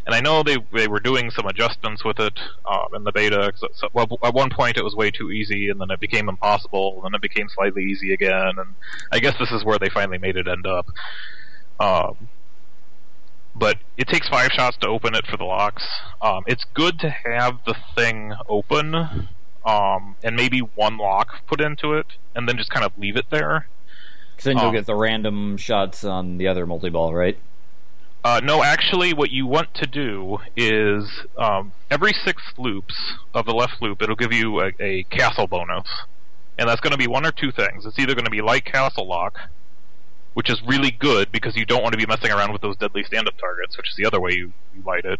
and 0.06 0.14
I 0.14 0.20
know 0.20 0.42
they 0.42 0.56
they 0.72 0.88
were 0.88 1.00
doing 1.00 1.30
some 1.30 1.46
adjustments 1.46 2.04
with 2.04 2.18
it 2.18 2.38
um, 2.66 2.88
in 2.94 3.04
the 3.04 3.12
beta. 3.12 3.52
So, 3.56 3.68
so, 3.74 3.88
well, 3.92 4.06
at 4.22 4.34
one 4.34 4.50
point 4.50 4.76
it 4.76 4.84
was 4.84 4.94
way 4.94 5.10
too 5.10 5.30
easy, 5.30 5.68
and 5.70 5.80
then 5.80 5.90
it 5.90 6.00
became 6.00 6.28
impossible, 6.28 6.94
and 6.96 7.04
then 7.04 7.14
it 7.14 7.22
became 7.22 7.48
slightly 7.48 7.84
easy 7.84 8.12
again. 8.12 8.58
And 8.58 8.74
I 9.10 9.18
guess 9.18 9.38
this 9.38 9.50
is 9.50 9.64
where 9.64 9.78
they 9.78 9.88
finally 9.88 10.18
made 10.18 10.36
it 10.36 10.48
end 10.48 10.66
up. 10.66 10.86
Um, 11.78 12.28
but 13.54 13.78
it 13.96 14.08
takes 14.08 14.28
five 14.28 14.50
shots 14.52 14.76
to 14.78 14.88
open 14.88 15.14
it 15.14 15.26
for 15.26 15.36
the 15.36 15.44
locks. 15.44 15.86
Um, 16.20 16.44
it's 16.46 16.64
good 16.72 16.98
to 17.00 17.10
have 17.10 17.58
the 17.66 17.76
thing 17.94 18.32
open, 18.48 18.94
um, 19.64 20.16
and 20.22 20.36
maybe 20.36 20.60
one 20.60 20.96
lock 20.96 21.46
put 21.46 21.60
into 21.60 21.92
it, 21.92 22.06
and 22.34 22.48
then 22.48 22.56
just 22.56 22.70
kind 22.70 22.84
of 22.84 22.96
leave 22.96 23.16
it 23.16 23.26
there. 23.30 23.68
Because 24.30 24.44
then 24.44 24.56
you'll 24.56 24.68
Um, 24.68 24.74
get 24.74 24.86
the 24.86 24.94
random 24.94 25.58
shots 25.58 26.02
on 26.02 26.38
the 26.38 26.48
other 26.48 26.66
multi 26.66 26.88
ball, 26.88 27.12
right? 27.14 27.38
Uh, 28.24 28.40
no, 28.42 28.62
actually, 28.62 29.12
what 29.12 29.30
you 29.30 29.46
want 29.46 29.74
to 29.74 29.86
do 29.86 30.38
is 30.56 31.04
um, 31.36 31.72
every 31.90 32.12
six 32.24 32.40
loops 32.56 32.94
of 33.34 33.46
the 33.46 33.52
left 33.52 33.82
loop, 33.82 34.00
it'll 34.00 34.16
give 34.16 34.32
you 34.32 34.60
a, 34.60 34.70
a 34.78 35.02
castle 35.04 35.48
bonus, 35.48 35.88
and 36.56 36.68
that's 36.68 36.80
going 36.80 36.92
to 36.92 36.98
be 36.98 37.08
one 37.08 37.26
or 37.26 37.32
two 37.32 37.50
things. 37.50 37.84
It's 37.84 37.98
either 37.98 38.14
going 38.14 38.24
to 38.24 38.30
be 38.30 38.40
light 38.40 38.64
castle 38.64 39.08
lock, 39.08 39.38
which 40.34 40.48
is 40.48 40.62
really 40.64 40.92
good 40.92 41.32
because 41.32 41.56
you 41.56 41.66
don't 41.66 41.82
want 41.82 41.94
to 41.94 41.98
be 41.98 42.06
messing 42.06 42.30
around 42.30 42.52
with 42.52 42.62
those 42.62 42.76
deadly 42.76 43.02
stand-up 43.02 43.36
targets, 43.38 43.76
which 43.76 43.88
is 43.88 43.96
the 43.96 44.06
other 44.06 44.20
way 44.20 44.32
you, 44.34 44.52
you 44.74 44.82
light 44.86 45.04
it, 45.04 45.18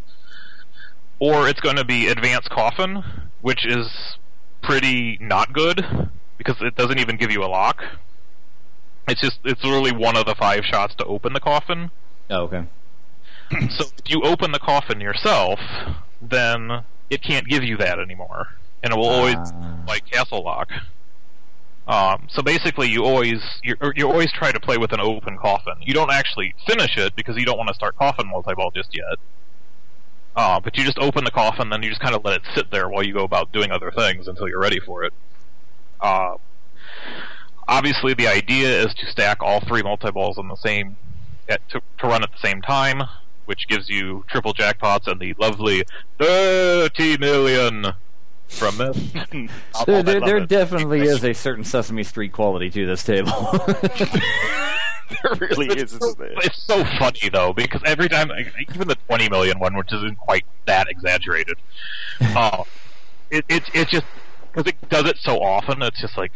or 1.19 1.49
it's 1.49 1.61
going 1.61 1.77
to 1.77 1.85
be 1.85 2.07
advanced 2.07 2.51
coffin, 2.51 3.03
which 3.41 3.67
is 3.67 4.17
pretty 4.63 5.19
not 5.21 5.53
good 5.53 5.85
because 6.39 6.57
it 6.61 6.77
doesn't 6.77 7.01
even 7.01 7.17
give 7.17 7.33
you 7.33 7.43
a 7.43 7.51
lock. 7.51 7.83
It's 9.09 9.21
just 9.21 9.41
it's 9.45 9.65
literally 9.65 9.91
one 9.91 10.17
of 10.17 10.27
the 10.27 10.37
five 10.37 10.65
shots 10.65 10.95
to 10.97 11.05
open 11.05 11.33
the 11.33 11.41
coffin 11.41 11.91
Oh, 12.33 12.45
okay. 12.45 12.65
so 13.71 13.85
if 13.99 14.11
you 14.11 14.23
open 14.23 14.53
the 14.53 14.59
coffin 14.59 15.01
yourself, 15.01 15.59
then 16.21 16.85
it 17.11 17.23
can't 17.23 17.47
give 17.47 17.63
you 17.65 17.77
that 17.79 17.99
anymore, 17.99 18.49
and 18.83 18.93
it 18.93 18.97
will 18.97 19.09
always 19.09 19.37
Ah. 19.37 19.77
like 19.87 20.07
castle 20.11 20.43
lock. 20.45 20.69
Um, 21.87 22.29
so 22.31 22.43
basically, 22.43 22.89
you 22.89 23.05
always 23.05 23.41
you 23.63 23.77
always 24.09 24.31
try 24.33 24.53
to 24.53 24.61
play 24.61 24.79
with 24.79 24.93
an 24.93 25.01
open 25.01 25.37
coffin. 25.37 25.75
You 25.81 25.95
don't 25.95 26.13
actually 26.13 26.55
finish 26.67 26.97
it 26.97 27.17
because 27.17 27.37
you 27.37 27.45
don't 27.45 27.59
want 27.59 27.69
to 27.69 27.75
start 27.75 27.97
coffin 27.97 28.29
multi-ball 28.29 28.71
just 28.71 28.95
yet. 28.95 29.19
Uh, 30.35 30.61
but 30.61 30.79
you 30.79 30.85
just 30.85 30.99
open 30.99 31.25
the 31.25 31.31
coffin, 31.31 31.69
then 31.69 31.83
you 31.83 31.91
just 31.91 32.01
kind 32.01 32.15
of 32.15 32.25
let 32.25 32.37
it 32.37 32.43
sit 32.55 32.71
there 32.71 32.89
while 32.89 33.05
you 33.05 33.13
go 33.13 33.25
about 33.25 33.53
doing 33.53 33.71
other 33.71 33.91
things 33.91 34.29
until 34.29 34.49
you're 34.49 34.61
ready 34.61 34.79
for 34.81 35.03
it. 35.05 35.13
Uh, 36.01 36.37
obviously, 37.69 38.15
the 38.15 38.27
idea 38.29 38.83
is 38.83 38.95
to 38.95 39.07
stack 39.11 39.43
all 39.43 39.61
three 39.61 39.83
multi-balls 39.83 40.39
on 40.39 40.49
the 40.49 40.57
same 40.57 40.97
at, 41.49 41.69
to, 41.69 41.83
to 41.99 42.07
run 42.07 42.23
at 42.23 42.31
the 42.33 42.39
same 42.39 42.63
time, 42.63 43.03
which 43.45 43.69
gives 43.69 43.89
you 43.89 44.25
triple 44.29 44.55
jackpots 44.55 45.07
and 45.07 45.21
the 45.21 45.35
lovely 45.39 45.85
30 46.19 47.19
million 47.19 47.87
from 48.49 48.79
this. 48.79 49.13
There, 49.87 50.03
there, 50.03 50.21
there 50.21 50.37
it. 50.37 50.49
definitely 50.49 51.01
is 51.01 51.25
a 51.25 51.33
certain 51.33 51.65
Sesame 51.65 52.05
Street 52.05 52.33
quality 52.33 52.71
to 52.71 52.87
this 52.87 53.03
table. 53.03 53.33
There 55.23 55.49
really 55.49 55.67
is, 55.67 55.93
isn't 55.95 56.19
there? 56.19 56.33
It's 56.39 56.63
so 56.63 56.85
funny 56.99 57.29
though 57.33 57.53
because 57.53 57.83
every 57.85 58.09
time, 58.09 58.31
even 58.71 58.89
the 58.89 58.97
20 59.07 59.29
million 59.29 59.59
one, 59.59 59.77
which 59.77 59.93
isn't 59.93 60.17
quite 60.17 60.45
that 60.67 60.89
exaggerated, 60.89 61.59
uh, 62.21 62.65
it, 63.31 63.45
it 63.49 63.63
it's 63.75 63.91
just 63.91 64.07
because 64.53 64.71
it 64.71 64.89
does 64.89 65.07
it 65.07 65.19
so 65.19 65.43
often. 65.43 65.83
It's 65.83 66.01
just 66.01 66.17
like 66.17 66.33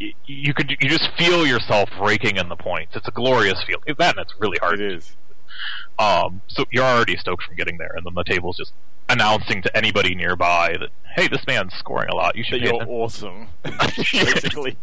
y- 0.00 0.12
you 0.26 0.52
could 0.54 0.70
you 0.70 0.88
just 0.88 1.10
feel 1.16 1.46
yourself 1.46 1.90
raking 2.00 2.36
in 2.36 2.48
the 2.48 2.56
points. 2.56 2.96
It's 2.96 3.08
a 3.08 3.12
glorious 3.12 3.62
feeling. 3.66 3.84
That 3.98 4.16
and 4.16 4.22
it's 4.26 4.34
really 4.40 4.58
hard. 4.58 4.80
It 4.80 4.92
is. 4.92 5.16
Um, 5.98 6.42
so 6.46 6.64
you're 6.70 6.84
already 6.84 7.16
stoked 7.16 7.42
from 7.44 7.56
getting 7.56 7.78
there, 7.78 7.92
and 7.96 8.06
then 8.06 8.14
the 8.14 8.24
table's 8.24 8.56
just 8.56 8.72
announcing 9.08 9.62
to 9.62 9.76
anybody 9.76 10.14
nearby 10.14 10.76
that 10.78 10.90
hey, 11.18 11.26
this 11.26 11.44
man's 11.46 11.74
scoring 11.74 12.08
a 12.10 12.14
lot. 12.14 12.36
You 12.36 12.44
should 12.44 12.62
That 12.62 12.66
you're 12.66 12.88
awesome. 12.88 13.48
Basically. 13.64 14.76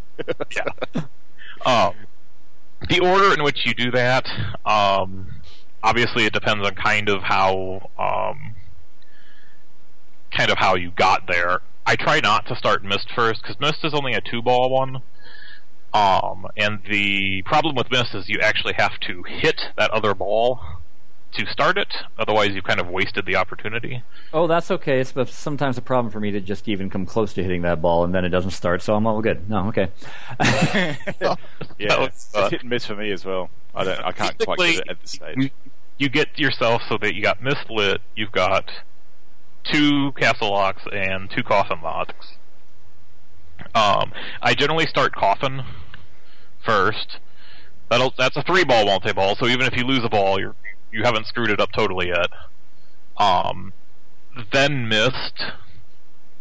yeah. 0.54 1.02
Um, 1.64 1.94
the 2.90 3.00
order 3.00 3.32
in 3.32 3.42
which 3.42 3.64
you 3.64 3.72
do 3.72 3.90
that, 3.92 4.26
um, 4.66 5.40
obviously, 5.82 6.26
it 6.26 6.34
depends 6.34 6.66
on 6.66 6.74
kind 6.74 7.08
of 7.08 7.22
how, 7.22 7.90
um, 7.98 8.54
kind 10.36 10.50
of 10.50 10.58
how 10.58 10.74
you 10.74 10.90
got 10.90 11.26
there. 11.26 11.60
I 11.86 11.96
try 11.96 12.20
not 12.20 12.46
to 12.48 12.56
start 12.56 12.84
Mist 12.84 13.08
first 13.14 13.40
because 13.42 13.58
Mist 13.58 13.78
is 13.84 13.94
only 13.94 14.12
a 14.12 14.20
two 14.20 14.42
ball 14.42 14.68
one. 14.68 15.02
Um, 15.94 16.46
and 16.56 16.80
the 16.90 17.42
problem 17.42 17.74
with 17.74 17.90
Mist 17.90 18.14
is 18.14 18.28
you 18.28 18.40
actually 18.42 18.74
have 18.76 19.00
to 19.06 19.22
hit 19.22 19.62
that 19.78 19.90
other 19.90 20.14
ball 20.14 20.60
to 21.32 21.46
start 21.46 21.76
it. 21.76 21.92
Otherwise, 22.18 22.50
you've 22.54 22.64
kind 22.64 22.80
of 22.80 22.88
wasted 22.88 23.26
the 23.26 23.36
opportunity. 23.36 24.02
oh, 24.32 24.46
that's 24.46 24.70
okay. 24.70 25.00
It's 25.00 25.12
but 25.12 25.28
sometimes 25.28 25.76
a 25.76 25.82
problem 25.82 26.10
for 26.10 26.20
me 26.20 26.30
to 26.30 26.40
just 26.40 26.68
even 26.68 26.88
come 26.88 27.04
close 27.06 27.34
to 27.34 27.42
hitting 27.42 27.62
that 27.62 27.82
ball 27.82 28.04
and 28.04 28.14
then 28.14 28.24
it 28.24 28.30
doesn't 28.30 28.52
start, 28.52 28.82
so 28.82 28.94
I'm 28.94 29.06
all 29.06 29.20
good. 29.20 29.48
No, 29.50 29.68
okay. 29.68 29.88
Yeah, 31.78 31.88
That 31.88 31.98
was, 32.00 32.08
it's 32.08 32.34
uh, 32.34 32.48
hit 32.48 32.60
and 32.62 32.70
miss 32.70 32.86
for 32.86 32.94
me 32.96 33.10
as 33.12 33.24
well. 33.24 33.50
I 33.74 33.84
don't. 33.84 34.00
I 34.00 34.12
can't 34.12 34.38
quite 34.38 34.58
get 34.58 34.78
it 34.78 34.88
at 34.88 35.00
this 35.00 35.10
stage. 35.12 35.50
you 35.98 36.08
get 36.08 36.38
yourself 36.38 36.82
so 36.88 36.96
that 36.98 37.14
you 37.14 37.22
got 37.22 37.42
mist 37.42 37.68
lit, 37.68 38.00
you've 38.14 38.32
got 38.32 38.70
two 39.64 40.12
castle 40.12 40.50
locks 40.50 40.82
and 40.92 41.30
two 41.30 41.42
coffin 41.42 41.80
locks. 41.82 42.36
Um, 43.74 44.12
I 44.40 44.54
generally 44.54 44.86
start 44.86 45.14
coffin 45.14 45.62
first. 46.64 47.18
That'll 47.90 48.12
that's 48.16 48.36
a 48.36 48.42
three 48.42 48.64
ball 48.64 48.86
multi 48.86 49.12
ball, 49.12 49.36
so 49.36 49.46
even 49.46 49.66
if 49.66 49.76
you 49.76 49.84
lose 49.84 50.04
a 50.04 50.08
ball, 50.08 50.40
you're 50.40 50.54
you 50.92 51.02
haven't 51.02 51.26
screwed 51.26 51.50
it 51.50 51.60
up 51.60 51.72
totally 51.72 52.08
yet. 52.08 52.28
Um, 53.16 53.72
then 54.52 54.88
mist 54.88 55.42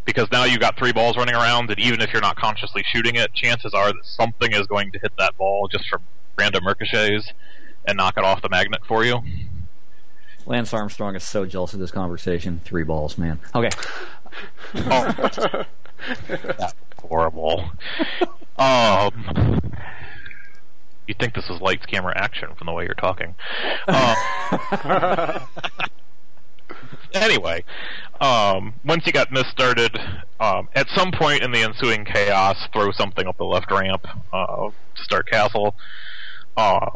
because 0.05 0.31
now 0.31 0.43
you've 0.43 0.59
got 0.59 0.77
three 0.77 0.91
balls 0.93 1.17
running 1.17 1.35
around, 1.35 1.69
and 1.69 1.79
even 1.79 1.99
if 1.99 2.13
you're 2.13 2.21
not 2.21 2.35
consciously 2.35 2.83
shooting 2.93 3.15
it, 3.15 3.33
chances 3.33 3.73
are 3.73 3.87
that 3.87 4.05
something 4.05 4.51
is 4.53 4.67
going 4.67 4.91
to 4.91 4.99
hit 4.99 5.11
that 5.17 5.35
ball 5.37 5.67
just 5.67 5.89
from 5.89 6.01
random 6.37 6.65
ricochets 6.65 7.31
and 7.87 7.97
knock 7.97 8.15
it 8.17 8.23
off 8.23 8.41
the 8.41 8.49
magnet 8.49 8.81
for 8.87 9.03
you. 9.03 9.21
Lance 10.45 10.73
Armstrong 10.73 11.15
is 11.15 11.23
so 11.23 11.45
jealous 11.45 11.73
of 11.73 11.79
this 11.79 11.91
conversation. 11.91 12.61
Three 12.63 12.83
balls, 12.83 13.17
man. 13.17 13.39
Okay. 13.53 13.69
Oh, 14.75 15.63
that's 16.27 16.73
horrible. 16.99 17.69
Um, 18.57 19.71
you'd 21.07 21.19
think 21.19 21.33
this 21.33 21.49
is 21.49 21.61
lights, 21.61 21.85
camera, 21.85 22.13
action 22.15 22.49
from 22.57 22.65
the 22.65 22.73
way 22.73 22.85
you're 22.85 22.93
talking. 22.93 23.35
Uh, 23.87 25.39
anyway, 27.13 27.63
um, 28.19 28.73
once 28.85 29.05
you 29.05 29.11
got 29.11 29.31
mist 29.31 29.49
started, 29.49 29.97
um, 30.39 30.69
at 30.75 30.87
some 30.89 31.11
point 31.11 31.43
in 31.43 31.51
the 31.51 31.61
ensuing 31.61 32.05
chaos, 32.05 32.57
throw 32.73 32.91
something 32.91 33.27
up 33.27 33.37
the 33.37 33.43
left 33.43 33.71
ramp 33.71 34.05
uh, 34.33 34.69
to 34.95 35.03
start 35.03 35.27
castle. 35.29 35.75
Uh, 36.57 36.91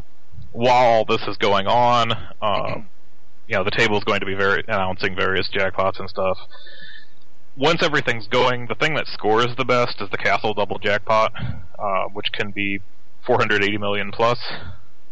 while 0.52 1.06
this 1.06 1.22
is 1.28 1.38
going 1.38 1.68
on, 1.68 2.12
uh, 2.42 2.82
you 3.48 3.56
know 3.56 3.64
the 3.64 3.72
table 3.72 3.98
is 3.98 4.04
going 4.04 4.20
to 4.20 4.26
be 4.26 4.36
very 4.36 4.64
announcing 4.68 5.16
various 5.16 5.50
jackpots 5.50 6.00
and 6.00 6.10
stuff. 6.10 6.38
Once 7.58 7.84
everything's 7.84 8.28
going, 8.28 8.68
the 8.68 8.76
thing 8.76 8.94
that 8.94 9.06
scores 9.08 9.54
the 9.58 9.66
best 9.66 10.02
is 10.02 10.10
the 10.12 10.18
castle 10.18 10.54
double 10.54 10.80
jackpot, 10.80 11.34
uh, 11.78 12.06
which 12.14 12.32
can 12.32 12.52
be 12.52 12.80
480 13.30 13.78
million 13.78 14.12
plus 14.12 14.40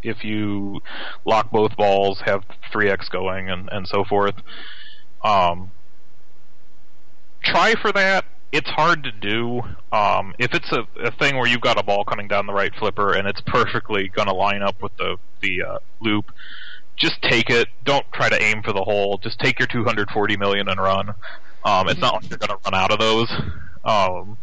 if 0.02 0.24
you 0.24 0.82
lock 1.26 1.52
both 1.52 1.76
balls, 1.76 2.22
have 2.26 2.44
3x 2.74 3.10
going, 3.12 3.50
and, 3.50 3.70
and 3.72 3.88
so 3.88 4.04
forth. 4.04 4.36
Um, 5.24 5.72
try 7.44 7.74
for 7.80 7.92
that. 7.92 8.26
It's 8.52 8.70
hard 8.70 9.04
to 9.04 9.12
do. 9.12 9.62
Um, 9.92 10.34
if 10.40 10.54
it's 10.54 10.72
a, 10.72 10.88
a 11.04 11.12
thing 11.12 11.36
where 11.36 11.48
you've 11.48 11.62
got 11.62 11.80
a 11.80 11.84
ball 11.84 12.06
coming 12.06 12.28
down 12.28 12.48
the 12.48 12.54
right 12.54 12.74
flipper 12.80 13.14
and 13.14 13.28
it's 13.28 13.42
perfectly 13.46 14.08
going 14.08 14.28
to 14.28 14.34
line 14.34 14.62
up 14.62 14.82
with 14.82 14.96
the 14.98 15.18
the 15.42 15.62
uh, 15.62 15.80
loop, 16.02 16.32
just 16.96 17.22
take 17.22 17.50
it. 17.50 17.68
Don't 17.84 18.06
try 18.14 18.30
to 18.30 18.42
aim 18.42 18.64
for 18.64 18.74
the 18.74 18.84
hole. 18.84 19.20
Just 19.22 19.40
take 19.40 19.60
your 19.60 19.68
240 19.68 20.38
million 20.38 20.70
and 20.70 20.80
run. 20.80 21.10
Um, 21.64 21.90
it's 21.90 22.00
not 22.00 22.14
like 22.16 22.30
you're 22.30 22.40
going 22.40 22.58
to 22.58 22.60
run 22.64 22.74
out 22.74 22.92
of 22.92 23.00
those. 23.00 23.30
Um, 23.84 24.38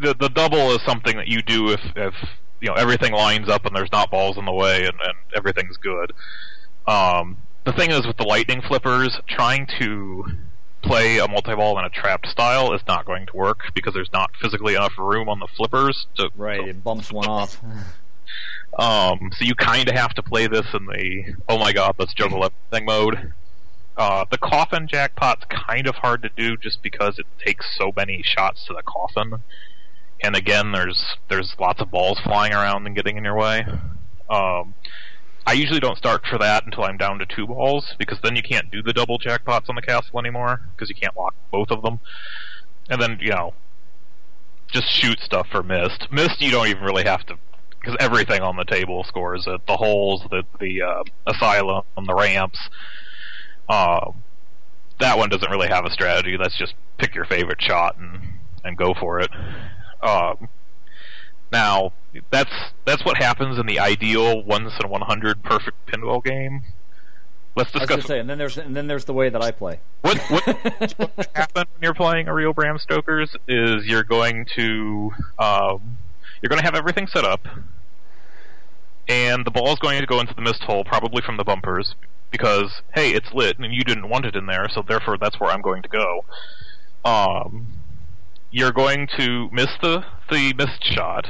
the 0.00 0.14
the 0.14 0.28
double 0.28 0.72
is 0.72 0.82
something 0.82 1.16
that 1.16 1.28
you 1.28 1.42
do 1.42 1.70
if 1.70 1.80
if 1.94 2.14
you 2.60 2.68
know 2.68 2.74
everything 2.74 3.12
lines 3.12 3.48
up 3.48 3.66
and 3.66 3.74
there's 3.74 3.92
not 3.92 4.10
balls 4.10 4.36
in 4.38 4.44
the 4.44 4.52
way 4.52 4.86
and, 4.86 4.94
and 5.00 5.16
everything's 5.34 5.76
good. 5.76 6.12
Um, 6.86 7.38
the 7.64 7.72
thing 7.72 7.90
is 7.90 8.06
with 8.06 8.16
the 8.16 8.24
lightning 8.24 8.62
flippers, 8.62 9.18
trying 9.28 9.66
to 9.80 10.24
play 10.82 11.18
a 11.18 11.26
multi-ball 11.26 11.78
in 11.78 11.84
a 11.84 11.90
trapped 11.90 12.28
style 12.28 12.72
is 12.72 12.80
not 12.86 13.04
going 13.04 13.26
to 13.26 13.36
work 13.36 13.58
because 13.74 13.92
there's 13.92 14.12
not 14.12 14.30
physically 14.40 14.74
enough 14.74 14.92
room 14.96 15.28
on 15.28 15.40
the 15.40 15.48
flippers 15.56 16.06
to 16.16 16.30
Right, 16.36 16.68
it 16.68 16.84
bumps 16.84 17.12
one 17.12 17.26
off. 17.26 17.60
um, 18.78 19.30
so 19.32 19.44
you 19.44 19.54
kind 19.54 19.88
of 19.88 19.96
have 19.96 20.14
to 20.14 20.22
play 20.22 20.46
this 20.46 20.66
in 20.72 20.86
the 20.86 21.34
oh 21.48 21.58
my 21.58 21.72
god, 21.72 21.96
let's 21.98 22.14
juggle 22.14 22.44
everything 22.44 22.86
mode. 22.86 23.32
Uh, 23.96 24.26
the 24.30 24.38
coffin 24.38 24.86
jackpot's 24.86 25.44
kind 25.48 25.86
of 25.86 25.94
hard 25.96 26.22
to 26.22 26.28
do 26.36 26.56
just 26.58 26.82
because 26.82 27.18
it 27.18 27.26
takes 27.44 27.66
so 27.78 27.92
many 27.96 28.22
shots 28.22 28.64
to 28.66 28.74
the 28.74 28.82
coffin, 28.82 29.40
and 30.22 30.34
again, 30.34 30.72
there's 30.72 31.04
there's 31.28 31.54
lots 31.58 31.80
of 31.80 31.90
balls 31.90 32.18
flying 32.24 32.52
around 32.52 32.86
and 32.86 32.94
getting 32.96 33.16
in 33.16 33.24
your 33.24 33.36
way. 33.36 33.64
Um, 34.28 34.74
I 35.46 35.52
usually 35.52 35.78
don't 35.78 35.96
start 35.96 36.22
for 36.28 36.38
that 36.38 36.64
until 36.64 36.84
I'm 36.84 36.96
down 36.96 37.18
to 37.20 37.26
two 37.26 37.46
balls 37.46 37.94
because 37.98 38.18
then 38.22 38.34
you 38.34 38.42
can't 38.42 38.70
do 38.70 38.82
the 38.82 38.92
double 38.92 39.18
jackpots 39.18 39.68
on 39.68 39.76
the 39.76 39.82
castle 39.82 40.18
anymore 40.18 40.60
because 40.74 40.88
you 40.88 40.96
can't 40.96 41.16
lock 41.16 41.34
both 41.52 41.70
of 41.70 41.82
them. 41.82 42.00
And 42.90 43.00
then 43.00 43.18
you 43.20 43.30
know, 43.30 43.54
just 44.72 44.88
shoot 44.90 45.20
stuff 45.20 45.46
for 45.50 45.62
mist. 45.62 46.08
Mist 46.10 46.40
you 46.40 46.50
don't 46.50 46.68
even 46.68 46.82
really 46.82 47.04
have 47.04 47.24
to 47.26 47.38
because 47.78 47.96
everything 48.00 48.40
on 48.42 48.56
the 48.56 48.64
table 48.64 49.04
scores 49.04 49.46
it. 49.46 49.66
The 49.66 49.76
holes, 49.76 50.22
the 50.30 50.42
the 50.58 50.82
uh, 50.82 51.04
asylum, 51.26 51.84
the 52.04 52.14
ramps. 52.14 52.58
Um, 53.68 54.22
that 54.98 55.18
one 55.18 55.28
doesn't 55.28 55.50
really 55.50 55.68
have 55.68 55.84
a 55.84 55.90
strategy. 55.90 56.36
That's 56.36 56.56
just 56.56 56.74
pick 56.98 57.14
your 57.14 57.26
favorite 57.26 57.60
shot 57.60 57.96
and 57.98 58.20
and 58.64 58.76
go 58.76 58.94
for 58.98 59.20
it. 59.20 59.30
Um, 60.02 60.48
now 61.52 61.92
that's 62.30 62.52
that's 62.84 63.04
what 63.04 63.18
happens 63.18 63.58
in 63.58 63.66
the 63.66 63.78
ideal 63.78 64.42
once 64.42 64.72
in 64.82 64.88
100 64.88 65.42
perfect 65.42 65.76
pinball 65.86 66.22
game. 66.24 66.62
Let's 67.56 67.74
I 67.74 67.78
was 67.78 67.88
discuss 67.88 68.06
say, 68.06 68.18
and 68.18 68.28
then 68.28 68.36
there's 68.36 68.58
and 68.58 68.76
then 68.76 68.86
there's 68.86 69.06
the 69.06 69.14
way 69.14 69.30
that 69.30 69.42
I 69.42 69.50
play. 69.50 69.80
what 70.02 70.18
what 70.30 70.44
what 70.98 71.30
happen 71.34 71.64
when 71.72 71.82
you're 71.82 71.94
playing 71.94 72.28
a 72.28 72.34
real 72.34 72.52
Bram 72.52 72.78
Stoker's 72.78 73.34
is 73.48 73.86
you're 73.86 74.04
going 74.04 74.46
to 74.56 75.12
um, 75.38 75.96
you're 76.42 76.48
going 76.48 76.58
to 76.58 76.64
have 76.64 76.74
everything 76.74 77.06
set 77.06 77.24
up, 77.24 77.46
and 79.08 79.46
the 79.46 79.50
ball 79.50 79.72
is 79.72 79.78
going 79.78 80.00
to 80.00 80.06
go 80.06 80.20
into 80.20 80.34
the 80.34 80.42
mist 80.42 80.62
hole, 80.64 80.84
probably 80.84 81.22
from 81.22 81.38
the 81.38 81.44
bumpers, 81.44 81.94
because 82.30 82.82
hey, 82.94 83.12
it's 83.12 83.32
lit 83.32 83.58
and 83.58 83.72
you 83.72 83.84
didn't 83.84 84.08
want 84.10 84.26
it 84.26 84.36
in 84.36 84.44
there, 84.44 84.68
so 84.68 84.82
therefore 84.86 85.16
that's 85.16 85.40
where 85.40 85.50
I'm 85.50 85.62
going 85.62 85.82
to 85.82 85.88
go. 85.88 86.24
Um, 87.06 87.75
you're 88.56 88.72
going 88.72 89.06
to 89.18 89.50
miss 89.52 89.68
the 89.82 90.02
the 90.30 90.54
missed 90.54 90.82
shot, 90.82 91.28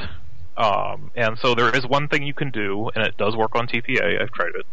um, 0.57 1.11
and 1.17 1.37
so 1.37 1.57
there 1.57 1.75
is 1.75 1.85
one 1.85 2.07
thing 2.07 2.23
you 2.23 2.33
can 2.33 2.53
do, 2.53 2.89
and 2.95 3.05
it 3.05 3.17
does 3.17 3.35
work 3.35 3.57
on 3.57 3.67
TPA. 3.67 4.23
I've 4.23 4.31
tried 4.31 4.53
it. 4.55 4.65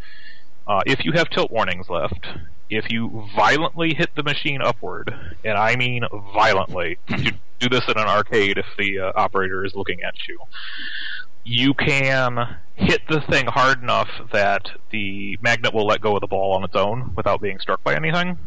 Uh, 0.68 0.82
if 0.86 1.04
you 1.04 1.14
have 1.14 1.32
tilt 1.32 1.50
warnings 1.50 1.90
left, 1.90 2.28
if 2.70 2.92
you 2.92 3.28
violently 3.36 3.96
hit 3.96 4.12
the 4.16 4.22
machine 4.22 4.62
upward, 4.62 5.12
and 5.44 5.58
I 5.58 5.76
mean 5.76 6.04
violently, 6.36 7.00
you 7.08 7.32
do 7.58 7.70
this 7.70 7.86
in 7.88 7.98
an 7.98 8.08
arcade 8.08 8.60
if 8.60 8.68
the 8.78 9.00
uh, 9.00 9.12
operator 9.16 9.66
is 9.66 9.74
looking 9.74 10.04
at 10.04 10.14
you, 10.28 10.38
you 11.44 11.74
can 11.74 12.60
hit 12.76 13.02
the 13.10 13.22
thing 13.32 13.48
hard 13.48 13.82
enough 13.82 14.10
that 14.32 14.70
the 14.92 15.40
magnet 15.42 15.74
will 15.74 15.88
let 15.88 16.02
go 16.02 16.14
of 16.14 16.22
the 16.22 16.28
ball 16.28 16.54
on 16.54 16.64
its 16.64 16.76
own 16.76 17.16
without 17.16 17.42
being 17.42 17.58
struck 17.58 17.84
by 17.84 17.96
anything, 17.96 18.38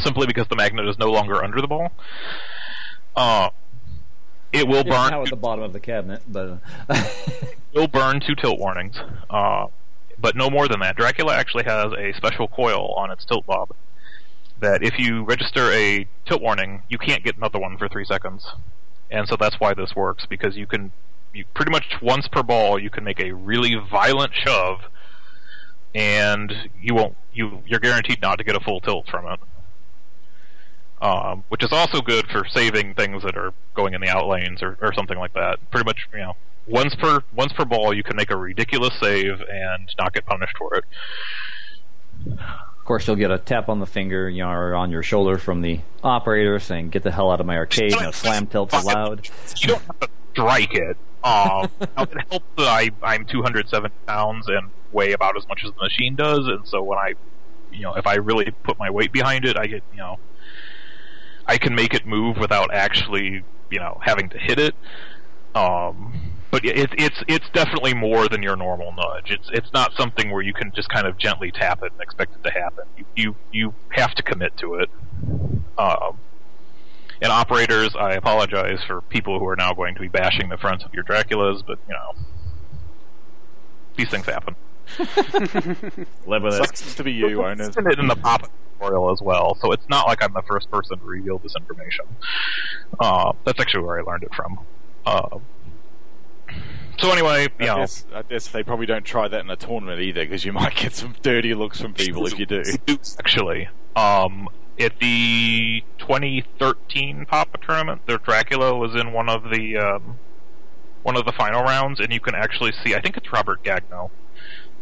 simply 0.00 0.26
because 0.26 0.48
the 0.48 0.56
magnet 0.56 0.88
is 0.88 0.98
no 0.98 1.12
longer 1.12 1.44
under 1.44 1.60
the 1.60 1.68
ball. 1.68 1.92
Uh, 3.16 3.50
it 4.52 4.68
will 4.68 4.84
burn. 4.84 5.10
now 5.10 5.22
at 5.22 5.30
the 5.30 5.36
bottom 5.36 5.64
of 5.64 5.72
the 5.72 5.80
cabinet, 5.80 6.22
but 6.28 6.60
will 7.74 7.88
burn 7.88 8.20
two 8.20 8.34
tilt 8.34 8.58
warnings, 8.58 8.96
uh, 9.30 9.66
but 10.18 10.36
no 10.36 10.50
more 10.50 10.68
than 10.68 10.80
that. 10.80 10.96
Dracula 10.96 11.34
actually 11.34 11.64
has 11.64 11.92
a 11.92 12.12
special 12.16 12.46
coil 12.46 12.92
on 12.96 13.10
its 13.10 13.24
tilt 13.24 13.46
bob 13.46 13.70
that 14.60 14.82
if 14.82 14.98
you 14.98 15.24
register 15.24 15.70
a 15.72 16.06
tilt 16.26 16.42
warning, 16.42 16.82
you 16.88 16.98
can't 16.98 17.24
get 17.24 17.36
another 17.36 17.58
one 17.58 17.76
for 17.76 17.88
three 17.88 18.04
seconds, 18.04 18.46
and 19.10 19.28
so 19.28 19.36
that's 19.36 19.56
why 19.58 19.74
this 19.74 19.94
works 19.96 20.26
because 20.26 20.56
you 20.56 20.66
can, 20.66 20.92
you 21.34 21.44
pretty 21.54 21.70
much 21.70 21.96
once 22.02 22.28
per 22.28 22.42
ball, 22.42 22.78
you 22.78 22.90
can 22.90 23.04
make 23.04 23.20
a 23.20 23.32
really 23.32 23.74
violent 23.90 24.32
shove, 24.34 24.80
and 25.94 26.70
you 26.80 26.94
won't, 26.94 27.16
you 27.32 27.62
you're 27.66 27.80
guaranteed 27.80 28.20
not 28.22 28.38
to 28.38 28.44
get 28.44 28.56
a 28.56 28.60
full 28.60 28.80
tilt 28.80 29.06
from 29.08 29.26
it. 29.26 29.40
Um, 31.00 31.44
which 31.50 31.62
is 31.62 31.72
also 31.72 32.00
good 32.00 32.26
for 32.28 32.46
saving 32.46 32.94
things 32.94 33.22
that 33.22 33.36
are 33.36 33.52
going 33.74 33.92
in 33.92 34.00
the 34.00 34.08
out 34.08 34.26
lanes 34.28 34.62
or, 34.62 34.78
or 34.80 34.94
something 34.94 35.18
like 35.18 35.34
that. 35.34 35.58
Pretty 35.70 35.84
much, 35.84 36.08
you 36.12 36.20
know, 36.20 36.36
once 36.66 36.94
per 36.94 37.20
once 37.34 37.52
per 37.52 37.64
ball, 37.64 37.94
you 37.94 38.02
can 38.02 38.16
make 38.16 38.30
a 38.30 38.36
ridiculous 38.36 38.94
save 39.00 39.40
and 39.40 39.94
not 39.98 40.12
get 40.12 40.26
punished 40.26 40.56
for 40.58 40.74
it. 40.74 40.84
of 42.26 42.84
course 42.84 43.06
you'll 43.06 43.16
get 43.16 43.30
a 43.30 43.38
tap 43.38 43.68
on 43.68 43.78
the 43.78 43.86
finger, 43.86 44.28
you 44.28 44.42
know, 44.42 44.50
or 44.50 44.74
on 44.74 44.90
your 44.90 45.02
shoulder 45.02 45.38
from 45.38 45.62
the 45.62 45.80
operator 46.02 46.58
saying, 46.58 46.90
"Get 46.90 47.02
the 47.02 47.12
hell 47.12 47.30
out 47.30 47.40
of 47.40 47.46
my 47.46 47.56
arcade!" 47.56 47.92
No 48.00 48.10
slam 48.10 48.46
tilts 48.46 48.74
allowed. 48.74 49.28
You 49.60 49.68
don't 49.68 49.82
have 49.84 50.00
to 50.00 50.08
strike 50.32 50.74
it. 50.74 50.96
Um, 51.22 51.68
it 51.80 52.30
helps 52.30 52.46
that 52.56 52.68
I 52.68 52.90
I'm 53.02 53.26
270 53.26 53.94
pounds 54.06 54.48
and 54.48 54.70
weigh 54.92 55.12
about 55.12 55.36
as 55.36 55.46
much 55.48 55.62
as 55.64 55.72
the 55.72 55.82
machine 55.82 56.16
does, 56.16 56.46
and 56.46 56.66
so 56.66 56.82
when 56.82 56.98
I, 56.98 57.14
you 57.72 57.82
know, 57.82 57.94
if 57.94 58.06
I 58.06 58.14
really 58.14 58.50
put 58.62 58.78
my 58.78 58.90
weight 58.90 59.12
behind 59.12 59.44
it, 59.44 59.56
I 59.56 59.66
get 59.66 59.82
you 59.92 59.98
know, 59.98 60.18
I 61.46 61.58
can 61.58 61.74
make 61.74 61.94
it 61.94 62.06
move 62.06 62.36
without 62.38 62.72
actually 62.72 63.42
you 63.70 63.78
know 63.78 63.98
having 64.02 64.28
to 64.30 64.38
hit 64.38 64.58
it. 64.58 64.74
Um, 65.54 66.32
but 66.50 66.64
it, 66.64 66.90
it's 66.96 67.22
it's 67.28 67.48
definitely 67.52 67.94
more 67.94 68.28
than 68.28 68.42
your 68.42 68.56
normal 68.56 68.92
nudge. 68.92 69.30
It's 69.30 69.48
it's 69.52 69.72
not 69.72 69.92
something 69.94 70.30
where 70.30 70.42
you 70.42 70.52
can 70.52 70.72
just 70.74 70.88
kind 70.88 71.06
of 71.06 71.18
gently 71.18 71.50
tap 71.50 71.82
it 71.82 71.92
and 71.92 72.00
expect 72.00 72.34
it 72.34 72.44
to 72.44 72.50
happen. 72.50 72.84
You 72.96 73.04
you, 73.16 73.36
you 73.52 73.74
have 73.90 74.14
to 74.14 74.22
commit 74.22 74.56
to 74.58 74.74
it. 74.76 74.90
Um, 75.76 76.18
and 77.20 77.32
operators, 77.32 77.96
I 77.98 78.12
apologize 78.12 78.80
for 78.86 79.00
people 79.00 79.38
who 79.38 79.46
are 79.48 79.56
now 79.56 79.72
going 79.72 79.94
to 79.94 80.00
be 80.00 80.08
bashing 80.08 80.48
the 80.48 80.56
fronts 80.56 80.84
of 80.84 80.92
your 80.94 81.04
Draculas, 81.04 81.62
but 81.66 81.78
you 81.88 81.94
know 81.94 82.14
these 83.96 84.10
things 84.10 84.26
happen. 84.26 84.54
Live 86.26 86.42
with 86.42 86.54
it. 86.54 86.56
Sucks 86.58 86.94
to 86.94 87.04
be 87.04 87.12
you, 87.12 87.42
owners. 87.44 87.68
It's 87.68 87.76
in 87.76 87.86
it 87.90 87.98
in 87.98 88.06
the 88.06 88.16
pop 88.16 88.50
tutorial 88.78 89.10
as 89.10 89.20
well, 89.20 89.56
so 89.60 89.72
it's 89.72 89.88
not 89.88 90.06
like 90.06 90.22
I'm 90.22 90.32
the 90.32 90.42
first 90.42 90.70
person 90.70 90.98
to 90.98 91.04
reveal 91.04 91.38
this 91.38 91.54
information. 91.56 92.06
Uh, 92.98 93.32
that's 93.44 93.60
actually 93.60 93.84
where 93.84 93.98
I 93.98 94.02
learned 94.02 94.22
it 94.22 94.34
from. 94.34 94.60
Uh, 95.04 95.38
so 96.98 97.10
anyway, 97.10 97.48
you 97.60 97.66
I 97.66 97.66
know, 97.66 97.76
guess, 97.76 98.06
I 98.14 98.22
guess 98.22 98.48
they 98.48 98.62
probably 98.62 98.86
don't 98.86 99.04
try 99.04 99.28
that 99.28 99.40
in 99.40 99.50
a 99.50 99.56
tournament 99.56 100.00
either, 100.00 100.24
because 100.24 100.44
you 100.44 100.52
might 100.54 100.74
get 100.74 100.92
some 100.94 101.14
dirty 101.22 101.54
looks 101.54 101.80
from 101.80 101.94
people 101.94 102.26
if 102.26 102.38
you 102.38 102.46
do. 102.46 102.62
actually, 103.18 103.68
um, 103.94 104.48
at 104.78 104.98
the 105.00 105.82
2013 105.98 107.26
Papa 107.26 107.58
tournament, 107.58 108.02
their 108.06 108.18
Dracula 108.18 108.76
was 108.76 108.94
in 108.94 109.12
one 109.12 109.28
of 109.28 109.50
the 109.50 109.76
um, 109.76 110.16
one 111.02 111.16
of 111.16 111.24
the 111.24 111.32
final 111.32 111.62
rounds, 111.62 112.00
and 112.00 112.12
you 112.12 112.20
can 112.20 112.34
actually 112.34 112.72
see. 112.84 112.94
I 112.94 113.00
think 113.00 113.16
it's 113.16 113.32
Robert 113.32 113.62
Gagno. 113.62 114.10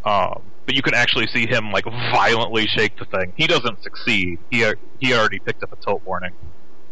Um, 0.04 0.42
but 0.66 0.74
you 0.74 0.82
can 0.82 0.94
actually 0.94 1.26
see 1.26 1.46
him 1.46 1.70
like 1.70 1.84
violently 1.84 2.66
shake 2.66 2.96
the 2.98 3.04
thing. 3.04 3.32
He 3.36 3.46
doesn't 3.46 3.82
succeed. 3.82 4.38
He 4.50 4.64
he 5.00 5.14
already 5.14 5.38
picked 5.38 5.62
up 5.62 5.72
a 5.72 5.76
tilt 5.76 6.02
warning, 6.04 6.32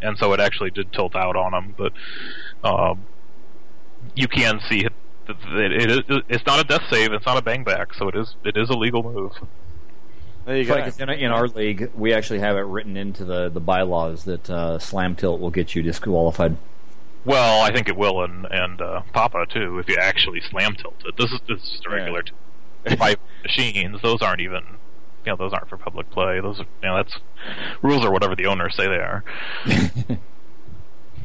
and 0.00 0.16
so 0.18 0.32
it 0.32 0.40
actually 0.40 0.70
did 0.70 0.92
tilt 0.92 1.14
out 1.16 1.36
on 1.36 1.54
him. 1.54 1.74
But 1.76 1.92
um, 2.64 3.04
you 4.14 4.28
can 4.28 4.60
see 4.68 4.84
it, 4.84 4.92
it, 5.28 5.72
it 5.72 5.90
is, 5.90 6.22
it's 6.28 6.46
not 6.46 6.60
a 6.60 6.64
death 6.64 6.82
save. 6.90 7.12
It's 7.12 7.26
not 7.26 7.38
a 7.38 7.42
bang 7.42 7.64
back. 7.64 7.94
So 7.94 8.08
it 8.08 8.14
is 8.14 8.34
it 8.44 8.56
is 8.56 8.68
a 8.68 8.74
legal 8.76 9.02
move. 9.02 9.32
There 10.44 10.56
you 10.56 10.62
It's 10.62 10.68
go. 10.68 10.74
like 10.74 11.00
in, 11.00 11.24
in 11.24 11.30
our 11.30 11.46
league, 11.46 11.92
we 11.94 12.12
actually 12.12 12.40
have 12.40 12.56
it 12.56 12.62
written 12.62 12.96
into 12.96 13.24
the, 13.24 13.48
the 13.48 13.60
bylaws 13.60 14.24
that 14.24 14.50
uh, 14.50 14.78
slam 14.80 15.14
tilt 15.14 15.40
will 15.40 15.52
get 15.52 15.76
you 15.76 15.82
disqualified. 15.82 16.56
Well, 17.24 17.62
I 17.62 17.72
think 17.72 17.88
it 17.88 17.96
will, 17.96 18.24
and 18.24 18.46
and 18.50 18.80
uh, 18.80 19.02
Papa 19.12 19.46
too. 19.48 19.78
If 19.78 19.88
you 19.88 19.96
actually 20.00 20.40
slam 20.50 20.74
tilt 20.74 20.96
it, 21.06 21.16
this 21.16 21.30
is 21.30 21.40
this 21.48 21.62
is 21.62 21.70
just 21.70 21.86
a 21.86 21.90
regular 21.90 22.22
t- 22.22 22.32
five 22.98 23.16
machines. 23.42 24.00
Those 24.02 24.22
aren't 24.22 24.40
even, 24.40 24.62
you 25.24 25.32
know, 25.32 25.36
those 25.36 25.52
aren't 25.52 25.68
for 25.68 25.76
public 25.76 26.10
play. 26.10 26.40
Those 26.40 26.60
are, 26.60 26.66
you 26.82 26.88
know, 26.88 26.96
that's 26.96 27.14
rules 27.82 28.04
are 28.04 28.12
whatever 28.12 28.36
the 28.36 28.46
owners 28.46 28.74
say 28.76 28.86
they 28.86 28.94
are. 28.94 29.24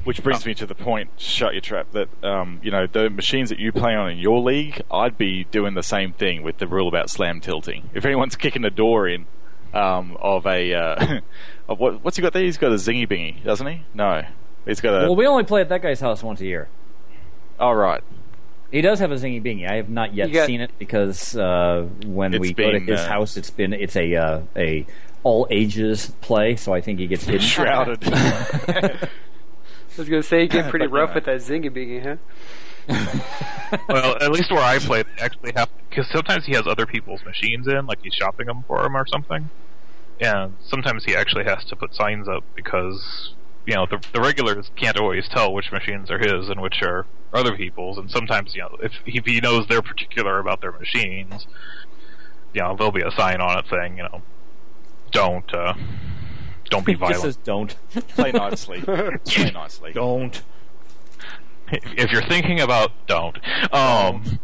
Which 0.03 0.23
brings 0.23 0.45
me 0.45 0.53
to 0.53 0.65
the 0.65 0.75
point, 0.75 1.09
shut 1.17 1.51
your 1.51 1.59
trap, 1.59 1.91
that, 1.91 2.07
um, 2.23 2.61
you 2.63 2.71
know, 2.71 2.87
the 2.87 3.09
machines 3.09 3.49
that 3.49 3.59
you 3.59 3.73
play 3.73 3.93
on 3.93 4.09
in 4.09 4.19
your 4.19 4.39
league, 4.39 4.81
I'd 4.89 5.17
be 5.17 5.43
doing 5.51 5.73
the 5.73 5.83
same 5.83 6.13
thing 6.13 6.43
with 6.43 6.59
the 6.59 6.67
rule 6.67 6.87
about 6.87 7.09
slam 7.09 7.41
tilting. 7.41 7.89
If 7.93 8.05
anyone's 8.05 8.35
kicking 8.37 8.63
a 8.63 8.69
door 8.69 9.09
in 9.09 9.27
um, 9.73 10.17
of 10.21 10.45
a. 10.47 10.73
Uh, 10.73 11.19
of 11.69 11.79
what, 11.79 12.03
what's 12.03 12.15
he 12.15 12.21
got 12.21 12.33
there? 12.33 12.43
He's 12.43 12.57
got 12.57 12.71
a 12.71 12.75
zingy 12.75 13.05
bingy, 13.07 13.43
doesn't 13.43 13.67
he? 13.67 13.83
No. 13.93 14.23
He's 14.65 14.81
got 14.81 14.93
a. 14.93 15.07
well, 15.07 15.15
we 15.15 15.27
only 15.27 15.43
play 15.43 15.61
at 15.61 15.69
that 15.69 15.81
guy's 15.81 15.99
house 15.99 16.23
once 16.23 16.41
a 16.41 16.45
year. 16.45 16.69
oh, 17.59 17.71
right. 17.71 18.01
He 18.71 18.81
does 18.81 18.99
have 18.99 19.11
a 19.11 19.15
zingy 19.15 19.41
bingy. 19.41 19.69
I 19.69 19.75
have 19.75 19.89
not 19.89 20.13
yet 20.13 20.31
got- 20.31 20.47
seen 20.47 20.61
it 20.61 20.71
because 20.77 21.35
uh, 21.37 21.87
when 22.05 22.33
It's 22.33 22.41
we 22.41 22.53
go 22.53 22.71
to 22.71 22.79
been, 22.79 22.87
his 22.87 22.99
uh, 22.99 23.07
house, 23.07 23.37
it's 23.37 23.49
been 23.49 23.73
it's 23.73 23.95
a 23.95 24.15
uh, 24.15 24.41
a 24.55 24.85
all 25.23 25.47
ages 25.49 26.11
play, 26.21 26.55
so 26.55 26.73
I 26.73 26.81
think 26.81 26.99
he 26.99 27.07
gets 27.07 27.23
hidden. 27.23 27.41
Shrouded. 27.47 27.99
I 28.13 28.99
was 29.97 30.09
going 30.09 30.21
to 30.21 30.27
say 30.27 30.43
you 30.43 30.47
get 30.47 30.65
pretty 30.69 30.85
But, 30.87 30.93
rough 30.93 31.09
uh, 31.11 31.13
with 31.15 31.25
that 31.25 31.37
zingy 31.39 31.69
bingy, 31.71 32.03
huh? 32.03 32.17
well, 33.89 34.15
at 34.21 34.31
least 34.31 34.51
where 34.51 34.61
I 34.61 34.79
play, 34.79 35.03
they 35.03 35.21
actually 35.23 35.51
have 35.55 35.69
because 35.89 36.07
sometimes 36.11 36.45
he 36.45 36.53
has 36.53 36.67
other 36.67 36.85
people's 36.85 37.23
machines 37.25 37.67
in, 37.67 37.85
like 37.85 37.99
he's 38.03 38.13
shopping 38.13 38.47
them 38.47 38.63
for 38.67 38.85
him 38.85 38.95
or 38.95 39.05
something, 39.07 39.49
and 40.21 40.53
sometimes 40.65 41.03
he 41.05 41.15
actually 41.15 41.43
has 41.45 41.63
to 41.65 41.75
put 41.75 41.93
signs 41.95 42.27
up 42.27 42.43
because 42.55 43.33
you 43.67 43.75
know 43.75 43.85
the 43.85 44.03
the 44.13 44.21
regulars 44.21 44.71
can't 44.77 44.97
always 44.97 45.27
tell 45.27 45.53
which 45.53 45.71
machines 45.71 46.09
are 46.09 46.17
his 46.17 46.49
and 46.49 46.61
which 46.61 46.81
are 46.81 47.05
other 47.33 47.55
people's, 47.55 47.97
and 47.97 48.09
sometimes 48.09 48.55
you 48.55 48.61
know 48.61 48.77
if, 48.81 48.93
if 49.05 49.25
he 49.25 49.41
knows 49.41 49.67
they're 49.67 49.81
particular 49.81 50.39
about 50.39 50.61
their 50.61 50.71
machines, 50.71 51.45
you 52.53 52.61
know 52.61 52.75
there'll 52.75 52.93
be 52.93 53.01
a 53.03 53.11
sign 53.11 53.41
on 53.41 53.59
it 53.59 53.65
saying 53.69 53.97
you 53.97 54.03
know 54.03 54.21
don't 55.11 55.53
uh, 55.53 55.73
don't 56.69 56.85
be 56.85 56.93
He 56.93 56.97
just 56.97 57.11
violent. 57.11 57.21
says 57.21 57.37
don't. 57.37 57.75
Play 58.15 58.31
nicely. 58.31 58.81
Play 58.81 59.51
nicely. 59.53 59.91
Don't. 59.91 60.41
if 61.69 62.09
you're 62.11 62.23
thinking 62.23 62.61
about 62.61 62.91
don't. 63.05 63.37
Um, 63.73 64.39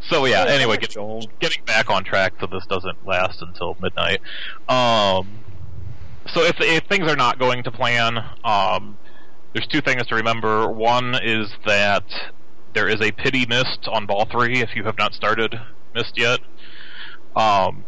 so 0.00 0.24
yeah. 0.24 0.46
Anyway, 0.48 0.78
get, 0.78 0.96
getting 1.38 1.64
back 1.64 1.90
on 1.90 2.02
track 2.02 2.32
so 2.40 2.46
this 2.46 2.64
doesn't 2.66 3.06
last 3.06 3.42
until 3.42 3.76
midnight. 3.78 4.22
Um, 4.70 5.28
so 6.28 6.42
if, 6.42 6.56
if 6.60 6.84
things 6.84 7.10
are 7.10 7.16
not 7.16 7.38
going 7.38 7.62
to 7.64 7.70
plan, 7.70 8.18
um, 8.44 8.98
there's 9.52 9.66
two 9.66 9.80
things 9.80 10.06
to 10.06 10.14
remember. 10.14 10.68
One 10.70 11.14
is 11.22 11.54
that 11.66 12.04
there 12.74 12.88
is 12.88 13.00
a 13.00 13.12
pity 13.12 13.46
mist 13.46 13.88
on 13.90 14.06
ball 14.06 14.26
three 14.30 14.60
if 14.60 14.76
you 14.76 14.84
have 14.84 14.98
not 14.98 15.14
started 15.14 15.54
mist 15.94 16.12
yet. 16.16 16.40
Um, 17.34 17.84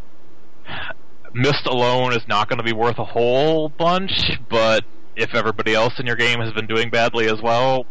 mist 1.32 1.66
alone 1.66 2.12
is 2.12 2.26
not 2.28 2.48
going 2.48 2.58
to 2.58 2.64
be 2.64 2.72
worth 2.72 2.98
a 2.98 3.04
whole 3.04 3.68
bunch, 3.68 4.38
but 4.48 4.84
if 5.16 5.34
everybody 5.34 5.74
else 5.74 5.98
in 5.98 6.06
your 6.06 6.16
game 6.16 6.40
has 6.40 6.52
been 6.52 6.66
doing 6.66 6.90
badly 6.90 7.26
as 7.26 7.40
well, 7.42 7.86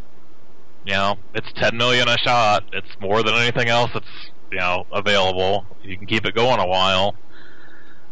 you 0.85 0.93
know, 0.93 1.17
it's 1.35 1.51
10 1.55 1.77
million 1.77 2.07
a 2.07 2.17
shot. 2.17 2.63
It's 2.73 2.99
more 2.99 3.21
than 3.23 3.35
anything 3.35 3.67
else 3.67 3.91
that's, 3.93 4.31
you 4.51 4.57
know, 4.57 4.85
available. 4.91 5.65
You 5.83 5.97
can 5.97 6.07
keep 6.07 6.25
it 6.25 6.33
going 6.33 6.59
a 6.59 6.65
while. 6.65 7.15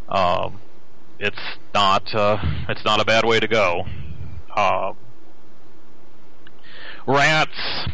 Um, 0.10 0.60
it's 1.20 1.58
not, 1.74 2.14
uh, 2.14 2.38
it's 2.70 2.84
not 2.86 3.00
a 3.00 3.06
bad 3.06 3.26
way 3.26 3.40
to 3.40 3.48
go. 3.48 3.86
Um, 4.56 4.98
rats. 7.06 7.88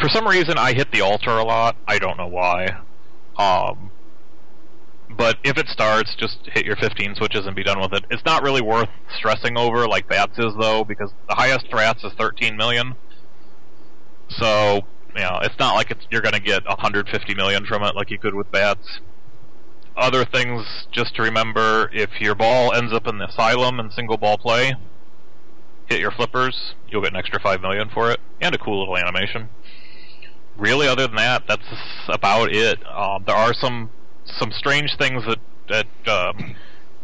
For 0.00 0.08
some 0.08 0.26
reason, 0.26 0.58
I 0.58 0.72
hit 0.74 0.90
the 0.92 1.00
altar 1.00 1.30
a 1.30 1.44
lot. 1.44 1.76
I 1.86 1.98
don't 1.98 2.16
know 2.16 2.26
why. 2.26 2.80
Um, 3.36 3.90
but 5.16 5.38
if 5.44 5.56
it 5.56 5.68
starts, 5.68 6.14
just 6.16 6.38
hit 6.52 6.64
your 6.64 6.76
15 6.76 7.14
switches 7.14 7.46
and 7.46 7.54
be 7.54 7.62
done 7.62 7.80
with 7.80 7.92
it. 7.92 8.04
It's 8.10 8.24
not 8.24 8.42
really 8.42 8.62
worth 8.62 8.88
stressing 9.16 9.56
over 9.56 9.86
like 9.86 10.08
Bats 10.08 10.38
is 10.38 10.54
though, 10.58 10.84
because 10.84 11.12
the 11.28 11.34
highest 11.34 11.66
Rats 11.72 12.02
is 12.02 12.12
13 12.18 12.56
million. 12.56 12.94
So 14.28 14.82
you 15.14 15.22
know, 15.22 15.38
it's 15.42 15.58
not 15.58 15.74
like 15.74 15.90
it's, 15.90 16.04
you're 16.10 16.22
going 16.22 16.34
to 16.34 16.40
get 16.40 16.66
150 16.66 17.34
million 17.34 17.64
from 17.66 17.82
it 17.84 17.94
like 17.94 18.10
you 18.10 18.18
could 18.18 18.34
with 18.34 18.50
Bats. 18.50 19.00
Other 19.96 20.24
things 20.24 20.86
just 20.90 21.14
to 21.16 21.22
remember: 21.22 21.90
if 21.92 22.20
your 22.20 22.34
ball 22.34 22.72
ends 22.74 22.92
up 22.92 23.06
in 23.06 23.18
the 23.18 23.28
asylum 23.28 23.78
in 23.78 23.90
single 23.90 24.16
ball 24.16 24.36
play, 24.36 24.74
hit 25.86 26.00
your 26.00 26.10
flippers. 26.10 26.74
You'll 26.88 27.02
get 27.02 27.12
an 27.12 27.16
extra 27.16 27.40
five 27.40 27.60
million 27.60 27.88
for 27.88 28.10
it, 28.10 28.20
and 28.40 28.54
a 28.54 28.58
cool 28.58 28.80
little 28.80 28.96
animation. 28.96 29.50
Really, 30.56 30.88
other 30.88 31.06
than 31.06 31.16
that, 31.16 31.44
that's 31.46 31.62
about 32.08 32.52
it. 32.52 32.78
Um, 32.86 33.24
there 33.26 33.36
are 33.36 33.54
some 33.54 33.90
some 34.24 34.50
strange 34.50 34.96
things 34.96 35.24
that 35.26 35.38
that 35.68 36.08
um, 36.08 36.56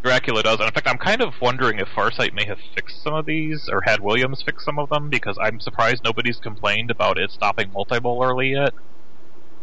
Dracula 0.03 0.43
does, 0.43 0.59
and 0.59 0.67
in 0.67 0.73
fact, 0.73 0.89
I'm 0.89 0.99
kind 0.99 1.23
of 1.23 1.35
wondering 1.41 1.79
if 1.79 1.89
Farsight 1.89 2.33
may 2.33 2.47
have 2.47 2.59
fixed 2.75 3.03
some 3.03 3.15
of 3.15 3.27
these, 3.27 3.69
or 3.71 3.83
had 3.83 4.01
Williams 4.01 4.43
fix 4.43 4.65
some 4.65 4.79
of 4.79 4.89
them, 4.89 5.11
because 5.11 5.37
I'm 5.41 5.61
surprised 5.61 6.03
nobody's 6.05 6.39
complained 6.39 6.91
about 6.91 7.19
it 7.19 7.31
stopping 7.31 7.71
multi-ball 7.73 8.25
early 8.25 8.53
yet. 8.53 8.75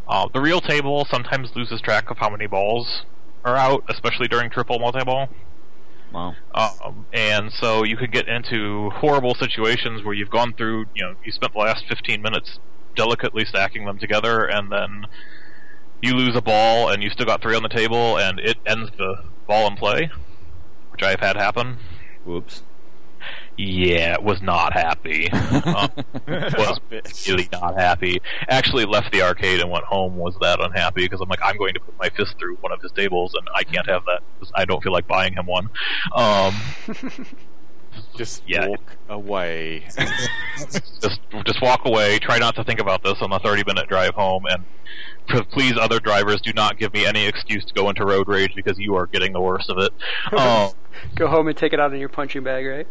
Uh, 0.08 0.28
the 0.34 0.40
real 0.40 0.62
table 0.62 1.06
sometimes 1.10 1.56
loses 1.56 1.82
track 1.82 2.10
of 2.10 2.20
how 2.20 2.30
many 2.30 2.48
balls 2.48 3.04
are 3.44 3.56
out, 3.56 3.84
especially 3.90 4.28
during 4.28 4.50
triple 4.50 4.80
multi-ball. 4.80 5.30
Wow. 6.12 6.36
Um, 6.54 7.06
and 7.14 7.52
so 7.52 7.84
you 7.84 7.98
could 7.98 8.12
get 8.12 8.28
into 8.28 8.90
horrible 8.92 9.36
situations 9.36 10.04
where 10.04 10.14
you've 10.14 10.30
gone 10.30 10.54
through, 10.54 10.86
you 10.96 11.04
know, 11.04 11.16
you 11.24 11.32
spent 11.32 11.54
the 11.54 11.60
last 11.60 11.86
15 11.88 12.22
minutes 12.22 12.60
delicately 12.96 13.46
stacking 13.46 13.86
them 13.86 14.00
together, 14.00 14.46
and 14.46 14.72
then 14.72 15.06
you 16.02 16.14
lose 16.14 16.36
a 16.36 16.42
ball, 16.42 16.90
and 16.90 17.04
you 17.04 17.10
still 17.10 17.26
got 17.26 17.42
three 17.42 17.56
on 17.56 17.64
the 17.64 17.70
table, 17.70 18.18
and 18.18 18.40
it 18.40 18.58
ends 18.66 18.90
the 18.98 19.24
ball 19.48 19.68
in 19.68 19.76
play, 19.76 20.10
which 20.92 21.04
I've 21.04 21.20
had 21.20 21.36
happen. 21.36 21.78
Whoops. 22.26 22.64
Yeah, 23.58 24.18
was 24.20 24.42
not 24.42 24.74
happy. 24.74 25.32
um, 25.32 25.90
was 26.28 26.80
really 27.28 27.50
not 27.52 27.76
happy. 27.76 28.22
Actually 28.50 28.86
left 28.86 29.12
the 29.12 29.24
arcade 29.24 29.60
and 29.60 29.72
went 29.72 29.86
home. 29.86 30.16
Was 30.16 30.36
that 30.42 30.60
unhappy 30.62 31.02
because 31.02 31.22
I'm 31.22 31.30
like, 31.30 31.40
I'm 31.44 31.58
going 31.58 31.74
to 31.74 31.80
put 31.80 31.98
my 31.98 32.10
fist 32.10 32.36
through 32.38 32.58
one 32.58 32.72
of 32.72 32.82
his 32.82 32.92
tables, 32.92 33.34
and 33.34 33.48
I 33.56 33.64
can't 33.64 33.88
have 33.90 34.04
that 34.06 34.22
because 34.40 34.52
I 34.56 34.66
don't 34.66 34.84
feel 34.84 34.92
like 34.94 35.08
buying 35.08 35.34
him 35.34 35.46
one. 35.48 35.70
Um, 36.16 36.54
Just 38.16 38.44
Yeah. 38.48 38.68
walk 38.68 38.96
away. 39.10 39.84
just 39.88 41.20
just 41.46 41.62
walk 41.62 41.86
away. 41.86 42.20
Try 42.20 42.38
not 42.38 42.56
to 42.56 42.64
think 42.64 42.80
about 42.80 43.04
this 43.04 43.16
on 43.22 43.32
the 43.32 43.40
30 43.40 43.64
minute 43.66 43.88
drive 43.90 44.14
home, 44.14 44.46
and 44.48 44.64
please, 45.52 45.74
other 45.80 46.00
drivers, 46.00 46.40
do 46.42 46.54
not 46.54 46.78
give 46.78 46.94
me 46.94 47.06
any 47.08 47.26
excuse 47.26 47.66
to 47.66 47.74
go 47.74 47.90
into 47.90 48.06
road 48.06 48.28
rage 48.28 48.54
because 48.56 48.78
you 48.78 48.96
are 48.96 49.08
getting 49.08 49.34
the 49.34 49.42
worst 49.42 49.70
of 49.72 49.80
it. 49.80 49.92
Um, 50.38 50.72
Go 51.16 51.28
home 51.28 51.48
and 51.48 51.58
take 51.58 51.74
it 51.74 51.80
out 51.80 51.92
in 51.94 52.00
your 52.00 52.10
punching 52.10 52.44
bag, 52.44 52.66
right? 52.66 52.88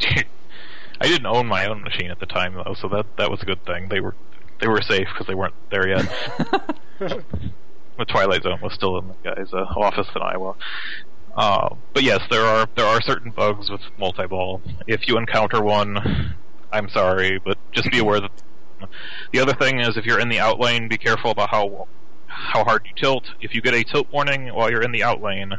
I 1.00 1.06
didn't 1.06 1.26
own 1.26 1.46
my 1.46 1.66
own 1.66 1.82
machine 1.82 2.10
at 2.10 2.20
the 2.20 2.26
time 2.26 2.54
though, 2.54 2.74
so 2.74 2.88
that 2.88 3.06
that 3.16 3.30
was 3.30 3.42
a 3.42 3.46
good 3.46 3.64
thing. 3.64 3.88
They 3.88 4.00
were 4.00 4.14
they 4.60 4.68
were 4.68 4.82
safe 4.82 5.08
because 5.12 5.26
they 5.26 5.34
weren't 5.34 5.54
there 5.70 5.88
yet. 5.88 6.06
the 6.98 8.04
Twilight 8.06 8.42
Zone 8.42 8.60
was 8.62 8.74
still 8.74 8.98
in 8.98 9.08
the 9.08 9.14
guy's 9.24 9.52
uh, 9.52 9.64
office 9.76 10.08
in 10.14 10.22
Iowa. 10.22 10.54
Uh, 11.36 11.74
but 11.94 12.02
yes, 12.02 12.20
there 12.30 12.44
are 12.44 12.68
there 12.76 12.86
are 12.86 13.00
certain 13.00 13.30
bugs 13.30 13.70
with 13.70 13.80
multi-ball. 13.98 14.60
If 14.86 15.08
you 15.08 15.16
encounter 15.16 15.62
one, 15.62 16.34
I'm 16.72 16.88
sorry, 16.90 17.38
but 17.38 17.56
just 17.72 17.90
be 17.90 17.98
aware 17.98 18.20
that 18.20 18.30
The 19.32 19.40
other 19.40 19.54
thing 19.54 19.80
is, 19.80 19.96
if 19.96 20.04
you're 20.04 20.20
in 20.20 20.28
the 20.28 20.40
out 20.40 20.58
lane, 20.60 20.88
be 20.88 20.98
careful 20.98 21.30
about 21.30 21.50
how 21.50 21.88
how 22.26 22.64
hard 22.64 22.82
you 22.86 22.92
tilt. 22.96 23.24
If 23.40 23.54
you 23.54 23.60
get 23.60 23.74
a 23.74 23.84
tilt 23.84 24.08
warning 24.12 24.48
while 24.48 24.70
you're 24.70 24.82
in 24.82 24.92
the 24.92 25.02
out 25.02 25.22
lane, 25.22 25.54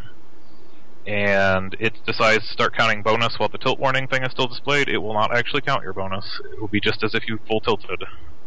and 1.05 1.75
it 1.79 1.93
decides 2.05 2.47
to 2.47 2.53
start 2.53 2.75
counting 2.75 3.01
bonus 3.01 3.37
while 3.37 3.49
the 3.49 3.57
tilt 3.57 3.79
warning 3.79 4.07
thing 4.07 4.23
is 4.23 4.31
still 4.31 4.47
displayed, 4.47 4.87
it 4.87 4.97
will 4.99 5.13
not 5.13 5.35
actually 5.35 5.61
count 5.61 5.83
your 5.83 5.93
bonus. 5.93 6.39
It 6.51 6.61
will 6.61 6.67
be 6.67 6.79
just 6.79 7.03
as 7.03 7.15
if 7.15 7.27
you 7.27 7.39
full 7.47 7.61
tilted. 7.61 8.03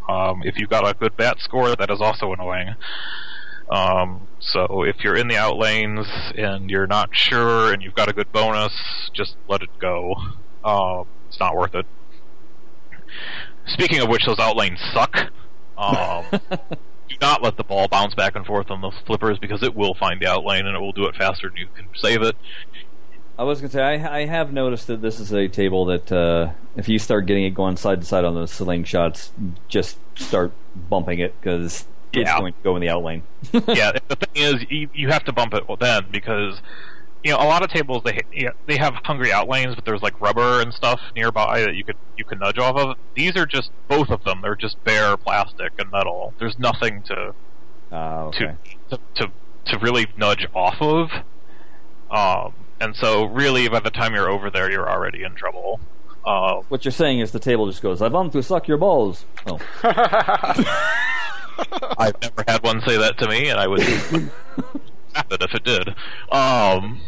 Um, 0.08 0.42
if 0.44 0.58
you've 0.58 0.70
got 0.70 0.86
a 0.88 0.94
good 0.94 1.16
bat 1.16 1.38
score, 1.40 1.74
that 1.76 1.90
is 1.90 2.00
also 2.00 2.32
annoying. 2.32 2.74
Um, 3.70 4.28
so 4.40 4.82
if 4.82 5.02
you're 5.02 5.16
in 5.16 5.28
the 5.28 5.36
out 5.36 5.56
lanes 5.56 6.06
and 6.36 6.70
you're 6.70 6.86
not 6.86 7.10
sure 7.12 7.72
and 7.72 7.82
you've 7.82 7.94
got 7.94 8.08
a 8.08 8.12
good 8.12 8.30
bonus, 8.30 8.72
just 9.12 9.36
let 9.48 9.62
it 9.62 9.70
go. 9.78 10.14
Uh, 10.62 11.04
it's 11.28 11.40
not 11.40 11.56
worth 11.56 11.74
it. 11.74 11.86
Speaking 13.66 14.00
of 14.00 14.08
which, 14.08 14.26
those 14.26 14.38
out 14.38 14.56
lanes 14.56 14.80
suck. 14.92 15.16
Um, 15.76 16.24
do 17.08 17.16
not 17.20 17.42
let 17.42 17.56
the 17.56 17.64
ball 17.64 17.88
bounce 17.88 18.14
back 18.14 18.34
and 18.36 18.44
forth 18.46 18.70
on 18.70 18.80
those 18.80 18.94
flippers 19.06 19.38
because 19.38 19.62
it 19.62 19.74
will 19.74 19.94
find 19.94 20.20
the 20.20 20.26
out 20.26 20.44
lane 20.44 20.66
and 20.66 20.76
it 20.76 20.80
will 20.80 20.92
do 20.92 21.06
it 21.06 21.14
faster 21.16 21.48
than 21.48 21.56
you 21.58 21.66
can 21.74 21.86
save 21.94 22.22
it. 22.22 22.36
I 23.38 23.42
was 23.42 23.60
going 23.60 23.70
to 23.70 23.76
say, 23.76 23.82
I, 23.82 24.18
I 24.20 24.26
have 24.26 24.52
noticed 24.52 24.86
that 24.86 25.02
this 25.02 25.18
is 25.18 25.32
a 25.32 25.48
table 25.48 25.84
that 25.86 26.12
uh, 26.12 26.52
if 26.76 26.88
you 26.88 26.98
start 27.00 27.26
getting 27.26 27.44
it 27.44 27.50
going 27.50 27.76
side 27.76 28.00
to 28.00 28.06
side 28.06 28.24
on 28.24 28.34
the 28.34 28.42
slingshots, 28.42 29.30
just 29.68 29.98
start 30.16 30.52
bumping 30.88 31.18
it 31.18 31.34
because 31.40 31.84
it's 32.12 32.28
Yeah. 32.30 32.38
going 32.38 32.52
to 32.52 32.58
go 32.62 32.76
in 32.76 32.80
the 32.80 32.88
out 32.90 33.02
lane. 33.02 33.24
yeah, 33.52 33.90
the 34.08 34.14
thing 34.16 34.28
is, 34.36 34.64
you, 34.70 34.88
you 34.94 35.08
have 35.08 35.24
to 35.24 35.32
bump 35.32 35.52
it 35.52 35.64
then 35.80 36.06
because 36.12 36.60
you 37.24 37.32
know 37.32 37.38
a 37.38 37.48
lot 37.48 37.64
of 37.64 37.70
tables 37.70 38.02
they 38.04 38.20
yeah, 38.32 38.50
they 38.66 38.76
have 38.76 38.94
hungry 39.04 39.32
out 39.32 39.48
lanes, 39.48 39.74
but 39.74 39.84
there's 39.84 40.02
like 40.02 40.20
rubber 40.20 40.60
and 40.60 40.72
stuff 40.72 41.00
nearby 41.16 41.62
that 41.62 41.74
you 41.74 41.84
could 41.84 41.96
you 42.16 42.24
can 42.24 42.38
nudge 42.38 42.58
off 42.58 42.76
of. 42.76 42.96
These 43.16 43.36
are 43.36 43.46
just 43.46 43.70
both 43.88 44.10
of 44.10 44.22
them. 44.24 44.40
They're 44.42 44.54
just 44.56 44.82
bare 44.84 45.16
plastic 45.16 45.72
and 45.78 45.90
metal. 45.90 46.34
There's 46.38 46.58
nothing 46.58 47.02
to 47.08 47.34
Ah, 47.90 48.22
okay. 48.24 48.54
to, 48.90 48.98
to 49.16 49.30
to 49.66 49.78
really 49.78 50.06
nudge 50.16 50.46
off 50.54 50.76
of. 50.80 51.10
Um, 52.10 52.54
and 52.80 52.94
so 52.94 53.24
really, 53.24 53.68
by 53.68 53.80
the 53.80 53.90
time 53.90 54.14
you're 54.14 54.30
over 54.30 54.50
there, 54.50 54.70
you're 54.70 54.88
already 54.90 55.22
in 55.22 55.34
trouble. 55.34 55.80
Uh, 56.24 56.60
What 56.68 56.84
you're 56.84 56.92
saying 56.92 57.20
is 57.20 57.32
the 57.32 57.38
table 57.38 57.66
just 57.68 57.82
goes, 57.82 58.00
I 58.02 58.08
want 58.08 58.32
to 58.32 58.42
suck 58.42 58.68
your 58.68 58.78
balls. 58.78 59.24
Oh. 59.46 59.58
I've 61.98 62.20
never 62.20 62.44
had 62.48 62.62
one 62.62 62.80
say 62.86 62.96
that 62.98 63.18
to 63.18 63.28
me, 63.28 63.48
and 63.48 63.58
I 63.60 63.66
would 63.66 63.80
it 65.16 65.42
if 65.42 65.54
it 65.54 65.64
did. 65.64 65.94
Um, 66.30 67.00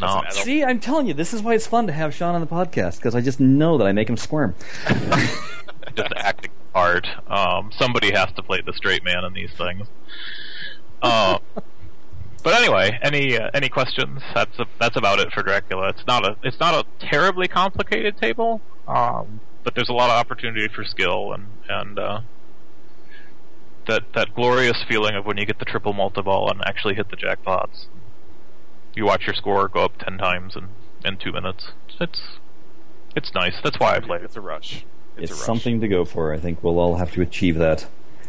no, 0.00 0.22
See, 0.30 0.64
I'm 0.64 0.80
telling 0.80 1.06
you, 1.06 1.14
this 1.14 1.34
is 1.34 1.42
why 1.42 1.54
it's 1.54 1.66
fun 1.66 1.86
to 1.86 1.92
have 1.92 2.14
Sean 2.14 2.34
on 2.34 2.40
the 2.40 2.46
podcast 2.46 2.96
because 2.96 3.14
I 3.14 3.20
just 3.20 3.38
know 3.38 3.76
that 3.76 3.86
I 3.86 3.92
make 3.92 4.08
him 4.08 4.16
squirm. 4.16 4.54
just 5.94 6.12
acting 6.16 6.50
hard. 6.74 7.06
Um, 7.28 7.70
somebody 7.76 8.12
has 8.12 8.32
to 8.32 8.42
play 8.42 8.62
the 8.62 8.72
straight 8.72 9.04
man 9.04 9.24
in 9.24 9.34
these 9.34 9.50
things. 9.52 9.86
Uh, 11.02 11.38
but 12.42 12.54
anyway, 12.54 12.98
any 13.02 13.38
uh, 13.38 13.50
any 13.52 13.68
questions? 13.68 14.22
That's 14.34 14.58
a, 14.58 14.66
that's 14.80 14.96
about 14.96 15.20
it 15.20 15.32
for 15.32 15.42
Dracula. 15.42 15.88
It's 15.90 16.06
not 16.06 16.26
a 16.26 16.36
it's 16.42 16.58
not 16.60 16.74
a 16.74 17.06
terribly 17.06 17.46
complicated 17.46 18.16
table, 18.16 18.62
um, 18.88 19.40
but 19.64 19.74
there's 19.74 19.90
a 19.90 19.94
lot 19.94 20.08
of 20.08 20.16
opportunity 20.16 20.68
for 20.68 20.84
skill 20.84 21.32
and 21.32 21.46
and 21.68 21.98
uh, 21.98 22.20
that 23.86 24.12
that 24.14 24.34
glorious 24.34 24.82
feeling 24.88 25.14
of 25.14 25.26
when 25.26 25.36
you 25.36 25.46
get 25.46 25.58
the 25.58 25.64
triple 25.64 25.92
multi 25.92 26.22
ball 26.22 26.50
and 26.50 26.60
actually 26.66 26.94
hit 26.94 27.10
the 27.10 27.16
jackpots. 27.16 27.86
You 28.94 29.04
watch 29.04 29.26
your 29.26 29.34
score 29.34 29.68
go 29.68 29.84
up 29.84 29.98
ten 29.98 30.18
times 30.18 30.56
in 30.56 30.68
in 31.04 31.16
two 31.16 31.32
minutes. 31.32 31.72
It's 32.00 32.20
it's 33.14 33.34
nice. 33.34 33.54
That's 33.62 33.78
why 33.78 33.96
I 33.96 34.00
play. 34.00 34.18
It's 34.22 34.36
a 34.36 34.40
rush. 34.40 34.84
It's, 35.16 35.30
It's, 35.30 35.32
a 35.32 35.34
rush. 35.34 35.46
something 35.46 35.80
to 35.80 35.88
go 35.88 36.04
for. 36.04 36.32
I 36.32 36.38
think 36.38 36.62
we'll 36.62 36.78
all 36.78 36.96
have 36.96 37.12
to 37.12 37.22
achieve 37.22 37.56
that 37.56 37.86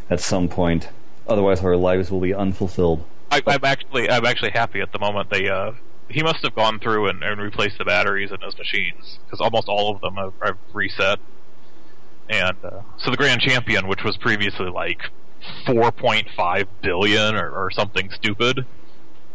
at 0.10 0.20
some 0.20 0.48
point. 0.48 0.90
Otherwise, 1.28 1.64
our 1.64 1.76
lives 1.76 2.12
will 2.12 2.20
be 2.20 2.34
unfulfilled. 2.34 3.04
I, 3.32 3.42
I'm 3.48 3.66
actually 3.66 4.10
I'm 4.10 4.26
actually 4.26 4.52
happy 4.52 4.82
at 4.82 4.92
the 4.92 5.00
moment. 5.00 5.30
They 5.32 5.50
uh, 5.50 5.74
he 6.10 6.22
must 6.22 6.44
have 6.44 6.56
gone 6.56 6.80
through 6.80 7.10
and, 7.10 7.24
and 7.24 7.42
replaced 7.42 7.78
the 7.78 7.86
batteries 7.86 8.32
in 8.32 8.42
his 8.42 8.58
machines 8.58 9.20
because 9.26 9.42
almost 9.42 9.68
all 9.68 9.94
of 9.94 10.02
them 10.02 10.16
have, 10.16 10.34
have 10.44 10.58
reset. 10.74 11.20
And 12.30 12.58
uh, 12.64 12.82
so 12.98 13.12
the 13.12 13.18
grand 13.18 13.42
champion, 13.42 13.88
which 13.88 14.04
was 14.04 14.18
previously 14.18 14.70
like 14.70 15.02
4.5 15.66 16.68
billion 16.82 17.36
or, 17.36 17.50
or 17.50 17.72
something 17.72 18.10
stupid, 18.12 18.66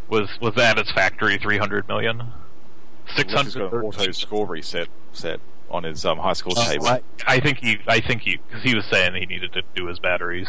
was 0.08 0.28
was 0.40 0.56
at 0.58 0.78
its 0.78 0.90
factory 0.92 1.38
300 1.38 1.86
million. 1.88 2.22
He's 3.16 3.24
got 3.24 3.54
an 3.56 3.62
auto 3.62 4.12
score 4.12 4.46
reset 4.46 4.88
set 5.12 5.40
on 5.70 5.84
his 5.84 6.04
um, 6.04 6.18
high 6.18 6.32
school 6.32 6.54
table. 6.54 6.86
I, 6.86 7.00
I 7.26 7.40
think 7.40 7.58
he 7.58 7.78
I 7.86 8.00
think 8.00 8.22
he 8.22 8.38
because 8.48 8.62
he 8.62 8.74
was 8.74 8.84
saying 8.86 9.14
he 9.14 9.26
needed 9.26 9.52
to 9.54 9.62
do 9.74 9.86
his 9.86 9.98
batteries, 9.98 10.48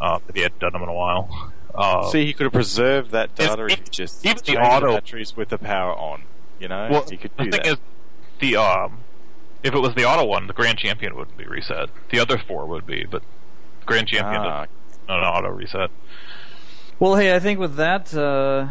uh, 0.00 0.18
but 0.26 0.36
he 0.36 0.42
hadn't 0.42 0.60
done 0.60 0.72
them 0.72 0.82
in 0.82 0.88
a 0.88 0.92
while. 0.94 1.52
Uh, 1.74 2.08
See, 2.10 2.26
he 2.26 2.32
could 2.32 2.44
have 2.44 2.52
preserved 2.52 3.12
that 3.12 3.34
data 3.36 3.64
If- 3.66 3.72
if 3.72 3.78
he 3.78 3.84
just 3.90 4.26
even 4.26 4.42
the 4.44 4.56
auto- 4.58 4.94
batteries 4.94 5.36
with 5.36 5.50
the 5.50 5.58
power 5.58 5.92
on. 5.94 6.22
You 6.58 6.68
know, 6.68 6.88
Well, 6.90 7.04
he 7.08 7.16
could 7.16 7.30
the 7.38 7.44
do 7.44 7.50
thing 7.52 7.60
that. 7.62 7.72
is, 7.72 7.76
the 8.40 8.56
um, 8.56 8.98
if 9.62 9.72
it 9.72 9.78
was 9.78 9.94
the 9.94 10.04
auto 10.04 10.24
one, 10.24 10.46
the 10.46 10.52
grand 10.52 10.78
champion 10.78 11.14
wouldn't 11.16 11.36
be 11.38 11.44
reset. 11.46 11.88
The 12.10 12.18
other 12.20 12.38
four 12.38 12.66
would 12.66 12.86
be, 12.86 13.06
but 13.08 13.22
grand 13.86 14.08
champion 14.08 14.42
Ah. 14.42 14.66
Doesn't 15.10 15.24
an 15.24 15.34
auto 15.34 15.48
reset. 15.48 15.90
Well, 16.98 17.16
hey, 17.16 17.34
I 17.34 17.38
think 17.38 17.58
with 17.58 17.76
that, 17.76 18.14
uh, 18.14 18.68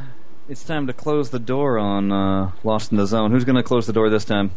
it's 0.48 0.64
time 0.64 0.88
to 0.88 0.94
close 0.94 1.32
the 1.32 1.40
door 1.40 1.78
on 1.78 2.11
uh, 2.11 2.52
Lost 2.64 2.91
in 2.91 2.98
the 2.98 3.07
Zone. 3.07 3.32
Who's 3.32 3.44
going 3.44 3.56
to 3.56 3.64
close 3.64 3.88
the 3.88 3.94
door 3.94 4.10
this 4.10 4.26
time? 4.26 4.52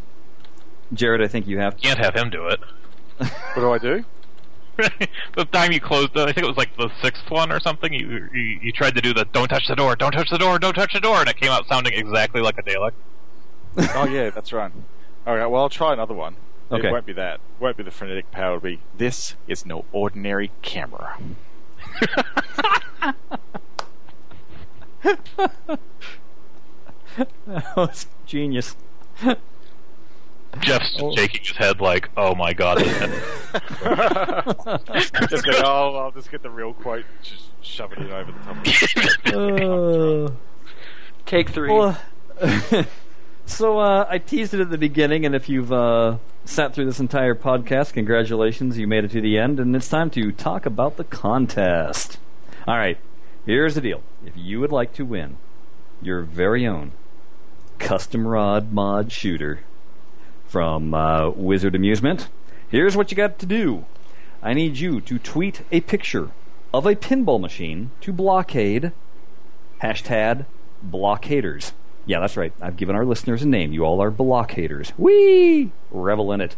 Jared, 0.92 1.22
I 1.22 1.28
think 1.28 1.46
you 1.46 1.58
have 1.58 1.76
to. 1.76 1.82
Can't 1.82 1.98
have 1.98 2.14
him 2.14 2.30
do 2.30 2.48
it. 2.48 2.60
what 3.16 3.56
do 3.56 3.70
I 3.72 3.78
do? 3.78 4.04
the 5.36 5.44
time 5.46 5.72
you 5.72 5.80
closed, 5.80 6.10
it, 6.14 6.20
I 6.20 6.32
think 6.32 6.38
it 6.38 6.46
was 6.46 6.56
like 6.56 6.76
the 6.76 6.90
sixth 7.02 7.30
one 7.30 7.52
or 7.52 7.60
something. 7.60 7.92
You, 7.92 8.28
you 8.32 8.42
you 8.62 8.72
tried 8.72 8.94
to 8.94 9.02
do 9.02 9.12
the 9.12 9.26
"Don't 9.26 9.48
touch 9.48 9.68
the 9.68 9.76
door, 9.76 9.96
don't 9.96 10.12
touch 10.12 10.30
the 10.30 10.38
door, 10.38 10.58
don't 10.58 10.72
touch 10.72 10.94
the 10.94 11.00
door," 11.00 11.20
and 11.20 11.28
it 11.28 11.36
came 11.36 11.50
out 11.50 11.68
sounding 11.68 11.92
exactly 11.92 12.40
like 12.40 12.56
a 12.58 12.62
Dalek. 12.62 12.92
oh 13.94 14.06
yeah, 14.06 14.30
that's 14.30 14.50
right. 14.50 14.72
All 15.26 15.36
right, 15.36 15.46
well 15.46 15.62
I'll 15.62 15.68
try 15.68 15.92
another 15.92 16.14
one. 16.14 16.36
Okay. 16.70 16.88
It 16.88 16.90
won't 16.90 17.04
be 17.04 17.12
that. 17.12 17.34
It 17.34 17.62
won't 17.62 17.76
be 17.76 17.82
the 17.82 17.90
frenetic 17.90 18.30
power. 18.30 18.56
It'll 18.56 18.60
be 18.60 18.80
this 18.96 19.34
is 19.46 19.66
no 19.66 19.84
ordinary 19.92 20.50
camera. 20.62 21.18
That 27.46 27.76
was 27.76 28.06
genius. 28.26 28.76
Jeff's 30.60 30.94
shaking 31.14 31.42
his 31.42 31.56
head 31.56 31.80
like, 31.80 32.10
"Oh 32.16 32.34
my 32.34 32.52
god." 32.52 32.78
just 35.28 35.44
go, 35.44 35.52
oh, 35.64 35.96
I'll 35.96 36.10
just 36.12 36.30
get 36.30 36.42
the 36.42 36.50
real 36.50 36.74
quote, 36.74 37.04
just 37.22 37.46
shove 37.62 37.92
it 37.92 37.98
in 37.98 38.10
over 38.12 38.32
the 38.32 38.38
top. 38.40 38.56
Uh, 39.32 40.28
Take 41.24 41.50
three. 41.50 41.72
well, 41.72 41.98
so 43.46 43.78
uh, 43.78 44.06
I 44.08 44.18
teased 44.18 44.54
it 44.54 44.60
at 44.60 44.70
the 44.70 44.78
beginning, 44.78 45.26
and 45.26 45.34
if 45.34 45.48
you've 45.48 45.72
uh, 45.72 46.18
sat 46.44 46.74
through 46.74 46.86
this 46.86 47.00
entire 47.00 47.34
podcast, 47.34 47.92
congratulations, 47.92 48.78
you 48.78 48.86
made 48.86 49.04
it 49.04 49.10
to 49.12 49.20
the 49.20 49.38
end, 49.38 49.60
and 49.60 49.74
it's 49.74 49.88
time 49.88 50.10
to 50.10 50.32
talk 50.32 50.66
about 50.66 50.96
the 50.96 51.04
contest. 51.04 52.18
All 52.66 52.76
right, 52.76 52.98
here's 53.46 53.74
the 53.74 53.80
deal: 53.80 54.02
if 54.24 54.32
you 54.36 54.60
would 54.60 54.72
like 54.72 54.92
to 54.94 55.04
win 55.04 55.36
your 56.00 56.22
very 56.22 56.66
own 56.66 56.92
custom 57.78 58.26
rod 58.26 58.72
mod 58.72 59.10
shooter 59.12 59.60
from 60.46 60.94
uh, 60.94 61.30
Wizard 61.30 61.74
Amusement, 61.74 62.28
here's 62.68 62.96
what 62.96 63.10
you 63.10 63.16
got 63.16 63.38
to 63.38 63.46
do. 63.46 63.84
I 64.42 64.54
need 64.54 64.78
you 64.78 65.00
to 65.02 65.18
tweet 65.18 65.62
a 65.70 65.80
picture 65.80 66.30
of 66.74 66.86
a 66.86 66.96
pinball 66.96 67.40
machine 67.40 67.90
to 68.00 68.12
blockade 68.12 68.92
hashtag 69.82 70.46
blockaders. 70.84 71.72
Yeah, 72.04 72.20
that's 72.20 72.36
right. 72.36 72.52
I've 72.60 72.76
given 72.76 72.96
our 72.96 73.04
listeners 73.04 73.42
a 73.42 73.48
name. 73.48 73.72
You 73.72 73.84
all 73.84 74.02
are 74.02 74.10
blockaders. 74.10 74.90
Whee! 74.98 75.70
Revel 75.90 76.32
in 76.32 76.40
it. 76.40 76.56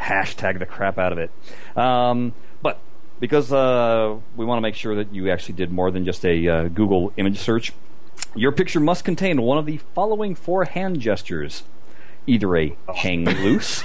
Hashtag 0.00 0.58
the 0.58 0.66
crap 0.66 0.98
out 0.98 1.12
of 1.12 1.18
it. 1.18 1.30
Um, 1.76 2.34
but 2.62 2.78
because 3.18 3.52
uh, 3.52 4.16
we 4.36 4.44
want 4.44 4.58
to 4.58 4.62
make 4.62 4.74
sure 4.74 4.94
that 4.96 5.12
you 5.12 5.30
actually 5.30 5.54
did 5.54 5.72
more 5.72 5.90
than 5.90 6.04
just 6.04 6.24
a 6.24 6.48
uh, 6.48 6.68
Google 6.68 7.12
image 7.16 7.38
search, 7.38 7.72
your 8.34 8.52
picture 8.52 8.80
must 8.80 9.04
contain 9.04 9.42
one 9.42 9.58
of 9.58 9.66
the 9.66 9.78
following 9.94 10.34
four 10.34 10.64
hand 10.64 11.00
gestures 11.00 11.64
either 12.26 12.56
a 12.56 12.76
hang 12.94 13.24
loose, 13.42 13.84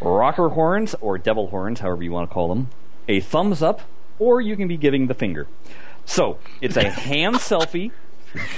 rocker 0.00 0.50
horns, 0.50 0.94
or 1.00 1.18
devil 1.18 1.48
horns, 1.48 1.80
however 1.80 2.02
you 2.02 2.12
want 2.12 2.28
to 2.28 2.32
call 2.32 2.48
them, 2.48 2.68
a 3.08 3.20
thumbs 3.20 3.62
up, 3.62 3.82
or 4.18 4.40
you 4.40 4.56
can 4.56 4.68
be 4.68 4.76
giving 4.76 5.06
the 5.06 5.14
finger. 5.14 5.46
So, 6.04 6.38
it's 6.60 6.76
a 6.76 6.90
hand 6.90 7.36
selfie 7.40 7.90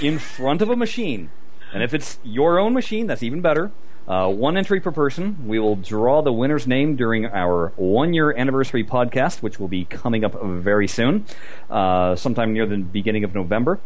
in 0.01 0.19
front 0.19 0.61
of 0.61 0.69
a 0.69 0.75
machine. 0.75 1.29
And 1.73 1.83
if 1.83 1.93
it's 1.93 2.17
your 2.23 2.59
own 2.59 2.73
machine, 2.73 3.07
that's 3.07 3.23
even 3.23 3.41
better. 3.41 3.71
Uh, 4.07 4.29
one 4.29 4.55
entry 4.55 4.79
per 4.79 4.91
person. 4.91 5.47
We 5.47 5.59
will 5.59 5.75
draw 5.75 6.21
the 6.21 6.31
winner's 6.31 6.65
name 6.65 6.95
during 6.95 7.25
our 7.25 7.73
one 7.75 8.13
year 8.13 8.31
anniversary 8.35 8.85
podcast, 8.85 9.41
which 9.41 9.59
will 9.59 9.67
be 9.67 9.83
coming 9.83 10.23
up 10.23 10.41
very 10.41 10.87
soon, 10.87 11.25
uh, 11.69 12.15
sometime 12.15 12.53
near 12.53 12.65
the 12.65 12.77
beginning 12.77 13.25
of 13.25 13.35
November. 13.35 13.79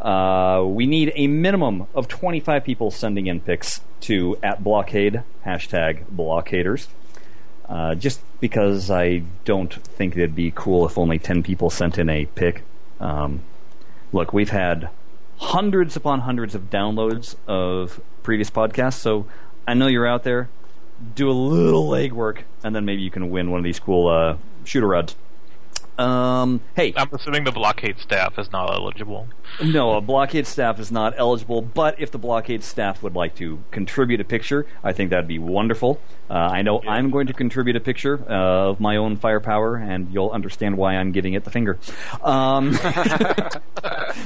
Uh, 0.00 0.64
we 0.66 0.86
need 0.86 1.12
a 1.14 1.26
minimum 1.28 1.86
of 1.94 2.08
25 2.08 2.64
people 2.64 2.90
sending 2.90 3.26
in 3.28 3.38
pics 3.40 3.80
to 4.00 4.36
at 4.42 4.64
blockade, 4.64 5.22
hashtag 5.46 6.04
blockaders. 6.06 6.88
uh, 7.68 7.94
just 7.94 8.20
because 8.40 8.90
I 8.90 9.22
don't 9.44 9.72
think 9.72 10.16
it'd 10.16 10.34
be 10.34 10.50
cool 10.52 10.86
if 10.86 10.98
only 10.98 11.20
10 11.20 11.44
people 11.44 11.70
sent 11.70 11.98
in 11.98 12.08
a 12.08 12.24
pic. 12.26 12.64
Um, 12.98 13.42
look, 14.12 14.32
we've 14.32 14.50
had 14.50 14.90
hundreds 15.40 15.96
upon 15.96 16.20
hundreds 16.20 16.54
of 16.54 16.70
downloads 16.70 17.34
of 17.46 18.00
previous 18.22 18.50
podcasts, 18.50 18.94
so 18.94 19.26
I 19.66 19.74
know 19.74 19.86
you're 19.86 20.06
out 20.06 20.22
there. 20.22 20.48
Do 21.14 21.30
a 21.30 21.32
little 21.32 21.88
legwork, 21.88 22.42
and 22.62 22.76
then 22.76 22.84
maybe 22.84 23.02
you 23.02 23.10
can 23.10 23.30
win 23.30 23.50
one 23.50 23.58
of 23.58 23.64
these 23.64 23.80
cool 23.80 24.08
uh, 24.08 24.36
shooter 24.64 24.86
rods. 24.86 25.16
Um, 26.00 26.60
hey, 26.76 26.94
I'm 26.96 27.08
assuming 27.12 27.44
the 27.44 27.52
blockade 27.52 27.98
staff 27.98 28.38
is 28.38 28.50
not 28.52 28.70
eligible. 28.72 29.28
no, 29.62 29.92
a 29.96 30.00
blockade 30.00 30.46
staff 30.46 30.80
is 30.80 30.90
not 30.90 31.14
eligible, 31.18 31.60
but 31.62 32.00
if 32.00 32.10
the 32.10 32.18
blockade 32.18 32.64
staff 32.64 33.02
would 33.02 33.14
like 33.14 33.34
to 33.36 33.62
contribute 33.70 34.20
a 34.20 34.24
picture, 34.24 34.66
I 34.82 34.92
think 34.92 35.10
that'd 35.10 35.28
be 35.28 35.38
wonderful. 35.38 36.00
Uh, 36.30 36.34
I 36.34 36.62
know 36.62 36.80
I'm 36.88 37.10
going 37.10 37.26
to 37.26 37.32
contribute 37.32 37.76
a 37.76 37.80
picture 37.80 38.18
uh, 38.30 38.70
of 38.70 38.80
my 38.80 38.96
own 38.96 39.16
firepower, 39.16 39.76
and 39.76 40.12
you'll 40.12 40.30
understand 40.30 40.76
why 40.76 40.94
I'm 40.96 41.12
giving 41.12 41.34
it 41.34 41.44
the 41.44 41.50
finger. 41.50 41.78
Um, 42.22 42.78
I 42.84 43.60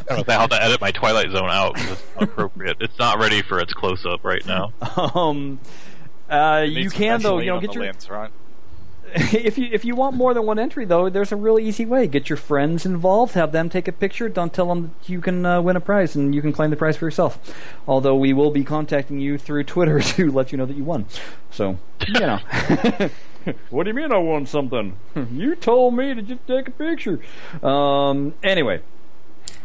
don't 0.08 0.28
know 0.28 0.34
how 0.34 0.46
to 0.46 0.62
edit 0.62 0.80
my 0.80 0.90
Twilight 0.92 1.30
Zone 1.30 1.50
out 1.50 1.74
'cause 1.74 1.90
it's 1.90 2.02
appropriate. 2.22 2.76
It's 2.80 2.98
not 2.98 3.18
ready 3.18 3.42
for 3.42 3.58
its 3.58 3.72
close 3.72 4.04
up 4.06 4.24
right 4.24 4.44
now. 4.46 4.72
um, 5.14 5.58
uh, 6.30 6.64
you 6.68 6.90
can 6.90 7.20
though, 7.20 7.38
you 7.38 7.46
know, 7.46 7.60
get 7.60 7.74
your 7.74 7.84
lens, 7.84 8.08
right? 8.08 8.30
if 9.32 9.56
you 9.58 9.68
if 9.70 9.84
you 9.84 9.94
want 9.94 10.16
more 10.16 10.34
than 10.34 10.44
one 10.44 10.58
entry 10.58 10.84
though, 10.84 11.08
there's 11.08 11.30
a 11.30 11.36
really 11.36 11.64
easy 11.64 11.86
way. 11.86 12.08
Get 12.08 12.28
your 12.28 12.36
friends 12.36 12.84
involved, 12.84 13.34
have 13.34 13.52
them 13.52 13.68
take 13.68 13.86
a 13.86 13.92
picture. 13.92 14.28
Don't 14.28 14.52
tell 14.52 14.66
them 14.66 14.82
that 14.82 15.08
you 15.08 15.20
can 15.20 15.46
uh, 15.46 15.62
win 15.62 15.76
a 15.76 15.80
prize 15.80 16.16
and 16.16 16.34
you 16.34 16.42
can 16.42 16.52
claim 16.52 16.70
the 16.70 16.76
prize 16.76 16.96
for 16.96 17.04
yourself. 17.04 17.38
Although 17.86 18.16
we 18.16 18.32
will 18.32 18.50
be 18.50 18.64
contacting 18.64 19.20
you 19.20 19.38
through 19.38 19.64
Twitter 19.64 20.00
to 20.14 20.32
let 20.32 20.50
you 20.50 20.58
know 20.58 20.66
that 20.66 20.76
you 20.76 20.82
won. 20.82 21.06
So 21.52 21.78
you 22.08 22.20
know. 22.20 22.38
what 23.70 23.84
do 23.84 23.90
you 23.90 23.94
mean 23.94 24.12
I 24.12 24.18
won 24.18 24.46
something? 24.46 24.96
you 25.32 25.54
told 25.54 25.94
me 25.94 26.12
to 26.12 26.20
just 26.20 26.44
take 26.48 26.66
a 26.66 26.72
picture. 26.72 27.20
Um, 27.62 28.34
anyway. 28.42 28.80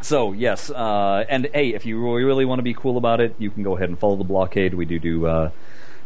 So 0.02 0.32
yes, 0.32 0.70
uh, 0.70 1.26
and 1.28 1.50
hey, 1.54 1.74
if 1.74 1.86
you 1.86 2.00
really, 2.16 2.46
want 2.46 2.60
to 2.60 2.64
be 2.64 2.74
cool 2.74 2.98
about 2.98 3.20
it, 3.20 3.36
you 3.40 3.50
can 3.50 3.64
go 3.64 3.76
ahead 3.76 3.90
and 3.90 3.98
follow 3.98 4.16
the 4.16 4.24
blockade. 4.24 4.74
We 4.76 4.86
do 4.86 5.00
do 5.00 5.26
uh, 5.26 5.52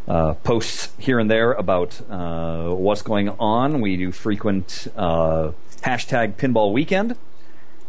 uh, 0.07 0.33
posts 0.35 0.89
here 0.97 1.19
and 1.19 1.29
there 1.29 1.53
about 1.53 2.01
uh, 2.09 2.69
what's 2.69 3.01
going 3.01 3.29
on. 3.29 3.81
We 3.81 3.97
do 3.97 4.11
frequent 4.11 4.87
uh, 4.95 5.51
hashtag 5.81 6.35
Pinball 6.35 6.73
Weekend, 6.73 7.15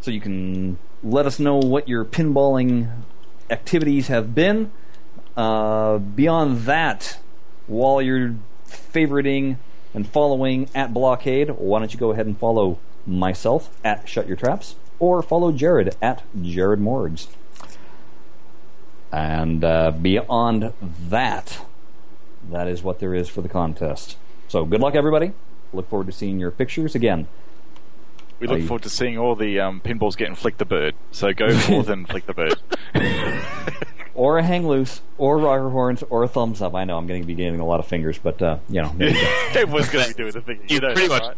so 0.01 0.11
you 0.11 0.21
can 0.21 0.77
let 1.03 1.25
us 1.25 1.39
know 1.39 1.57
what 1.57 1.87
your 1.87 2.05
pinballing 2.05 2.89
activities 3.49 4.07
have 4.07 4.33
been. 4.33 4.71
Uh, 5.35 5.97
beyond 5.97 6.61
that, 6.61 7.19
while 7.67 8.01
you're 8.01 8.35
favoriting 8.67 9.57
and 9.93 10.07
following 10.07 10.69
at 10.73 10.93
Blockade, 10.93 11.49
why 11.51 11.79
don't 11.79 11.93
you 11.93 11.99
go 11.99 12.11
ahead 12.11 12.25
and 12.25 12.37
follow 12.37 12.79
myself 13.05 13.69
at 13.83 14.07
Shut 14.07 14.27
Your 14.27 14.37
Traps, 14.37 14.75
or 14.99 15.21
follow 15.21 15.51
Jared 15.51 15.95
at 16.01 16.23
Jared 16.41 16.79
Morgs. 16.79 17.27
And 19.11 19.63
uh, 19.63 19.91
beyond 19.91 20.73
that, 20.81 21.65
that 22.51 22.67
is 22.67 22.83
what 22.83 22.99
there 22.99 23.13
is 23.13 23.27
for 23.29 23.41
the 23.41 23.49
contest. 23.49 24.17
So 24.47 24.65
good 24.65 24.81
luck, 24.81 24.95
everybody. 24.95 25.33
Look 25.73 25.89
forward 25.89 26.07
to 26.07 26.13
seeing 26.13 26.39
your 26.39 26.51
pictures 26.51 26.95
again. 26.95 27.27
We 28.39 28.47
look 28.47 28.57
Are 28.57 28.61
you- 28.61 28.67
forward 28.67 28.83
to 28.83 28.89
seeing 28.89 29.17
all 29.17 29.35
the 29.35 29.59
um, 29.59 29.81
pinballs 29.81 30.15
getting 30.17 30.35
flick 30.35 30.57
the 30.57 30.65
bird. 30.65 30.95
So 31.11 31.33
go 31.33 31.57
forth 31.59 31.89
and 31.89 32.07
flick 32.07 32.25
the 32.25 32.33
bird. 32.33 32.55
Or 34.17 34.37
a 34.37 34.43
hang 34.43 34.65
loose, 34.65 35.01
or 35.17 35.37
rocker 35.37 35.69
horns, 35.69 36.01
or 36.09 36.23
a 36.23 36.27
thumbs 36.29 36.61
up. 36.61 36.73
I 36.73 36.85
know 36.85 36.97
I'm 36.97 37.05
going 37.05 37.19
to 37.21 37.27
be 37.27 37.35
getting 37.35 37.59
a 37.59 37.65
lot 37.65 37.81
of 37.81 37.85
fingers, 37.85 38.17
but 38.17 38.41
uh, 38.41 38.59
you 38.69 38.81
know. 38.81 38.93
there 38.95 39.09
you 39.09 39.13
go. 39.21 39.59
Everyone's 39.59 39.89
going 39.89 40.05
to 40.05 40.15
be 40.15 40.23
doing 40.23 40.31
the 40.31 40.39
thing. 40.39 40.61
You 40.69 40.79
know 40.79 40.93
pretty 40.93 41.09
much- 41.09 41.21
right? 41.21 41.37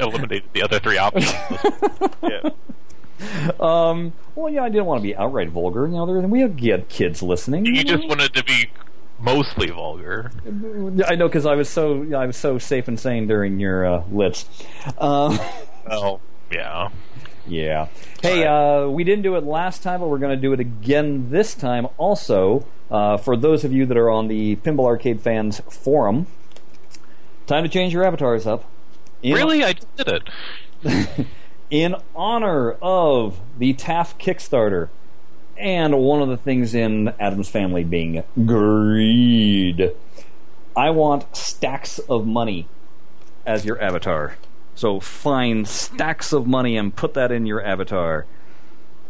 Eliminated 0.00 0.48
the 0.52 0.62
other 0.62 0.80
three 0.80 0.98
options. 0.98 1.32
Yeah. 3.20 3.50
um, 3.60 4.12
well, 4.34 4.52
yeah, 4.52 4.64
I 4.64 4.68
didn't 4.68 4.86
want 4.86 4.98
to 4.98 5.02
be 5.02 5.14
outright 5.14 5.48
vulgar. 5.50 5.86
You 5.86 5.92
know, 5.94 6.04
there, 6.06 6.20
we 6.26 6.40
have 6.40 6.88
kids 6.88 7.22
listening. 7.22 7.64
you 7.64 7.84
just 7.84 8.06
wanted 8.08 8.34
to 8.34 8.42
be 8.42 8.70
mostly 9.18 9.70
vulgar. 9.70 10.30
I 11.06 11.14
know 11.14 11.28
because 11.28 11.46
I 11.46 11.54
was 11.54 11.68
so 11.68 12.06
I 12.16 12.26
was 12.26 12.36
so 12.36 12.58
safe 12.58 12.88
and 12.88 12.98
sane 12.98 13.26
during 13.26 13.58
your 13.60 13.86
uh, 13.86 14.04
lips. 14.10 14.46
Um, 14.98 15.38
Oh, 15.88 16.20
yeah. 16.50 16.88
Yeah. 17.46 17.88
Hey, 18.20 18.44
uh, 18.44 18.88
we 18.88 19.04
didn't 19.04 19.22
do 19.22 19.36
it 19.36 19.44
last 19.44 19.82
time, 19.82 20.00
but 20.00 20.08
we're 20.08 20.18
going 20.18 20.34
to 20.34 20.40
do 20.40 20.52
it 20.52 20.58
again 20.58 21.30
this 21.30 21.54
time. 21.54 21.86
Also, 21.96 22.66
uh, 22.90 23.16
for 23.16 23.36
those 23.36 23.62
of 23.64 23.72
you 23.72 23.86
that 23.86 23.96
are 23.96 24.10
on 24.10 24.26
the 24.26 24.56
Pinball 24.56 24.86
Arcade 24.86 25.20
Fans 25.20 25.60
forum, 25.70 26.26
time 27.46 27.62
to 27.62 27.68
change 27.68 27.92
your 27.92 28.04
avatars 28.04 28.46
up. 28.46 28.64
In, 29.22 29.34
Really? 29.34 29.64
I 29.64 29.74
did 29.96 30.08
it. 30.84 31.26
In 31.70 31.96
honor 32.14 32.72
of 32.82 33.40
the 33.58 33.74
TAF 33.74 34.18
Kickstarter, 34.18 34.88
and 35.58 35.98
one 35.98 36.22
of 36.22 36.28
the 36.28 36.36
things 36.36 36.74
in 36.74 37.12
Addams 37.20 37.48
family 37.48 37.84
being 37.84 38.22
greed, 38.44 39.92
I 40.76 40.90
want 40.90 41.36
stacks 41.36 41.98
of 41.98 42.26
money 42.26 42.68
as 43.46 43.64
your 43.64 43.80
avatar. 43.82 44.36
So 44.74 45.00
find 45.00 45.66
stacks 45.66 46.32
of 46.32 46.46
money 46.46 46.76
and 46.76 46.94
put 46.94 47.14
that 47.14 47.32
in 47.32 47.46
your 47.46 47.64
avatar. 47.64 48.26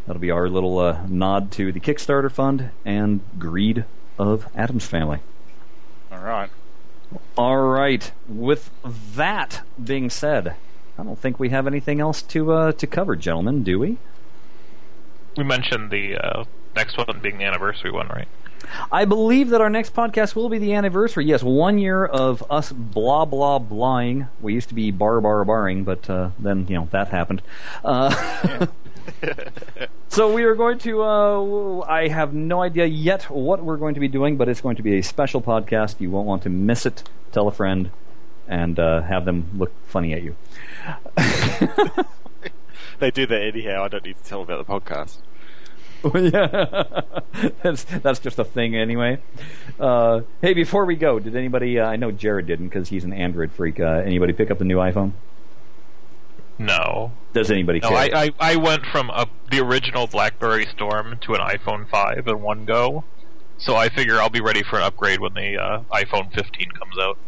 That'll 0.06 0.20
be 0.20 0.30
our 0.30 0.48
little 0.48 0.78
uh, 0.78 1.04
nod 1.08 1.50
to 1.52 1.72
the 1.72 1.80
Kickstarter 1.80 2.30
fund 2.30 2.70
and 2.84 3.20
greed 3.38 3.84
of 4.18 4.46
Addams 4.54 4.86
family. 4.86 5.18
All 6.12 6.20
right. 6.20 6.50
All 7.36 7.58
right. 7.58 8.12
With 8.28 8.70
that 9.14 9.62
being 9.82 10.08
said, 10.08 10.54
I 10.98 11.02
don't 11.02 11.18
think 11.18 11.40
we 11.40 11.48
have 11.48 11.66
anything 11.66 12.00
else 12.00 12.22
to 12.22 12.52
uh, 12.52 12.72
to 12.72 12.86
cover, 12.86 13.16
gentlemen. 13.16 13.64
Do 13.64 13.78
we? 13.78 13.98
We 15.36 15.44
mentioned 15.44 15.90
the 15.90 16.16
uh, 16.16 16.44
next 16.74 16.96
one 16.96 17.20
being 17.22 17.38
the 17.38 17.44
anniversary 17.44 17.90
one, 17.90 18.08
right? 18.08 18.28
I 18.90 19.04
believe 19.04 19.50
that 19.50 19.60
our 19.60 19.70
next 19.70 19.94
podcast 19.94 20.34
will 20.34 20.48
be 20.48 20.58
the 20.58 20.72
anniversary. 20.72 21.26
Yes, 21.26 21.42
one 21.42 21.78
year 21.78 22.04
of 22.04 22.42
us 22.50 22.72
blah 22.72 23.24
blah 23.24 23.58
blahing. 23.58 24.28
We 24.40 24.54
used 24.54 24.68
to 24.70 24.74
be 24.74 24.90
bar 24.90 25.20
bar 25.20 25.44
barring, 25.44 25.84
but 25.84 26.08
uh, 26.08 26.30
then 26.38 26.66
you 26.68 26.76
know 26.76 26.88
that 26.90 27.08
happened. 27.08 27.42
Uh, 27.84 28.66
so 30.08 30.32
we 30.32 30.44
are 30.44 30.54
going 30.54 30.78
to. 30.80 31.02
Uh, 31.02 31.80
I 31.86 32.08
have 32.08 32.32
no 32.32 32.62
idea 32.62 32.86
yet 32.86 33.24
what 33.24 33.62
we're 33.62 33.76
going 33.76 33.94
to 33.94 34.00
be 34.00 34.08
doing, 34.08 34.36
but 34.36 34.48
it's 34.48 34.60
going 34.60 34.76
to 34.76 34.82
be 34.82 34.98
a 34.98 35.02
special 35.02 35.40
podcast. 35.42 36.00
You 36.00 36.10
won't 36.10 36.26
want 36.26 36.42
to 36.44 36.48
miss 36.48 36.86
it. 36.86 37.08
Tell 37.32 37.46
a 37.46 37.52
friend, 37.52 37.90
and 38.48 38.80
uh, 38.80 39.02
have 39.02 39.26
them 39.26 39.50
look 39.54 39.72
funny 39.86 40.14
at 40.14 40.22
you. 40.22 40.34
They 42.98 43.10
do 43.10 43.26
that 43.26 43.42
anyhow. 43.42 43.84
I 43.84 43.88
don't 43.88 44.04
need 44.04 44.16
to 44.16 44.24
tell 44.24 44.42
about 44.42 44.66
the 44.66 44.72
podcast. 44.72 45.18
yeah, 46.14 47.00
that's 47.62 47.84
that's 47.84 48.18
just 48.20 48.38
a 48.38 48.44
thing 48.44 48.76
anyway. 48.76 49.18
Uh, 49.80 50.20
hey, 50.42 50.54
before 50.54 50.84
we 50.84 50.96
go, 50.96 51.18
did 51.18 51.34
anybody? 51.34 51.78
Uh, 51.78 51.86
I 51.86 51.96
know 51.96 52.10
Jared 52.10 52.46
didn't 52.46 52.68
because 52.68 52.88
he's 52.90 53.04
an 53.04 53.12
Android 53.12 53.52
freak. 53.52 53.80
Uh, 53.80 54.02
anybody 54.04 54.32
pick 54.32 54.50
up 54.50 54.58
the 54.58 54.64
new 54.64 54.76
iPhone? 54.76 55.12
No. 56.58 57.12
Does 57.32 57.50
anybody 57.50 57.80
No, 57.80 57.88
care? 57.90 57.98
I, 57.98 58.10
I, 58.14 58.30
I 58.52 58.56
went 58.56 58.86
from 58.86 59.10
a, 59.10 59.26
the 59.50 59.60
original 59.60 60.06
BlackBerry 60.06 60.66
Storm 60.66 61.18
to 61.22 61.34
an 61.34 61.40
iPhone 61.40 61.88
5 61.88 62.26
in 62.28 62.40
one 62.40 62.64
go. 62.64 63.04
So 63.58 63.74
I 63.76 63.88
figure 63.88 64.20
I'll 64.20 64.30
be 64.30 64.40
ready 64.40 64.62
for 64.62 64.76
an 64.76 64.82
upgrade 64.84 65.20
when 65.20 65.34
the 65.34 65.58
uh, 65.58 65.82
iPhone 65.92 66.32
15 66.32 66.70
comes 66.70 66.98
out. 66.98 67.18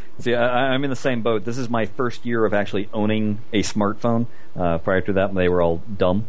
See, 0.18 0.34
I, 0.34 0.72
I'm 0.72 0.84
in 0.84 0.90
the 0.90 0.96
same 0.96 1.22
boat. 1.22 1.44
This 1.44 1.58
is 1.58 1.68
my 1.68 1.86
first 1.86 2.24
year 2.24 2.44
of 2.44 2.54
actually 2.54 2.88
owning 2.92 3.40
a 3.52 3.62
smartphone. 3.62 4.26
Uh, 4.54 4.78
prior 4.78 5.00
to 5.02 5.12
that, 5.14 5.34
they 5.34 5.48
were 5.48 5.62
all 5.62 5.82
dumb. 5.96 6.28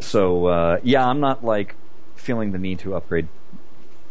So 0.00 0.46
uh, 0.46 0.78
yeah, 0.82 1.06
I'm 1.06 1.20
not 1.20 1.44
like 1.44 1.74
feeling 2.16 2.52
the 2.52 2.58
need 2.58 2.78
to 2.80 2.94
upgrade. 2.94 3.28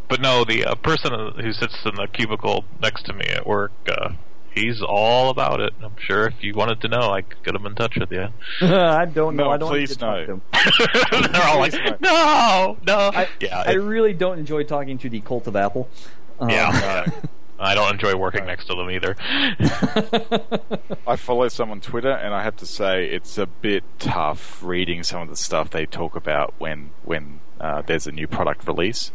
But 0.08 0.20
no, 0.20 0.44
the 0.44 0.64
uh, 0.64 0.74
person 0.76 1.12
who 1.40 1.52
sits 1.52 1.76
in 1.84 1.94
the 1.96 2.06
cubicle 2.12 2.64
next 2.80 3.06
to 3.06 3.12
me 3.12 3.24
at 3.26 3.46
work, 3.46 3.72
uh, 3.88 4.10
he's 4.54 4.82
all 4.82 5.30
about 5.30 5.60
it. 5.60 5.72
I'm 5.82 5.96
sure 5.98 6.26
if 6.26 6.34
you 6.42 6.52
wanted 6.54 6.80
to 6.82 6.88
know, 6.88 7.10
I 7.10 7.22
could 7.22 7.42
get 7.42 7.54
him 7.54 7.64
in 7.66 7.74
touch 7.74 7.96
with 7.98 8.12
you. 8.12 8.28
I 8.60 9.06
don't 9.06 9.34
know. 9.34 9.44
No, 9.44 9.50
I 9.50 9.56
don't 9.56 9.70
please 9.70 9.90
need 9.90 9.94
to 9.94 10.00
talk 10.00 10.28
no. 10.28 10.40
They're 11.32 11.42
all 11.46 11.58
like, 11.58 12.00
no, 12.02 12.76
no. 12.86 12.96
I, 13.14 13.28
yeah, 13.40 13.62
I 13.66 13.72
it- 13.72 13.76
really 13.76 14.12
don't 14.12 14.38
enjoy 14.38 14.62
talking 14.64 14.98
to 14.98 15.08
the 15.08 15.20
cult 15.20 15.46
of 15.46 15.56
Apple. 15.56 15.88
Um, 16.38 16.50
yeah. 16.50 17.08
I 17.58 17.74
don't 17.74 17.92
enjoy 17.92 18.16
working 18.16 18.46
next 18.46 18.66
to 18.66 18.74
them 18.74 18.90
either. 18.90 19.16
I 21.06 21.16
follow 21.16 21.48
some 21.48 21.70
on 21.70 21.80
Twitter, 21.80 22.10
and 22.10 22.34
I 22.34 22.42
have 22.42 22.56
to 22.56 22.66
say 22.66 23.06
it's 23.06 23.38
a 23.38 23.46
bit 23.46 23.84
tough 23.98 24.62
reading 24.62 25.02
some 25.02 25.22
of 25.22 25.28
the 25.28 25.36
stuff 25.36 25.70
they 25.70 25.86
talk 25.86 26.16
about 26.16 26.54
when 26.58 26.90
when 27.04 27.40
uh, 27.60 27.82
there's 27.82 28.06
a 28.06 28.12
new 28.12 28.26
product 28.26 28.66
release. 28.66 29.12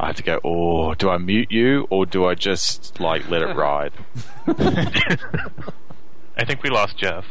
I 0.00 0.06
have 0.08 0.16
to 0.16 0.22
go, 0.22 0.38
oh, 0.44 0.94
do 0.94 1.08
I 1.10 1.18
mute 1.18 1.50
you 1.50 1.86
or 1.90 2.06
do 2.06 2.26
I 2.26 2.34
just 2.34 3.00
like 3.00 3.28
let 3.28 3.42
it 3.42 3.56
ride? 3.56 3.92
I 4.46 6.44
think 6.44 6.62
we 6.62 6.70
lost 6.70 6.96
Jeff. 6.96 7.24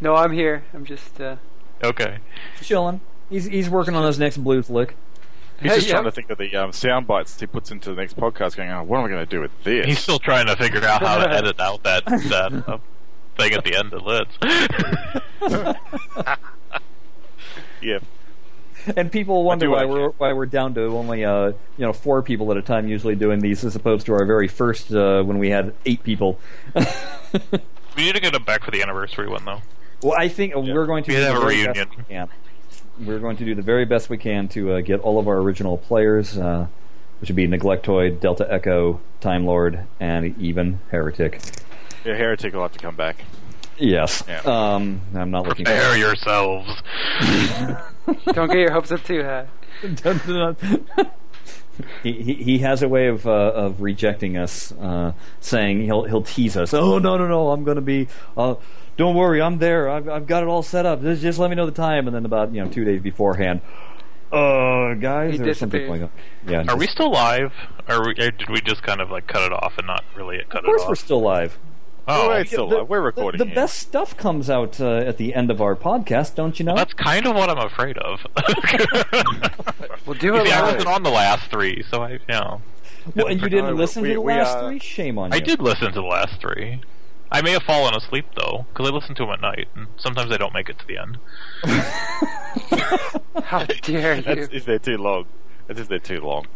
No, 0.00 0.14
I'm 0.14 0.32
here. 0.32 0.64
I'm 0.72 0.84
just. 0.84 1.20
Uh, 1.20 1.36
Okay. 1.84 2.18
chilling. 2.60 3.00
He's 3.28 3.46
he's 3.46 3.68
working 3.68 3.94
on 3.96 4.06
his 4.06 4.16
next 4.18 4.36
blue 4.38 4.62
flick. 4.62 4.94
He's 5.62 5.74
just 5.74 5.86
Yeah. 5.86 5.92
trying 5.94 6.04
to 6.04 6.10
think 6.12 6.30
of 6.30 6.38
the 6.38 6.54
um, 6.56 6.72
sound 6.72 7.06
bites 7.06 7.38
he 7.40 7.46
puts 7.46 7.70
into 7.70 7.90
the 7.90 7.96
next 7.96 8.16
podcast. 8.16 8.56
Going, 8.56 8.70
oh, 8.70 8.82
what 8.82 8.98
am 8.98 9.04
I 9.04 9.08
going 9.08 9.24
to 9.24 9.30
do 9.30 9.40
with 9.40 9.50
this? 9.64 9.86
He's 9.86 9.98
still 10.00 10.18
trying 10.18 10.46
to 10.46 10.56
figure 10.56 10.84
out 10.84 11.02
how 11.02 11.18
to 11.18 11.30
edit 11.32 11.60
out 11.60 11.82
that 11.84 12.04
that 12.06 12.64
uh, 12.68 12.78
thing 13.36 13.52
at 13.52 13.64
the 13.64 13.76
end 13.76 13.92
of 13.92 14.02
Lids. 14.02 14.30
yeah. 17.82 17.98
And 18.96 19.12
people 19.12 19.44
wonder 19.44 19.70
why 19.70 19.84
we're 19.84 20.08
why 20.10 20.32
we're 20.32 20.46
down 20.46 20.74
to 20.74 20.82
only 20.96 21.24
uh, 21.24 21.48
you 21.48 21.54
know 21.78 21.92
four 21.92 22.20
people 22.22 22.50
at 22.50 22.56
a 22.56 22.62
time 22.62 22.88
usually 22.88 23.14
doing 23.14 23.38
these 23.38 23.64
as 23.64 23.76
opposed 23.76 24.06
to 24.06 24.12
our 24.12 24.24
very 24.24 24.48
first 24.48 24.92
uh, 24.92 25.22
when 25.22 25.38
we 25.38 25.50
had 25.50 25.72
eight 25.86 26.02
people. 26.02 26.40
we 26.74 26.82
need 27.96 28.14
to 28.16 28.20
get 28.20 28.32
them 28.32 28.42
back 28.42 28.64
for 28.64 28.72
the 28.72 28.82
anniversary 28.82 29.28
one 29.28 29.44
though. 29.44 29.62
Well, 30.02 30.14
I 30.18 30.26
think 30.28 30.56
uh 30.56 30.60
we're 30.60 30.86
going 30.86 31.04
to 31.04 31.12
We 31.12 31.20
have 31.20 31.40
a 31.40 31.46
reunion. 31.46 31.74
best 31.74 31.96
we 31.96 32.02
can. 32.04 32.28
We're 33.00 33.18
going 33.18 33.36
to 33.38 33.44
do 33.44 33.54
the 33.54 33.62
very 33.62 33.84
best 33.84 34.10
we 34.10 34.18
can 34.18 34.48
to 34.48 34.74
uh, 34.74 34.80
get 34.80 35.00
all 35.00 35.18
of 35.18 35.26
our 35.28 35.38
original 35.38 35.78
players, 35.78 36.36
uh, 36.36 36.66
which 37.20 37.30
would 37.30 37.36
be 37.36 37.46
Neglectoid, 37.48 38.20
Delta 38.20 38.46
Echo, 38.50 39.00
Time 39.20 39.46
Lord, 39.46 39.86
and 39.98 40.38
even 40.38 40.80
Heretic. 40.90 41.40
Yeah, 42.04 42.14
Heretic 42.14 42.52
will 42.54 42.62
have 42.62 42.72
to 42.72 42.78
come 42.78 42.96
back. 42.96 43.24
Yes. 43.78 44.22
Yeah. 44.28 44.40
Um, 44.40 45.00
I'm 45.14 45.30
not 45.30 45.46
looking. 45.46 45.64
Prepare 45.64 45.96
yourselves. 45.96 46.82
Don't 48.26 48.48
get 48.48 48.58
your 48.58 48.72
hopes 48.72 48.92
up 48.92 49.02
too 49.04 49.22
high. 49.22 49.46
he, 52.02 52.12
he 52.12 52.34
he 52.34 52.58
has 52.58 52.82
a 52.82 52.88
way 52.88 53.06
of 53.08 53.26
uh, 53.26 53.30
of 53.30 53.80
rejecting 53.80 54.36
us, 54.36 54.72
uh, 54.72 55.12
saying 55.40 55.82
he'll 55.82 56.04
he'll 56.04 56.22
tease 56.22 56.56
us. 56.56 56.74
Oh 56.74 56.98
no 56.98 57.16
no 57.16 57.26
no! 57.26 57.50
I'm 57.50 57.64
going 57.64 57.76
to 57.76 57.80
be. 57.80 58.08
Uh, 58.36 58.56
don't 58.96 59.14
worry, 59.14 59.40
I'm 59.40 59.58
there. 59.58 59.88
I've 59.88 60.08
I've 60.08 60.26
got 60.26 60.42
it 60.42 60.48
all 60.48 60.62
set 60.62 60.84
up. 60.86 61.00
Just, 61.02 61.22
just 61.22 61.38
let 61.38 61.48
me 61.50 61.56
know 61.56 61.66
the 61.66 61.72
time, 61.72 62.06
and 62.06 62.14
then 62.14 62.24
about 62.24 62.54
you 62.54 62.62
know 62.62 62.70
two 62.70 62.84
days 62.84 63.00
beforehand. 63.00 63.60
Uh, 64.30 64.94
guys, 64.94 65.32
He 65.32 65.38
there's 65.38 65.58
something 65.58 65.80
disappeared. 65.80 65.88
going 65.88 66.02
on. 66.04 66.10
Yeah. 66.46 66.60
Are 66.60 66.64
just- 66.64 66.78
we 66.78 66.86
still 66.86 67.10
live? 67.10 67.52
Or, 67.88 68.00
we, 68.06 68.12
or 68.12 68.30
did 68.30 68.48
we 68.48 68.60
just 68.62 68.82
kind 68.82 69.00
of 69.00 69.10
like 69.10 69.26
cut 69.26 69.42
it 69.42 69.52
off 69.52 69.76
and 69.76 69.86
not 69.86 70.04
really 70.16 70.38
cut 70.48 70.64
it 70.64 70.68
off? 70.68 70.74
Of 70.74 70.76
course, 70.76 70.88
we're 70.88 70.94
still 70.94 71.20
live. 71.20 71.58
Oh, 72.08 72.30
Wait, 72.30 72.46
still 72.48 72.68
The- 72.68 72.84
We're 72.84 73.00
recording. 73.00 73.38
The, 73.38 73.44
the 73.44 73.54
best 73.54 73.78
stuff 73.78 74.16
comes 74.16 74.48
out 74.50 74.80
uh, 74.80 74.96
at 74.96 75.16
the 75.18 75.34
end 75.34 75.50
of 75.50 75.60
our 75.60 75.74
podcast, 75.76 76.34
don't 76.34 76.58
you 76.58 76.64
know? 76.64 76.74
that's 76.74 76.94
kind 76.94 77.26
of 77.26 77.34
what 77.36 77.48
I'm 77.50 77.58
afraid 77.66 77.98
of. 77.98 78.20
We'll 80.04 80.18
do 80.18 80.34
it 80.34 80.46
see, 80.46 80.52
I 80.52 80.62
wasn't 80.62 80.86
on 80.88 81.04
the 81.04 81.10
last 81.10 81.48
three, 81.48 81.84
so 81.88 82.02
I, 82.02 82.10
you 82.14 82.18
know, 82.28 82.60
well, 83.14 83.28
and 83.28 83.40
you 83.40 83.48
didn't 83.48 83.66
Uh, 83.66 83.72
listen 83.72 84.02
we- 84.02 84.08
to 84.08 84.14
the 84.14 84.20
we, 84.20 84.32
last 84.32 84.56
uh, 84.56 84.68
three. 84.68 84.78
Shame 84.80 85.16
on 85.16 85.30
you. 85.30 85.36
I 85.36 85.40
did 85.40 85.60
listen 85.62 85.86
to 85.92 86.00
the 86.00 86.06
last 86.06 86.40
three. 86.40 86.80
I 87.30 87.40
may 87.40 87.52
have 87.52 87.62
fallen 87.62 87.94
asleep 87.94 88.26
though, 88.36 88.66
because 88.72 88.90
I 88.90 88.92
listen 88.92 89.14
to 89.14 89.22
them 89.24 89.30
at 89.32 89.40
night, 89.40 89.68
and 89.76 89.86
sometimes 89.98 90.32
I 90.32 90.36
don't 90.38 90.52
make 90.52 90.68
it 90.68 90.76
to 90.80 90.86
the 90.86 90.98
end. 90.98 91.18
How 93.44 93.64
dare 93.64 94.16
you? 94.16 94.22
That's 94.22 94.48
if 94.52 94.64
they're 94.64 94.78
too 94.78 94.96
long. 94.98 95.26
That's 95.68 95.78
if 95.80 95.88
they're 95.88 95.98
too 96.00 96.20
long. 96.20 96.46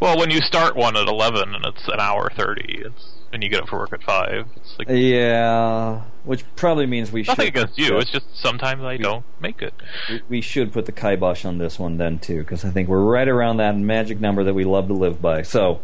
Well, 0.00 0.16
when 0.18 0.30
you 0.30 0.40
start 0.40 0.76
one 0.76 0.96
at 0.96 1.08
eleven 1.08 1.54
and 1.54 1.64
it's 1.66 1.86
an 1.88 1.98
hour 2.00 2.30
thirty, 2.36 2.80
it's 2.84 3.14
and 3.32 3.42
you 3.42 3.48
get 3.48 3.62
up 3.62 3.68
for 3.68 3.78
work 3.78 3.92
at 3.92 4.02
five. 4.02 4.46
It's 4.56 4.78
like 4.78 4.88
Yeah, 4.90 6.02
which 6.24 6.44
probably 6.56 6.86
means 6.86 7.10
we 7.12 7.22
should. 7.22 7.30
nothing 7.30 7.46
should. 7.46 7.56
against 7.56 7.78
you. 7.78 7.98
It's 7.98 8.10
just 8.10 8.26
sometimes 8.36 8.82
I 8.82 8.96
don't 8.98 9.24
make 9.40 9.62
it. 9.62 9.74
we- 10.08 10.22
we 10.28 10.40
should 10.40 10.72
put 10.72 10.86
the 10.86 10.92
kibosh 10.92 11.44
on 11.44 11.58
this 11.58 11.78
one 11.78 11.96
then 11.98 12.18
too, 12.18 12.38
because 12.38 12.64
I 12.64 12.70
think 12.70 12.88
we're 12.88 13.00
right 13.02 13.28
around 13.28 13.56
that 13.58 13.76
magic 13.76 14.20
number 14.20 14.44
that 14.44 14.54
we 14.54 14.64
love 14.64 14.88
to 14.88 14.94
live 14.94 15.20
by. 15.22 15.42
So, 15.42 15.80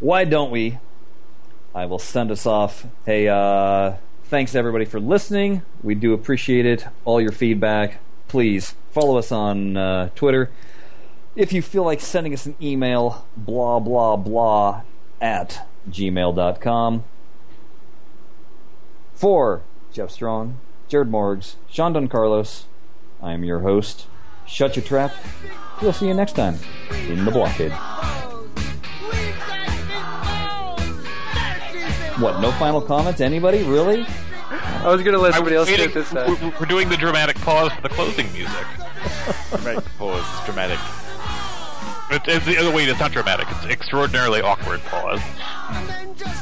why 0.00 0.24
don't 0.24 0.50
we? 0.50 0.78
I 1.74 1.86
will 1.86 1.98
send 1.98 2.30
us 2.30 2.46
off. 2.46 2.86
Hey, 3.04 3.26
uh, 3.28 3.94
thanks 4.24 4.54
everybody 4.54 4.84
for 4.84 5.00
listening. 5.00 5.62
We 5.82 5.94
do 5.94 6.12
appreciate 6.12 6.66
it. 6.66 6.86
All 7.04 7.20
your 7.20 7.32
feedback. 7.32 7.98
Please 8.28 8.74
follow 8.92 9.18
us 9.18 9.32
on 9.32 9.76
uh, 9.76 10.08
Twitter. 10.14 10.50
If 11.36 11.52
you 11.52 11.62
feel 11.62 11.82
like 11.84 12.00
sending 12.00 12.32
us 12.32 12.46
an 12.46 12.54
email, 12.62 13.26
blah 13.36 13.80
blah 13.80 14.14
blah 14.16 14.82
at 15.20 15.66
gmail.com. 15.90 17.04
For 19.14 19.62
Jeff 19.92 20.10
Strong, 20.10 20.58
Jared 20.88 21.08
Morgs, 21.10 21.54
Sean 21.70 21.92
Don 21.92 22.08
Carlos, 22.08 22.66
I 23.22 23.32
am 23.32 23.44
your 23.44 23.60
host. 23.60 24.06
Shut 24.46 24.76
your 24.76 24.84
trap. 24.84 25.14
We'll 25.80 25.92
see 25.92 26.06
you 26.08 26.14
next 26.14 26.32
time 26.34 26.58
in 27.08 27.24
the 27.24 27.30
blockade. 27.30 27.72
What? 32.20 32.40
No 32.40 32.52
final 32.52 32.80
comments? 32.80 33.20
Anybody? 33.20 33.62
Really? 33.64 34.06
I 34.50 34.88
was 34.88 35.02
gonna 35.02 35.18
let 35.18 35.32
I 35.32 35.36
somebody 35.36 35.56
else 35.56 35.68
do 35.68 35.74
it 35.82 35.94
this 35.94 36.10
time. 36.10 36.28
we're- 36.40 36.52
We're 36.60 36.66
doing 36.66 36.88
the 36.88 36.96
dramatic 36.96 37.36
pause 37.40 37.72
for 37.72 37.80
the 37.82 37.88
closing 37.88 38.30
music. 38.32 38.54
Make 39.64 39.84
pause. 39.98 40.24
Dramatic. 40.44 40.78
It, 42.14 42.22
it's 42.26 42.46
the 42.46 42.56
other 42.58 42.70
way. 42.70 42.84
It's 42.84 43.00
not 43.00 43.12
dramatic. 43.12 43.46
It's 43.50 43.64
extraordinarily 43.66 44.40
awkward 44.40 44.80
pause. 44.84 45.20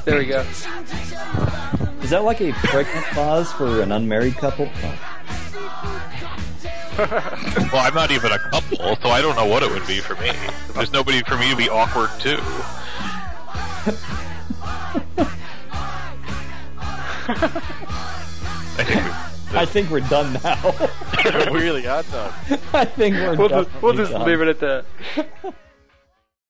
There 0.04 0.18
we 0.18 0.26
go. 0.26 0.40
Is 2.02 2.10
that 2.10 2.22
like 2.24 2.40
a 2.40 2.52
pregnant 2.52 3.06
pause 3.06 3.50
for 3.52 3.80
an 3.82 3.92
unmarried 3.92 4.36
couple? 4.36 4.68
Oh. 4.82 4.98
Well, 7.72 7.86
I'm 7.86 7.94
not 7.94 8.10
even 8.10 8.32
a 8.32 8.38
couple, 8.38 8.96
so 8.96 9.08
I 9.08 9.22
don't 9.22 9.34
know 9.34 9.46
what 9.46 9.62
it 9.62 9.70
would 9.70 9.86
be 9.86 10.00
for 10.00 10.14
me. 10.16 10.30
There's 10.74 10.92
nobody 10.92 11.22
for 11.22 11.38
me 11.38 11.48
to 11.48 11.56
be 11.56 11.70
awkward 11.70 12.10
to. 12.20 12.36
I 18.74 18.84
think 18.84 19.04
we, 19.04 19.58
I 19.58 19.64
think 19.64 19.90
we're 19.90 20.00
done 20.00 20.32
now. 20.44 20.74
we 21.52 21.60
really 21.60 21.86
are 21.86 22.02
done. 22.02 22.32
I 22.72 22.84
think 22.84 23.14
we're 23.16 23.36
We'll 23.36 23.48
done. 23.48 23.64
just, 23.64 23.82
we'll 23.82 23.94
just 23.94 24.12
leave 24.12 24.40
it 24.40 24.48
at 24.48 24.60
that. 24.60 24.84